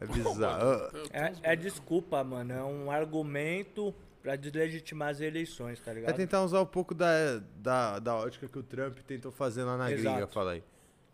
[0.00, 0.90] É bizarro.
[1.12, 2.52] É, é desculpa, mano.
[2.52, 3.94] É um argumento
[4.24, 6.16] pra deslegitimar as eleições, tá É ligado?
[6.16, 9.92] tentar usar um pouco da, da, da ótica que o Trump tentou fazer lá na
[9.92, 10.14] Exato.
[10.16, 10.64] gringa, fala aí.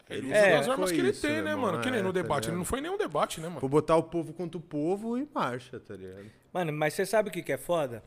[0.09, 1.81] Ele usa É, as armas foi que ele isso, tem, né, mano?
[1.81, 2.45] Que nem É, no tá debate.
[2.45, 2.59] ele ligado?
[2.59, 3.61] não foi nenhum debate, né, mano?
[3.61, 6.31] Vou botar o povo contra o povo e marcha, tá ligado?
[6.53, 8.01] Mano, mas você sabe o que, que é foda?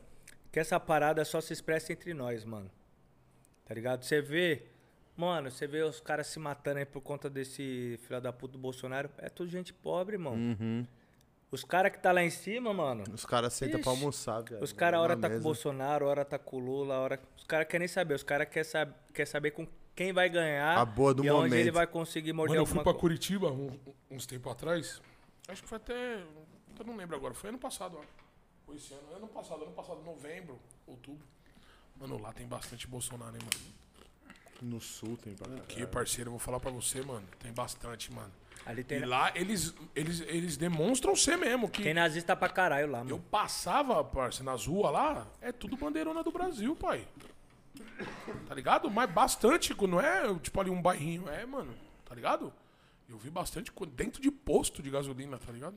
[0.50, 2.70] Que essa parada só se expressa entre nós, mano.
[3.66, 4.04] Tá ligado?
[4.04, 4.62] Você vê.
[5.16, 8.58] Mano, você vê os caras se matando aí por conta desse filho da puta do
[8.58, 9.10] Bolsonaro.
[9.18, 10.32] É tudo gente pobre, irmão.
[10.34, 10.86] Uhum.
[11.54, 13.04] Os caras que tá lá em cima, mano.
[13.12, 14.62] Os caras sentam pra almoçar, viado.
[14.62, 15.42] Os caras, hora tá com o mesa.
[15.44, 17.20] Bolsonaro, hora tá com o Lula, hora.
[17.36, 18.14] Os caras querem nem saber.
[18.14, 18.92] Os caras querem sab...
[19.12, 20.76] quer saber com quem vai ganhar.
[20.76, 21.54] A boa do e onde momento.
[21.54, 22.98] ele vai conseguir morder Mano, eu fui pra coisa.
[22.98, 23.78] Curitiba um-
[24.10, 25.00] uns tempos atrás.
[25.46, 26.24] Acho que foi até.
[26.78, 27.32] Eu não lembro agora.
[27.34, 28.04] Foi ano passado, ó.
[28.66, 29.14] Foi esse ano.
[29.14, 31.24] Ano passado, ano passado, novembro, outubro.
[32.00, 33.74] Mano, lá tem bastante Bolsonaro, hein, mano.
[34.62, 37.26] No sul tem pra Que parceiro, eu vou falar pra você, mano.
[37.38, 38.32] Tem bastante, mano.
[38.66, 41.68] Ali tem, E lá eles, eles, eles demonstram ser mesmo.
[41.68, 43.24] Que tem nazista pra caralho lá, eu mano.
[43.30, 47.06] passava, parça, nas ruas lá, é tudo bandeirona do Brasil, pai.
[48.48, 48.90] Tá ligado?
[48.90, 51.28] Mas bastante, não é tipo ali um bairrinho.
[51.28, 51.74] É, mano,
[52.04, 52.52] tá ligado?
[53.08, 55.76] Eu vi bastante dentro de posto de gasolina, tá ligado?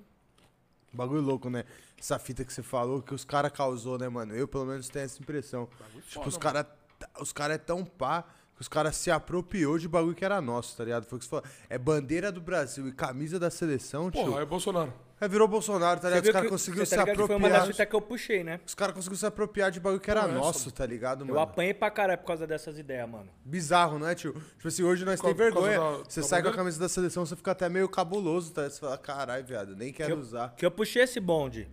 [0.93, 1.65] Bagulho louco, né?
[1.97, 4.33] Essa fita que você falou que os caras causou, né, mano?
[4.33, 5.67] Eu pelo menos tenho essa impressão.
[5.67, 6.65] tipo, foda, os caras
[7.19, 8.25] os cara é tão pá
[8.57, 11.05] que os caras se apropriou de bagulho que era nosso, tá ligado?
[11.05, 11.45] Foi o que você falou.
[11.69, 14.25] É bandeira do Brasil e camisa da seleção, tio.
[14.25, 14.91] Porra, é Bolsonaro.
[15.21, 16.25] É, virou Bolsonaro, tá ligado?
[16.25, 17.73] Os caras conseguiram se tá ligado que Foi uma das apropriar.
[17.75, 18.59] fitas que eu puxei, né?
[18.65, 21.39] Os caras conseguiram se apropriar de bagulho que era Pô, nosso, tá ligado, Eu mano?
[21.39, 23.27] apanhei pra caralho por causa dessas ideias, mano.
[23.45, 24.33] Bizarro, não é, tio?
[24.33, 25.79] Tipo assim, hoje nós Por tem causa vergonha.
[25.99, 28.69] da- você da sai com a camisa da seleção, você fica até meio cabuloso, tá?
[28.69, 30.53] Você fala, caralho, viado, nem quero Que eu, usar.
[30.55, 31.67] que eu puxei esse bonde.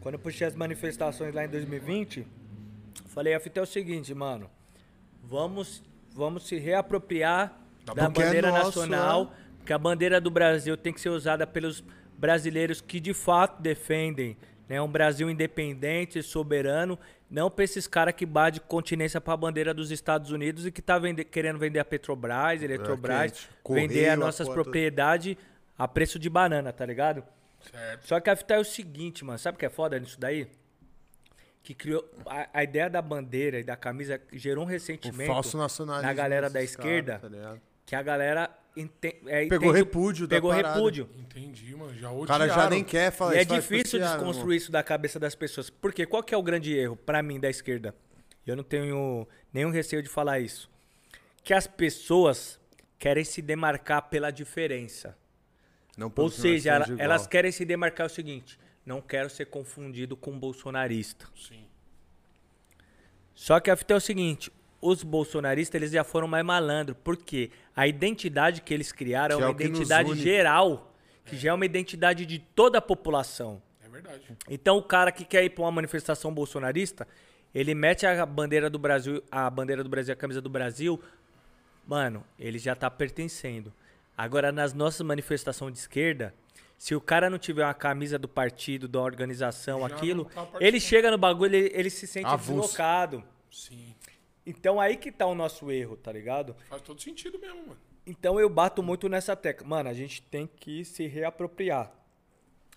[0.00, 2.26] Quando eu puxei as manifestações lá em 2020,
[3.06, 4.50] falei, a fita é o seguinte, mano.
[5.22, 5.82] Vamos,
[6.14, 10.76] vamos se reapropriar Da da porque é bandeira nosso, nacional, porque a bandeira do Brasil
[10.76, 11.82] tem que ser usada pelos
[12.18, 14.36] brasileiros que de fato defendem
[14.68, 16.98] né, um Brasil independente, soberano,
[17.30, 20.98] não pra esses caras que bate continência pra bandeira dos Estados Unidos e que tá
[20.98, 23.48] vende- querendo vender a Petrobras, Eletrobras, quente.
[23.80, 25.36] vender as a nossas propriedades
[25.78, 27.24] a preço de banana, tá ligado?
[27.70, 28.06] Certo.
[28.06, 29.38] Só que a fita é o seguinte, mano.
[29.38, 30.46] Sabe o que é foda nisso daí?
[31.62, 32.04] Que criou.
[32.26, 36.08] A, a ideia da bandeira e da camisa gerou um O ressentimento falso nacionalismo.
[36.08, 37.18] na galera da esquerda.
[37.20, 40.74] caras, tá que a galera ente- é, Pegou entende- repúdio da Pegou parada.
[40.74, 41.08] repúdio.
[41.18, 41.94] Entendi, mano.
[41.96, 42.70] Já O cara já odiaram.
[42.70, 45.34] nem quer falar E é isso, fala, difícil "Esse ano, desconstruir isso da cabeça das
[45.34, 45.70] pessoas.
[45.70, 47.94] Porque qual que é o grande erro, pra mim, da esquerda?
[48.46, 50.68] Eu não tenho nenhum receio de falar isso.
[51.44, 52.58] Que as pessoas
[52.98, 55.16] querem se demarcar pela diferença.
[56.00, 60.38] Ou pode seja, ela- elas querem se demarcar o seguinte: não quero ser confundido com
[60.38, 61.26] bolsonarista.
[61.36, 61.64] Sim.
[63.34, 66.96] Só que a fita é o seguinte: os bolsonaristas eles já foram mais malandros.
[67.02, 70.94] Porque a identidade que eles criaram Que é é uma identidade geral,
[71.24, 73.62] que já é uma identidade de toda a população.
[73.84, 74.36] É verdade.
[74.48, 77.06] Então o cara que quer ir para uma manifestação bolsonarista,
[77.54, 81.00] ele mete a bandeira do Brasil, a bandeira do Brasil, a camisa do Brasil,
[81.86, 83.72] mano, ele já tá pertencendo.
[84.16, 86.34] Agora nas nossas manifestações de esquerda,
[86.82, 90.80] se o cara não tiver uma camisa do partido, da organização, Já aquilo, tá ele
[90.80, 92.70] chega no bagulho, ele, ele se sente Avulso.
[92.70, 93.22] deslocado.
[93.52, 93.94] Sim.
[94.44, 96.56] Então aí que tá o nosso erro, tá ligado?
[96.68, 97.78] Faz todo sentido mesmo, mano.
[98.04, 99.64] Então eu bato muito nessa tecla.
[99.64, 101.92] Mano, a gente tem que se reapropriar.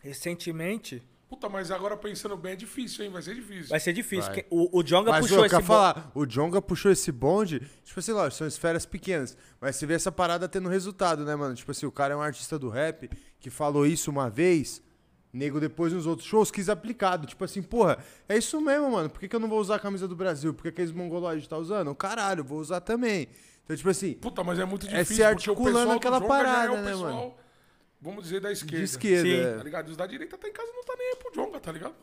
[0.01, 1.01] Recentemente,
[1.35, 3.11] Puta, mas agora pensando bem é difícil, hein?
[3.11, 3.67] Vai ser difícil.
[3.69, 4.31] vai ser difícil.
[4.31, 4.45] Vai.
[4.49, 7.59] O, o Jonga Mas, puxou ô, esse quer bo- falar, o Jonga puxou esse bonde,
[7.83, 11.53] tipo assim, lógico, são esferas pequenas, mas você vê essa parada tendo resultado, né, mano?
[11.53, 14.81] Tipo assim, o cara é um artista do rap que falou isso uma vez,
[15.33, 17.97] nego depois nos outros shows quis aplicado, tipo assim, porra,
[18.29, 20.53] é isso mesmo, mano, por que, que eu não vou usar a camisa do Brasil?
[20.53, 21.93] Por que, que aqueles mongoloides tá usando?
[21.93, 23.27] Caralho, vou usar também.
[23.65, 25.15] Então, tipo assim, Puta, mas é muito É difícil.
[25.15, 27.33] se porque o articulando aquela já parada, é o né, pessoal, mano?
[28.01, 28.77] Vamos dizer da esquerda.
[28.77, 29.23] de esquerda.
[29.29, 29.41] Sim.
[29.45, 29.57] é.
[29.57, 29.87] Tá ligado?
[29.87, 31.95] E os da direita tá em casa não tá nem aí pro Jonga, tá ligado?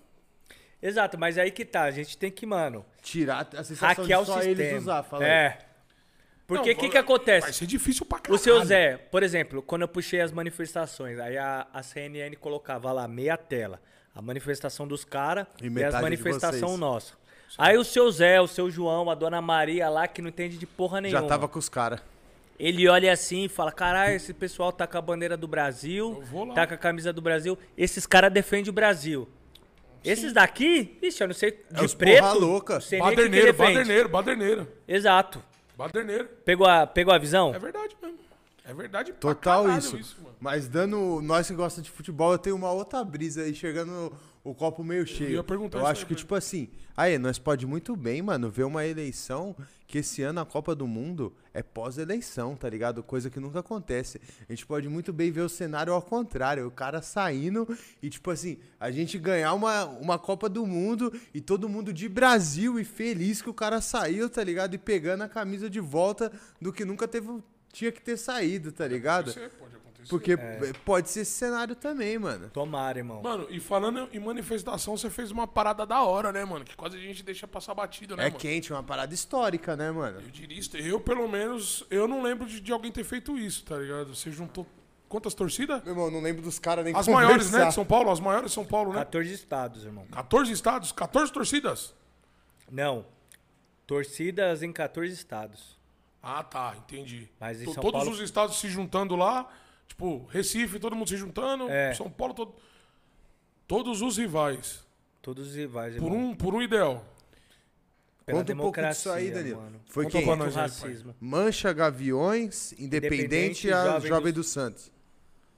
[0.82, 1.82] Exato, mas aí que tá.
[1.84, 4.78] A gente tem que, mano, Tirar a sensação hackear o de só eles sistema.
[4.78, 5.30] usar, fala aí.
[5.30, 5.58] é.
[6.44, 7.46] Porque o que, que acontece?
[7.46, 8.38] Vai ser difícil pra O caralho.
[8.38, 13.06] seu Zé, por exemplo, quando eu puxei as manifestações, aí a, a CNN colocava lá
[13.08, 13.80] meia tela.
[14.14, 17.14] A manifestação dos caras E e, as manifestação nossa.
[17.56, 20.66] Aí o seu Zé, o seu João, a dona Maria lá, que não entende de
[20.66, 21.22] porra nenhuma.
[21.22, 22.00] Já tava com os caras.
[22.64, 26.22] Ele olha assim e fala: caralho, esse pessoal tá com a bandeira do Brasil, Eu
[26.22, 26.54] vou lá.
[26.54, 29.28] tá com a camisa do Brasil, esses caras defendem o Brasil.
[30.04, 32.20] Esses daqui, ixi, eu não sei, de os preto.
[32.20, 32.78] porra louca.
[32.98, 34.68] Baderneiro, baderneiro, baderneiro.
[34.86, 35.42] Exato.
[35.76, 36.28] Baderneiro.
[36.44, 37.52] Pegou a, pegou a visão?
[37.54, 38.18] É verdade mesmo.
[38.64, 39.96] É verdade Total isso.
[40.22, 40.36] mano.
[40.40, 41.20] Mas dando.
[41.20, 44.12] Nós que gosta de futebol, eu tenho uma outra brisa aí, chegando
[44.44, 45.30] o copo meio cheio.
[45.30, 48.50] ia perguntar eu isso acho que, pra tipo assim, aí, nós pode muito bem, mano,
[48.50, 49.54] ver uma eleição
[49.86, 53.02] que esse ano a Copa do Mundo é pós-eleição, tá ligado?
[53.02, 54.20] Coisa que nunca acontece.
[54.48, 57.68] A gente pode muito bem ver o cenário ao contrário, o cara saindo
[58.02, 62.08] e, tipo assim, a gente ganhar uma, uma Copa do Mundo e todo mundo de
[62.08, 64.74] Brasil e feliz que o cara saiu, tá ligado?
[64.74, 67.28] E pegando a camisa de volta do que nunca teve.
[67.72, 69.30] Tinha que ter saído, tá ligado?
[69.30, 70.36] Isso aí pode Porque
[70.84, 72.48] pode ser esse cenário também, mano.
[72.50, 73.22] Tomara, irmão.
[73.22, 76.64] Mano, e falando em manifestação, você fez uma parada da hora, né, mano?
[76.64, 78.38] Que quase a gente deixa passar batido, né, É mano?
[78.38, 80.20] quente, uma parada histórica, né, mano?
[80.20, 80.76] Eu diria isso.
[80.76, 84.14] Eu, pelo menos, eu não lembro de, de alguém ter feito isso, tá ligado?
[84.14, 84.66] Você juntou
[85.08, 85.82] quantas torcidas?
[85.84, 87.26] Meu irmão, não lembro dos caras nem As conversar.
[87.26, 88.10] maiores, né, de São Paulo?
[88.10, 88.98] As maiores de São Paulo, né?
[89.00, 90.06] 14 estados, irmão.
[90.10, 91.94] 14 estados, 14 torcidas?
[92.70, 93.04] Não.
[93.86, 95.78] Torcidas em 14 estados.
[96.22, 97.28] Ah, tá, entendi.
[97.40, 99.48] Mas em To- São Todos Paulo- os estados se juntando lá,
[99.88, 101.94] tipo, Recife, todo mundo se juntando, É.
[101.94, 102.54] São Paulo, todo...
[103.66, 104.84] todos os rivais.
[105.20, 106.30] Todos os rivais, Por irmão.
[106.30, 107.04] um, por um ideal.
[108.26, 109.60] Pela Conta um pouco disso democracia, aí, Danilo.
[109.62, 109.80] mano.
[109.86, 110.26] Foi Conta quem?
[110.26, 111.14] pra nós aí, racismo.
[111.20, 114.92] Mancha Gaviões, Independente e a Jovem Jovem do- do Santos.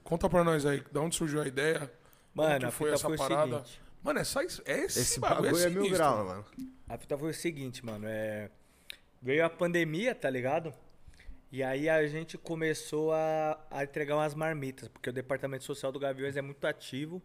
[0.03, 1.91] Conta pra nós aí, da onde surgiu a ideia?
[2.35, 3.59] Mano, que a foi essa foi parada?
[3.59, 3.81] seguinte.
[4.03, 6.29] Mano, essa, é esse, Esse bagulho, bagulho é, é mil graus, mano.
[6.29, 6.45] mano.
[6.89, 8.05] A fita foi o seguinte, mano.
[8.07, 8.51] É...
[9.23, 10.75] Veio a pandemia, tá ligado?
[11.55, 16.01] E aí a gente começou a, a entregar umas marmitas, porque o Departamento Social do
[16.01, 17.23] Gaviões é muito ativo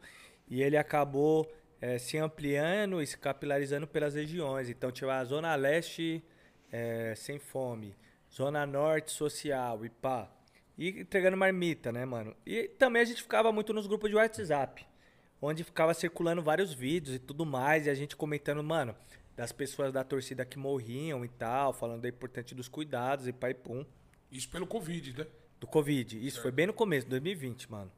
[0.48, 1.52] e ele acabou
[1.82, 4.70] é, se ampliando e se capilarizando pelas regiões.
[4.70, 6.24] Então tinha a Zona Leste
[6.72, 7.98] é, sem fome,
[8.32, 10.32] Zona Norte social e pá.
[10.78, 12.36] E entregando marmita, né, mano?
[12.46, 14.86] E também a gente ficava muito nos grupos de WhatsApp,
[15.42, 18.96] onde ficava circulando vários vídeos e tudo mais, e a gente comentando, mano,
[19.36, 23.56] das pessoas da torcida que morriam e tal, falando da importância dos cuidados e pai
[23.56, 23.84] pum.
[24.32, 25.28] Isso pelo Covid, né?
[25.60, 26.26] Do Covid.
[26.26, 27.92] Isso foi bem no começo, 2020, mano.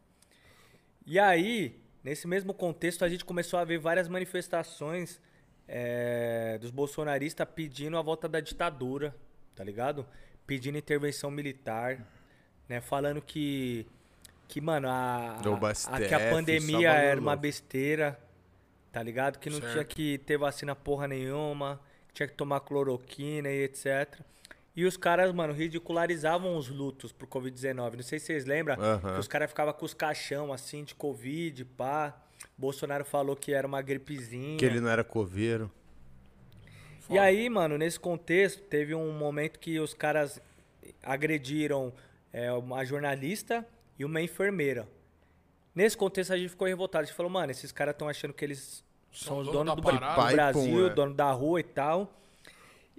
[1.05, 5.19] E aí, nesse mesmo contexto, a gente começou a ver várias manifestações
[5.67, 9.15] é, dos bolsonaristas pedindo a volta da ditadura,
[9.55, 10.05] tá ligado?
[10.45, 12.05] Pedindo intervenção militar,
[12.67, 12.81] né?
[12.81, 13.85] Falando que,
[14.47, 18.19] que mano, a, a, a, que a pandemia era uma besteira,
[18.91, 19.39] tá ligado?
[19.39, 19.71] Que não Certo.
[19.71, 24.19] tinha que ter vacina porra nenhuma, que tinha que tomar cloroquina e etc.
[24.75, 27.95] E os caras, mano, ridicularizavam os lutos pro Covid-19.
[27.95, 29.13] Não sei se vocês lembram, Aham.
[29.15, 32.15] que os caras ficavam com os caixão assim de Covid, pá.
[32.57, 34.57] Bolsonaro falou que era uma gripezinha.
[34.57, 35.69] Que ele não era coveiro.
[37.09, 40.39] E aí, mano, nesse contexto, teve um momento que os caras
[41.03, 41.91] agrediram
[42.31, 43.67] é, uma jornalista
[43.99, 44.87] e uma enfermeira.
[45.75, 47.03] Nesse contexto, a gente ficou revoltado.
[47.03, 49.83] A gente falou, mano, esses caras estão achando que eles são, São os dono donos
[49.83, 50.89] da do, do Pai, Brasil, pum, é.
[50.89, 52.13] dono da rua e tal.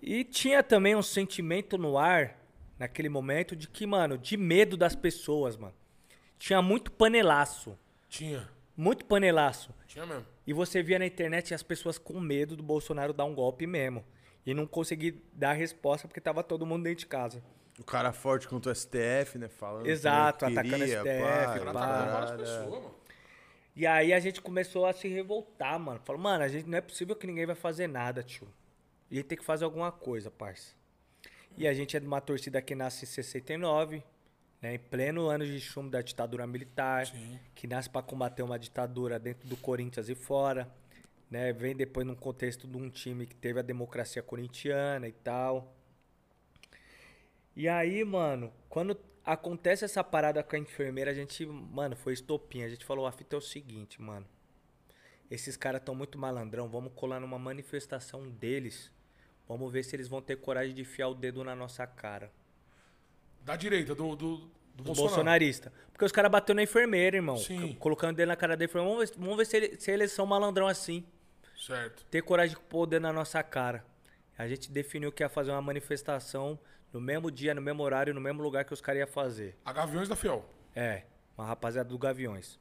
[0.02, 2.36] E tinha também um sentimento no ar,
[2.76, 5.74] naquele momento, de que, mano, de medo das pessoas, mano.
[6.36, 7.78] Tinha muito panelaço.
[8.08, 8.48] Tinha.
[8.76, 9.72] Muito panelaço.
[9.86, 10.26] Tinha mesmo.
[10.44, 14.04] E você via na internet as pessoas com medo do Bolsonaro dar um golpe mesmo.
[14.44, 17.40] E não conseguir dar resposta porque tava todo mundo dentro de casa.
[17.78, 19.48] O cara forte contra o STF, né?
[19.48, 19.86] Falando.
[19.86, 21.72] Exato, como atacando queria, STF, pá, pá.
[21.72, 22.36] Várias parada.
[22.38, 22.94] pessoas, mano.
[23.76, 26.00] E aí a gente começou a se revoltar, mano.
[26.04, 28.48] Falou, mano, a gente não é possível que ninguém vai fazer nada, tio.
[29.12, 30.74] E a gente tem que fazer alguma coisa, parça.
[31.54, 34.02] E a gente é de uma torcida que nasce em 69,
[34.62, 37.38] né, em pleno ano de chumbo da ditadura militar, Sim.
[37.54, 40.66] que nasce para combater uma ditadura dentro do Corinthians e fora,
[41.30, 41.52] né?
[41.52, 45.76] Vem depois num contexto de um time que teve a democracia corintiana e tal.
[47.54, 52.64] E aí, mano, quando acontece essa parada com a enfermeira, a gente, mano, foi estopinha.
[52.64, 54.26] A gente falou, a fita é o seguinte, mano.
[55.30, 58.90] Esses caras estão muito malandrão, vamos colar numa manifestação deles.
[59.52, 62.30] Vamos ver se eles vão ter coragem de enfiar o dedo na nossa cara.
[63.44, 65.08] Da direita, do, do, do Do Bolsonaro.
[65.14, 65.72] bolsonarista.
[65.92, 67.36] Porque os caras bateu na enfermeira, irmão.
[67.36, 67.74] Sim.
[67.74, 68.94] Colocando o dedo na cara da enfermeira.
[68.96, 71.04] Vamos ver, vamos ver se, ele- se eles são malandrão assim.
[71.56, 72.04] Certo.
[72.06, 73.84] Ter coragem de pôr o dedo na nossa cara.
[74.38, 76.58] A gente definiu que ia fazer uma manifestação
[76.92, 79.56] no mesmo dia, no mesmo horário, no mesmo lugar que os caras iam fazer.
[79.64, 80.44] A Gaviões da Fiel.
[80.74, 81.04] É,
[81.36, 82.58] uma rapaziada do Gaviões.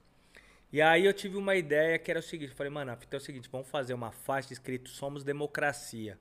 [0.72, 3.16] E aí eu tive uma ideia que era o seguinte, eu falei, mano, a fita
[3.16, 6.18] é o seguinte, vamos fazer uma faixa escrito Somos Democracia.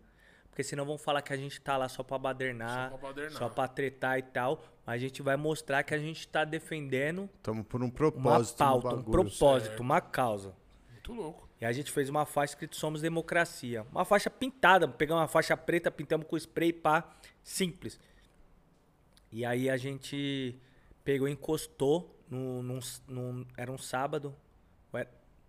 [0.51, 3.39] Porque senão vão falar que a gente tá lá só pra badernar, Só pra badernar.
[3.39, 4.63] só pra tretar e tal.
[4.85, 8.53] Mas a gente vai mostrar que a gente tá defendendo Tamo por um uma propósito.
[8.65, 10.55] no pauta, um propósito, uma causa.
[10.91, 11.49] Muito louco.
[11.61, 13.87] E a gente fez uma faixa escrito Somos Democracia.
[13.93, 17.09] Uma faixa pintada, pegamos uma faixa preta, pintamos com spray pá,
[17.43, 18.01] simples.
[19.31, 20.59] E aí a gente
[21.05, 24.35] pegou e encostou num, num, num- era um sábado,
[24.93, 25.09] era-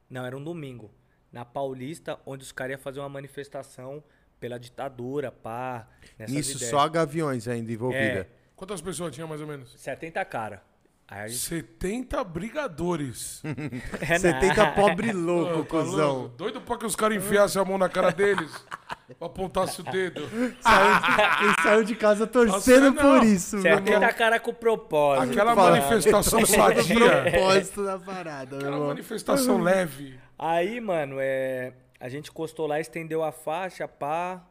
[0.10, 0.92] não, era um domingo,
[1.32, 4.04] na Paulista, onde os caras iam fazer uma manifestação
[4.42, 5.88] pela ditadura, pá,
[6.28, 6.72] Nisso ideias.
[6.72, 8.28] só Gaviões ainda envolvida.
[8.56, 9.72] Quantas pessoas tinha mais ou menos?
[9.80, 10.64] 70 cara.
[11.08, 11.40] Aí a gente...
[11.40, 13.44] 70 brigadores.
[14.02, 14.72] É 70 nada.
[14.72, 16.34] pobre louco, Ô, tá cuzão.
[16.36, 18.52] Doido pra que os caras enfiassem a mão na cara deles.
[19.20, 20.22] pra apontasse o dedo.
[20.60, 23.86] Saiu, ele saiu de casa torcendo Nossa, por isso, irmão.
[23.86, 25.32] 70 cara com propósito.
[25.32, 25.72] Aquela Fala.
[25.72, 27.22] manifestação sadia.
[27.30, 28.88] propósito da parada, meu Aquela irmão.
[28.88, 30.20] manifestação leve.
[30.40, 34.46] Aí, mano, é, a gente encostou lá, estendeu a faixa, pá.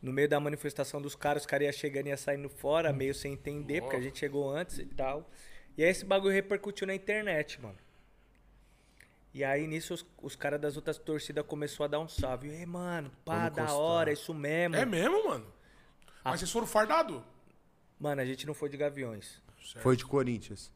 [0.00, 3.14] No meio da manifestação dos caras, os caras iam chegando e iam saindo fora, meio
[3.14, 5.28] sem entender, porque a gente chegou antes e tal.
[5.76, 7.76] E aí esse bagulho repercutiu na internet, mano.
[9.34, 12.48] E aí nisso os, os caras das outras torcidas começaram a dar um salve.
[12.48, 13.80] Ei, mano, pá, Vamos da encostar.
[13.82, 14.76] hora, isso mesmo.
[14.76, 15.46] É mesmo, mano?
[16.24, 17.20] Mas vocês foram fardados?
[18.00, 19.42] Mano, a gente não foi de Gaviões.
[19.82, 20.72] Foi de Corinthians.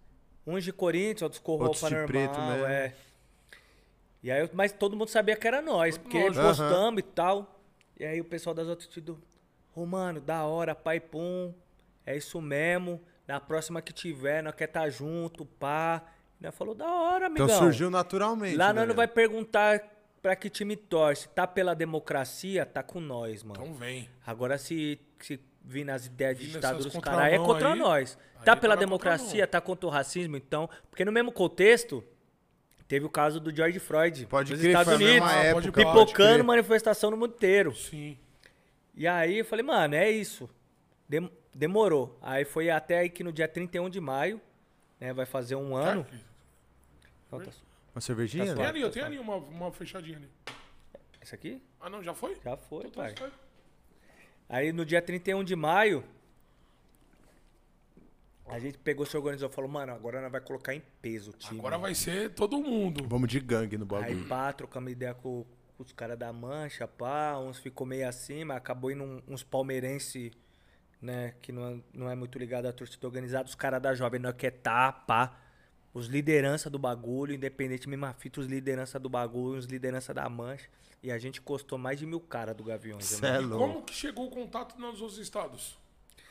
[0.46, 2.66] Uns de Corinthians, outros com Outros roupa de normal, preto mesmo.
[2.66, 2.94] é.
[4.22, 6.42] E aí, eu- mas todo mundo sabia que era nós, porque Lógico.
[6.44, 7.60] postamos e tal.
[7.98, 9.20] E aí o pessoal das outras tudo,
[9.74, 11.52] ô mano, da hora, pai pum,
[12.06, 13.00] é isso mesmo.
[13.26, 16.02] Na próxima que tiver, nós quer estar junto, pá.
[16.40, 17.46] E nós falou, da hora, amigão.
[17.46, 18.56] Então surgiu naturalmente.
[18.56, 19.80] Lá nós não vai perguntar
[20.20, 21.28] pra que time torce.
[21.28, 23.60] Tá pela democracia, tá com nós, mano.
[23.62, 24.08] Então vem.
[24.26, 28.18] Agora, se, se vir nas ideias de ditadura dos caras, aí é contra aí, nós.
[28.36, 30.68] aí Tá tá pela democracia, tá contra o racismo, então.
[30.90, 32.02] Porque no mesmo contexto,
[32.90, 37.16] teve o caso do George Floyd Pode nos crer, Estados Unidos, época, pipocando manifestação no
[37.16, 37.72] mundo inteiro.
[37.72, 38.18] Sim.
[38.96, 40.50] E aí eu falei, mano, é isso.
[41.08, 42.18] Dem- demorou.
[42.20, 44.40] Aí foi até aí que no dia 31 de maio,
[44.98, 46.04] né, vai fazer um ano.
[47.30, 47.52] Não, tá-
[47.94, 48.46] Uma cervejinha?
[48.46, 48.68] Tá Tem né?
[48.70, 50.28] ali, eu tenho ali uma, uma fechadinha ali.
[51.22, 51.62] Esse aqui?
[51.80, 52.36] Ah, não, já foi?
[52.44, 53.32] Já foi, Então tá pai.
[54.48, 56.02] Aí no dia 31 de maio,
[58.50, 61.34] a gente pegou, se organizou e falou, mano, agora nós vai colocar em peso o
[61.34, 61.58] time.
[61.60, 63.06] Agora vai ser todo mundo.
[63.08, 64.28] Vamos de gangue no Aí bagulho.
[64.28, 65.44] pá, trocamos ideia com,
[65.76, 70.32] com os caras da mancha, pá, uns ficou meio acima, acabou indo um- uns palmeirense,
[71.00, 74.20] né, que não é, não é muito ligado à torcida organizada, os caras da jovem
[74.20, 75.36] não quer tá, pá.
[75.92, 80.28] Os liderança do bagulho, independente mesmo a fita, os liderança do bagulho, os liderança da
[80.28, 80.68] mancha.
[81.02, 83.20] E a gente custou mais de mil caras do Gaviões.
[83.22, 83.58] É E louco.
[83.66, 85.76] como que chegou o contato nos outros estados?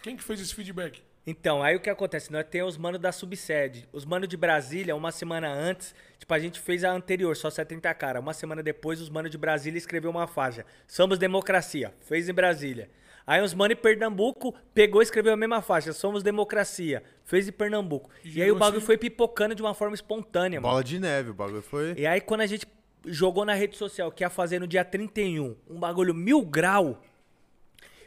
[0.02, 1.04] Quem que fez esse feedback?
[1.30, 2.32] Então, aí o que acontece?
[2.32, 3.88] Nós temos os manos da subsede.
[3.94, 7.94] Os manos de Brasília, uma semana antes, tipo, a gente fez a anterior, só 70
[7.94, 8.20] cara.
[8.20, 10.66] Uma semana depois, os manos de Brasília escreveu uma faixa.
[10.88, 11.94] Somos democracia.
[12.02, 12.90] Fez em Brasília.
[13.28, 15.94] Aí os manos em Pernambuco pegou e escreveu a mesma faixa.
[15.94, 17.04] Somos democracia.
[17.26, 18.10] Fez em Pernambuco.
[18.24, 20.72] E, aí gerou o bagulho assim- foi pipocando de uma forma espontânea, mano.
[20.72, 21.94] Bola de neve, o bagulho foi.
[21.96, 22.66] E aí quando a gente
[23.06, 27.00] jogou na rede social, que ia fazer no dia 31, um bagulho mil grau,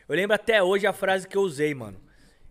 [0.09, 2.01] eu lembro até hoje a frase que eu usei, mano.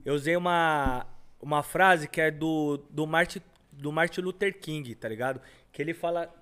[0.03, 1.05] Eu usei uma,
[1.41, 5.41] uma frase que é do, do, Martin, do Martin Luther King, tá ligado?
[5.71, 6.33] Que ele fala,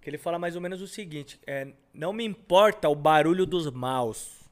[0.00, 3.70] que ele fala mais ou menos o seguinte, é, não me importa o barulho dos
[3.70, 4.44] maus,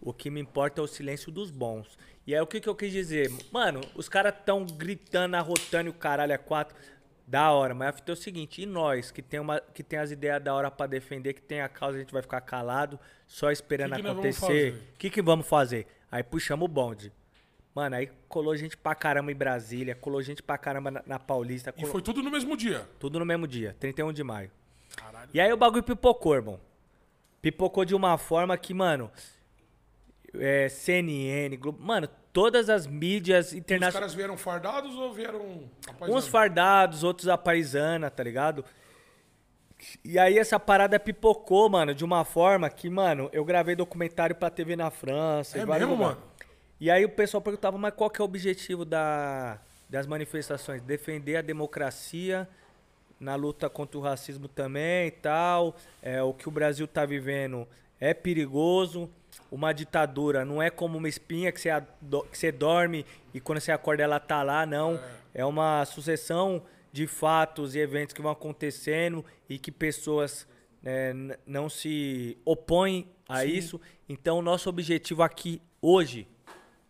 [0.00, 1.98] o que me importa é o silêncio dos bons.
[2.26, 3.30] E aí o que, que eu quis dizer?
[3.52, 6.76] Mano, os caras tão gritando, arrotando e o caralho é quatro.
[7.26, 9.98] Da hora, mas a fita é o seguinte, e nós, que tem, uma, que tem
[9.98, 13.00] as ideias da hora pra defender, que tem a causa, a gente vai ficar calado,
[13.26, 14.74] só esperando Que que acontecer.
[14.74, 15.86] O que, que vamos fazer?
[16.12, 17.10] Aí puxamos o bonde.
[17.74, 21.70] Mano, aí colou gente pra caramba em Brasília, colou gente pra caramba na, na Paulista,
[21.70, 22.88] E colou- foi tudo no mesmo dia.
[23.00, 24.50] tudo no mesmo dia, 31 de maio.
[24.96, 25.28] Caralho.
[25.34, 26.60] E aí o bagulho pipocou, irmão.
[27.42, 29.10] Pipocou de uma forma que, mano,
[30.38, 33.94] é, CNN, Globo, mano, todas as mídias Os internacionais.
[33.94, 35.68] caras vieram fardados ou vieram
[36.08, 38.64] Uns fardados, outros a paisana, tá ligado?
[40.04, 44.48] E aí essa parada pipocou, mano, de uma forma que, mano, eu gravei documentário pra
[44.48, 45.58] TV na França.
[45.58, 46.16] É vários mesmo, mano?
[46.80, 50.82] E aí o pessoal perguntava, mas qual que é o objetivo da, das manifestações?
[50.82, 52.48] Defender a democracia
[53.20, 55.76] na luta contra o racismo também e tal.
[56.02, 57.66] É, o que o Brasil tá vivendo
[58.00, 59.08] é perigoso.
[59.50, 61.70] Uma ditadura não é como uma espinha que você,
[62.30, 65.00] que você dorme e quando você acorda ela tá lá, não.
[65.32, 66.62] É uma sucessão
[66.92, 70.46] de fatos e eventos que vão acontecendo e que pessoas
[70.82, 71.12] né,
[71.46, 73.80] não se opõem a isso.
[74.08, 76.28] Então, o nosso objetivo aqui hoje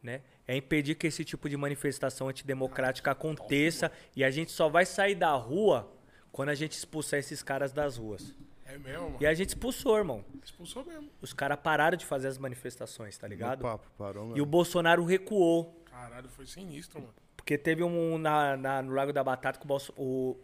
[0.05, 4.85] né, é impedir que esse tipo de manifestação antidemocrática aconteça e a gente só vai
[4.85, 5.91] sair da rua
[6.31, 8.35] quando a gente expulsar esses caras das ruas.
[8.67, 9.17] É mesmo, mano.
[9.21, 10.25] E a gente expulsou, irmão.
[10.45, 11.09] Expulsou mesmo.
[11.23, 13.63] Os caras pararam de fazer as manifestações, tá O ligado?
[13.63, 14.47] papo parou, E o.
[14.47, 15.83] Bolsonaro recuou.
[15.87, 17.15] Caralho, foi sinistro, mano.
[17.37, 20.37] Porque teve um na, na- no Lago da Batata que o, Bolso- o-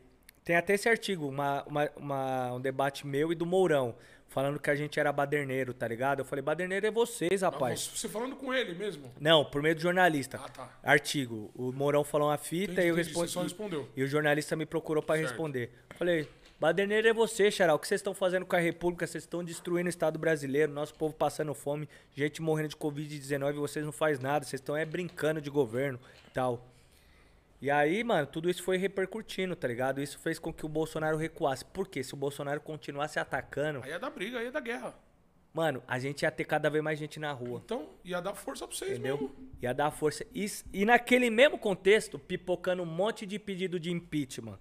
[0.45, 3.95] Tem até esse artigo, uma, uma- uma- um debate meu e do Mourão.
[4.31, 6.21] Falando que a gente era baderneiro, tá ligado?
[6.21, 7.91] Eu falei, baderneiro é vocês, rapaz.
[7.95, 9.13] Você falando com ele mesmo?
[9.21, 10.41] Não, por meio do jornalista.
[10.43, 10.79] Ah, tá.
[10.83, 11.51] Artigo.
[11.55, 13.27] O Mourão falou uma fita Entendi, e eu respondi.
[13.29, 13.89] você só respondeu.
[13.95, 15.29] E o jornalista me procurou pra Certo.
[15.31, 15.71] responder.
[15.97, 16.29] Falei,
[16.61, 17.75] baderneiro é você, Xará.
[17.75, 19.05] O que vocês estão fazendo com a República?
[19.05, 23.59] Vocês estão destruindo o Estado brasileiro, nosso povo passando fome, gente morrendo de Covid-19 e
[23.59, 24.45] vocês não fazem nada.
[24.45, 26.65] Vocês estão é brincando de governo e tal.
[27.63, 30.01] E aí, mano, tudo isso foi repercutindo, tá ligado?
[30.01, 31.65] Isso fez com que o Bolsonaro recuasse.
[31.65, 32.03] Por quê?
[32.03, 34.95] Se o Bolsonaro continuasse atacando, Aí ia dar briga, aí ia dar guerra.
[35.53, 37.61] mano, a gente ia ter cada vez mais gente na rua.
[37.63, 39.19] Então, ia dar força pra vocês Entendeu?
[39.19, 39.35] mesmo.
[39.61, 40.25] Ia dar força.
[40.35, 44.59] E, e naquele mesmo contexto, pipocando um monte de pedido de impeachment.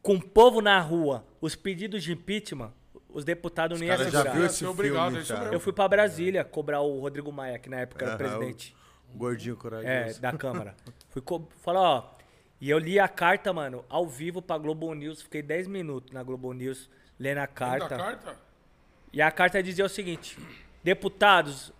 [0.00, 2.72] Com o povo na rua, os pedidos de impeachment,
[3.08, 5.52] os deputados não iam já viu esse obrigado, filme, é isso cara?
[5.52, 8.76] Eu fui pra Brasília cobrar o Rodrigo Maia, que na época era Aham, presidente
[9.12, 9.88] o Gordinho corajoso.
[9.88, 10.76] é, da Câmara.
[11.22, 12.10] Fui falar, ó.
[12.60, 15.22] E eu li a carta, mano, ao vivo pra Globo News.
[15.22, 17.96] Fiquei 10 minutos na Globo News lendo a carta.
[17.96, 18.36] carta?
[19.12, 20.38] E a carta dizia o seguinte:
[20.82, 21.72] deputados,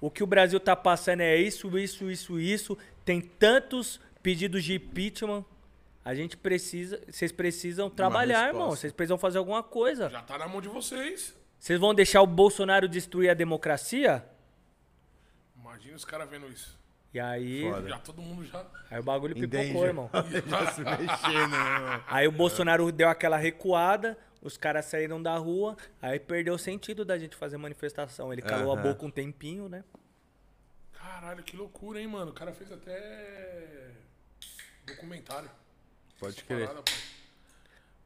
[0.00, 2.78] o que o Brasil tá passando é isso, isso, isso, isso.
[3.04, 5.44] Tem tantos pedidos de impeachment.
[6.04, 7.00] A gente precisa.
[7.10, 8.70] Vocês precisam trabalhar, irmão.
[8.70, 10.08] Vocês precisam fazer alguma coisa.
[10.08, 11.36] Já tá na mão de vocês.
[11.58, 14.24] Vocês vão deixar o Bolsonaro destruir a democracia?
[15.58, 16.78] Imagina os caras vendo isso.
[17.16, 17.62] E aí.
[17.62, 17.88] Foda.
[17.88, 18.62] Já todo mundo já.
[18.90, 19.84] Aí o bagulho pipocou, Entendi.
[19.84, 20.10] irmão.
[20.50, 22.04] Já se mexendo, né, mano?
[22.06, 27.06] Aí o Bolsonaro deu aquela recuada, os caras saíram da rua, aí perdeu o sentido
[27.06, 28.34] da gente fazer manifestação.
[28.34, 29.82] Ele calou a boca um tempinho, né?
[30.92, 32.32] Caralho, que loucura, hein, mano?
[32.32, 33.92] O cara fez até
[34.86, 35.48] documentário.
[36.20, 36.66] Pode crer.
[36.66, 36.84] parada.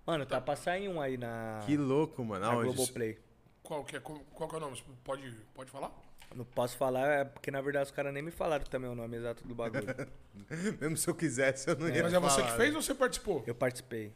[0.07, 2.47] Mano, tá pra sair um aí na, Que louco, mano.
[2.47, 2.55] na?
[2.63, 3.19] Globoplay.
[3.61, 4.81] Qual que é, qual que é o nome?
[5.03, 5.91] Pode, pode falar?
[6.35, 9.17] Não posso falar, é porque na verdade os caras nem me falaram também o nome
[9.17, 9.85] exato do bagulho.
[10.81, 12.77] Mesmo se eu quisesse, eu não ia Mas é você falar, que fez né?
[12.77, 13.43] ou você participou?
[13.47, 14.13] Eu participei.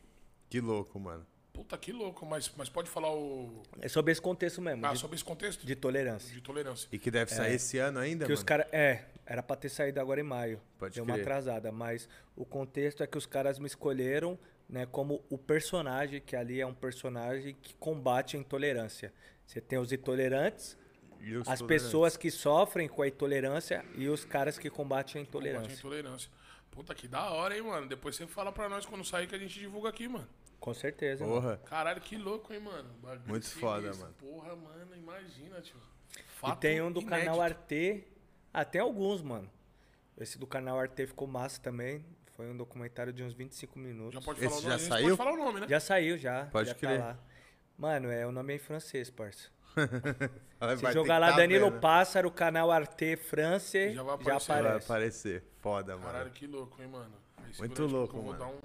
[0.49, 1.27] Que louco, mano.
[1.53, 2.25] Puta, que louco.
[2.27, 3.63] Mas, mas pode falar o...
[3.81, 5.65] É sobre esse contexto mesmo, Ah, de, sobre esse contexto?
[5.67, 6.33] de tolerância.
[6.35, 6.89] De tolerância.
[6.93, 8.47] E que deve sair esse ano ainda, Que os mano?
[8.47, 8.67] caras.
[8.73, 10.61] É, era pra ter saído agora em maio.
[10.79, 11.23] Pode Deu uma crer.
[11.25, 16.35] atrasada, mas o contexto é que os caras me escolheram, né, como o personagem, que
[16.37, 19.13] ali é um personagem que combate a intolerância.
[19.47, 20.77] Você tem os intolerantes, os
[21.37, 21.67] as tolerantes?
[21.67, 25.73] pessoas que sofrem com a intolerância e os caras que combatem a Combate a intolerância.
[25.79, 26.31] intolerância.
[26.71, 27.87] Puta, que da hora, hein, mano?
[27.89, 30.29] Depois você fala pra nós quando sair que a gente divulga aqui, mano.
[30.59, 31.25] Com certeza.
[31.25, 31.41] mano.
[31.41, 31.57] Porra.
[31.59, 32.89] Caralho, que louco, hein, mano?
[33.03, 34.15] Bagulho Muito foda, mano.
[34.15, 35.77] Porra, mano, imagina, tio.
[36.19, 37.27] E Fato tem um do inédito.
[37.27, 38.05] canal Arte.
[38.53, 39.51] Ah, tem alguns, mano.
[40.19, 42.05] Esse do canal Arte ficou massa também.
[42.37, 44.15] Foi um documentário de uns 25 minutos.
[44.15, 44.75] Já pode Esse falar o já nome.
[44.75, 45.17] a gente saiu?
[45.17, 45.67] Pode falar o nome, né?
[45.69, 46.47] Já saiu, já.
[46.47, 46.99] Pode já crer.
[46.99, 47.19] Tá lá.
[47.79, 49.49] Mano, é, o nome é em francês, parça.
[50.61, 51.81] Vai Se jogar lá tá Danilo vendo.
[51.81, 54.49] Pássaro, canal Arte France, Já já, vai aparecer.
[54.49, 54.85] Vai aparece.
[54.85, 55.45] aparecer.
[55.61, 56.31] Foda, Caralho, mano.
[56.31, 57.13] que louco, hein, mano?
[57.59, 58.45] Muito louco, eu vou mano.
[58.45, 58.61] dar um.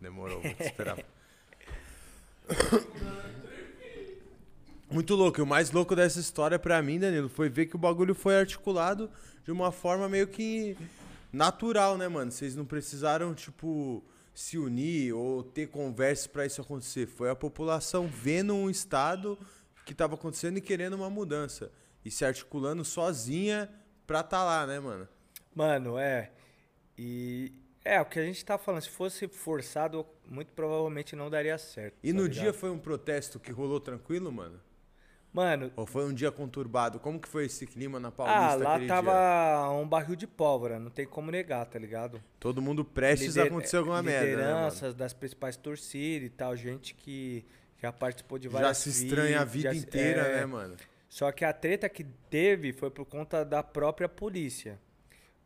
[0.00, 0.98] Demorou, vou te esperar.
[4.90, 5.40] Muito louco.
[5.40, 8.38] E o mais louco dessa história pra mim, Danilo, foi ver que o bagulho foi
[8.38, 9.10] articulado
[9.44, 10.76] de uma forma meio que
[11.32, 12.30] natural, né, mano?
[12.30, 14.02] Vocês não precisaram, tipo,
[14.36, 17.06] se unir ou ter conversas pra isso acontecer.
[17.06, 19.38] Foi a população vendo um estado
[19.86, 21.72] que tava acontecendo e querendo uma mudança.
[22.04, 23.66] E se articulando sozinha
[24.06, 25.08] pra tá lá, né, mano?
[25.54, 26.32] Mano, é.
[26.98, 27.50] E
[27.82, 28.82] é o que a gente tá falando.
[28.82, 31.96] Se fosse forçado, muito provavelmente não daria certo.
[32.02, 32.42] E tá no ligado?
[32.42, 34.60] dia foi um protesto que rolou tranquilo, mano?
[35.36, 36.98] Mano, Ou foi um dia conturbado?
[36.98, 39.70] Como que foi esse clima na Paulista ah, lá tava dia?
[39.78, 42.24] um barril de pólvora, não tem como negar, tá ligado?
[42.40, 44.32] Todo mundo prestes Lider- a acontecer alguma merda, né?
[44.32, 47.44] Lideranças das principais torcidas e tal, gente que
[47.82, 50.74] já participou de Já várias se estranha a vida já inteira, é, né, mano?
[51.06, 54.80] Só que a treta que teve foi por conta da própria polícia.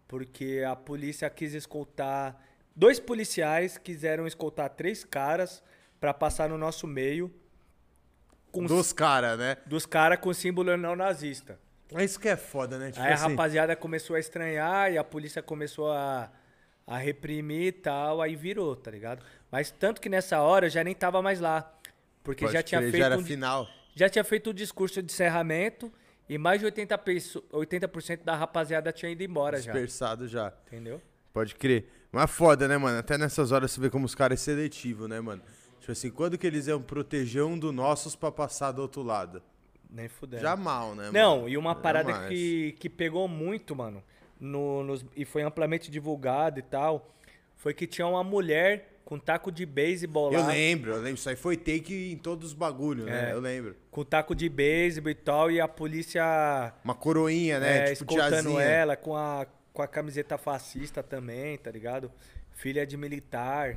[0.06, 2.40] Porque a polícia quis escoltar.
[2.76, 5.64] Dois policiais quiseram escoltar três caras
[6.00, 7.28] pra passar no nosso meio.
[8.50, 9.56] Com Dos caras, né?
[9.66, 11.58] dos caras com símbolo neonazista.
[11.94, 12.90] É isso que é foda, né?
[12.90, 16.30] Tipo Aí a assim, rapaziada começou a estranhar e a polícia começou a,
[16.86, 19.24] a reprimir e tal, aí virou, tá ligado?
[19.50, 21.72] Mas tanto que nessa hora eu já nem tava mais lá.
[22.22, 23.68] Porque pode já tinha, feito já era um, final.
[23.94, 25.92] já tinha feito o discurso de encerramento
[26.28, 27.90] e mais de 80%, pesso- 80
[28.24, 29.72] da rapaziada tinha ido embora já.
[29.72, 30.52] Dispersado já.
[30.66, 31.00] Entendeu?
[31.32, 31.88] Pode crer.
[32.12, 32.98] Mas foda, né, mano?
[32.98, 35.42] Até nessas horas você vê como os caras é seletivo, né, mano?
[35.80, 39.42] Tipo assim, quando que eles iam proteger um dos nossos pra passar do outro lado?
[39.90, 40.42] Nem fudendo.
[40.42, 41.12] Já mal, né, mano?
[41.12, 42.28] Não, e uma parada Jamais.
[42.28, 44.02] que, que pegou muito, mano,
[44.38, 47.12] no, nos- e foi amplamente divulgado e tal,
[47.56, 50.46] foi que tinha uma mulher com taco de beisebol Eu lá.
[50.46, 51.14] lembro, eu lembro.
[51.14, 53.30] Isso aí foi take em todos os bagulhos, né?
[53.30, 53.32] É.
[53.32, 53.74] Eu lembro.
[53.90, 57.78] Com taco de beisebol e tal, e a polícia Uma coroinha, né?
[57.78, 58.60] é, tipo escoltando tiazinha.
[58.62, 62.12] ela com a, com a camiseta fascista também, tá ligado?
[62.52, 63.76] Filha de militar.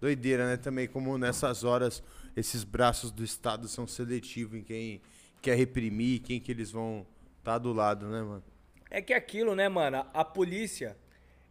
[0.00, 0.56] Doideira, né?
[0.56, 2.02] Também como nessas horas
[2.36, 5.00] esses braços do Estado são seletivos em quem
[5.40, 7.06] quer reprimir, quem que eles vão
[7.38, 8.44] estar tá do lado, né, mano?
[8.90, 10.06] É que aquilo, né, mano?
[10.12, 10.96] A polícia,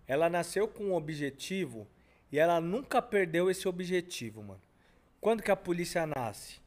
[0.07, 1.87] ela nasceu com um objetivo
[2.31, 4.61] e ela nunca perdeu esse objetivo, mano.
[5.19, 6.59] Quando que a polícia nasce?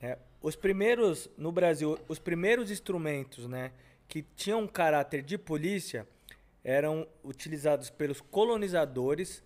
[0.00, 3.72] É, os primeiros, no Brasil, os primeiros instrumentos, né,
[4.06, 6.06] que tinham um caráter de polícia
[6.62, 9.42] eram utilizados pelos colonizadores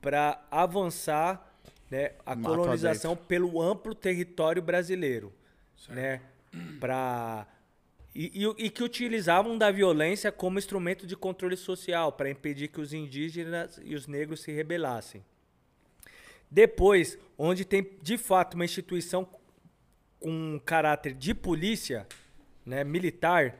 [0.00, 1.54] para avançar
[1.90, 3.26] né, a Mato colonização adentro.
[3.26, 5.32] pelo amplo território brasileiro,
[5.76, 5.94] certo.
[5.94, 6.22] né,
[6.78, 7.46] para
[8.14, 12.80] e, e, e, que utilizavam da violência como instrumento de controle social para impedir que
[12.80, 15.24] os indígenas e os negros se rebelassem.
[16.50, 19.28] Depois, onde tem de fato uma instituição
[20.18, 22.06] com caráter de polícia,
[22.66, 23.56] né, militar,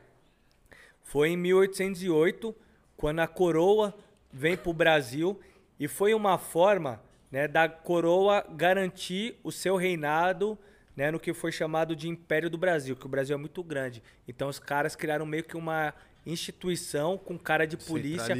[1.01, 2.53] foi em 1808,
[2.97, 3.97] quando a coroa
[4.31, 5.39] vem para o Brasil
[5.81, 7.01] e foi uma forma
[7.31, 10.55] né, da coroa garantir o seu reinado
[10.95, 14.03] né, no que foi chamado de Império do Brasil, que o Brasil é muito grande.
[14.27, 15.91] Então os caras criaram meio que uma
[16.23, 18.35] instituição com cara de polícia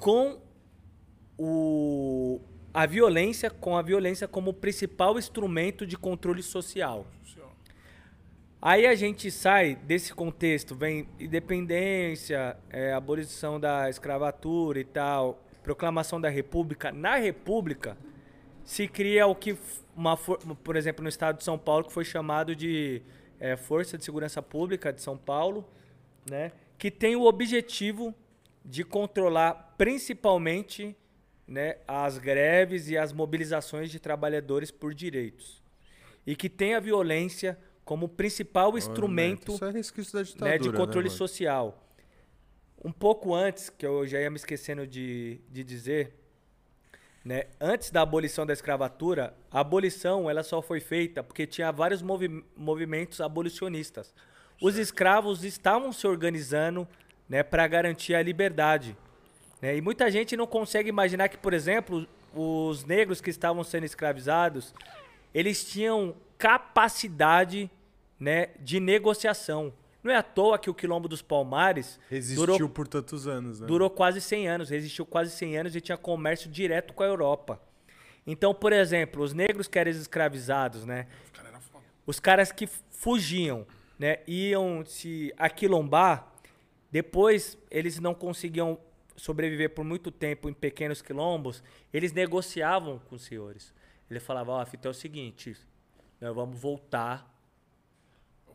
[0.00, 0.40] com
[1.36, 2.40] o
[2.72, 7.06] a violência com a violência como principal instrumento de controle social.
[8.62, 16.20] Aí a gente sai desse contexto, vem independência, é, abolição da escravatura e tal, proclamação
[16.20, 16.92] da República.
[16.92, 17.96] Na República
[18.62, 19.56] se cria o que,
[19.96, 23.02] uma, por exemplo, no estado de São Paulo, que foi chamado de
[23.40, 25.66] é, Força de Segurança Pública de São Paulo,
[26.30, 28.14] né, que tem o objetivo
[28.64, 30.96] de controlar principalmente
[31.46, 35.62] né, as greves e as mobilizações de trabalhadores por direitos.
[36.26, 41.83] E que tem a violência como principal instrumento é né, de controle né, social.
[42.84, 46.12] Um pouco antes, que eu já ia me esquecendo de, de dizer,
[47.24, 52.02] né, antes da abolição da escravatura, a abolição ela só foi feita porque tinha vários
[52.02, 54.14] movi movimentos abolicionistas.
[54.60, 56.86] Os escravos estavam se organizando
[57.26, 58.94] né, para garantir a liberdade.
[59.62, 59.76] Né?
[59.76, 64.74] E muita gente não consegue imaginar que, por exemplo, os negros que estavam sendo escravizados,
[65.32, 67.70] eles tinham capacidade
[68.20, 69.72] né, de negociação.
[70.04, 73.66] Não é à toa que o Quilombo dos Palmares resistiu durou, por tantos anos, né?
[73.66, 77.58] Durou quase 100 anos, resistiu quase 100 anos e tinha comércio direto com a Europa.
[78.26, 81.06] Então, por exemplo, os negros que eram escravizados, né?
[82.06, 83.66] Os caras que fugiam,
[83.98, 86.30] né, iam se aquilombar,
[86.90, 88.78] depois eles não conseguiam
[89.16, 93.72] sobreviver por muito tempo em pequenos quilombos, eles negociavam com os senhores.
[94.10, 95.56] Ele falava, ó, oh, a fita é o seguinte,
[96.20, 97.33] nós vamos voltar.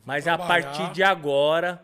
[0.06, 0.44] Mas trabalhar.
[0.44, 1.84] a partir de agora,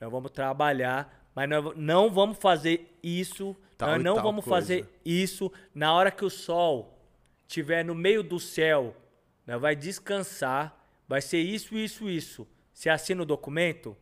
[0.00, 1.22] nós vamos trabalhar.
[1.34, 3.56] Mas nós não vamos fazer isso.
[3.76, 4.66] Tal nós não vamos coisa.
[4.66, 6.98] fazer isso na hora que o sol
[7.46, 8.96] estiver no meio do céu.
[9.46, 10.78] Nós vai descansar.
[11.08, 12.46] Vai ser isso, isso, isso.
[12.72, 13.96] Você assina o documento?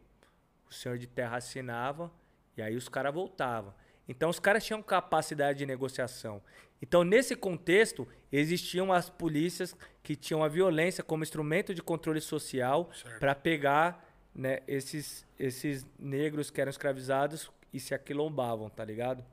[0.68, 2.10] O senhor de terra assinava.
[2.56, 3.72] E aí os caras voltavam.
[4.10, 6.42] Então os caras tinham capacidade de negociação.
[6.82, 12.90] Então, nesse contexto, existiam as polícias que tinham a violência como instrumento de controle social
[13.20, 19.24] para pegar né, esses, esses negros que eram escravizados e se aquilombavam, tá ligado?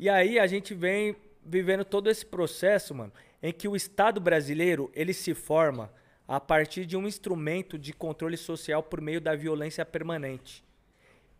[0.00, 4.90] E aí a gente vem vivendo todo esse processo, mano, em que o Estado brasileiro
[4.94, 5.92] ele se forma
[6.26, 10.64] a partir de um instrumento de controle social por meio da violência permanente.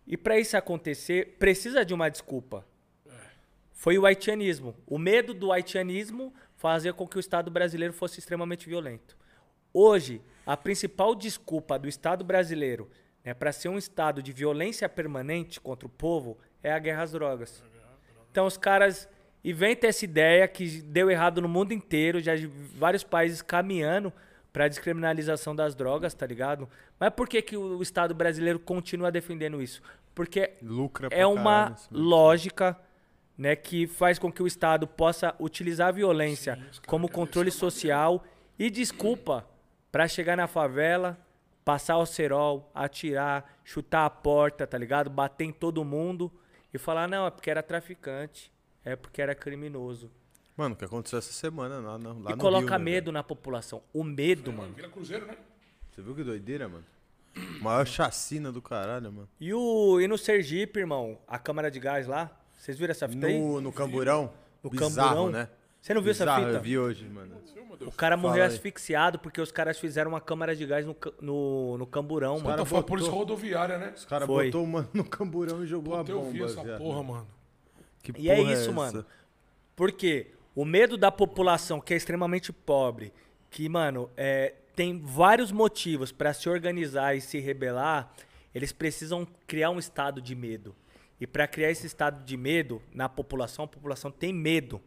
[0.06, 2.64] E para isso acontecer, precisa de uma desculpa
[3.84, 4.74] foi o haitianismo.
[4.86, 9.14] O medo do haitianismo fazia com que o Estado brasileiro fosse extremamente violento.
[9.74, 12.88] Hoje, a principal desculpa do Estado brasileiro
[13.22, 17.12] né, para ser um Estado de violência permanente contra o povo é a guerra às
[17.12, 17.62] drogas.
[18.30, 19.06] Então, os caras
[19.44, 22.32] inventam essa ideia que deu errado no mundo inteiro, já
[22.78, 24.10] vários países caminhando
[24.54, 26.68] para a descriminalização das drogas, tá ligado?
[26.98, 29.82] Mas por que, que o Estado brasileiro continua defendendo isso?
[30.14, 32.78] Porque Lucra é uma caralho, lógica
[33.36, 38.22] né, que faz com que o Estado possa utilizar a violência Sim, como controle social
[38.56, 39.44] e desculpa
[39.90, 41.18] para chegar na favela,
[41.64, 45.10] passar o cerol, atirar, chutar a porta, tá ligado?
[45.10, 46.32] Bater em todo mundo
[46.72, 48.52] e falar, não, é porque era traficante,
[48.84, 50.12] é porque era criminoso.
[50.56, 53.18] Mano, o que aconteceu essa semana lá, no, lá e coloca Rio, né, medo né,
[53.18, 53.82] na população.
[53.92, 54.72] O medo, é, mano.
[54.72, 55.36] Vira Cruzeiro, né?
[55.90, 56.84] Você viu que doideira, mano?
[57.60, 59.28] Maior chacina do caralho, mano.
[59.40, 63.26] E, o, e no Sergipe, irmão, a câmara de gás lá, vocês viram essa fita
[63.26, 63.38] aí?
[63.38, 64.32] No, no Camburão?
[64.62, 65.30] No Bizarro, Camburão?
[65.30, 65.48] né?
[65.80, 66.58] Você não viu Bizarro, essa fita?
[66.58, 67.36] Eu vi hoje, mano.
[67.80, 71.86] O cara morreu asfixiado porque os caras fizeram uma câmara de gás no, no, no
[71.86, 72.56] Camburão, os mano.
[72.56, 73.92] Cara foi a polícia rodoviária, né?
[73.96, 76.26] Os caras botou uma no Camburão e jogou Puta, a bomba.
[76.28, 76.78] Eu vi essa viado.
[76.78, 77.26] porra, mano.
[78.02, 79.06] Que e é porra é isso, é mano.
[79.74, 83.12] Porque O medo da população que é extremamente pobre,
[83.50, 88.12] que, mano, é, tem vários motivos para se organizar e se rebelar,
[88.54, 90.74] eles precisam criar um estado de medo.
[91.20, 94.80] E para criar esse estado de medo na população, a população tem medo.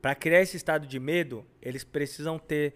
[0.00, 2.74] Para criar esse estado de medo, eles precisam ter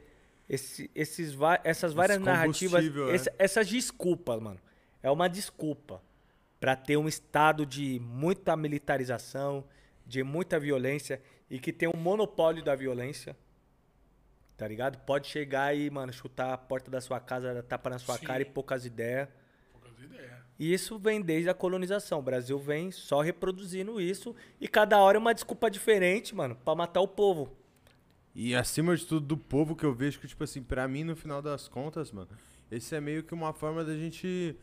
[0.49, 3.15] esse, esses, essas várias esse narrativas, é.
[3.15, 4.59] esse, essas desculpas, mano.
[5.03, 6.03] É uma desculpa
[6.59, 9.65] para ter um estado de muita militarização,
[10.11, 13.37] de muita violência e que tem um monopólio da violência.
[14.57, 14.99] Tá ligado?
[15.07, 18.27] Pode chegar e, mano, chutar a porta da sua casa, tapa na sua Sim.
[18.27, 19.29] cara e poucas ideias.
[19.73, 20.33] Poucas ideias.
[20.59, 22.19] E isso vem desde a colonização.
[22.19, 26.75] O Brasil vem só reproduzindo isso e cada hora é uma desculpa diferente, mano, para
[26.75, 27.57] matar o povo.
[28.35, 31.17] E acima de tudo do povo que eu vejo que, tipo assim, pra mim, no
[31.17, 32.29] final das contas, mano,
[32.71, 34.57] esse é meio que uma forma da gente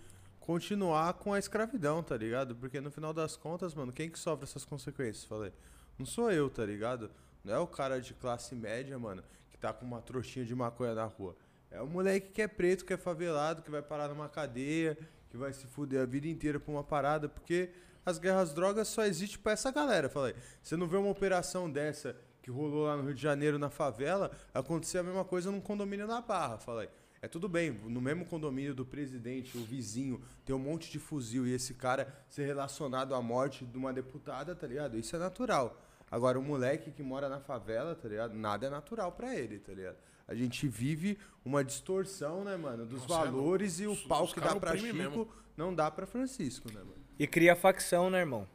[0.47, 2.55] continuar com a escravidão, tá ligado?
[2.55, 5.25] Porque no final das contas, mano, quem que sofre essas consequências?
[5.25, 5.51] Falei,
[5.99, 7.11] não sou eu, tá ligado?
[7.43, 10.95] Não é o cara de classe média, mano, que tá com uma trouxinha de maconha
[10.95, 11.35] na rua.
[11.69, 14.97] É o moleque que é preto, que é favelado, que vai parar numa cadeia,
[15.29, 17.69] que vai se fuder a vida inteira por uma parada, porque
[18.05, 20.07] as guerras drogas só existem pra essa galera.
[20.07, 23.69] Falei, você não vê uma operação dessa que rolou lá no Rio de Janeiro, na
[23.69, 26.57] favela, acontecer a mesma coisa num condomínio na Barra.
[26.57, 26.87] Falei,
[27.27, 31.45] é tudo bem, no mesmo condomínio do presidente, o vizinho, tem um monte de fuzil
[31.45, 34.97] e esse cara ser relacionado à morte de uma deputada, tá ligado?
[34.97, 35.77] Isso é natural.
[36.09, 38.33] Agora, o moleque que mora na favela, tá ligado?
[38.33, 39.97] Nada é natural pra ele, tá ligado?
[40.25, 44.23] A gente vive uma distorção, né, mano, dos Nossa, é valores e o os- pau
[44.23, 45.27] os que dá pra Chico mesmo.
[45.57, 46.95] não dá pra Francisco, né, mano?
[47.19, 48.47] E cria facção, né, irmão?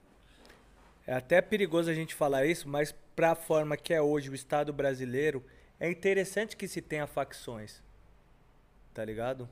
[1.06, 4.72] É até perigoso a gente falar isso, mas pra forma que é hoje o Estado
[4.72, 5.44] brasileiro,
[5.78, 7.82] é interessante que se tenha facções.
[8.94, 9.48] Tá ligado?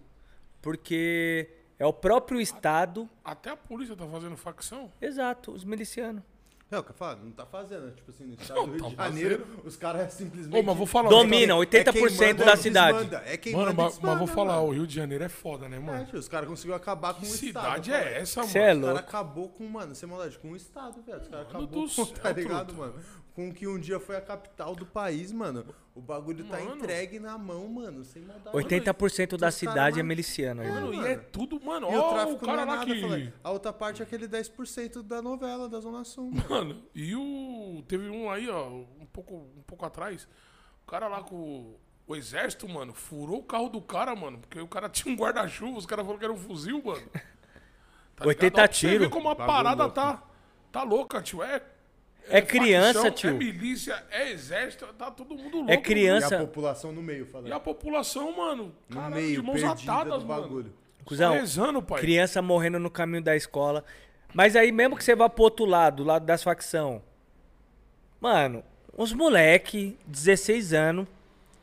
[0.60, 3.08] Porque é o próprio Estado.
[3.24, 4.92] Até a polícia tá fazendo facção.
[5.00, 6.22] Exato, os milicianos.
[6.70, 7.90] É, o que eu falo, não tá fazendo.
[7.96, 10.56] Tipo assim, no estado do Rio tá de Janeiro, os caras simplesmente.
[10.56, 11.08] Ô, mas vou falar.
[11.08, 12.98] Dominam É quem 80% manda da cidade.
[12.98, 13.22] desmanda.
[13.26, 14.68] É quem Mano, manda mas, mas vou falar, mano.
[14.68, 16.06] o Rio de Janeiro é foda, né, É, mano?
[16.06, 17.90] tio, os caras conseguiram acabar com Que o cidade Estado.
[17.90, 18.10] é cara.
[18.20, 18.52] essa, mano?
[18.52, 21.20] Cê é Os caras acabou com, mano, sem maldade, com o Estado, velho.
[21.20, 22.80] Os caras acabou com, céu, tá ligado, truta.
[22.82, 22.94] mano?
[23.40, 25.64] Com o que um dia foi a capital do país, mano.
[25.94, 26.76] O bagulho tá Mano.
[26.76, 28.54] entregue na mão, mano, sem maldade.
[28.54, 30.90] 80% da cidade é miliciano, irmão.
[30.90, 31.90] Mano, e é tudo, mano.
[31.90, 33.00] E o Ó, o tráfico cara não é lá nada, que.
[33.00, 33.32] falei.
[33.42, 36.48] A outra parte é aquele 10% da novela, da Zona Sul, mano.
[36.50, 37.82] Mano, e o.
[37.88, 40.28] Teve um aí, ó, um pouco, um pouco atrás.
[40.82, 44.36] O cara lá com o exército, mano, furou o carro do cara, mano.
[44.38, 47.08] Porque o cara tinha um guarda-chuva, os caras falaram que era um fuzil, mano.
[48.16, 48.52] Tá 80 ligado?
[48.52, 49.10] Ó, pra você tiro.
[49.10, 49.94] como a Bagulho parada louco.
[49.94, 50.22] tá,
[50.70, 51.42] tá louca, tio.
[51.42, 51.62] É.
[52.30, 53.30] É criança, facção, tio.
[53.30, 55.70] É milícia, é exército, tá todo mundo louco.
[55.70, 55.82] É mano.
[55.82, 56.34] criança.
[56.34, 57.50] E a população no meio, falei.
[57.50, 60.42] E a população, mano, No caralho, meio, de mãos atadas, mano.
[60.42, 60.72] bagulho.
[61.04, 62.00] Cusão, rezando, pai.
[62.00, 63.84] Criança morrendo no caminho da escola.
[64.32, 67.02] Mas aí mesmo que você vá pro outro lado, do lado das facção.
[68.20, 68.62] Mano,
[68.96, 71.06] uns moleque, 16 anos,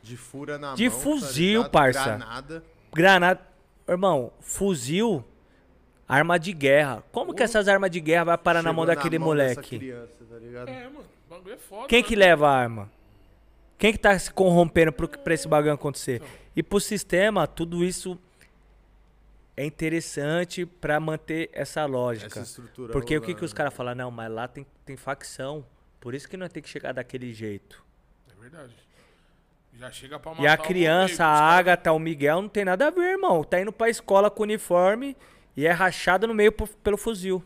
[0.02, 1.70] De fura na De mão, tá fuzil, ligado?
[1.72, 2.04] parça.
[2.04, 2.64] Granada.
[2.92, 3.40] granada.
[3.88, 5.24] Irmão, fuzil,
[6.08, 7.04] arma de guerra.
[7.12, 9.78] Como que essas armas de guerra vai parar na Chegou mão daquele dessa moleque?
[9.78, 10.68] criança, tá ligado?
[10.68, 11.86] É, mano, o bagulho é foda.
[11.86, 12.08] Quem né?
[12.08, 12.90] que leva a arma?
[13.76, 16.22] Quem que tá se corrompendo pro, pra esse bagulho acontecer?
[16.56, 18.18] E pro sistema, tudo isso
[19.56, 22.26] é interessante pra manter essa lógica.
[22.26, 23.94] Essa estrutura Porque o que, que os caras falam?
[23.94, 25.64] Não, mas lá tem, tem facção.
[26.00, 27.84] Por isso que nós tem que chegar daquele jeito.
[28.30, 28.72] É verdade.
[29.74, 32.88] Já chega pra matar E a criança, meio, a Agatha, o Miguel, não tem nada
[32.88, 33.44] a ver, irmão.
[33.44, 35.16] Tá indo pra escola com uniforme
[35.58, 37.42] e é rachada no meio por- pelo fuzil.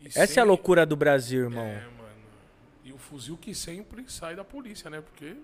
[0.00, 1.64] E Essa é a loucura do Brasil, irmão.
[1.64, 2.10] É, mano.
[2.84, 5.00] E o fuzil que sempre sai da polícia, né?
[5.00, 5.36] Porque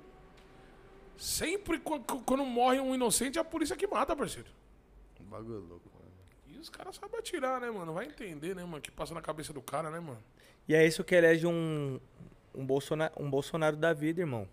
[1.16, 4.48] sempre qu- qu- quando morre um inocente, é a polícia que mata, parceiro.
[5.20, 6.10] Bagulho louco, mano.
[6.48, 7.92] E os caras sabem atirar, né, mano?
[7.94, 8.76] Vai entender, né, mano?
[8.78, 10.22] O que passa na cabeça do cara, né, mano?
[10.68, 11.98] E é isso que elege um,
[12.54, 14.46] um, Bolsonaro, um Bolsonaro da vida, irmão.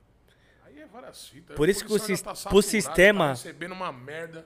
[0.65, 1.55] Aí é várias fitas.
[1.55, 4.45] Por O isso que o sis- tá saturado, sistema- Tá recebendo uma merda.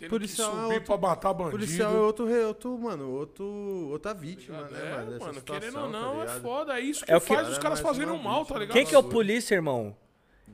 [0.00, 1.50] Tendo Policial que é subir outro- pra matar bandido.
[1.58, 3.44] Policial é outro, outro, mano, outro,
[3.90, 5.12] outra vítima, né, É, mano?
[5.34, 6.40] situação, querendo ou tá não, é ligado?
[6.42, 6.78] foda.
[6.78, 8.72] É isso que É o que- faz os Cara, caras fazerem uma mal, tá ligado?
[8.74, 9.94] Quem que é o polícia, irmão?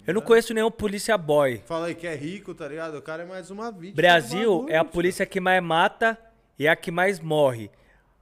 [0.07, 1.63] Eu não conheço nenhum polícia boy.
[1.65, 2.97] Fala aí que é rico, tá ligado?
[2.99, 3.95] O cara é mais uma vítima.
[3.97, 6.19] Brasil bagulho, é a polícia que mais mata
[6.59, 7.71] e é a que mais morre.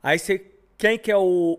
[0.03, 0.51] Aí você.
[0.77, 1.59] Quem que é o,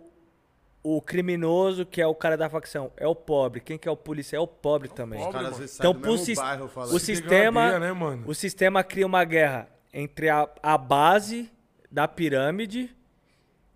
[0.87, 2.91] o criminoso, que é o cara da facção?
[2.95, 3.59] É o pobre.
[3.59, 4.37] Quem que é o polícia?
[4.37, 5.19] É o pobre também.
[5.19, 5.61] Os pobre, caras às mano.
[5.61, 6.87] vezes Então, do pro sis- bairro, o aí.
[6.91, 8.23] sis- sistema- né, mano?
[8.27, 11.51] O sistema cria uma guerra entre a, a base
[11.91, 12.95] da pirâmide.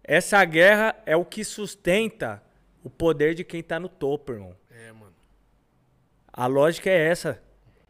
[0.03, 2.43] Essa guerra é o que sustenta
[2.83, 4.55] o poder de quem tá no topo, irmão.
[4.69, 5.13] É, mano.
[6.31, 7.41] A lógica é essa.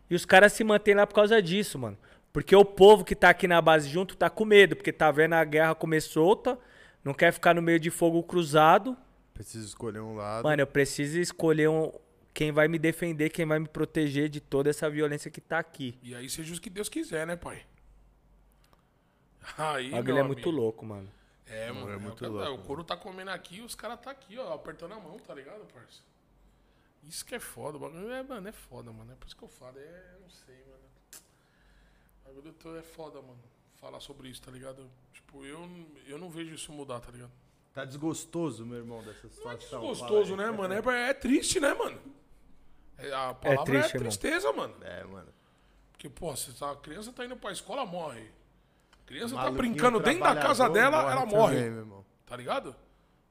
[0.09, 1.97] E os caras se mantêm lá por causa disso, mano.
[2.31, 5.33] Porque o povo que tá aqui na base junto tá com medo, porque tá vendo
[5.33, 6.57] a guerra comer solta,
[7.03, 8.95] não quer ficar no meio de fogo cruzado.
[9.39, 10.43] Preciso escolher um lado.
[10.43, 11.93] Mano, eu preciso escolher um,
[12.33, 15.97] quem vai me defender, quem vai me proteger de toda essa violência que tá aqui.
[16.03, 17.65] E aí seja o que Deus quiser, né, pai?
[19.57, 21.09] Aí, O bagulho é muito louco, mano.
[21.45, 21.89] É, mano.
[21.89, 24.53] é É muito o, louco, o couro tá comendo aqui, os caras tá aqui, ó,
[24.53, 26.01] apertando a mão, tá ligado, parça?
[27.07, 29.13] Isso que é foda, o bagulho é, mano, é foda, mano.
[29.13, 31.23] É por isso que eu falo, é, eu não sei, mano.
[32.25, 33.39] O bagulho é foda, mano.
[33.75, 34.85] Falar sobre isso, tá ligado?
[35.13, 35.65] Tipo, eu,
[36.05, 37.31] eu não vejo isso mudar, tá ligado?
[37.79, 39.79] Tá desgostoso, meu irmão, dessa Não é situação.
[39.79, 40.73] desgostoso, né, mano?
[40.73, 41.97] É, é triste, né, mano?
[42.97, 44.09] É, a palavra é, triste, irmão.
[44.09, 44.75] tristeza, mano.
[44.81, 45.29] É, mano.
[45.93, 48.29] Porque, pô, se a criança tá indo pra escola, morre.
[49.01, 51.55] A criança tá brincando dentro da casa dela, ela morre.
[51.55, 52.05] também, meu irmão.
[52.25, 52.75] Tá ligado?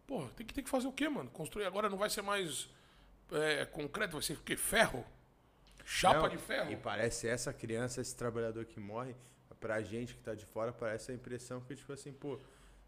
[0.07, 1.29] Pô, tem que, tem que fazer o quê, mano?
[1.29, 2.71] Construir agora não vai ser mais
[3.31, 4.57] é, concreto, vai ser o quê?
[4.57, 5.05] Ferro?
[5.85, 6.73] Chapa Não, de ferro?
[6.73, 9.15] E parece essa criança, esse trabalhador que morre,
[9.61, 12.39] pra gente que tá de fora, parece a impressão que, tipo assim, pô,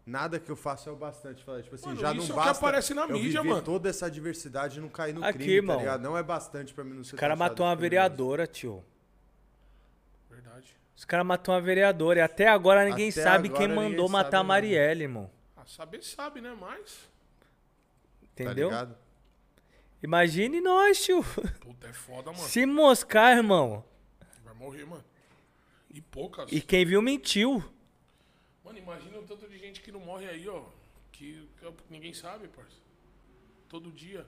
[0.05, 1.43] nada que eu faço é o bastante.
[1.43, 3.43] Fala, Tipo assim, Mano, já isso não é o que basta aparece na eu mídia,
[3.43, 3.61] mano.
[3.61, 5.75] toda essa diversidade e não cair no Aqui, crime, irmão.
[5.77, 6.01] tá ligado?
[6.01, 8.83] Não é bastante pra mim não ser Os caras taxado matou uma vereadora, tio.
[10.29, 10.75] Verdade.
[10.95, 14.07] Os caras matou uma vereadora e até agora ninguém Até sabe agora quem ninguém mandou
[14.07, 14.43] sabe matar a.
[14.43, 15.29] Marielle, irmão.
[15.57, 16.55] Ah, saber sabe, né?
[16.59, 17.09] Mas.
[18.23, 18.69] Entendeu?
[18.69, 18.97] Tá ligado?
[20.03, 21.23] Imagine nós, tio.
[21.59, 22.43] Puta, é foda, mano.
[22.43, 23.83] Se moscar, irmão.
[24.43, 25.03] Vai morrer, mano.
[25.89, 26.51] E poucas.
[26.51, 27.63] E quem viu mentiu.
[28.71, 30.63] Mano, imagina o tanto de gente que não morre aí, ó.
[31.11, 32.77] Que, que ninguém sabe, parça.
[33.67, 34.25] Todo dia.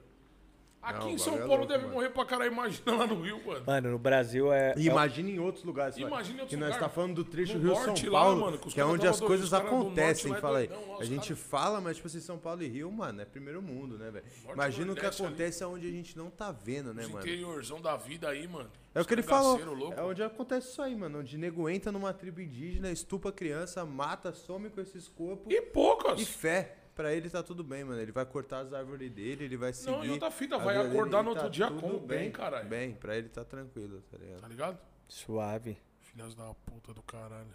[0.84, 1.94] Aqui Não, em São é Paulo louco, deve mano.
[1.94, 2.52] morrer pra caralho.
[2.52, 3.64] Imagina lá no Rio, mano.
[3.66, 4.74] Mano, no Brasil é.
[4.76, 5.96] E imagina em outros lugares.
[5.96, 6.86] Imagina em outros que nós lugares.
[6.86, 9.52] tá falando do trecho No Rio-São norte lá, Paulo, mano, que é onde as coisas
[9.54, 10.32] acontecem.
[10.34, 10.68] é Fala aí.
[10.68, 13.62] doidão lá, A gente fala, mas tipo assim, São Paulo e Rio, mano, é primeiro
[13.62, 14.24] mundo, né, velho?
[14.52, 17.20] Imagina o que acontece onde a gente não tá vendo, né, Os mano?
[17.24, 18.70] interiorzão da vida aí, mano.
[18.94, 19.58] É o que ele falou.
[19.96, 21.18] É onde acontece isso aí, mano.
[21.20, 25.52] Onde nego entra numa tribo indígena, estupa criança, mata, some com esses corpos.
[25.52, 26.20] E poucas.
[26.20, 26.76] E fé.
[26.94, 28.00] Pra ele tá tudo bem, mano.
[28.00, 29.90] Ele vai cortar as árvores dele, ele vai seguir.
[29.90, 31.98] Não, e outra fita, a vai dele acordar e no outro tá dia tudo como?
[31.98, 32.68] Bem, caralho.
[32.68, 34.40] Bem, pra ele tá tranquilo, tá ligado?
[34.40, 34.78] Tá ligado?
[35.08, 35.76] Suave.
[36.00, 37.48] Filhas da puta do caralho.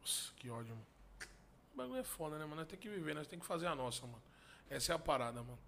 [0.00, 0.86] Nossa, que ódio, mano.
[1.72, 2.56] O bagulho é foda, né, mano?
[2.56, 4.22] Nós tem que viver, nós tem que fazer a nossa, mano.
[4.68, 5.58] Essa é a parada, mano.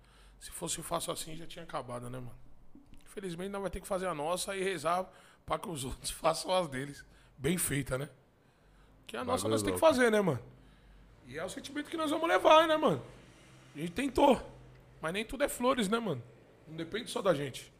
[0.40, 2.36] Se fosse fácil assim, já tinha acabado, né, mano?
[3.04, 5.08] Infelizmente, nós vai ter que fazer a nossa e rezar
[5.46, 7.04] pra que os outros façam as deles.
[7.38, 8.10] Bem feita, né?
[9.06, 10.42] Que a nossa nós tem que fazer, né, mano?
[11.28, 13.02] E é o sentimento que nós vamos levar, né, mano?
[13.74, 14.40] A gente tentou.
[15.00, 16.22] Mas nem tudo é flores, né, mano?
[16.68, 17.72] Não depende só da gente.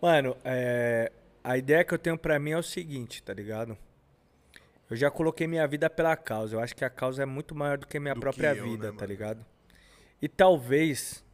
[0.00, 1.10] Mano, é,
[1.42, 3.76] a ideia que eu tenho pra mim é o seguinte, tá ligado?
[4.88, 6.56] Eu já coloquei minha vida pela causa.
[6.56, 8.64] Eu acho que a causa é muito maior do que minha Do própria que eu,
[8.64, 9.06] vida, né, tá mano?
[9.08, 9.46] ligado?
[10.22, 11.24] E talvez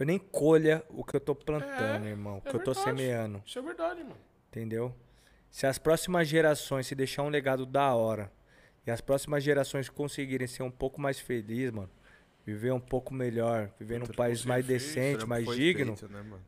[0.00, 2.36] eu nem colha o que eu tô plantando, É, irmão.
[2.36, 2.98] O é que eu tô verdade.
[2.98, 4.16] semeando, Isso é verdade, mano.
[4.48, 4.94] entendeu?
[5.50, 8.32] Se as próximas gerações se deixar um legado da hora
[8.86, 11.90] e as próximas gerações conseguirem ser um pouco mais felizes, mano,
[12.44, 16.12] viver um pouco melhor, viver num país mais feito, decente, Trampo mais foi digno, feito,
[16.12, 16.42] né, mano?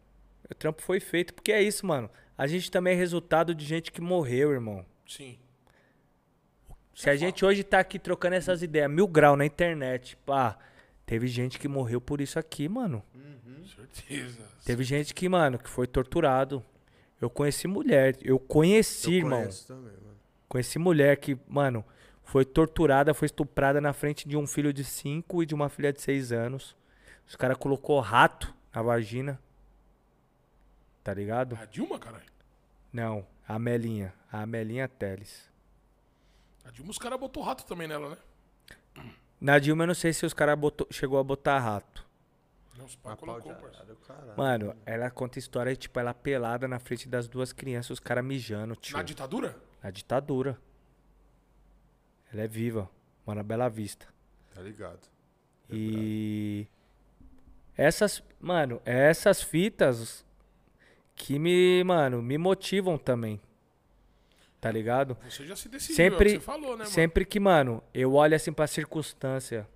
[0.51, 1.35] o trampo foi feito.
[1.35, 2.09] Porque é isso, mano.
[2.37, 4.87] A gente também é resultado de gente que morreu, irmão.
[5.07, 5.37] Sim.
[6.95, 10.57] Se a gente hoje tá aqui trocando essas ideias, mil grau na internet, pá,
[11.07, 13.03] teve gente que morreu por isso aqui, mano.
[13.75, 14.39] Certeza.
[14.65, 16.65] Teve gente que, mano, que foi torturado.
[17.21, 19.41] Eu conheci mulher, eu conheci, Eu irmão.
[19.41, 20.17] conheço também, mano.
[20.49, 21.85] Conheci mulher que, mano,
[22.29, 25.91] foi torturada, foi estuprada na frente de um filho de 5 e de uma filha
[25.91, 26.77] de 6 anos.
[27.27, 29.41] Os caras colocou rato na vagina.
[31.03, 31.57] Tá ligado?
[31.59, 32.27] A Dilma, caralho.
[32.93, 34.13] Não, a Amelinha.
[34.31, 35.49] A Amelinha Teles.
[36.67, 38.19] A Dilma, os caras botou rato também nela, né?
[39.41, 40.59] Na Dilma, eu não sei se os caras
[40.91, 42.07] chegou a botar rato.
[42.77, 43.55] Não, os de colocou,
[44.07, 44.37] caralho.
[44.37, 48.77] Mano, ela conta história, tipo, ela pelada na frente das duas crianças, os caras mijando,
[48.77, 48.99] tio.
[48.99, 49.57] Na ditadura?
[49.83, 50.68] Na ditadura.
[52.33, 52.89] Ela é viva.
[53.27, 54.07] Mano, Bela Vista.
[54.55, 55.01] Tá ligado.
[55.71, 56.67] E
[57.77, 60.25] essas, mano, é essas fitas
[61.15, 63.41] que me, mano, me motivam também.
[64.61, 65.17] Tá ligado?
[65.29, 66.87] Você já se decidiu, é Sempre, que você falou, né, mano?
[66.87, 69.69] sempre que, mano, eu olho assim pra circunstância.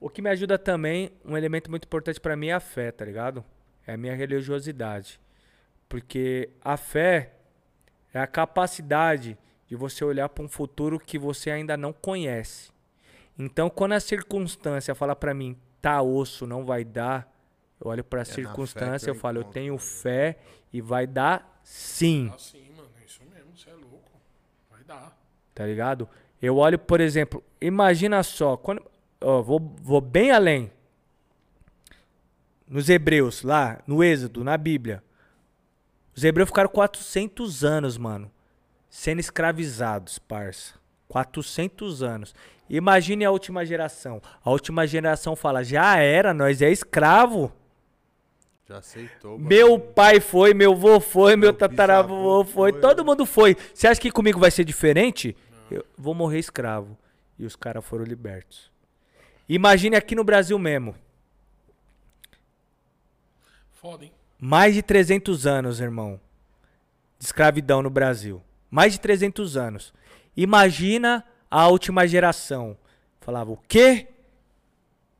[0.00, 3.04] O que me ajuda também, um elemento muito importante pra mim é a fé, tá
[3.04, 3.44] ligado?
[3.86, 5.20] É a minha religiosidade.
[5.88, 7.34] Porque a fé
[8.12, 12.70] é a capacidade de você olhar pra um futuro que você ainda não conhece.
[13.38, 17.30] Então, quando a circunstância fala pra mim, tá osso, não vai dar,
[17.80, 20.38] eu olho pra É na fé que circunstância, eu eu falo, eu tenho fé
[20.72, 22.30] e vai dar sim.
[22.32, 22.88] Ah, sim, mano.
[23.00, 23.56] É isso mesmo.
[23.56, 24.10] Você é louco.
[24.70, 25.16] Vai dar.
[25.54, 26.08] tá ligado?
[26.40, 28.82] Eu olho, por exemplo, imagina só, quando,
[29.20, 30.70] ó, vou, vou bem além.
[32.68, 35.02] Nos Hebreus, lá, no Êxodo, na Bíblia.
[36.14, 38.30] Os Hebreus ficaram 400 anos, mano,
[38.88, 40.74] sendo escravizados, parça.
[41.08, 42.34] 400 anos.
[42.68, 44.20] Imagine a última geração.
[44.44, 47.52] A última geração fala: já era, nós é escravo.
[48.68, 49.38] Já aceitou.
[49.38, 53.56] Meu pai foi, meu avô foi, meu, Meu tataravô foi, foi, todo mundo foi.
[53.72, 55.36] Você acha que comigo vai ser diferente?
[55.70, 56.98] Eu vou morrer escravo.
[57.38, 58.72] E os caras foram libertos.
[59.48, 60.96] Imagine aqui no Brasil mesmo.
[63.74, 64.12] Foda, hein?
[64.38, 66.20] Mais de 300 anos, irmão,
[67.18, 68.42] de escravidão no Brasil.
[68.70, 69.92] Mais de 300 anos.
[70.36, 72.76] Imagina a última geração.
[73.20, 74.08] Falava o quê?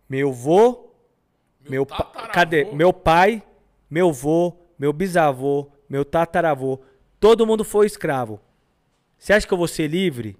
[0.09, 0.91] Meu vô,
[1.69, 2.33] meu, pa- tataravô.
[2.33, 2.65] cadê?
[2.67, 3.43] Meu pai,
[3.91, 6.81] meu vô, meu bisavô, meu tataravô,
[7.19, 8.41] todo mundo foi escravo.
[9.19, 10.37] Você acha que eu vou ser livre?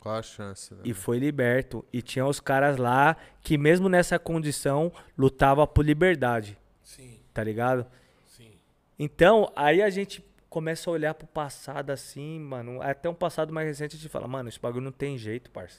[0.00, 0.80] Qual a chance, né?
[0.84, 1.84] E foi liberto.
[1.92, 7.86] E tinha os caras lá que mesmo nessa condição lutava por liberdade, Sim, tá ligado?
[8.26, 8.50] sim.
[8.98, 12.82] Então, aí a gente começa a olhar pro passado assim, mano.
[12.82, 15.78] Até um passado mais recente a gente fala, mano, esse bagulho não tem jeito, parça.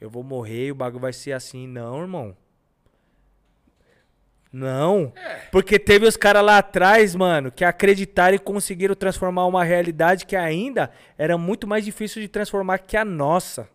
[0.00, 1.68] Eu vou morrer e o bagulho vai ser assim.
[1.68, 2.36] Não, irmão.
[4.52, 5.12] Não.
[5.52, 10.34] Porque teve os caras lá atrás, mano, que acreditaram e conseguiram transformar uma realidade que
[10.34, 13.68] ainda era muito mais difícil de transformar que a nossa.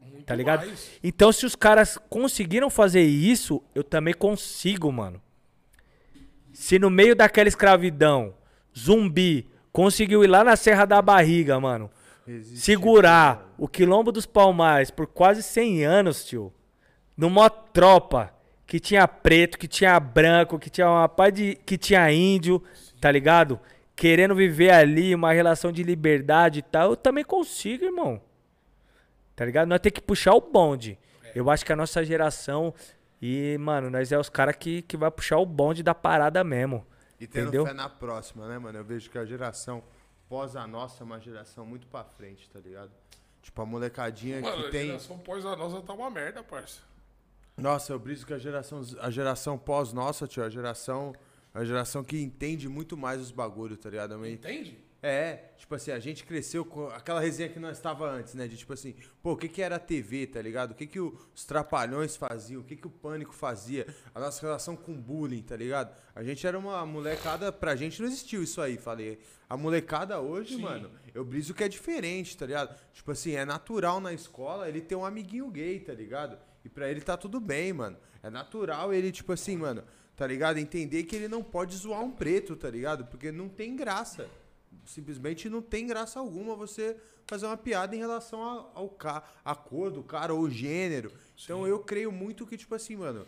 [0.00, 0.66] Muito Tá ligado?
[0.66, 0.90] mais.
[1.02, 5.20] Então, se os caras conseguiram fazer isso, eu também consigo, mano.
[6.50, 8.32] Se no meio daquela escravidão,
[8.76, 11.90] zumbi conseguiu ir lá na Serra da Barriga, mano,
[12.54, 16.52] segurar o Quilombo dos Palmares por quase 100 anos, tio,
[17.16, 18.32] numa tropa
[18.66, 21.56] que tinha preto, que tinha branco, que tinha uma pá de.
[21.66, 22.62] que tinha índio,
[23.00, 23.58] tá ligado?
[23.96, 28.20] Querendo viver ali uma relação de liberdade e tal, eu também consigo, irmão.
[29.36, 29.68] Tá ligado?
[29.68, 30.98] Nós temos que puxar o bonde.
[31.34, 32.72] Eu acho que a nossa geração.
[33.20, 36.86] E, mano, nós é os caras que, que vai puxar o bonde da parada mesmo.
[37.24, 37.66] E tendo Entendeu?
[37.66, 38.78] fé na próxima, né, mano?
[38.78, 39.82] Eu vejo que a geração
[40.28, 42.90] pós a nossa é uma geração muito pra frente, tá ligado?
[43.42, 44.86] Tipo, a molecadinha Mano, que a tem.
[44.86, 46.80] geração pós a nossa tá uma merda, parça.
[47.56, 51.12] Nossa, eu briso que a geração, a geração pós nossa, tio, a geração.
[51.52, 54.26] A geração que entende muito mais os bagulhos, tá ligado?
[54.26, 54.76] Entende?
[55.06, 58.48] É, tipo assim, a gente cresceu com aquela resenha que nós estava antes, né?
[58.48, 60.70] De tipo assim, pô, o que que era a TV, tá ligado?
[60.70, 64.74] O que que os trapalhões faziam, o que que o pânico fazia, a nossa relação
[64.74, 65.94] com bullying, tá ligado?
[66.14, 69.20] A gente era uma molecada, pra gente não existiu isso aí, falei.
[69.46, 72.74] A molecada hoje, mano, eu briso que é diferente, tá ligado?
[72.94, 76.38] Tipo assim, é natural na escola ele ter um amiguinho gay, tá ligado?
[76.64, 77.98] E pra ele tá tudo bem, mano.
[78.22, 79.84] É natural ele, tipo assim, mano,
[80.16, 80.56] tá ligado?
[80.56, 83.04] Entender que ele não pode zoar um preto, tá ligado?
[83.04, 84.30] Porque não tem graça
[84.84, 86.96] simplesmente não tem graça alguma você
[87.26, 91.12] fazer uma piada em relação a- ao ca a cor do cara ou o gênero.
[91.42, 93.26] Então eu creio muito que, tipo assim, mano.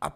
[0.00, 0.12] a-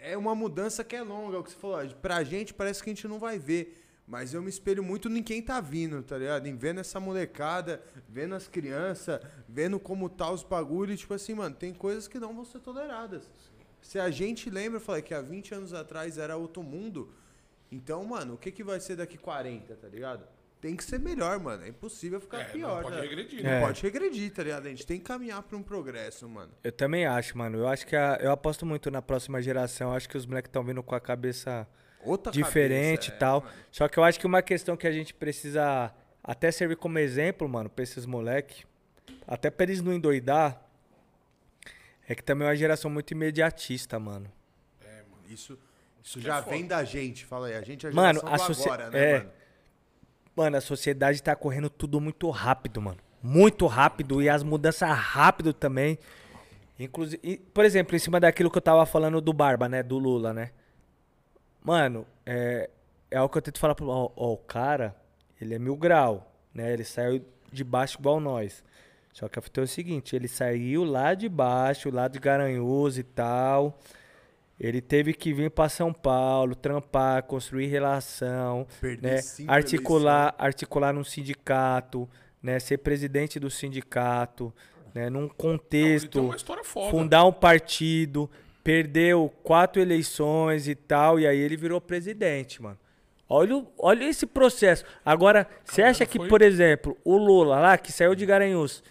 [0.00, 1.86] é uma mudança que é longa, é o que você falou.
[1.96, 3.82] Pra gente parece que a gente não vai ver.
[4.08, 6.46] Mas eu me espelho muito em quem tá vindo, tá ligado?
[6.46, 11.00] Em vendo essa molecada, vendo as crianças, vendo como tá os bagulhos.
[11.00, 13.28] Tipo assim, mano, tem coisas que não vão ser toleradas.
[13.82, 17.12] Se a gente lembra, falei que há 20 anos atrás era outro mundo.
[17.70, 20.26] Então, mano, o que, que vai ser daqui 40, tá ligado?
[20.60, 21.64] Tem que ser melhor, mano.
[21.64, 23.02] É impossível ficar É, não pior, pode tá?
[23.02, 23.60] regredir, Não né?
[23.60, 24.66] pode regredir, tá ligado?
[24.66, 26.52] A gente tem que caminhar pra um progresso, mano.
[26.64, 27.58] Eu também acho, mano.
[27.58, 29.90] Eu acho que a- eu aposto muito na próxima geração.
[29.90, 31.68] Eu acho que os moleques estão vindo com a cabeça
[32.02, 33.40] Outra diferente cabeça, e é, tal.
[33.42, 33.52] mano.
[33.70, 35.92] Só que eu acho que uma questão que a gente precisa
[36.24, 38.64] até servir como exemplo, mano, pra esses moleque,
[39.26, 40.62] até pra eles não endoidar,
[42.08, 44.32] é que também é uma geração muito imediatista, mano.
[45.28, 45.58] Isso,
[46.06, 46.54] isso já foda.
[46.56, 47.54] vem da gente, fala aí.
[47.56, 49.18] A gente é a Mano, geração a do socie- agora, né, é.
[49.18, 49.30] mano?
[50.36, 52.98] Mano, a sociedade tá correndo tudo muito rápido, mano.
[53.22, 55.98] Muito rápido e as mudanças rápido também.
[56.78, 59.82] Inclusive, e, por exemplo, em cima daquilo que eu tava falando do Barba, né?
[59.82, 60.50] Do Lula, né?
[61.64, 62.70] Mano, é,
[63.10, 63.88] é algo que eu tento falar pro.
[63.88, 64.94] Ó, ó, o cara,
[65.40, 66.72] ele é mil grau, né?
[66.72, 68.62] Ele saiu de baixo igual nós.
[69.12, 72.98] Só que a fita é o seguinte: ele saiu lá de baixo, lá de Garanhuns
[72.98, 73.78] e tal.
[74.58, 78.66] Ele teve que vir pra São Paulo, trampar, construir relação,
[79.02, 79.16] né?
[79.50, 82.08] Articular, articular num sindicato,
[82.42, 82.58] né?
[82.58, 84.52] Ser presidente do sindicato,
[84.94, 85.10] né?
[85.10, 86.90] Num tem contexto foda.
[86.90, 88.30] fundar um partido,
[88.64, 92.78] perdeu quatro eleições e tal, e aí ele virou presidente, mano.
[93.28, 94.84] Olha, olha esse processo.
[95.04, 98.82] Agora, você acha que, foi- por exemplo, o Lula lá, que saiu de Garanhuns,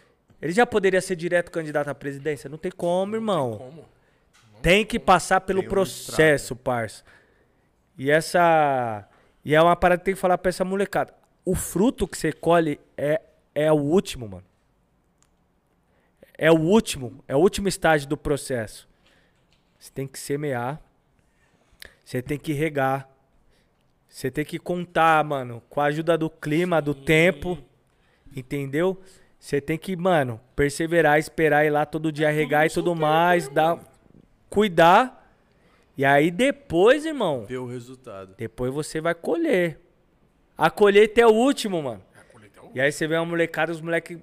[0.41, 2.49] ele já poderia ser direto candidato à presidência?
[2.49, 3.57] Não tem como, irmão.
[3.57, 3.94] Como?
[4.65, 7.03] Tem que passar pelo Tem um processo, parça.
[7.95, 9.07] E essa.
[9.43, 11.13] E é uma parada que tem que falar pra essa molecada.
[11.45, 13.21] O fruto que você colhe é,
[13.53, 14.43] é o último, mano.
[16.35, 17.23] É o último.
[17.27, 18.89] É o último estágio do processo.
[19.77, 20.81] Você tem que semear.
[22.03, 23.07] Você tem que regar.
[24.09, 27.55] Você tem que contar, mano, com a ajuda do clima, do tempo.
[28.35, 28.99] Entendeu?
[29.39, 33.53] Você tem que, mano, perseverar, esperar ir lá todo dia, regar e tudo mais, né,
[33.53, 33.94] dar?
[34.55, 35.21] Cuidar.
[35.97, 38.33] E aí depois, irmão, Ver o resultado.
[38.37, 39.79] depois você vai colher.
[40.57, 42.03] A colheita é o último, mano.
[42.15, 44.19] É, a colheita é o- E aí você vê uma molecada, os moleques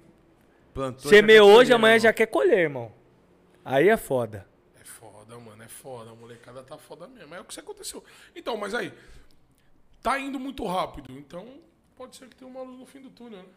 [0.75, 2.02] Plantou, semeou hoje, colher, amanhã irmão.
[2.02, 2.93] já quer colher, irmão.
[3.65, 4.47] Aí é foda.
[4.81, 6.11] É foda, mano, é foda.
[6.11, 7.35] A molecada tá foda mesmo.
[7.35, 8.02] É o que aconteceu.
[8.35, 8.93] Então, mas aí,
[10.02, 11.12] tá indo muito rápido.
[11.17, 11.47] Então,
[11.97, 13.49] pode ser que tenha uma luz no fim do túnel, né?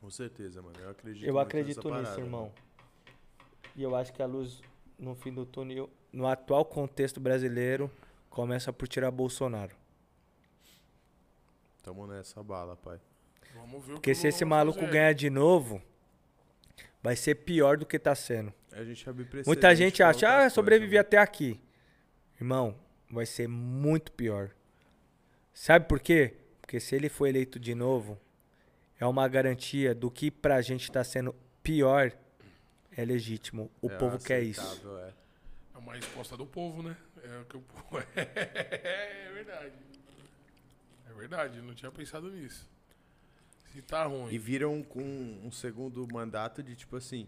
[0.00, 0.76] Com certeza, mano.
[0.80, 2.52] Eu acredito Eu muito acredito nessa nisso, parada, irmão.
[3.76, 4.60] E eu acho que a luz
[4.98, 7.90] no fim do túnel, no atual contexto brasileiro,
[8.28, 9.74] começa por tirar Bolsonaro.
[11.82, 13.00] Tamo nessa bala, pai.
[13.54, 14.92] Vamos ver o Porque que se esse maluco fazer.
[14.92, 15.82] ganhar de novo,
[17.02, 18.52] vai ser pior do que tá sendo.
[18.72, 19.04] A gente
[19.46, 21.00] Muita gente acha, ah, sobrevivi mano.
[21.00, 21.60] até aqui.
[22.40, 22.76] Irmão,
[23.10, 24.50] vai ser muito pior.
[25.52, 26.36] Sabe por quê?
[26.60, 28.18] Porque se ele for eleito de novo,
[28.98, 32.12] é uma garantia do que pra gente tá sendo pior
[32.96, 33.70] é legítimo.
[33.82, 34.60] O É povo quer isso.
[34.98, 35.12] é.
[35.80, 36.94] É uma resposta do povo, né?
[37.24, 37.96] É o que o povo.
[38.14, 39.72] É verdade.
[41.08, 42.68] É verdade, eu não tinha pensado nisso.
[43.72, 44.30] Se tá ruim.
[44.32, 47.26] E viram com um segundo mandato de, tipo assim,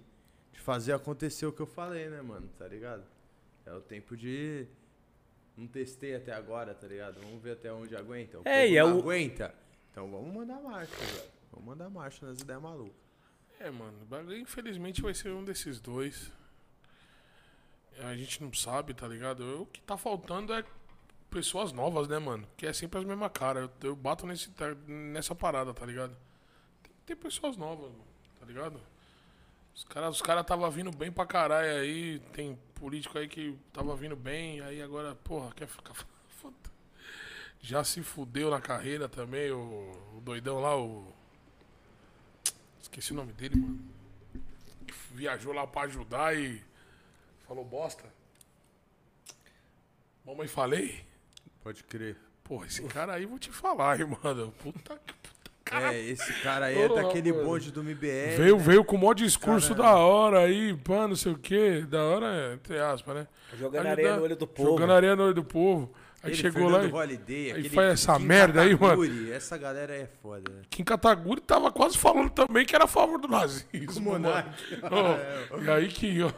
[0.52, 2.48] de fazer acontecer o que eu falei, né, mano?
[2.58, 3.04] Tá ligado?
[3.64, 4.66] É o tempo de.
[5.56, 7.20] Não testei até agora, tá ligado?
[7.20, 8.38] Vamos ver até onde aguenta.
[8.38, 9.54] O É, povo e é não o- aguenta.
[9.90, 11.30] Então vamos mandar marcha, velho.
[11.52, 13.00] Vamos mandar marcha nas ideias malucas.
[13.60, 16.30] É, mano, o bagulho, infelizmente vai ser um desses dois.
[18.00, 19.62] A gente não sabe, tá ligado?
[19.62, 20.64] O que tá faltando é
[21.30, 22.46] pessoas novas, né, mano?
[22.56, 23.70] Que é sempre as mesmas caras.
[23.82, 24.50] Eu, eu bato nesse,
[24.86, 26.16] nessa parada, tá ligado?
[26.82, 28.04] Tem que ter pessoas novas, mano,
[28.38, 28.80] tá ligado?
[29.74, 32.18] Os caras os cara tava vindo bem pra caralho aí.
[32.32, 34.60] Tem político aí que tava vindo bem.
[34.60, 35.94] Aí agora, porra, quer ficar.
[37.60, 41.12] Já se fudeu na carreira também, o, o doidão lá, o.
[42.82, 43.80] Esqueci o nome dele, mano.
[44.86, 46.62] Que viajou lá pra ajudar e
[47.52, 48.04] falou bosta.
[50.26, 51.04] Mamãe falei?
[51.62, 52.16] Pode crer.
[52.42, 54.52] Porra, esse cara aí vou te falar, hein, mano.
[54.52, 55.94] Puta que puta cara.
[55.94, 57.44] É, esse cara aí é daquele mano.
[57.44, 58.36] bonde do MBL.
[58.36, 58.62] Veio, né?
[58.62, 61.82] veio com o maior discurso Cara- da hora aí, pá, não sei o quê.
[61.86, 63.28] Da hora, entre aspas, né?
[63.58, 64.68] Jogando Ajudar- areia no olho do povo.
[64.70, 65.92] Jogando areia no olho do povo.
[66.22, 66.94] Aí Ele, chegou lá Fernando e...
[66.94, 69.32] Holiday, aí faz essa Kim merda aí, mano.
[69.32, 70.62] Essa galera é foda, né?
[70.70, 74.12] Kim Kataguri tava quase falando também que era a favor do nazismo.
[74.12, 74.28] Mano.
[75.50, 76.30] Ó, e aí que, ó,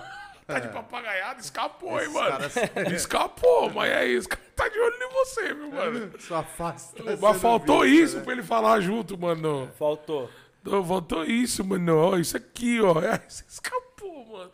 [0.47, 2.31] tá de papagaiada, escapou, hein, mano.
[2.31, 2.57] caras-
[2.93, 6.13] Escapou, mas é isso, cara tá de olho em você, viu, mano.
[6.21, 7.03] Só afasta.
[7.21, 8.23] Mas faltou visto, isso né?
[8.23, 9.71] pra ele falar junto, mano.
[9.79, 10.31] Faltou.
[10.63, 11.97] Não, faltou isso, mano.
[11.97, 13.01] Ó, isso aqui, ó.
[13.05, 14.53] É, você escapou, mano.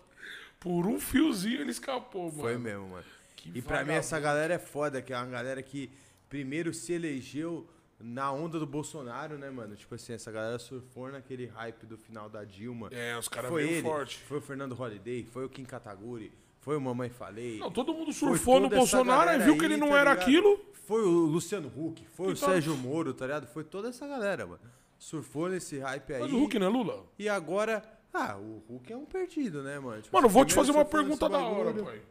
[0.59, 2.41] Por um fiozinho ele escapou, mano.
[2.43, 3.05] Foi mesmo, mano.
[3.37, 5.91] Que E pra mim essa galera é foda, que é uma galera que
[6.29, 7.67] primeiro se elegeu
[8.01, 9.77] na onda do Bolsonaro, né, mano?
[9.77, 12.89] Tipo assim, essa galera surfou naquele hype do final da Dilma.
[12.93, 14.19] É, os caras foi veio ele, forte.
[14.21, 17.59] foi o Fernando Holiday, foi o Kim Kataguri, foi o Mamãe Falei.
[17.59, 20.23] Não, todo mundo surfou no Bolsonaro e viu que aí, ele não tá era ligado?
[20.29, 20.61] aquilo.
[20.87, 23.47] Foi o Luciano Huck, foi o Então- Sérgio Moro, tá ligado?
[23.47, 24.61] Foi toda essa galera, mano.
[24.99, 26.21] Surfou nesse hype aí.
[26.23, 27.05] Mas o Hulk não é Lula?
[27.19, 30.03] E agora, ah, o Hulk é um perdido, né, mano?
[30.03, 31.99] Tipo, Mano, assim, vou te fazer uma pergunta da hora, pai.
[31.99, 32.03] O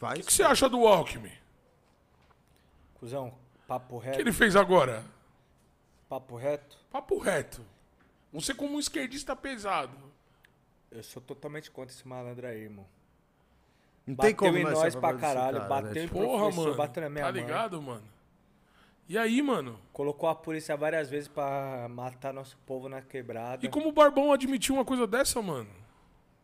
[0.00, 0.18] Faz.
[0.20, 1.32] que, que você acha do Alckmin?
[2.94, 3.32] Cusão,
[3.66, 4.20] papo O que reto.
[4.20, 5.04] ele fez agora?
[6.10, 6.76] Papo reto.
[6.90, 7.64] Papo reto.
[8.32, 9.96] Você como um esquerdista pesado.
[10.90, 12.84] Eu sou totalmente contra esse malandro aí, irmão.
[14.04, 16.00] Não tem Bateu como em nós pra caralho, cara, bateu né?
[16.02, 16.76] em Tipo, Porra, professor, mano.
[16.76, 17.40] bateu na minha Tá mãe.
[17.40, 18.02] ligado, mano?
[19.08, 19.78] E aí, mano?
[19.92, 23.64] Colocou a polícia várias vezes pra matar nosso povo na quebrada.
[23.64, 25.70] E como o Barbão admitiu uma coisa dessa, mano?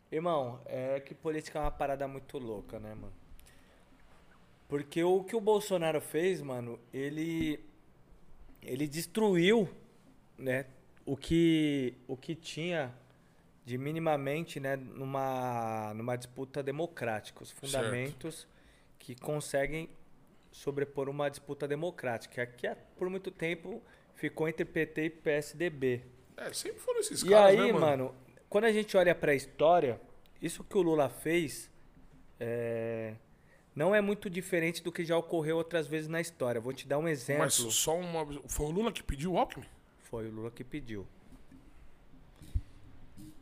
[0.09, 3.13] Irmão, é que política é uma parada muito louca, né, mano?
[4.69, 7.59] Porque o que o Bolsonaro fez, mano, ele
[8.61, 9.69] ele destruiu,
[10.37, 10.65] né,
[11.05, 12.93] o que o que tinha
[13.65, 18.47] de minimamente, né, numa numa disputa democrática, os fundamentos
[18.99, 19.89] que conseguem
[20.51, 23.81] sobrepor uma disputa democrática, que por muito tempo
[24.15, 26.01] ficou entre PT e PSDB.
[26.35, 28.15] É, sempre foram esses E caras, aí, né, mano?
[28.49, 29.99] quando a gente olha pra história,
[30.41, 31.69] isso que o Lula fez
[32.39, 33.15] é,
[33.77, 36.59] não é muito diferente do que já ocorreu outras vezes na história.
[36.59, 37.43] Vou te dar um exemplo.
[37.43, 38.25] Mas só uma.
[38.47, 39.67] Foi o Lula que pediu o Alckmin?
[39.99, 41.05] Foi o Lula que pediu.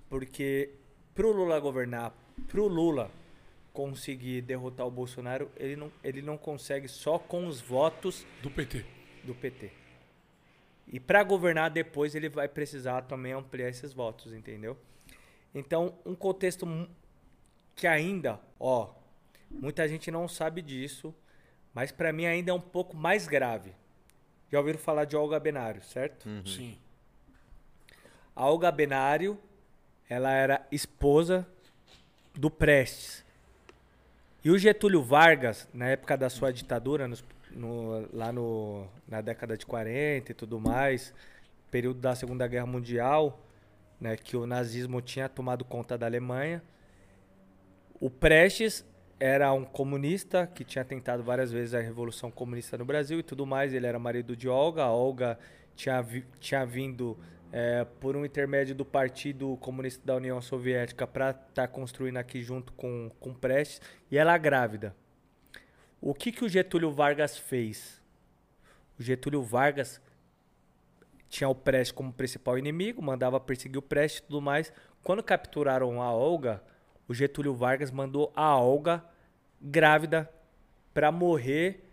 [0.10, 0.72] Porque
[1.14, 2.14] pro Lula governar,
[2.50, 3.10] pro Lula
[3.72, 8.86] conseguir derrotar o Bolsonaro, ele não, ele não consegue só com os votos Do PT.
[9.24, 9.72] do PT.
[10.88, 14.78] E para governar depois ele vai precisar também ampliar esses votos, entendeu?
[15.54, 16.68] Então, um contexto
[17.74, 18.94] que ainda, ó,
[19.50, 21.14] muita gente não sabe disso,
[21.74, 23.74] mas para mim ainda é um pouco mais grave.
[24.52, 26.28] Já ouviram falar de Olga Benário, certo?
[26.46, 26.78] Sim.
[28.36, 29.38] A Olga Benário,
[30.10, 31.48] ela era esposa
[32.34, 33.24] do Prestes.
[34.44, 39.58] E o Getúlio Vargas, na época da sua ditadura, nos- no- lá no, na década
[39.58, 41.14] de 40 e tudo mais,
[41.72, 43.40] período da Segunda Guerra Mundial,
[44.00, 46.62] né, que o nazismo tinha tomado conta da Alemanha,
[48.00, 48.86] o Prestes
[49.20, 53.46] era um comunista que tinha tentado várias vezes a revolução comunista no Brasil e tudo
[53.46, 53.74] mais.
[53.74, 54.84] Ele era marido de Olga.
[54.84, 55.40] A Olga
[55.76, 57.18] tinha, vi- tinha vindo
[57.52, 62.74] é, por um intermédio do Partido Comunista da União Soviética para estar construindo aqui junto
[62.74, 63.82] com, com Prestes.
[64.12, 64.96] E ela grávida.
[66.02, 68.02] O que, que o Getúlio Vargas fez?
[69.00, 70.02] O Getúlio Vargas
[71.30, 74.72] tinha o Prestes como principal inimigo, mandava perseguir o Prestes e tudo mais.
[75.02, 76.62] Quando capturaram a Olga,
[77.08, 79.04] o Getúlio Vargas mandou a Olga
[79.62, 80.30] grávida
[80.94, 81.84] para morrer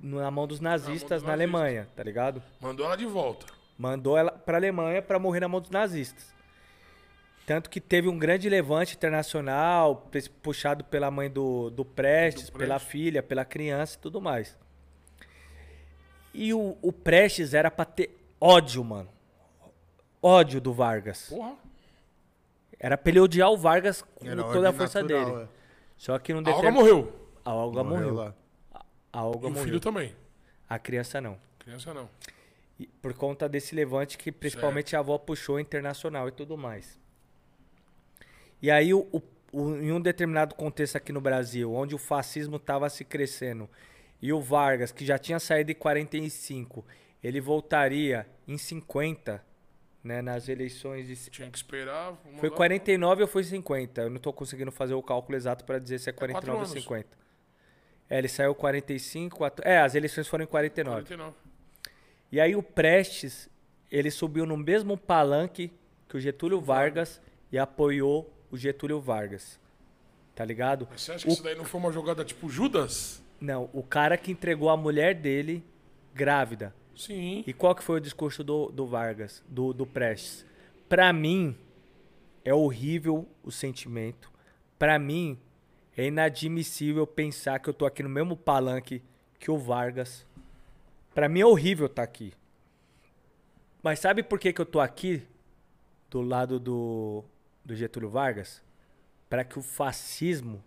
[0.00, 1.28] na mão dos nazistas na nazistas.
[1.30, 2.42] Alemanha, tá ligado?
[2.60, 3.46] Mandou ela de volta.
[3.78, 6.32] Mandou ela pra Alemanha para morrer na mão dos nazistas.
[7.44, 10.08] Tanto que teve um grande levante internacional,
[10.42, 12.90] puxado pela mãe do, do Prestes, Do pela Prestes.
[12.92, 14.56] filha, pela criança e tudo mais.
[16.32, 19.08] E o, o Prestes era pra ter ódio, mano.
[20.22, 21.28] Ódio do Vargas.
[21.28, 21.54] Porra.
[22.84, 25.48] Era pra ele odiar o Vargas com Era toda a força natural, dele.
[25.96, 27.28] Só que não A Olga determin- morreu.
[27.44, 28.14] A Olga morreu.
[28.14, 28.34] lá.
[29.12, 29.64] A Olga E o morreu.
[29.64, 30.16] filho também.
[30.68, 31.38] A criança não.
[31.60, 32.10] Criança não.
[32.80, 36.98] E por conta desse levante que principalmente a avó puxou internacional e tudo mais.
[38.60, 42.56] E aí, o, o- o- em um determinado contexto aqui no Brasil, onde o fascismo
[42.56, 43.68] estava se crescendo,
[44.20, 46.84] e o Vargas, que já tinha saído em 45,
[47.22, 49.44] ele voltaria em 50,
[50.02, 51.16] né, nas eleições de...
[51.30, 52.14] Tinha que esperar.
[52.38, 54.02] Foi mandar- 49 ou foi 50?
[54.02, 56.70] Eu não tô conseguindo fazer o cálculo exato para dizer se é 49 ou anos.
[56.82, 57.08] 50.
[58.10, 59.36] É, ele saiu 45...
[59.36, 60.96] quatro- É, as eleições foram em 49.
[61.02, 61.36] 49.
[62.30, 63.48] E aí o Prestes,
[63.90, 65.72] ele subiu no mesmo palanque
[66.08, 69.58] que o Getúlio Vargas e apoiou o Getúlio Vargas.
[70.34, 70.88] Tá ligado?
[70.90, 73.22] Mas você acha que isso daí não foi uma jogada tipo Judas?
[73.40, 75.62] Não, o cara que entregou a mulher dele
[76.14, 76.74] grávida.
[76.96, 77.44] Sim.
[77.46, 80.44] E qual que foi o discurso do, do Vargas, do, do Prestes?
[80.88, 81.56] Pra mim,
[82.44, 84.30] é horrível o sentimento.
[84.78, 85.38] Pra mim,
[85.96, 89.02] é inadmissível pensar que eu tô aqui no mesmo palanque
[89.38, 90.26] que o Vargas.
[91.14, 92.32] Pra mim é horrível estar aqui.
[93.82, 95.22] Mas sabe por que, que eu tô aqui
[96.08, 97.24] do lado do,
[97.64, 98.62] do Getúlio Vargas?
[99.28, 100.62] Para que o fascismo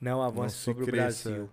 [0.00, 1.30] não avance se sobre o cresça.
[1.30, 1.50] Brasil.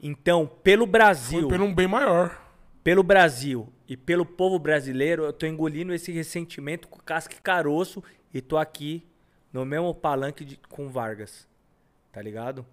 [0.00, 2.45] Então, pelo Brasil Foi pelo um bem maior.
[2.86, 8.00] Pelo Brasil e pelo povo brasileiro, eu tô engolindo esse ressentimento com casca e caroço
[8.32, 9.04] e tô aqui
[9.52, 11.48] no mesmo palanque de- com Vargas.
[12.12, 12.64] Tá ligado?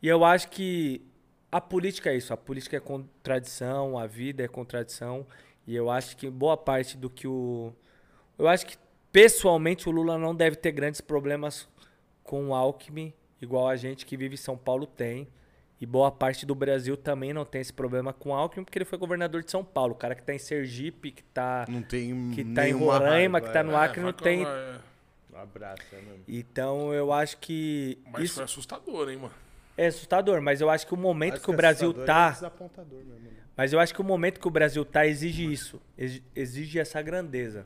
[0.00, 1.02] E eu acho que
[1.52, 2.32] a política é isso.
[2.32, 5.26] A política é contradição, a vida é contradição.
[5.66, 7.70] E eu acho que boa parte do que o.
[8.38, 8.78] Eu acho que
[9.12, 11.68] pessoalmente o Lula não deve ter grandes problemas
[12.24, 15.28] com o Alckmin, igual a gente que vive em São Paulo tem.
[15.80, 18.84] E boa parte do Brasil também não tem esse problema com o Alckmin, porque ele
[18.84, 19.94] foi governador de São Paulo.
[19.94, 23.40] O cara que tá em Sergipe, que tá, Não tem que tá em Roraima, raiva,
[23.40, 23.76] que tá no é.
[23.76, 24.44] Acre, É, não tem.
[24.44, 24.78] é.
[25.34, 26.24] Abraço, é mesmo.
[26.28, 27.98] Então eu acho que.
[28.12, 29.32] Mas isso foi assustador, hein, mano?
[29.74, 32.28] é assustador, mas eu acho que o momento Acho que o Brasil assustador tá.
[32.28, 33.14] É desapontador mesmo.
[33.24, 33.30] né?
[33.56, 35.80] Mas eu acho que o momento que o Brasil tá exige isso.
[35.96, 37.64] exi- Exige essa grandeza.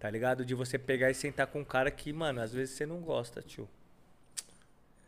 [0.00, 0.44] Tá ligado?
[0.44, 3.40] De você pegar e sentar com um cara que, mano, às vezes você não gosta,
[3.40, 3.68] tio.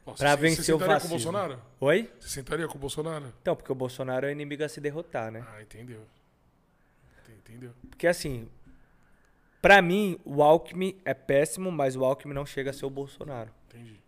[0.05, 1.08] Você- vencer você o sentaria fascismo.
[1.16, 1.62] com o Bolsonaro?
[1.81, 2.12] Oi?
[2.20, 3.33] Você sentaria com o Bolsonaro?
[3.41, 5.44] Então, porque o Bolsonaro é o inimigo a se derrotar, né?
[5.49, 6.07] Ah, entendeu.
[7.28, 7.73] Entendeu?
[7.89, 8.49] Porque assim,
[9.62, 13.50] pra mim, o Alckmin é péssimo, mas o Alckmin não chega a ser o Bolsonaro.
[13.68, 14.00] Entendi.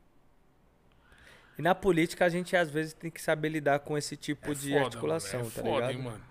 [1.59, 4.55] E na política a gente às vezes tem que saber lidar com esse tipo É
[4.55, 5.51] de foda, articulação, mano.
[5.51, 5.91] É tá foda, ligado?
[5.93, 6.25] hein, mano.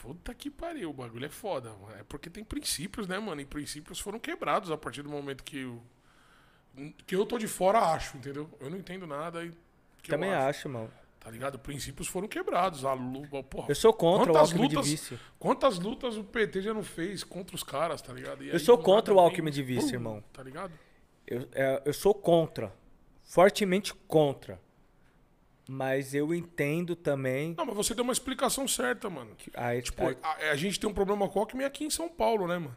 [0.00, 1.70] Puta que pariu, o bagulho é foda.
[1.70, 1.94] mano.
[1.98, 3.40] É porque tem princípios, né, mano?
[3.40, 5.82] E princípios foram quebrados a partir do momento que eu.
[7.06, 8.48] Que eu tô de fora, acho, entendeu?
[8.60, 9.52] Eu não entendo nada e.
[10.08, 10.90] Também acho, mano.
[11.20, 11.58] Tá ligado?
[11.58, 12.84] Princípios foram quebrados.
[12.84, 13.66] A luta, porra.
[13.70, 15.18] Eu sou contra o Alckmin de lutas- vice.
[15.38, 18.44] Quantas lutas o PT já não fez contra os caras, tá ligado?
[18.44, 20.24] E Eu aí, sou contra o Alckmin de vice, pum, irmão.
[20.32, 20.72] Tá ligado?
[21.26, 22.70] Eu, é, eu sou contra.
[23.22, 24.60] Fortemente contra.
[25.66, 27.54] Mas eu entendo também.
[27.56, 29.34] Não, mas você deu uma explicação certa, mano.
[29.34, 31.90] que a, Tipo, a- a, a gente tem um problema com o Alckmin aqui em
[31.90, 32.76] São Paulo, né, mano?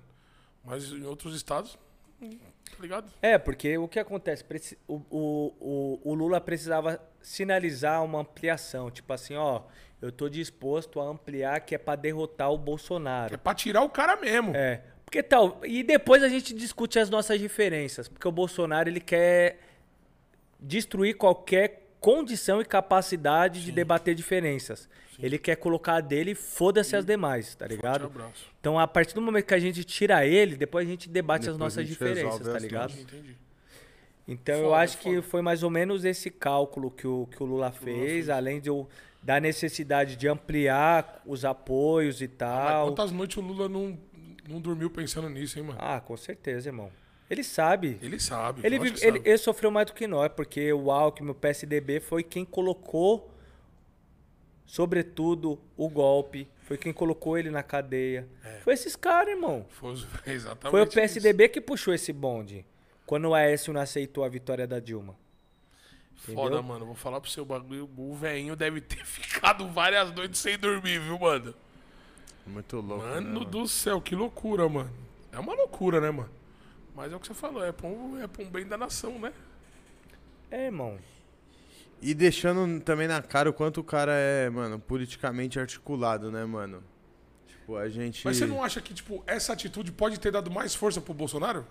[0.64, 1.78] Mas em outros estados,
[2.20, 3.12] tá ligado?
[3.22, 4.44] É, porque o que acontece?
[4.88, 8.90] O, o, o, o Lula precisava sinalizar uma ampliação.
[8.92, 9.62] Tipo assim, ó,
[10.02, 13.38] eu tô disposto a ampliar que é pra derrotar o É Bolsonaro.
[13.38, 14.56] pra tirar o cara mesmo.
[14.56, 14.82] É.
[15.06, 15.62] Porque tal.
[15.66, 18.08] E depois a gente discute as nossas diferenças.
[18.08, 19.60] Porque o Bolsonaro ele quer
[20.60, 24.90] destruir qualquer condição e capacidade de debater diferenças.
[25.20, 28.12] Ele quer colocar a dele e foda-se as demais, tá ligado?
[28.60, 31.56] Então, a partir do momento que a gente tira ele, depois a gente debate Depois
[31.56, 32.94] as nossas diferenças, tá ligado?
[32.94, 33.36] Entendi.
[34.28, 35.22] Então eu Foda, acho que foda.
[35.24, 38.88] foi mais ou menos esse cálculo que o, que o Lula fez, além de eu,
[39.24, 42.88] da necessidade de ampliar os apoios e Mas tal.
[42.88, 43.98] quantas noites o Lula não,
[44.48, 45.80] não dormiu pensando nisso, hein, mano?
[45.82, 46.92] Ah, com certeza, irmão.
[47.30, 47.98] Ele sabe.
[48.02, 48.62] Ele sabe.
[48.66, 49.30] Ele, vive- ele, sabe.
[49.30, 53.30] ele sofreu mais do que nós, porque o Alckmin, o PSDB, foi quem colocou,
[54.66, 56.48] sobretudo, o golpe.
[56.64, 58.28] Foi quem colocou ele na cadeia.
[58.64, 59.66] Foi esses caras, irmão.
[59.70, 59.94] Foi,
[60.28, 60.94] exatamente Foi o isso.
[60.94, 62.66] PSDB que puxou esse bonde.
[63.06, 65.16] Quando o Aécio não aceitou a vitória da Dilma.
[66.16, 66.64] Foda, Entendeu?
[66.64, 66.86] mano.
[66.86, 67.90] Vou falar pro seu bagulho.
[67.96, 71.54] O velhinho deve ter ficado várias noites sem dormir, viu, mano?
[72.46, 73.06] Muito louco.
[73.06, 73.46] né, Mano mano?
[73.46, 74.92] do céu, que loucura, mano.
[75.32, 76.30] É uma loucura, né, mano?
[76.98, 79.20] Mas é o que você falou, é pra um, é pra um bem da nação,
[79.20, 79.32] né?
[80.50, 80.98] É, irmão.
[82.02, 86.84] E deixando também na cara o quanto o cara é, mano, politicamente articulado, né, mano?
[87.46, 88.26] Tipo, a gente.
[88.26, 91.68] Mas você não acha que, tipo, essa atitude pode ter dado mais força pro Bolsonaro?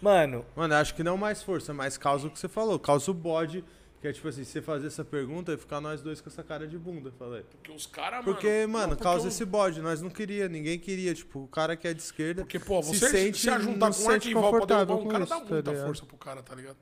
[0.00, 3.14] Mano, Mano, acho que não mais força, mas causa o que você falou, causa o
[3.14, 3.64] bode.
[4.02, 6.66] Que é tipo assim, você fazer essa pergunta e ficar nós dois com essa cara
[6.66, 7.44] de bunda, falei.
[7.44, 8.24] Porque os caras, mano.
[8.24, 9.80] Porque, mano, não, porque causa o- esse bode.
[9.80, 11.14] Nós não queria, ninguém queria.
[11.14, 12.42] Tipo, o cara que é de esquerda.
[12.42, 14.94] Porque, pô, você se, sente, se ajuntar não com se um sente arquival pra derrubar
[14.96, 15.86] um com cara, isso, dá tá muita ligado?
[15.86, 16.76] força pro cara, tá ligado?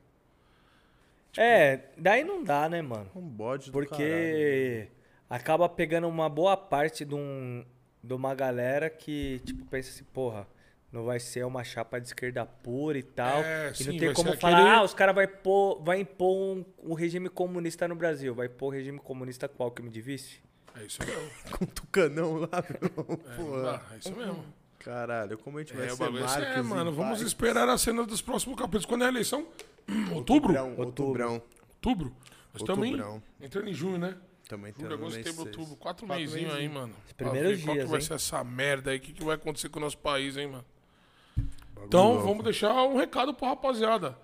[1.37, 3.09] é, daí não dá, né, mano?
[3.15, 4.91] Um bode do Porque caralho.
[5.29, 7.65] acaba pegando uma boa parte de, um,
[8.03, 10.47] de uma galera que, tipo, pensa assim, porra,
[10.93, 13.39] não vai ser uma chapa de esquerda pura e tal.
[13.43, 16.37] É, e sim, não tem como falar, aquele- ah, os caras vai, pôr- vai impor
[16.37, 18.35] um, um regime comunista no Brasil.
[18.35, 20.41] Vai pôr o regime comunista qual que me de vice?
[20.77, 21.31] É isso mesmo.
[21.59, 23.65] Com tucanão lá, meu.
[23.67, 24.45] É, é isso mesmo.
[24.79, 26.91] Caralho, como a gente vai É, o ser bagulho é é, mano.
[26.93, 28.87] Vamos esperar as cenas dos próximos capítulos.
[28.87, 29.47] Quando é a eleição?
[30.15, 30.53] Outubro?
[30.55, 31.43] Outubrão, outubrão.
[31.75, 32.17] Outubro?
[32.53, 33.23] Nós Outubrão.
[33.41, 34.17] entrando em junho, né?
[34.49, 35.77] Também tem Julho, agosto, setembro, outubro.
[35.77, 36.93] Quatro, Quatro meizinhos aí, mano.
[37.07, 38.07] Os Pra primeiros ver Qual que dias, vai hein?
[38.07, 38.97] ser essa merda aí?
[38.97, 40.65] O que, que vai acontecer com o nosso país, hein, mano?
[41.85, 42.27] Então, louco.
[42.29, 44.17] vamos deixar um recado pro rapaziada.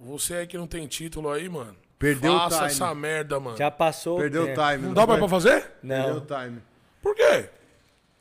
[0.00, 1.76] Você aí que não tem título aí, mano.
[1.98, 2.66] Perdeu o Faça time.
[2.70, 3.56] essa merda, mano.
[3.56, 4.60] Já passou Perdeu o tempo.
[4.60, 4.86] time.
[4.86, 5.62] Não dá mais pra fazer?
[5.82, 6.62] Perdeu o Não, time.
[7.02, 7.50] Por quê?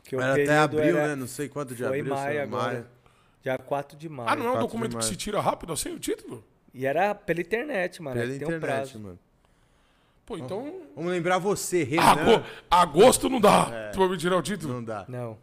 [0.04, 1.16] que o Era até abril, era- né?
[1.16, 2.16] Não sei quanto de Foi abril.
[2.16, 2.64] maio agora.
[2.74, 2.86] maio.
[3.44, 4.30] Dia 4 de maio.
[4.30, 6.44] Ah, não é um 4 de documento que se tira rápido assim, o título?
[6.74, 8.16] E era pela internet, mano.
[8.20, 9.00] Pela um internet, prazo.
[9.00, 9.20] mano.
[10.26, 10.82] Pô, então...
[10.96, 12.04] Vamos lembrar você, Renan.
[12.04, 14.74] Ago- Agosto não dá pra me tirar o título?
[14.74, 15.06] Não dá.
[15.08, 15.38] Não.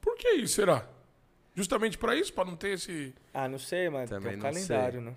[0.00, 0.84] Por que isso, será?
[1.54, 2.32] Justamente pra isso?
[2.32, 3.12] Pra não ter esse...
[3.34, 5.14] Ah, não sei, mas Também tem um calendário, né?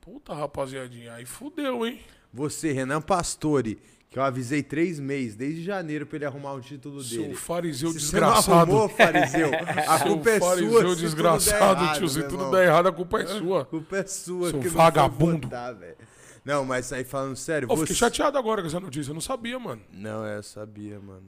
[0.00, 1.14] Puta, rapaziadinha.
[1.14, 2.00] Aí fudeu, hein?
[2.32, 7.02] Você, Renan Pastore, que eu avisei três meses, desde janeiro, pra ele arrumar o título
[7.02, 7.34] Seu dele.
[7.34, 8.60] fariseu Se você não desgraçado.
[8.60, 9.50] arrumou, fariseu,
[9.88, 10.48] a Seu culpa é sua.
[10.48, 12.08] fariseu se tudo der desgraçado, errado, tio.
[12.08, 13.62] Se tudo der errado, a culpa é sua.
[13.62, 15.48] A culpa é sua, Seu que não vagabundo.
[15.48, 15.96] votar, velho.
[16.44, 17.80] Não, mas aí falando sério, Eu você...
[17.86, 19.10] fiquei chateado agora com essa notícia.
[19.10, 19.82] Eu não sabia, mano.
[19.90, 21.24] Não, é, eu sabia, mano.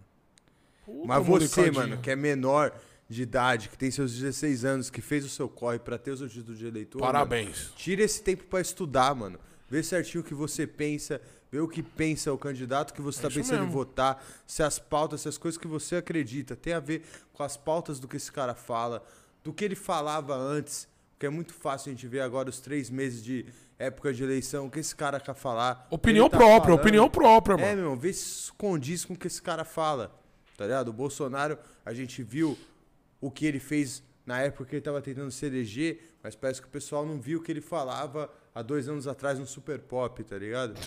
[0.84, 2.72] Puta, Mas você, mano, que é menor
[3.08, 6.16] de idade, que tem seus 16 anos, que fez o seu corre pra ter o
[6.16, 7.00] seu título de eleitor.
[7.00, 7.72] mano, Parabéns.
[7.76, 9.38] tira esse tempo pra estudar, mano.
[9.70, 11.20] Vê certinho o que você pensa,
[11.50, 13.72] vê o que pensa o candidato que você É tá isso pensando em mesmo.
[13.72, 17.56] votar, se as pautas, se as coisas que você acredita tem a ver com as
[17.56, 19.02] pautas do que esse cara fala,
[19.44, 20.86] do que ele falava antes.
[21.12, 23.44] Porque é muito fácil a gente ver agora os três meses de
[23.78, 25.86] época de eleição, o que esse cara quer falar.
[25.90, 26.80] Opinião tá própria, falando.
[26.80, 27.68] opinião própria, mano.
[27.68, 30.14] É, meu, vê se condiz com o que esse cara fala.
[30.56, 30.88] Tá ligado?
[30.88, 32.56] O Bolsonaro, a gente viu
[33.20, 36.68] o que ele fez na época que ele tava tentando se eleger, mas parece que
[36.68, 40.22] o pessoal não viu o que ele falava há dois anos atrás no Super Pop,
[40.22, 40.78] tá ligado?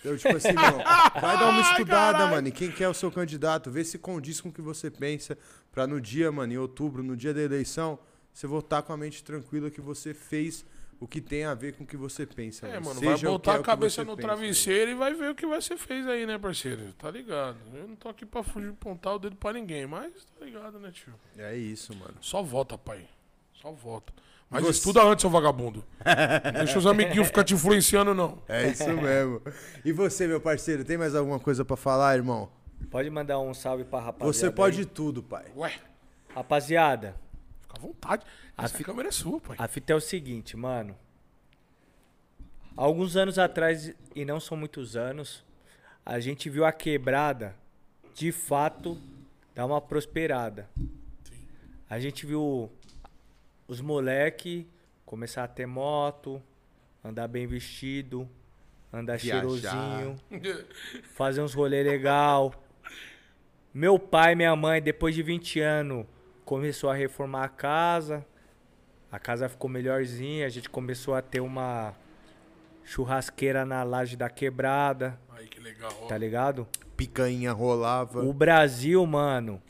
[0.00, 0.78] Então, tipo assim, meu,
[1.20, 2.30] vai dar uma Ai, estudada, caralho.
[2.30, 4.90] mano, em quem que é o seu candidato, vê se condiz com o que você
[4.90, 5.36] pensa,
[5.72, 7.98] pra no dia, mano, em outubro, no dia da eleição,
[8.32, 10.64] você votar com a mente tranquila que você fez
[11.00, 12.66] o que tem a ver com o que você pensa.
[12.66, 15.34] É, mano, Seja vai botar é a cabeça no pensa, travesseiro e vai ver o
[15.34, 16.92] que vai ser feito aí, né, parceiro?
[16.94, 17.56] Tá ligado?
[17.72, 20.90] Eu não tô aqui pra fugir, pontar o dedo pra ninguém, mas tá ligado, né,
[20.92, 21.14] tio?
[21.36, 22.14] É isso, mano.
[22.20, 23.06] Só vota, pai.
[23.54, 24.12] Só vota.
[24.50, 25.84] Mas Você- estuda antes, seu vagabundo.
[26.44, 28.42] Não deixa os amiguinhos ficar te influenciando, não.
[28.48, 29.42] É isso mesmo.
[29.84, 32.48] E você, meu parceiro, tem mais alguma coisa pra falar, irmão?
[32.90, 34.32] Pode mandar um salve pra rapaziada.
[34.32, 34.86] Você pode aí.
[34.86, 35.44] tudo, pai.
[35.56, 35.72] Ué,
[36.34, 37.14] Rapaziada,
[37.78, 38.24] à vontade.
[38.56, 39.56] Essa fi- câmera é sua, pai.
[39.58, 40.96] a fita é o seguinte, mano.
[42.76, 45.44] Alguns anos atrás, e não são muitos anos,
[46.06, 47.54] a gente viu a quebrada,
[48.14, 48.96] de fato,
[49.54, 50.68] dar uma prosperada.
[51.90, 52.70] A gente viu
[53.66, 54.66] os moleque
[55.04, 56.40] começar a ter moto,
[57.02, 58.28] andar bem vestido,
[58.92, 60.16] andar cheirosinho,
[61.14, 62.54] fazer uns rolê legal.
[63.74, 66.06] Meu pai e minha mãe, depois de 20 anos,
[66.48, 68.24] começou a reformar a casa.
[69.12, 71.94] A casa ficou melhorzinha, a gente começou a ter uma
[72.82, 75.92] churrasqueira na laje da quebrada, Aí que legal.
[76.02, 76.06] ó.
[76.06, 76.66] tá ligado?
[76.96, 78.24] Picanha rolava.
[78.24, 79.62] O Brasil, mano,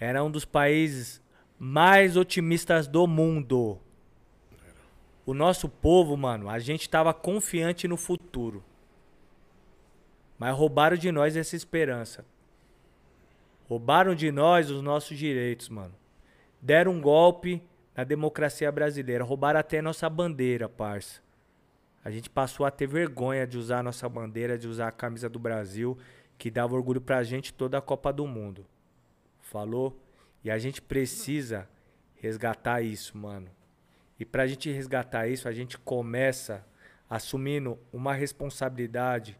[0.00, 1.20] era um dos países
[1.58, 3.78] mais otimistas do mundo.
[5.26, 8.64] O nosso povo, mano, a gente tava confiante no futuro.
[10.38, 12.24] Mas roubaram de nós essa esperança.
[13.68, 16.01] Roubaram de nós os nossos direitos, mano.
[16.62, 17.60] Deram um golpe
[17.92, 19.24] na democracia brasileira.
[19.24, 21.20] Roubaram até nossa bandeira, parça.
[22.04, 25.28] A gente passou a ter vergonha de usar a nossa bandeira, de usar a camisa
[25.28, 25.98] do Brasil,
[26.38, 28.64] que dava orgulho pra gente toda a Copa do Mundo.
[29.40, 30.00] Falou?
[30.44, 31.68] E a gente precisa
[32.14, 33.48] resgatar isso, mano.
[34.18, 36.64] E pra gente resgatar isso, a gente começa
[37.10, 39.36] assumindo uma responsabilidade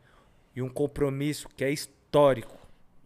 [0.55, 2.59] e um compromisso que é histórico.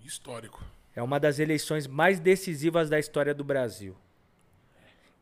[0.03, 0.65] Histórico.
[0.95, 3.95] É uma das eleições mais decisivas da história do Brasil.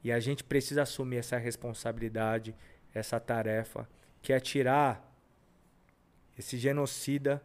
[0.05, 2.55] E a gente precisa assumir essa responsabilidade,
[2.93, 3.89] essa tarefa,
[4.21, 5.11] que é tirar
[6.39, 7.43] esse genocida,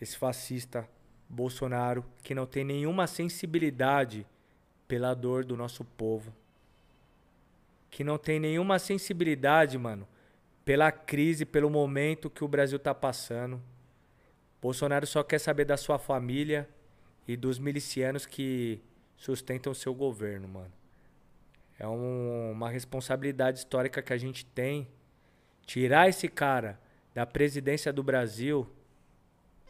[0.00, 0.88] esse fascista
[1.28, 4.26] Bolsonaro, que não tem nenhuma sensibilidade
[4.88, 6.34] pela dor do nosso povo.
[7.88, 10.08] Que não tem nenhuma sensibilidade, mano,
[10.64, 13.62] pela crise, pelo momento que o Brasil tá passando.
[14.60, 16.68] Bolsonaro só quer saber da sua família
[17.28, 18.82] e dos milicianos que
[19.16, 20.79] sustentam o seu governo, mano.
[21.80, 24.86] É um- uma responsabilidade histórica que a gente tem.
[25.64, 26.78] Tirar esse cara
[27.14, 28.68] da presidência do Brasil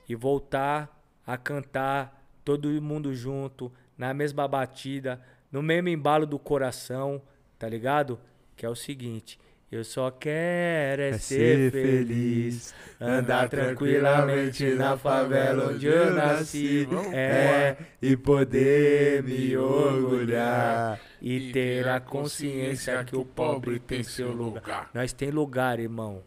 [0.09, 5.23] e voltar a cantar todo mundo junto, na mesma batida,
[5.53, 7.23] no mesmo embalo do coração,
[7.57, 8.19] tá ligado?
[8.57, 9.39] Que é o seguinte.
[9.73, 18.17] Eu só quero é, ser feliz, andar tranquilamente na favela onde eu nasci, é, e
[18.17, 21.01] poder me orgulhar.
[21.23, 24.91] e ter a consciência que o pobre tem seu lugar.
[24.93, 26.21] Nós tem lugar, irmão.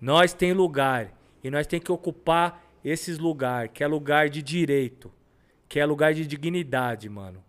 [0.00, 1.12] Nós tem lugar
[1.44, 5.08] e nós tem que ocupar esses lugares, que é lugar de direito,
[5.68, 7.44] que é lugar de dignidade, mano.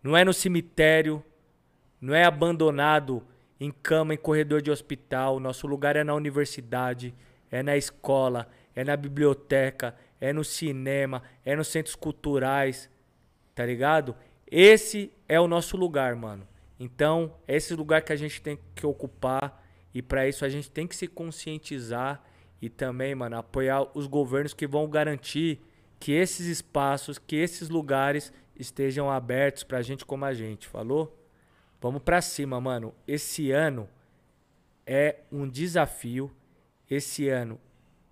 [0.00, 1.20] Não é no cemitério,
[2.00, 3.24] não é abandonado
[3.60, 5.38] em cama, em corredor de hospital.
[5.38, 7.14] Nosso lugar é na universidade,
[7.50, 12.88] é na escola, é na biblioteca, é no cinema, é nos centros culturais,
[13.54, 14.16] tá ligado?
[14.50, 16.48] Esse é o nosso lugar, mano.
[16.78, 20.70] Então, é esse lugar que a gente tem que ocupar e para isso a gente
[20.70, 22.22] tem que se conscientizar
[22.62, 25.60] e também, mano, apoiar os governos que vão garantir
[25.98, 31.19] que esses espaços, que esses lugares estejam abertos pra gente como a gente, falou?
[31.80, 32.94] Vamos pra cima, mano.
[33.06, 33.88] Esse ano
[34.86, 36.30] é um desafio,
[36.88, 37.58] esse ano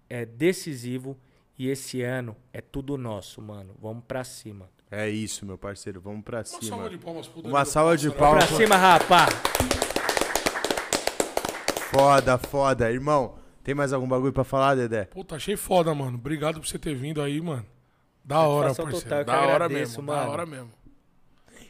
[0.08, 1.16] é decisivo
[1.58, 3.74] e esse ano é tudo nosso, mano.
[3.80, 4.68] Vamos pra cima.
[4.90, 6.00] É isso, meu parceiro.
[6.00, 6.88] Vamos pra Uma salva cima.
[6.88, 8.24] de palmas pro Uma salva de Pássaro.
[8.24, 8.46] palmas.
[8.46, 9.26] Pra cima, rapá.
[11.90, 12.90] Foda, foda.
[12.90, 15.04] Irmão, tem mais algum bagulho pra falar, Dedé?
[15.06, 16.16] Puta, achei foda, mano.
[16.16, 17.66] Obrigado por você ter vindo aí, mano.
[18.24, 18.92] Da hora, parceiro.
[18.92, 20.30] total, da hora agradeço, mesmo, da mano.
[20.30, 20.70] hora mesmo.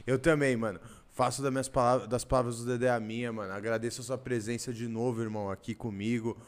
[0.06, 0.80] Eu também, mano.
[1.18, 3.52] Faço das minhas palavras, das palavras do Dedé a minha, mano.
[3.52, 6.38] Agradeço a sua presença de novo, irmão, aqui comigo.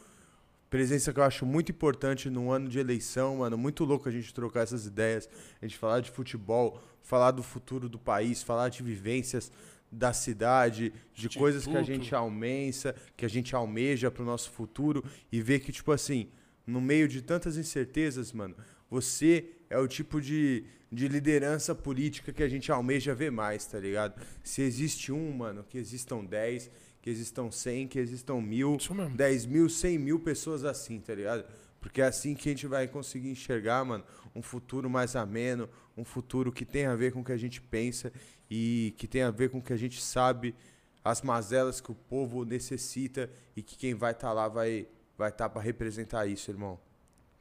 [0.71, 3.59] Presença que eu acho muito importante num ano de eleição, mano.
[3.59, 5.29] Muito louco a gente trocar essas ideias,
[5.61, 9.51] a gente falar de futebol, falar do futuro do país, falar de vivências
[9.91, 11.87] da cidade, de, De coisas que a tudo.
[11.87, 16.29] gente almeja, que a gente almeja pro nosso futuro e ver que, tipo assim,
[16.65, 18.55] no meio de tantas incertezas, mano,
[18.89, 23.79] você é o tipo de, de liderança política que a gente almeja ver mais, tá
[23.79, 24.21] ligado?
[24.43, 26.71] Se existe um, mano, que existam 10,
[27.01, 28.77] que existam 100, que existam mil.
[29.15, 31.45] 10 mil, 100 mil pessoas assim, tá ligado?
[31.81, 34.05] Porque é assim que a gente vai conseguir enxergar, mano,
[34.35, 37.61] um futuro mais ameno, um futuro que tem a ver com o que a gente
[37.61, 38.13] pensa
[38.51, 40.55] e que tem a ver com o que a gente sabe,
[41.03, 44.87] as mazelas que o povo necessita e que quem vai estar lá vai
[45.17, 46.81] vai estar para representar isso, irmão.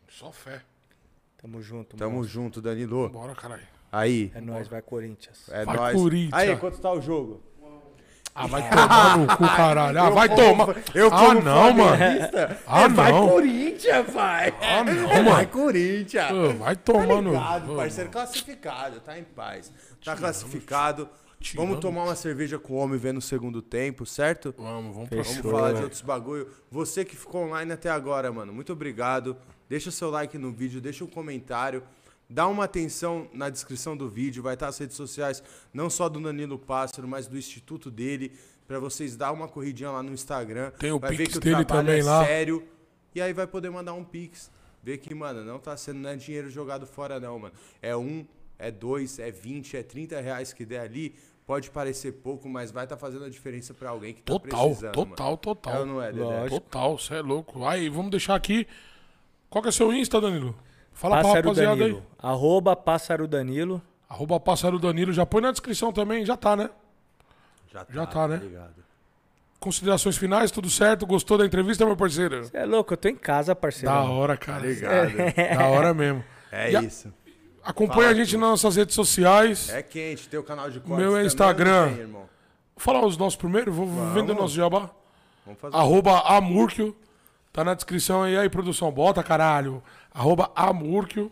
[0.09, 0.61] Só fé.
[1.41, 2.27] Tamo junto, Tamo mano.
[2.27, 3.09] junto, Danilo.
[3.09, 3.63] Bora, caralho.
[3.91, 5.49] Aí, É nóis, vai Corinthians.
[5.49, 5.95] é Vai, nóis.
[5.95, 6.33] Corinthians.
[6.33, 7.41] Aí, quanto tá o jogo?
[8.35, 9.99] Ah, vai tomar no cu, caralho.
[9.99, 10.75] Ah, vai tomar.
[10.93, 11.97] eu ah, não, mano.
[12.67, 13.27] Ah, é, vai não.
[13.29, 14.53] Corinthians, vai.
[14.61, 15.47] Ah, não, Vai mano.
[15.47, 16.27] Corinthians.
[16.29, 17.31] Pô, vai Tá tomar no.
[17.33, 18.09] ligado, parceiro.
[18.11, 19.73] Classificado, tá em paz.
[20.05, 21.09] Tá classificado.
[21.39, 21.69] Tiramos.
[21.69, 24.53] Vamos tomar uma cerveja com o homem vendo o segundo tempo, certo?
[24.57, 26.47] Vamos, vamos pra Vamos falar de outros bagulho.
[26.69, 29.35] Você que ficou online até agora, mano, muito obrigado.
[29.69, 31.83] Deixa o seu like no vídeo, deixa um comentário.
[32.29, 35.41] Dá uma atenção na descrição do vídeo, vai estar as redes sociais,
[35.73, 38.31] não só do Danilo Pássaro, mas do instituto dele,
[38.67, 40.71] pra vocês dar uma corridinha lá no Instagram.
[40.71, 42.25] Tem o vai ver Pix que o dele também é lá.
[42.25, 42.63] sério.
[43.15, 44.51] E aí vai poder mandar um Pix.
[44.83, 47.53] Ver que, mano, não tá sendo não é dinheiro jogado fora, não, mano.
[47.81, 48.25] É um
[48.57, 51.15] é 2, é 20, é 30 reais que der ali,
[51.47, 54.93] pode parecer pouco, mas vai estar fazendo a diferença pra alguém que tá Total, precisando.
[54.93, 55.37] total, mano.
[55.37, 55.73] total.
[55.73, 56.49] É ou não é, Dedé?
[56.49, 57.65] Total, você é louco.
[57.65, 58.67] Aí, vamos deixar aqui.
[59.49, 60.55] Qual que é seu Insta, Danilo?
[60.93, 61.97] Fala pra Pássaro rapaziada Danilo.
[61.97, 62.29] aí.
[62.29, 63.81] Arroba Pássaro Danilo.
[64.07, 65.13] Arroba Pássaro Danilo.
[65.13, 66.69] Já põe na descrição também, já tá, né?
[67.71, 68.37] Já tá, Já tá, né?
[68.37, 68.79] ligado.
[69.59, 71.05] Considerações finais, tudo certo?
[71.05, 72.43] Gostou da entrevista, meu parceiro?
[72.45, 73.93] Você é louco, eu tô em casa, parceiro.
[73.93, 74.65] Da hora, cara.
[74.65, 75.11] Ligado.
[75.57, 76.23] Da hora mesmo.
[76.51, 77.13] É E a- isso.
[77.61, 79.69] Acompanha Fala a gente nas nossas redes sociais.
[79.69, 81.89] É quente, tem o canal de cortes Meu também, Instagram.
[81.89, 82.21] tem, irmão?
[82.21, 82.29] Vou
[82.77, 84.89] falar os nossos primeiro, vou vender nosso jabá.
[85.45, 86.95] Vamos fazer Arroba Amurkio.
[87.59, 88.89] Tá na descrição aí, aí, produção.
[88.89, 89.83] Bota, caralho.
[90.13, 91.29] Arroba Amurkio.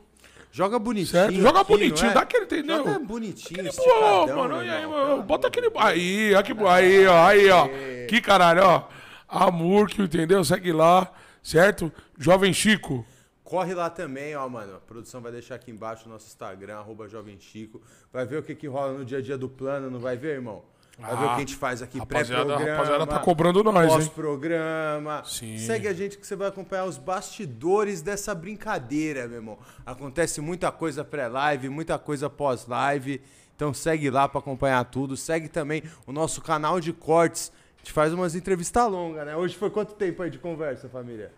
[0.51, 1.07] Joga bonitinho.
[1.07, 1.33] Certo?
[1.35, 2.13] Joga aqui, bonitinho, não é?
[2.15, 2.77] dá aquele, entendeu?
[2.79, 5.71] Joga bonitinho, Pô, esticadão, mano, e aí, mano, bota aquele.
[5.77, 7.69] Aí, ó, que bo- aí, ó, aí, ó.
[8.09, 8.83] Que caralho, ó.
[9.29, 10.43] Amurkio, entendeu?
[10.43, 11.09] Segue lá,
[11.41, 11.89] certo?
[12.17, 13.05] Jovem Chico.
[13.41, 14.75] Corre lá também, ó, mano.
[14.75, 17.81] A produção vai deixar aqui embaixo o nosso Instagram, arroba Jovem Chico.
[18.11, 20.33] Vai ver o que, que rola no dia a dia do plano, não vai ver,
[20.33, 20.65] irmão?
[20.99, 22.57] Vai ver o que a gente faz aqui pré-programa.
[22.57, 23.97] rapaziada tá cobrando nós, hein?
[23.97, 25.23] Pós-programa.
[25.25, 25.57] Sim.
[25.59, 29.59] Segue a gente que você vai acompanhar os bastidores dessa brincadeira, meu irmão.
[29.85, 33.21] Acontece muita coisa pré-live, muita coisa pós-live.
[33.55, 35.15] Então segue lá pra acompanhar tudo.
[35.15, 37.51] Segue também o nosso canal de cortes.
[37.75, 39.35] A gente faz umas entrevistas longas, né?
[39.35, 41.31] Hoje foi quanto tempo aí de conversa, família?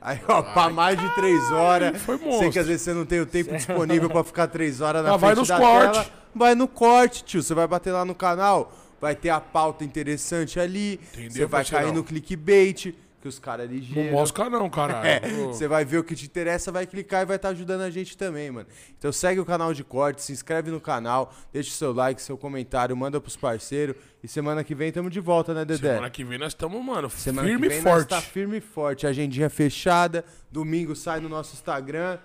[0.00, 2.00] Aí, ó, pra mais de três horas.
[2.02, 2.50] foi Sei monstro.
[2.52, 5.30] que às vezes você não tem o tempo disponível pra ficar três horas na vai
[5.30, 5.92] frente nos da corte.
[5.92, 6.06] tela.
[6.34, 7.42] Vai no corte, tio.
[7.42, 11.00] Você vai bater lá no canal, vai ter a pauta interessante ali.
[11.12, 11.84] Entendeu, você vai parceirão?
[11.88, 15.00] cair no clickbait, que os caras ali Não mosca não, caralho.
[15.10, 17.90] É, você vai ver o que te interessa, vai clicar e vai estar ajudando a
[17.90, 18.66] gente também, mano.
[18.98, 22.38] Então segue o canal de corte, se inscreve no canal, deixa o seu like, seu
[22.38, 23.96] comentário, manda pros parceiros.
[24.22, 25.90] E semana que vem tamo de volta, né, Dedé?
[25.94, 28.08] Semana que vem nós estamos, mano, Semana firme que e vem nós forte.
[28.08, 29.06] tá firme e forte.
[29.06, 30.24] Agendinha fechada.
[30.50, 32.18] Domingo sai no nosso Instagram.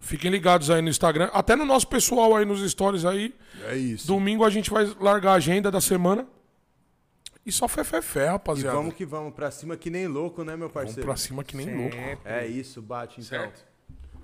[0.00, 3.32] Fiquem ligados aí no Instagram, até no nosso pessoal aí nos stories aí.
[3.68, 4.06] É isso.
[4.08, 6.26] Domingo a gente vai largar a agenda da semana.
[7.44, 8.76] E só fé, fé, fé, E rapaziada.
[8.76, 11.02] vamos que vamos pra cima que nem louco, né, meu Vamos parceiro?
[11.06, 11.96] pra cima que nem louco.
[11.96, 12.32] Sempre.
[12.32, 13.40] É isso, bate então.
[13.40, 13.64] Certo.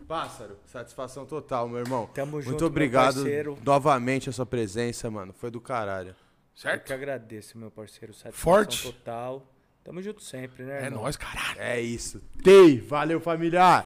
[0.06, 2.08] Pássaro, satisfação total, meu irmão.
[2.14, 3.58] Tamo Muito junto, meu obrigado parceiro.
[3.62, 5.34] novamente a sua presença, mano.
[5.36, 6.10] Foi do caralho.
[6.10, 6.14] Eu
[6.54, 6.92] que Certo?
[6.94, 8.14] agradeço, meu parceiro.
[8.14, 8.82] Satisfação Forte.
[8.84, 9.46] total.
[9.84, 10.82] Tamo junto sempre, né?
[10.82, 11.02] É irmão?
[11.02, 11.60] nóis, caralho.
[11.60, 12.22] É isso.
[12.42, 13.60] Tei, valeu família.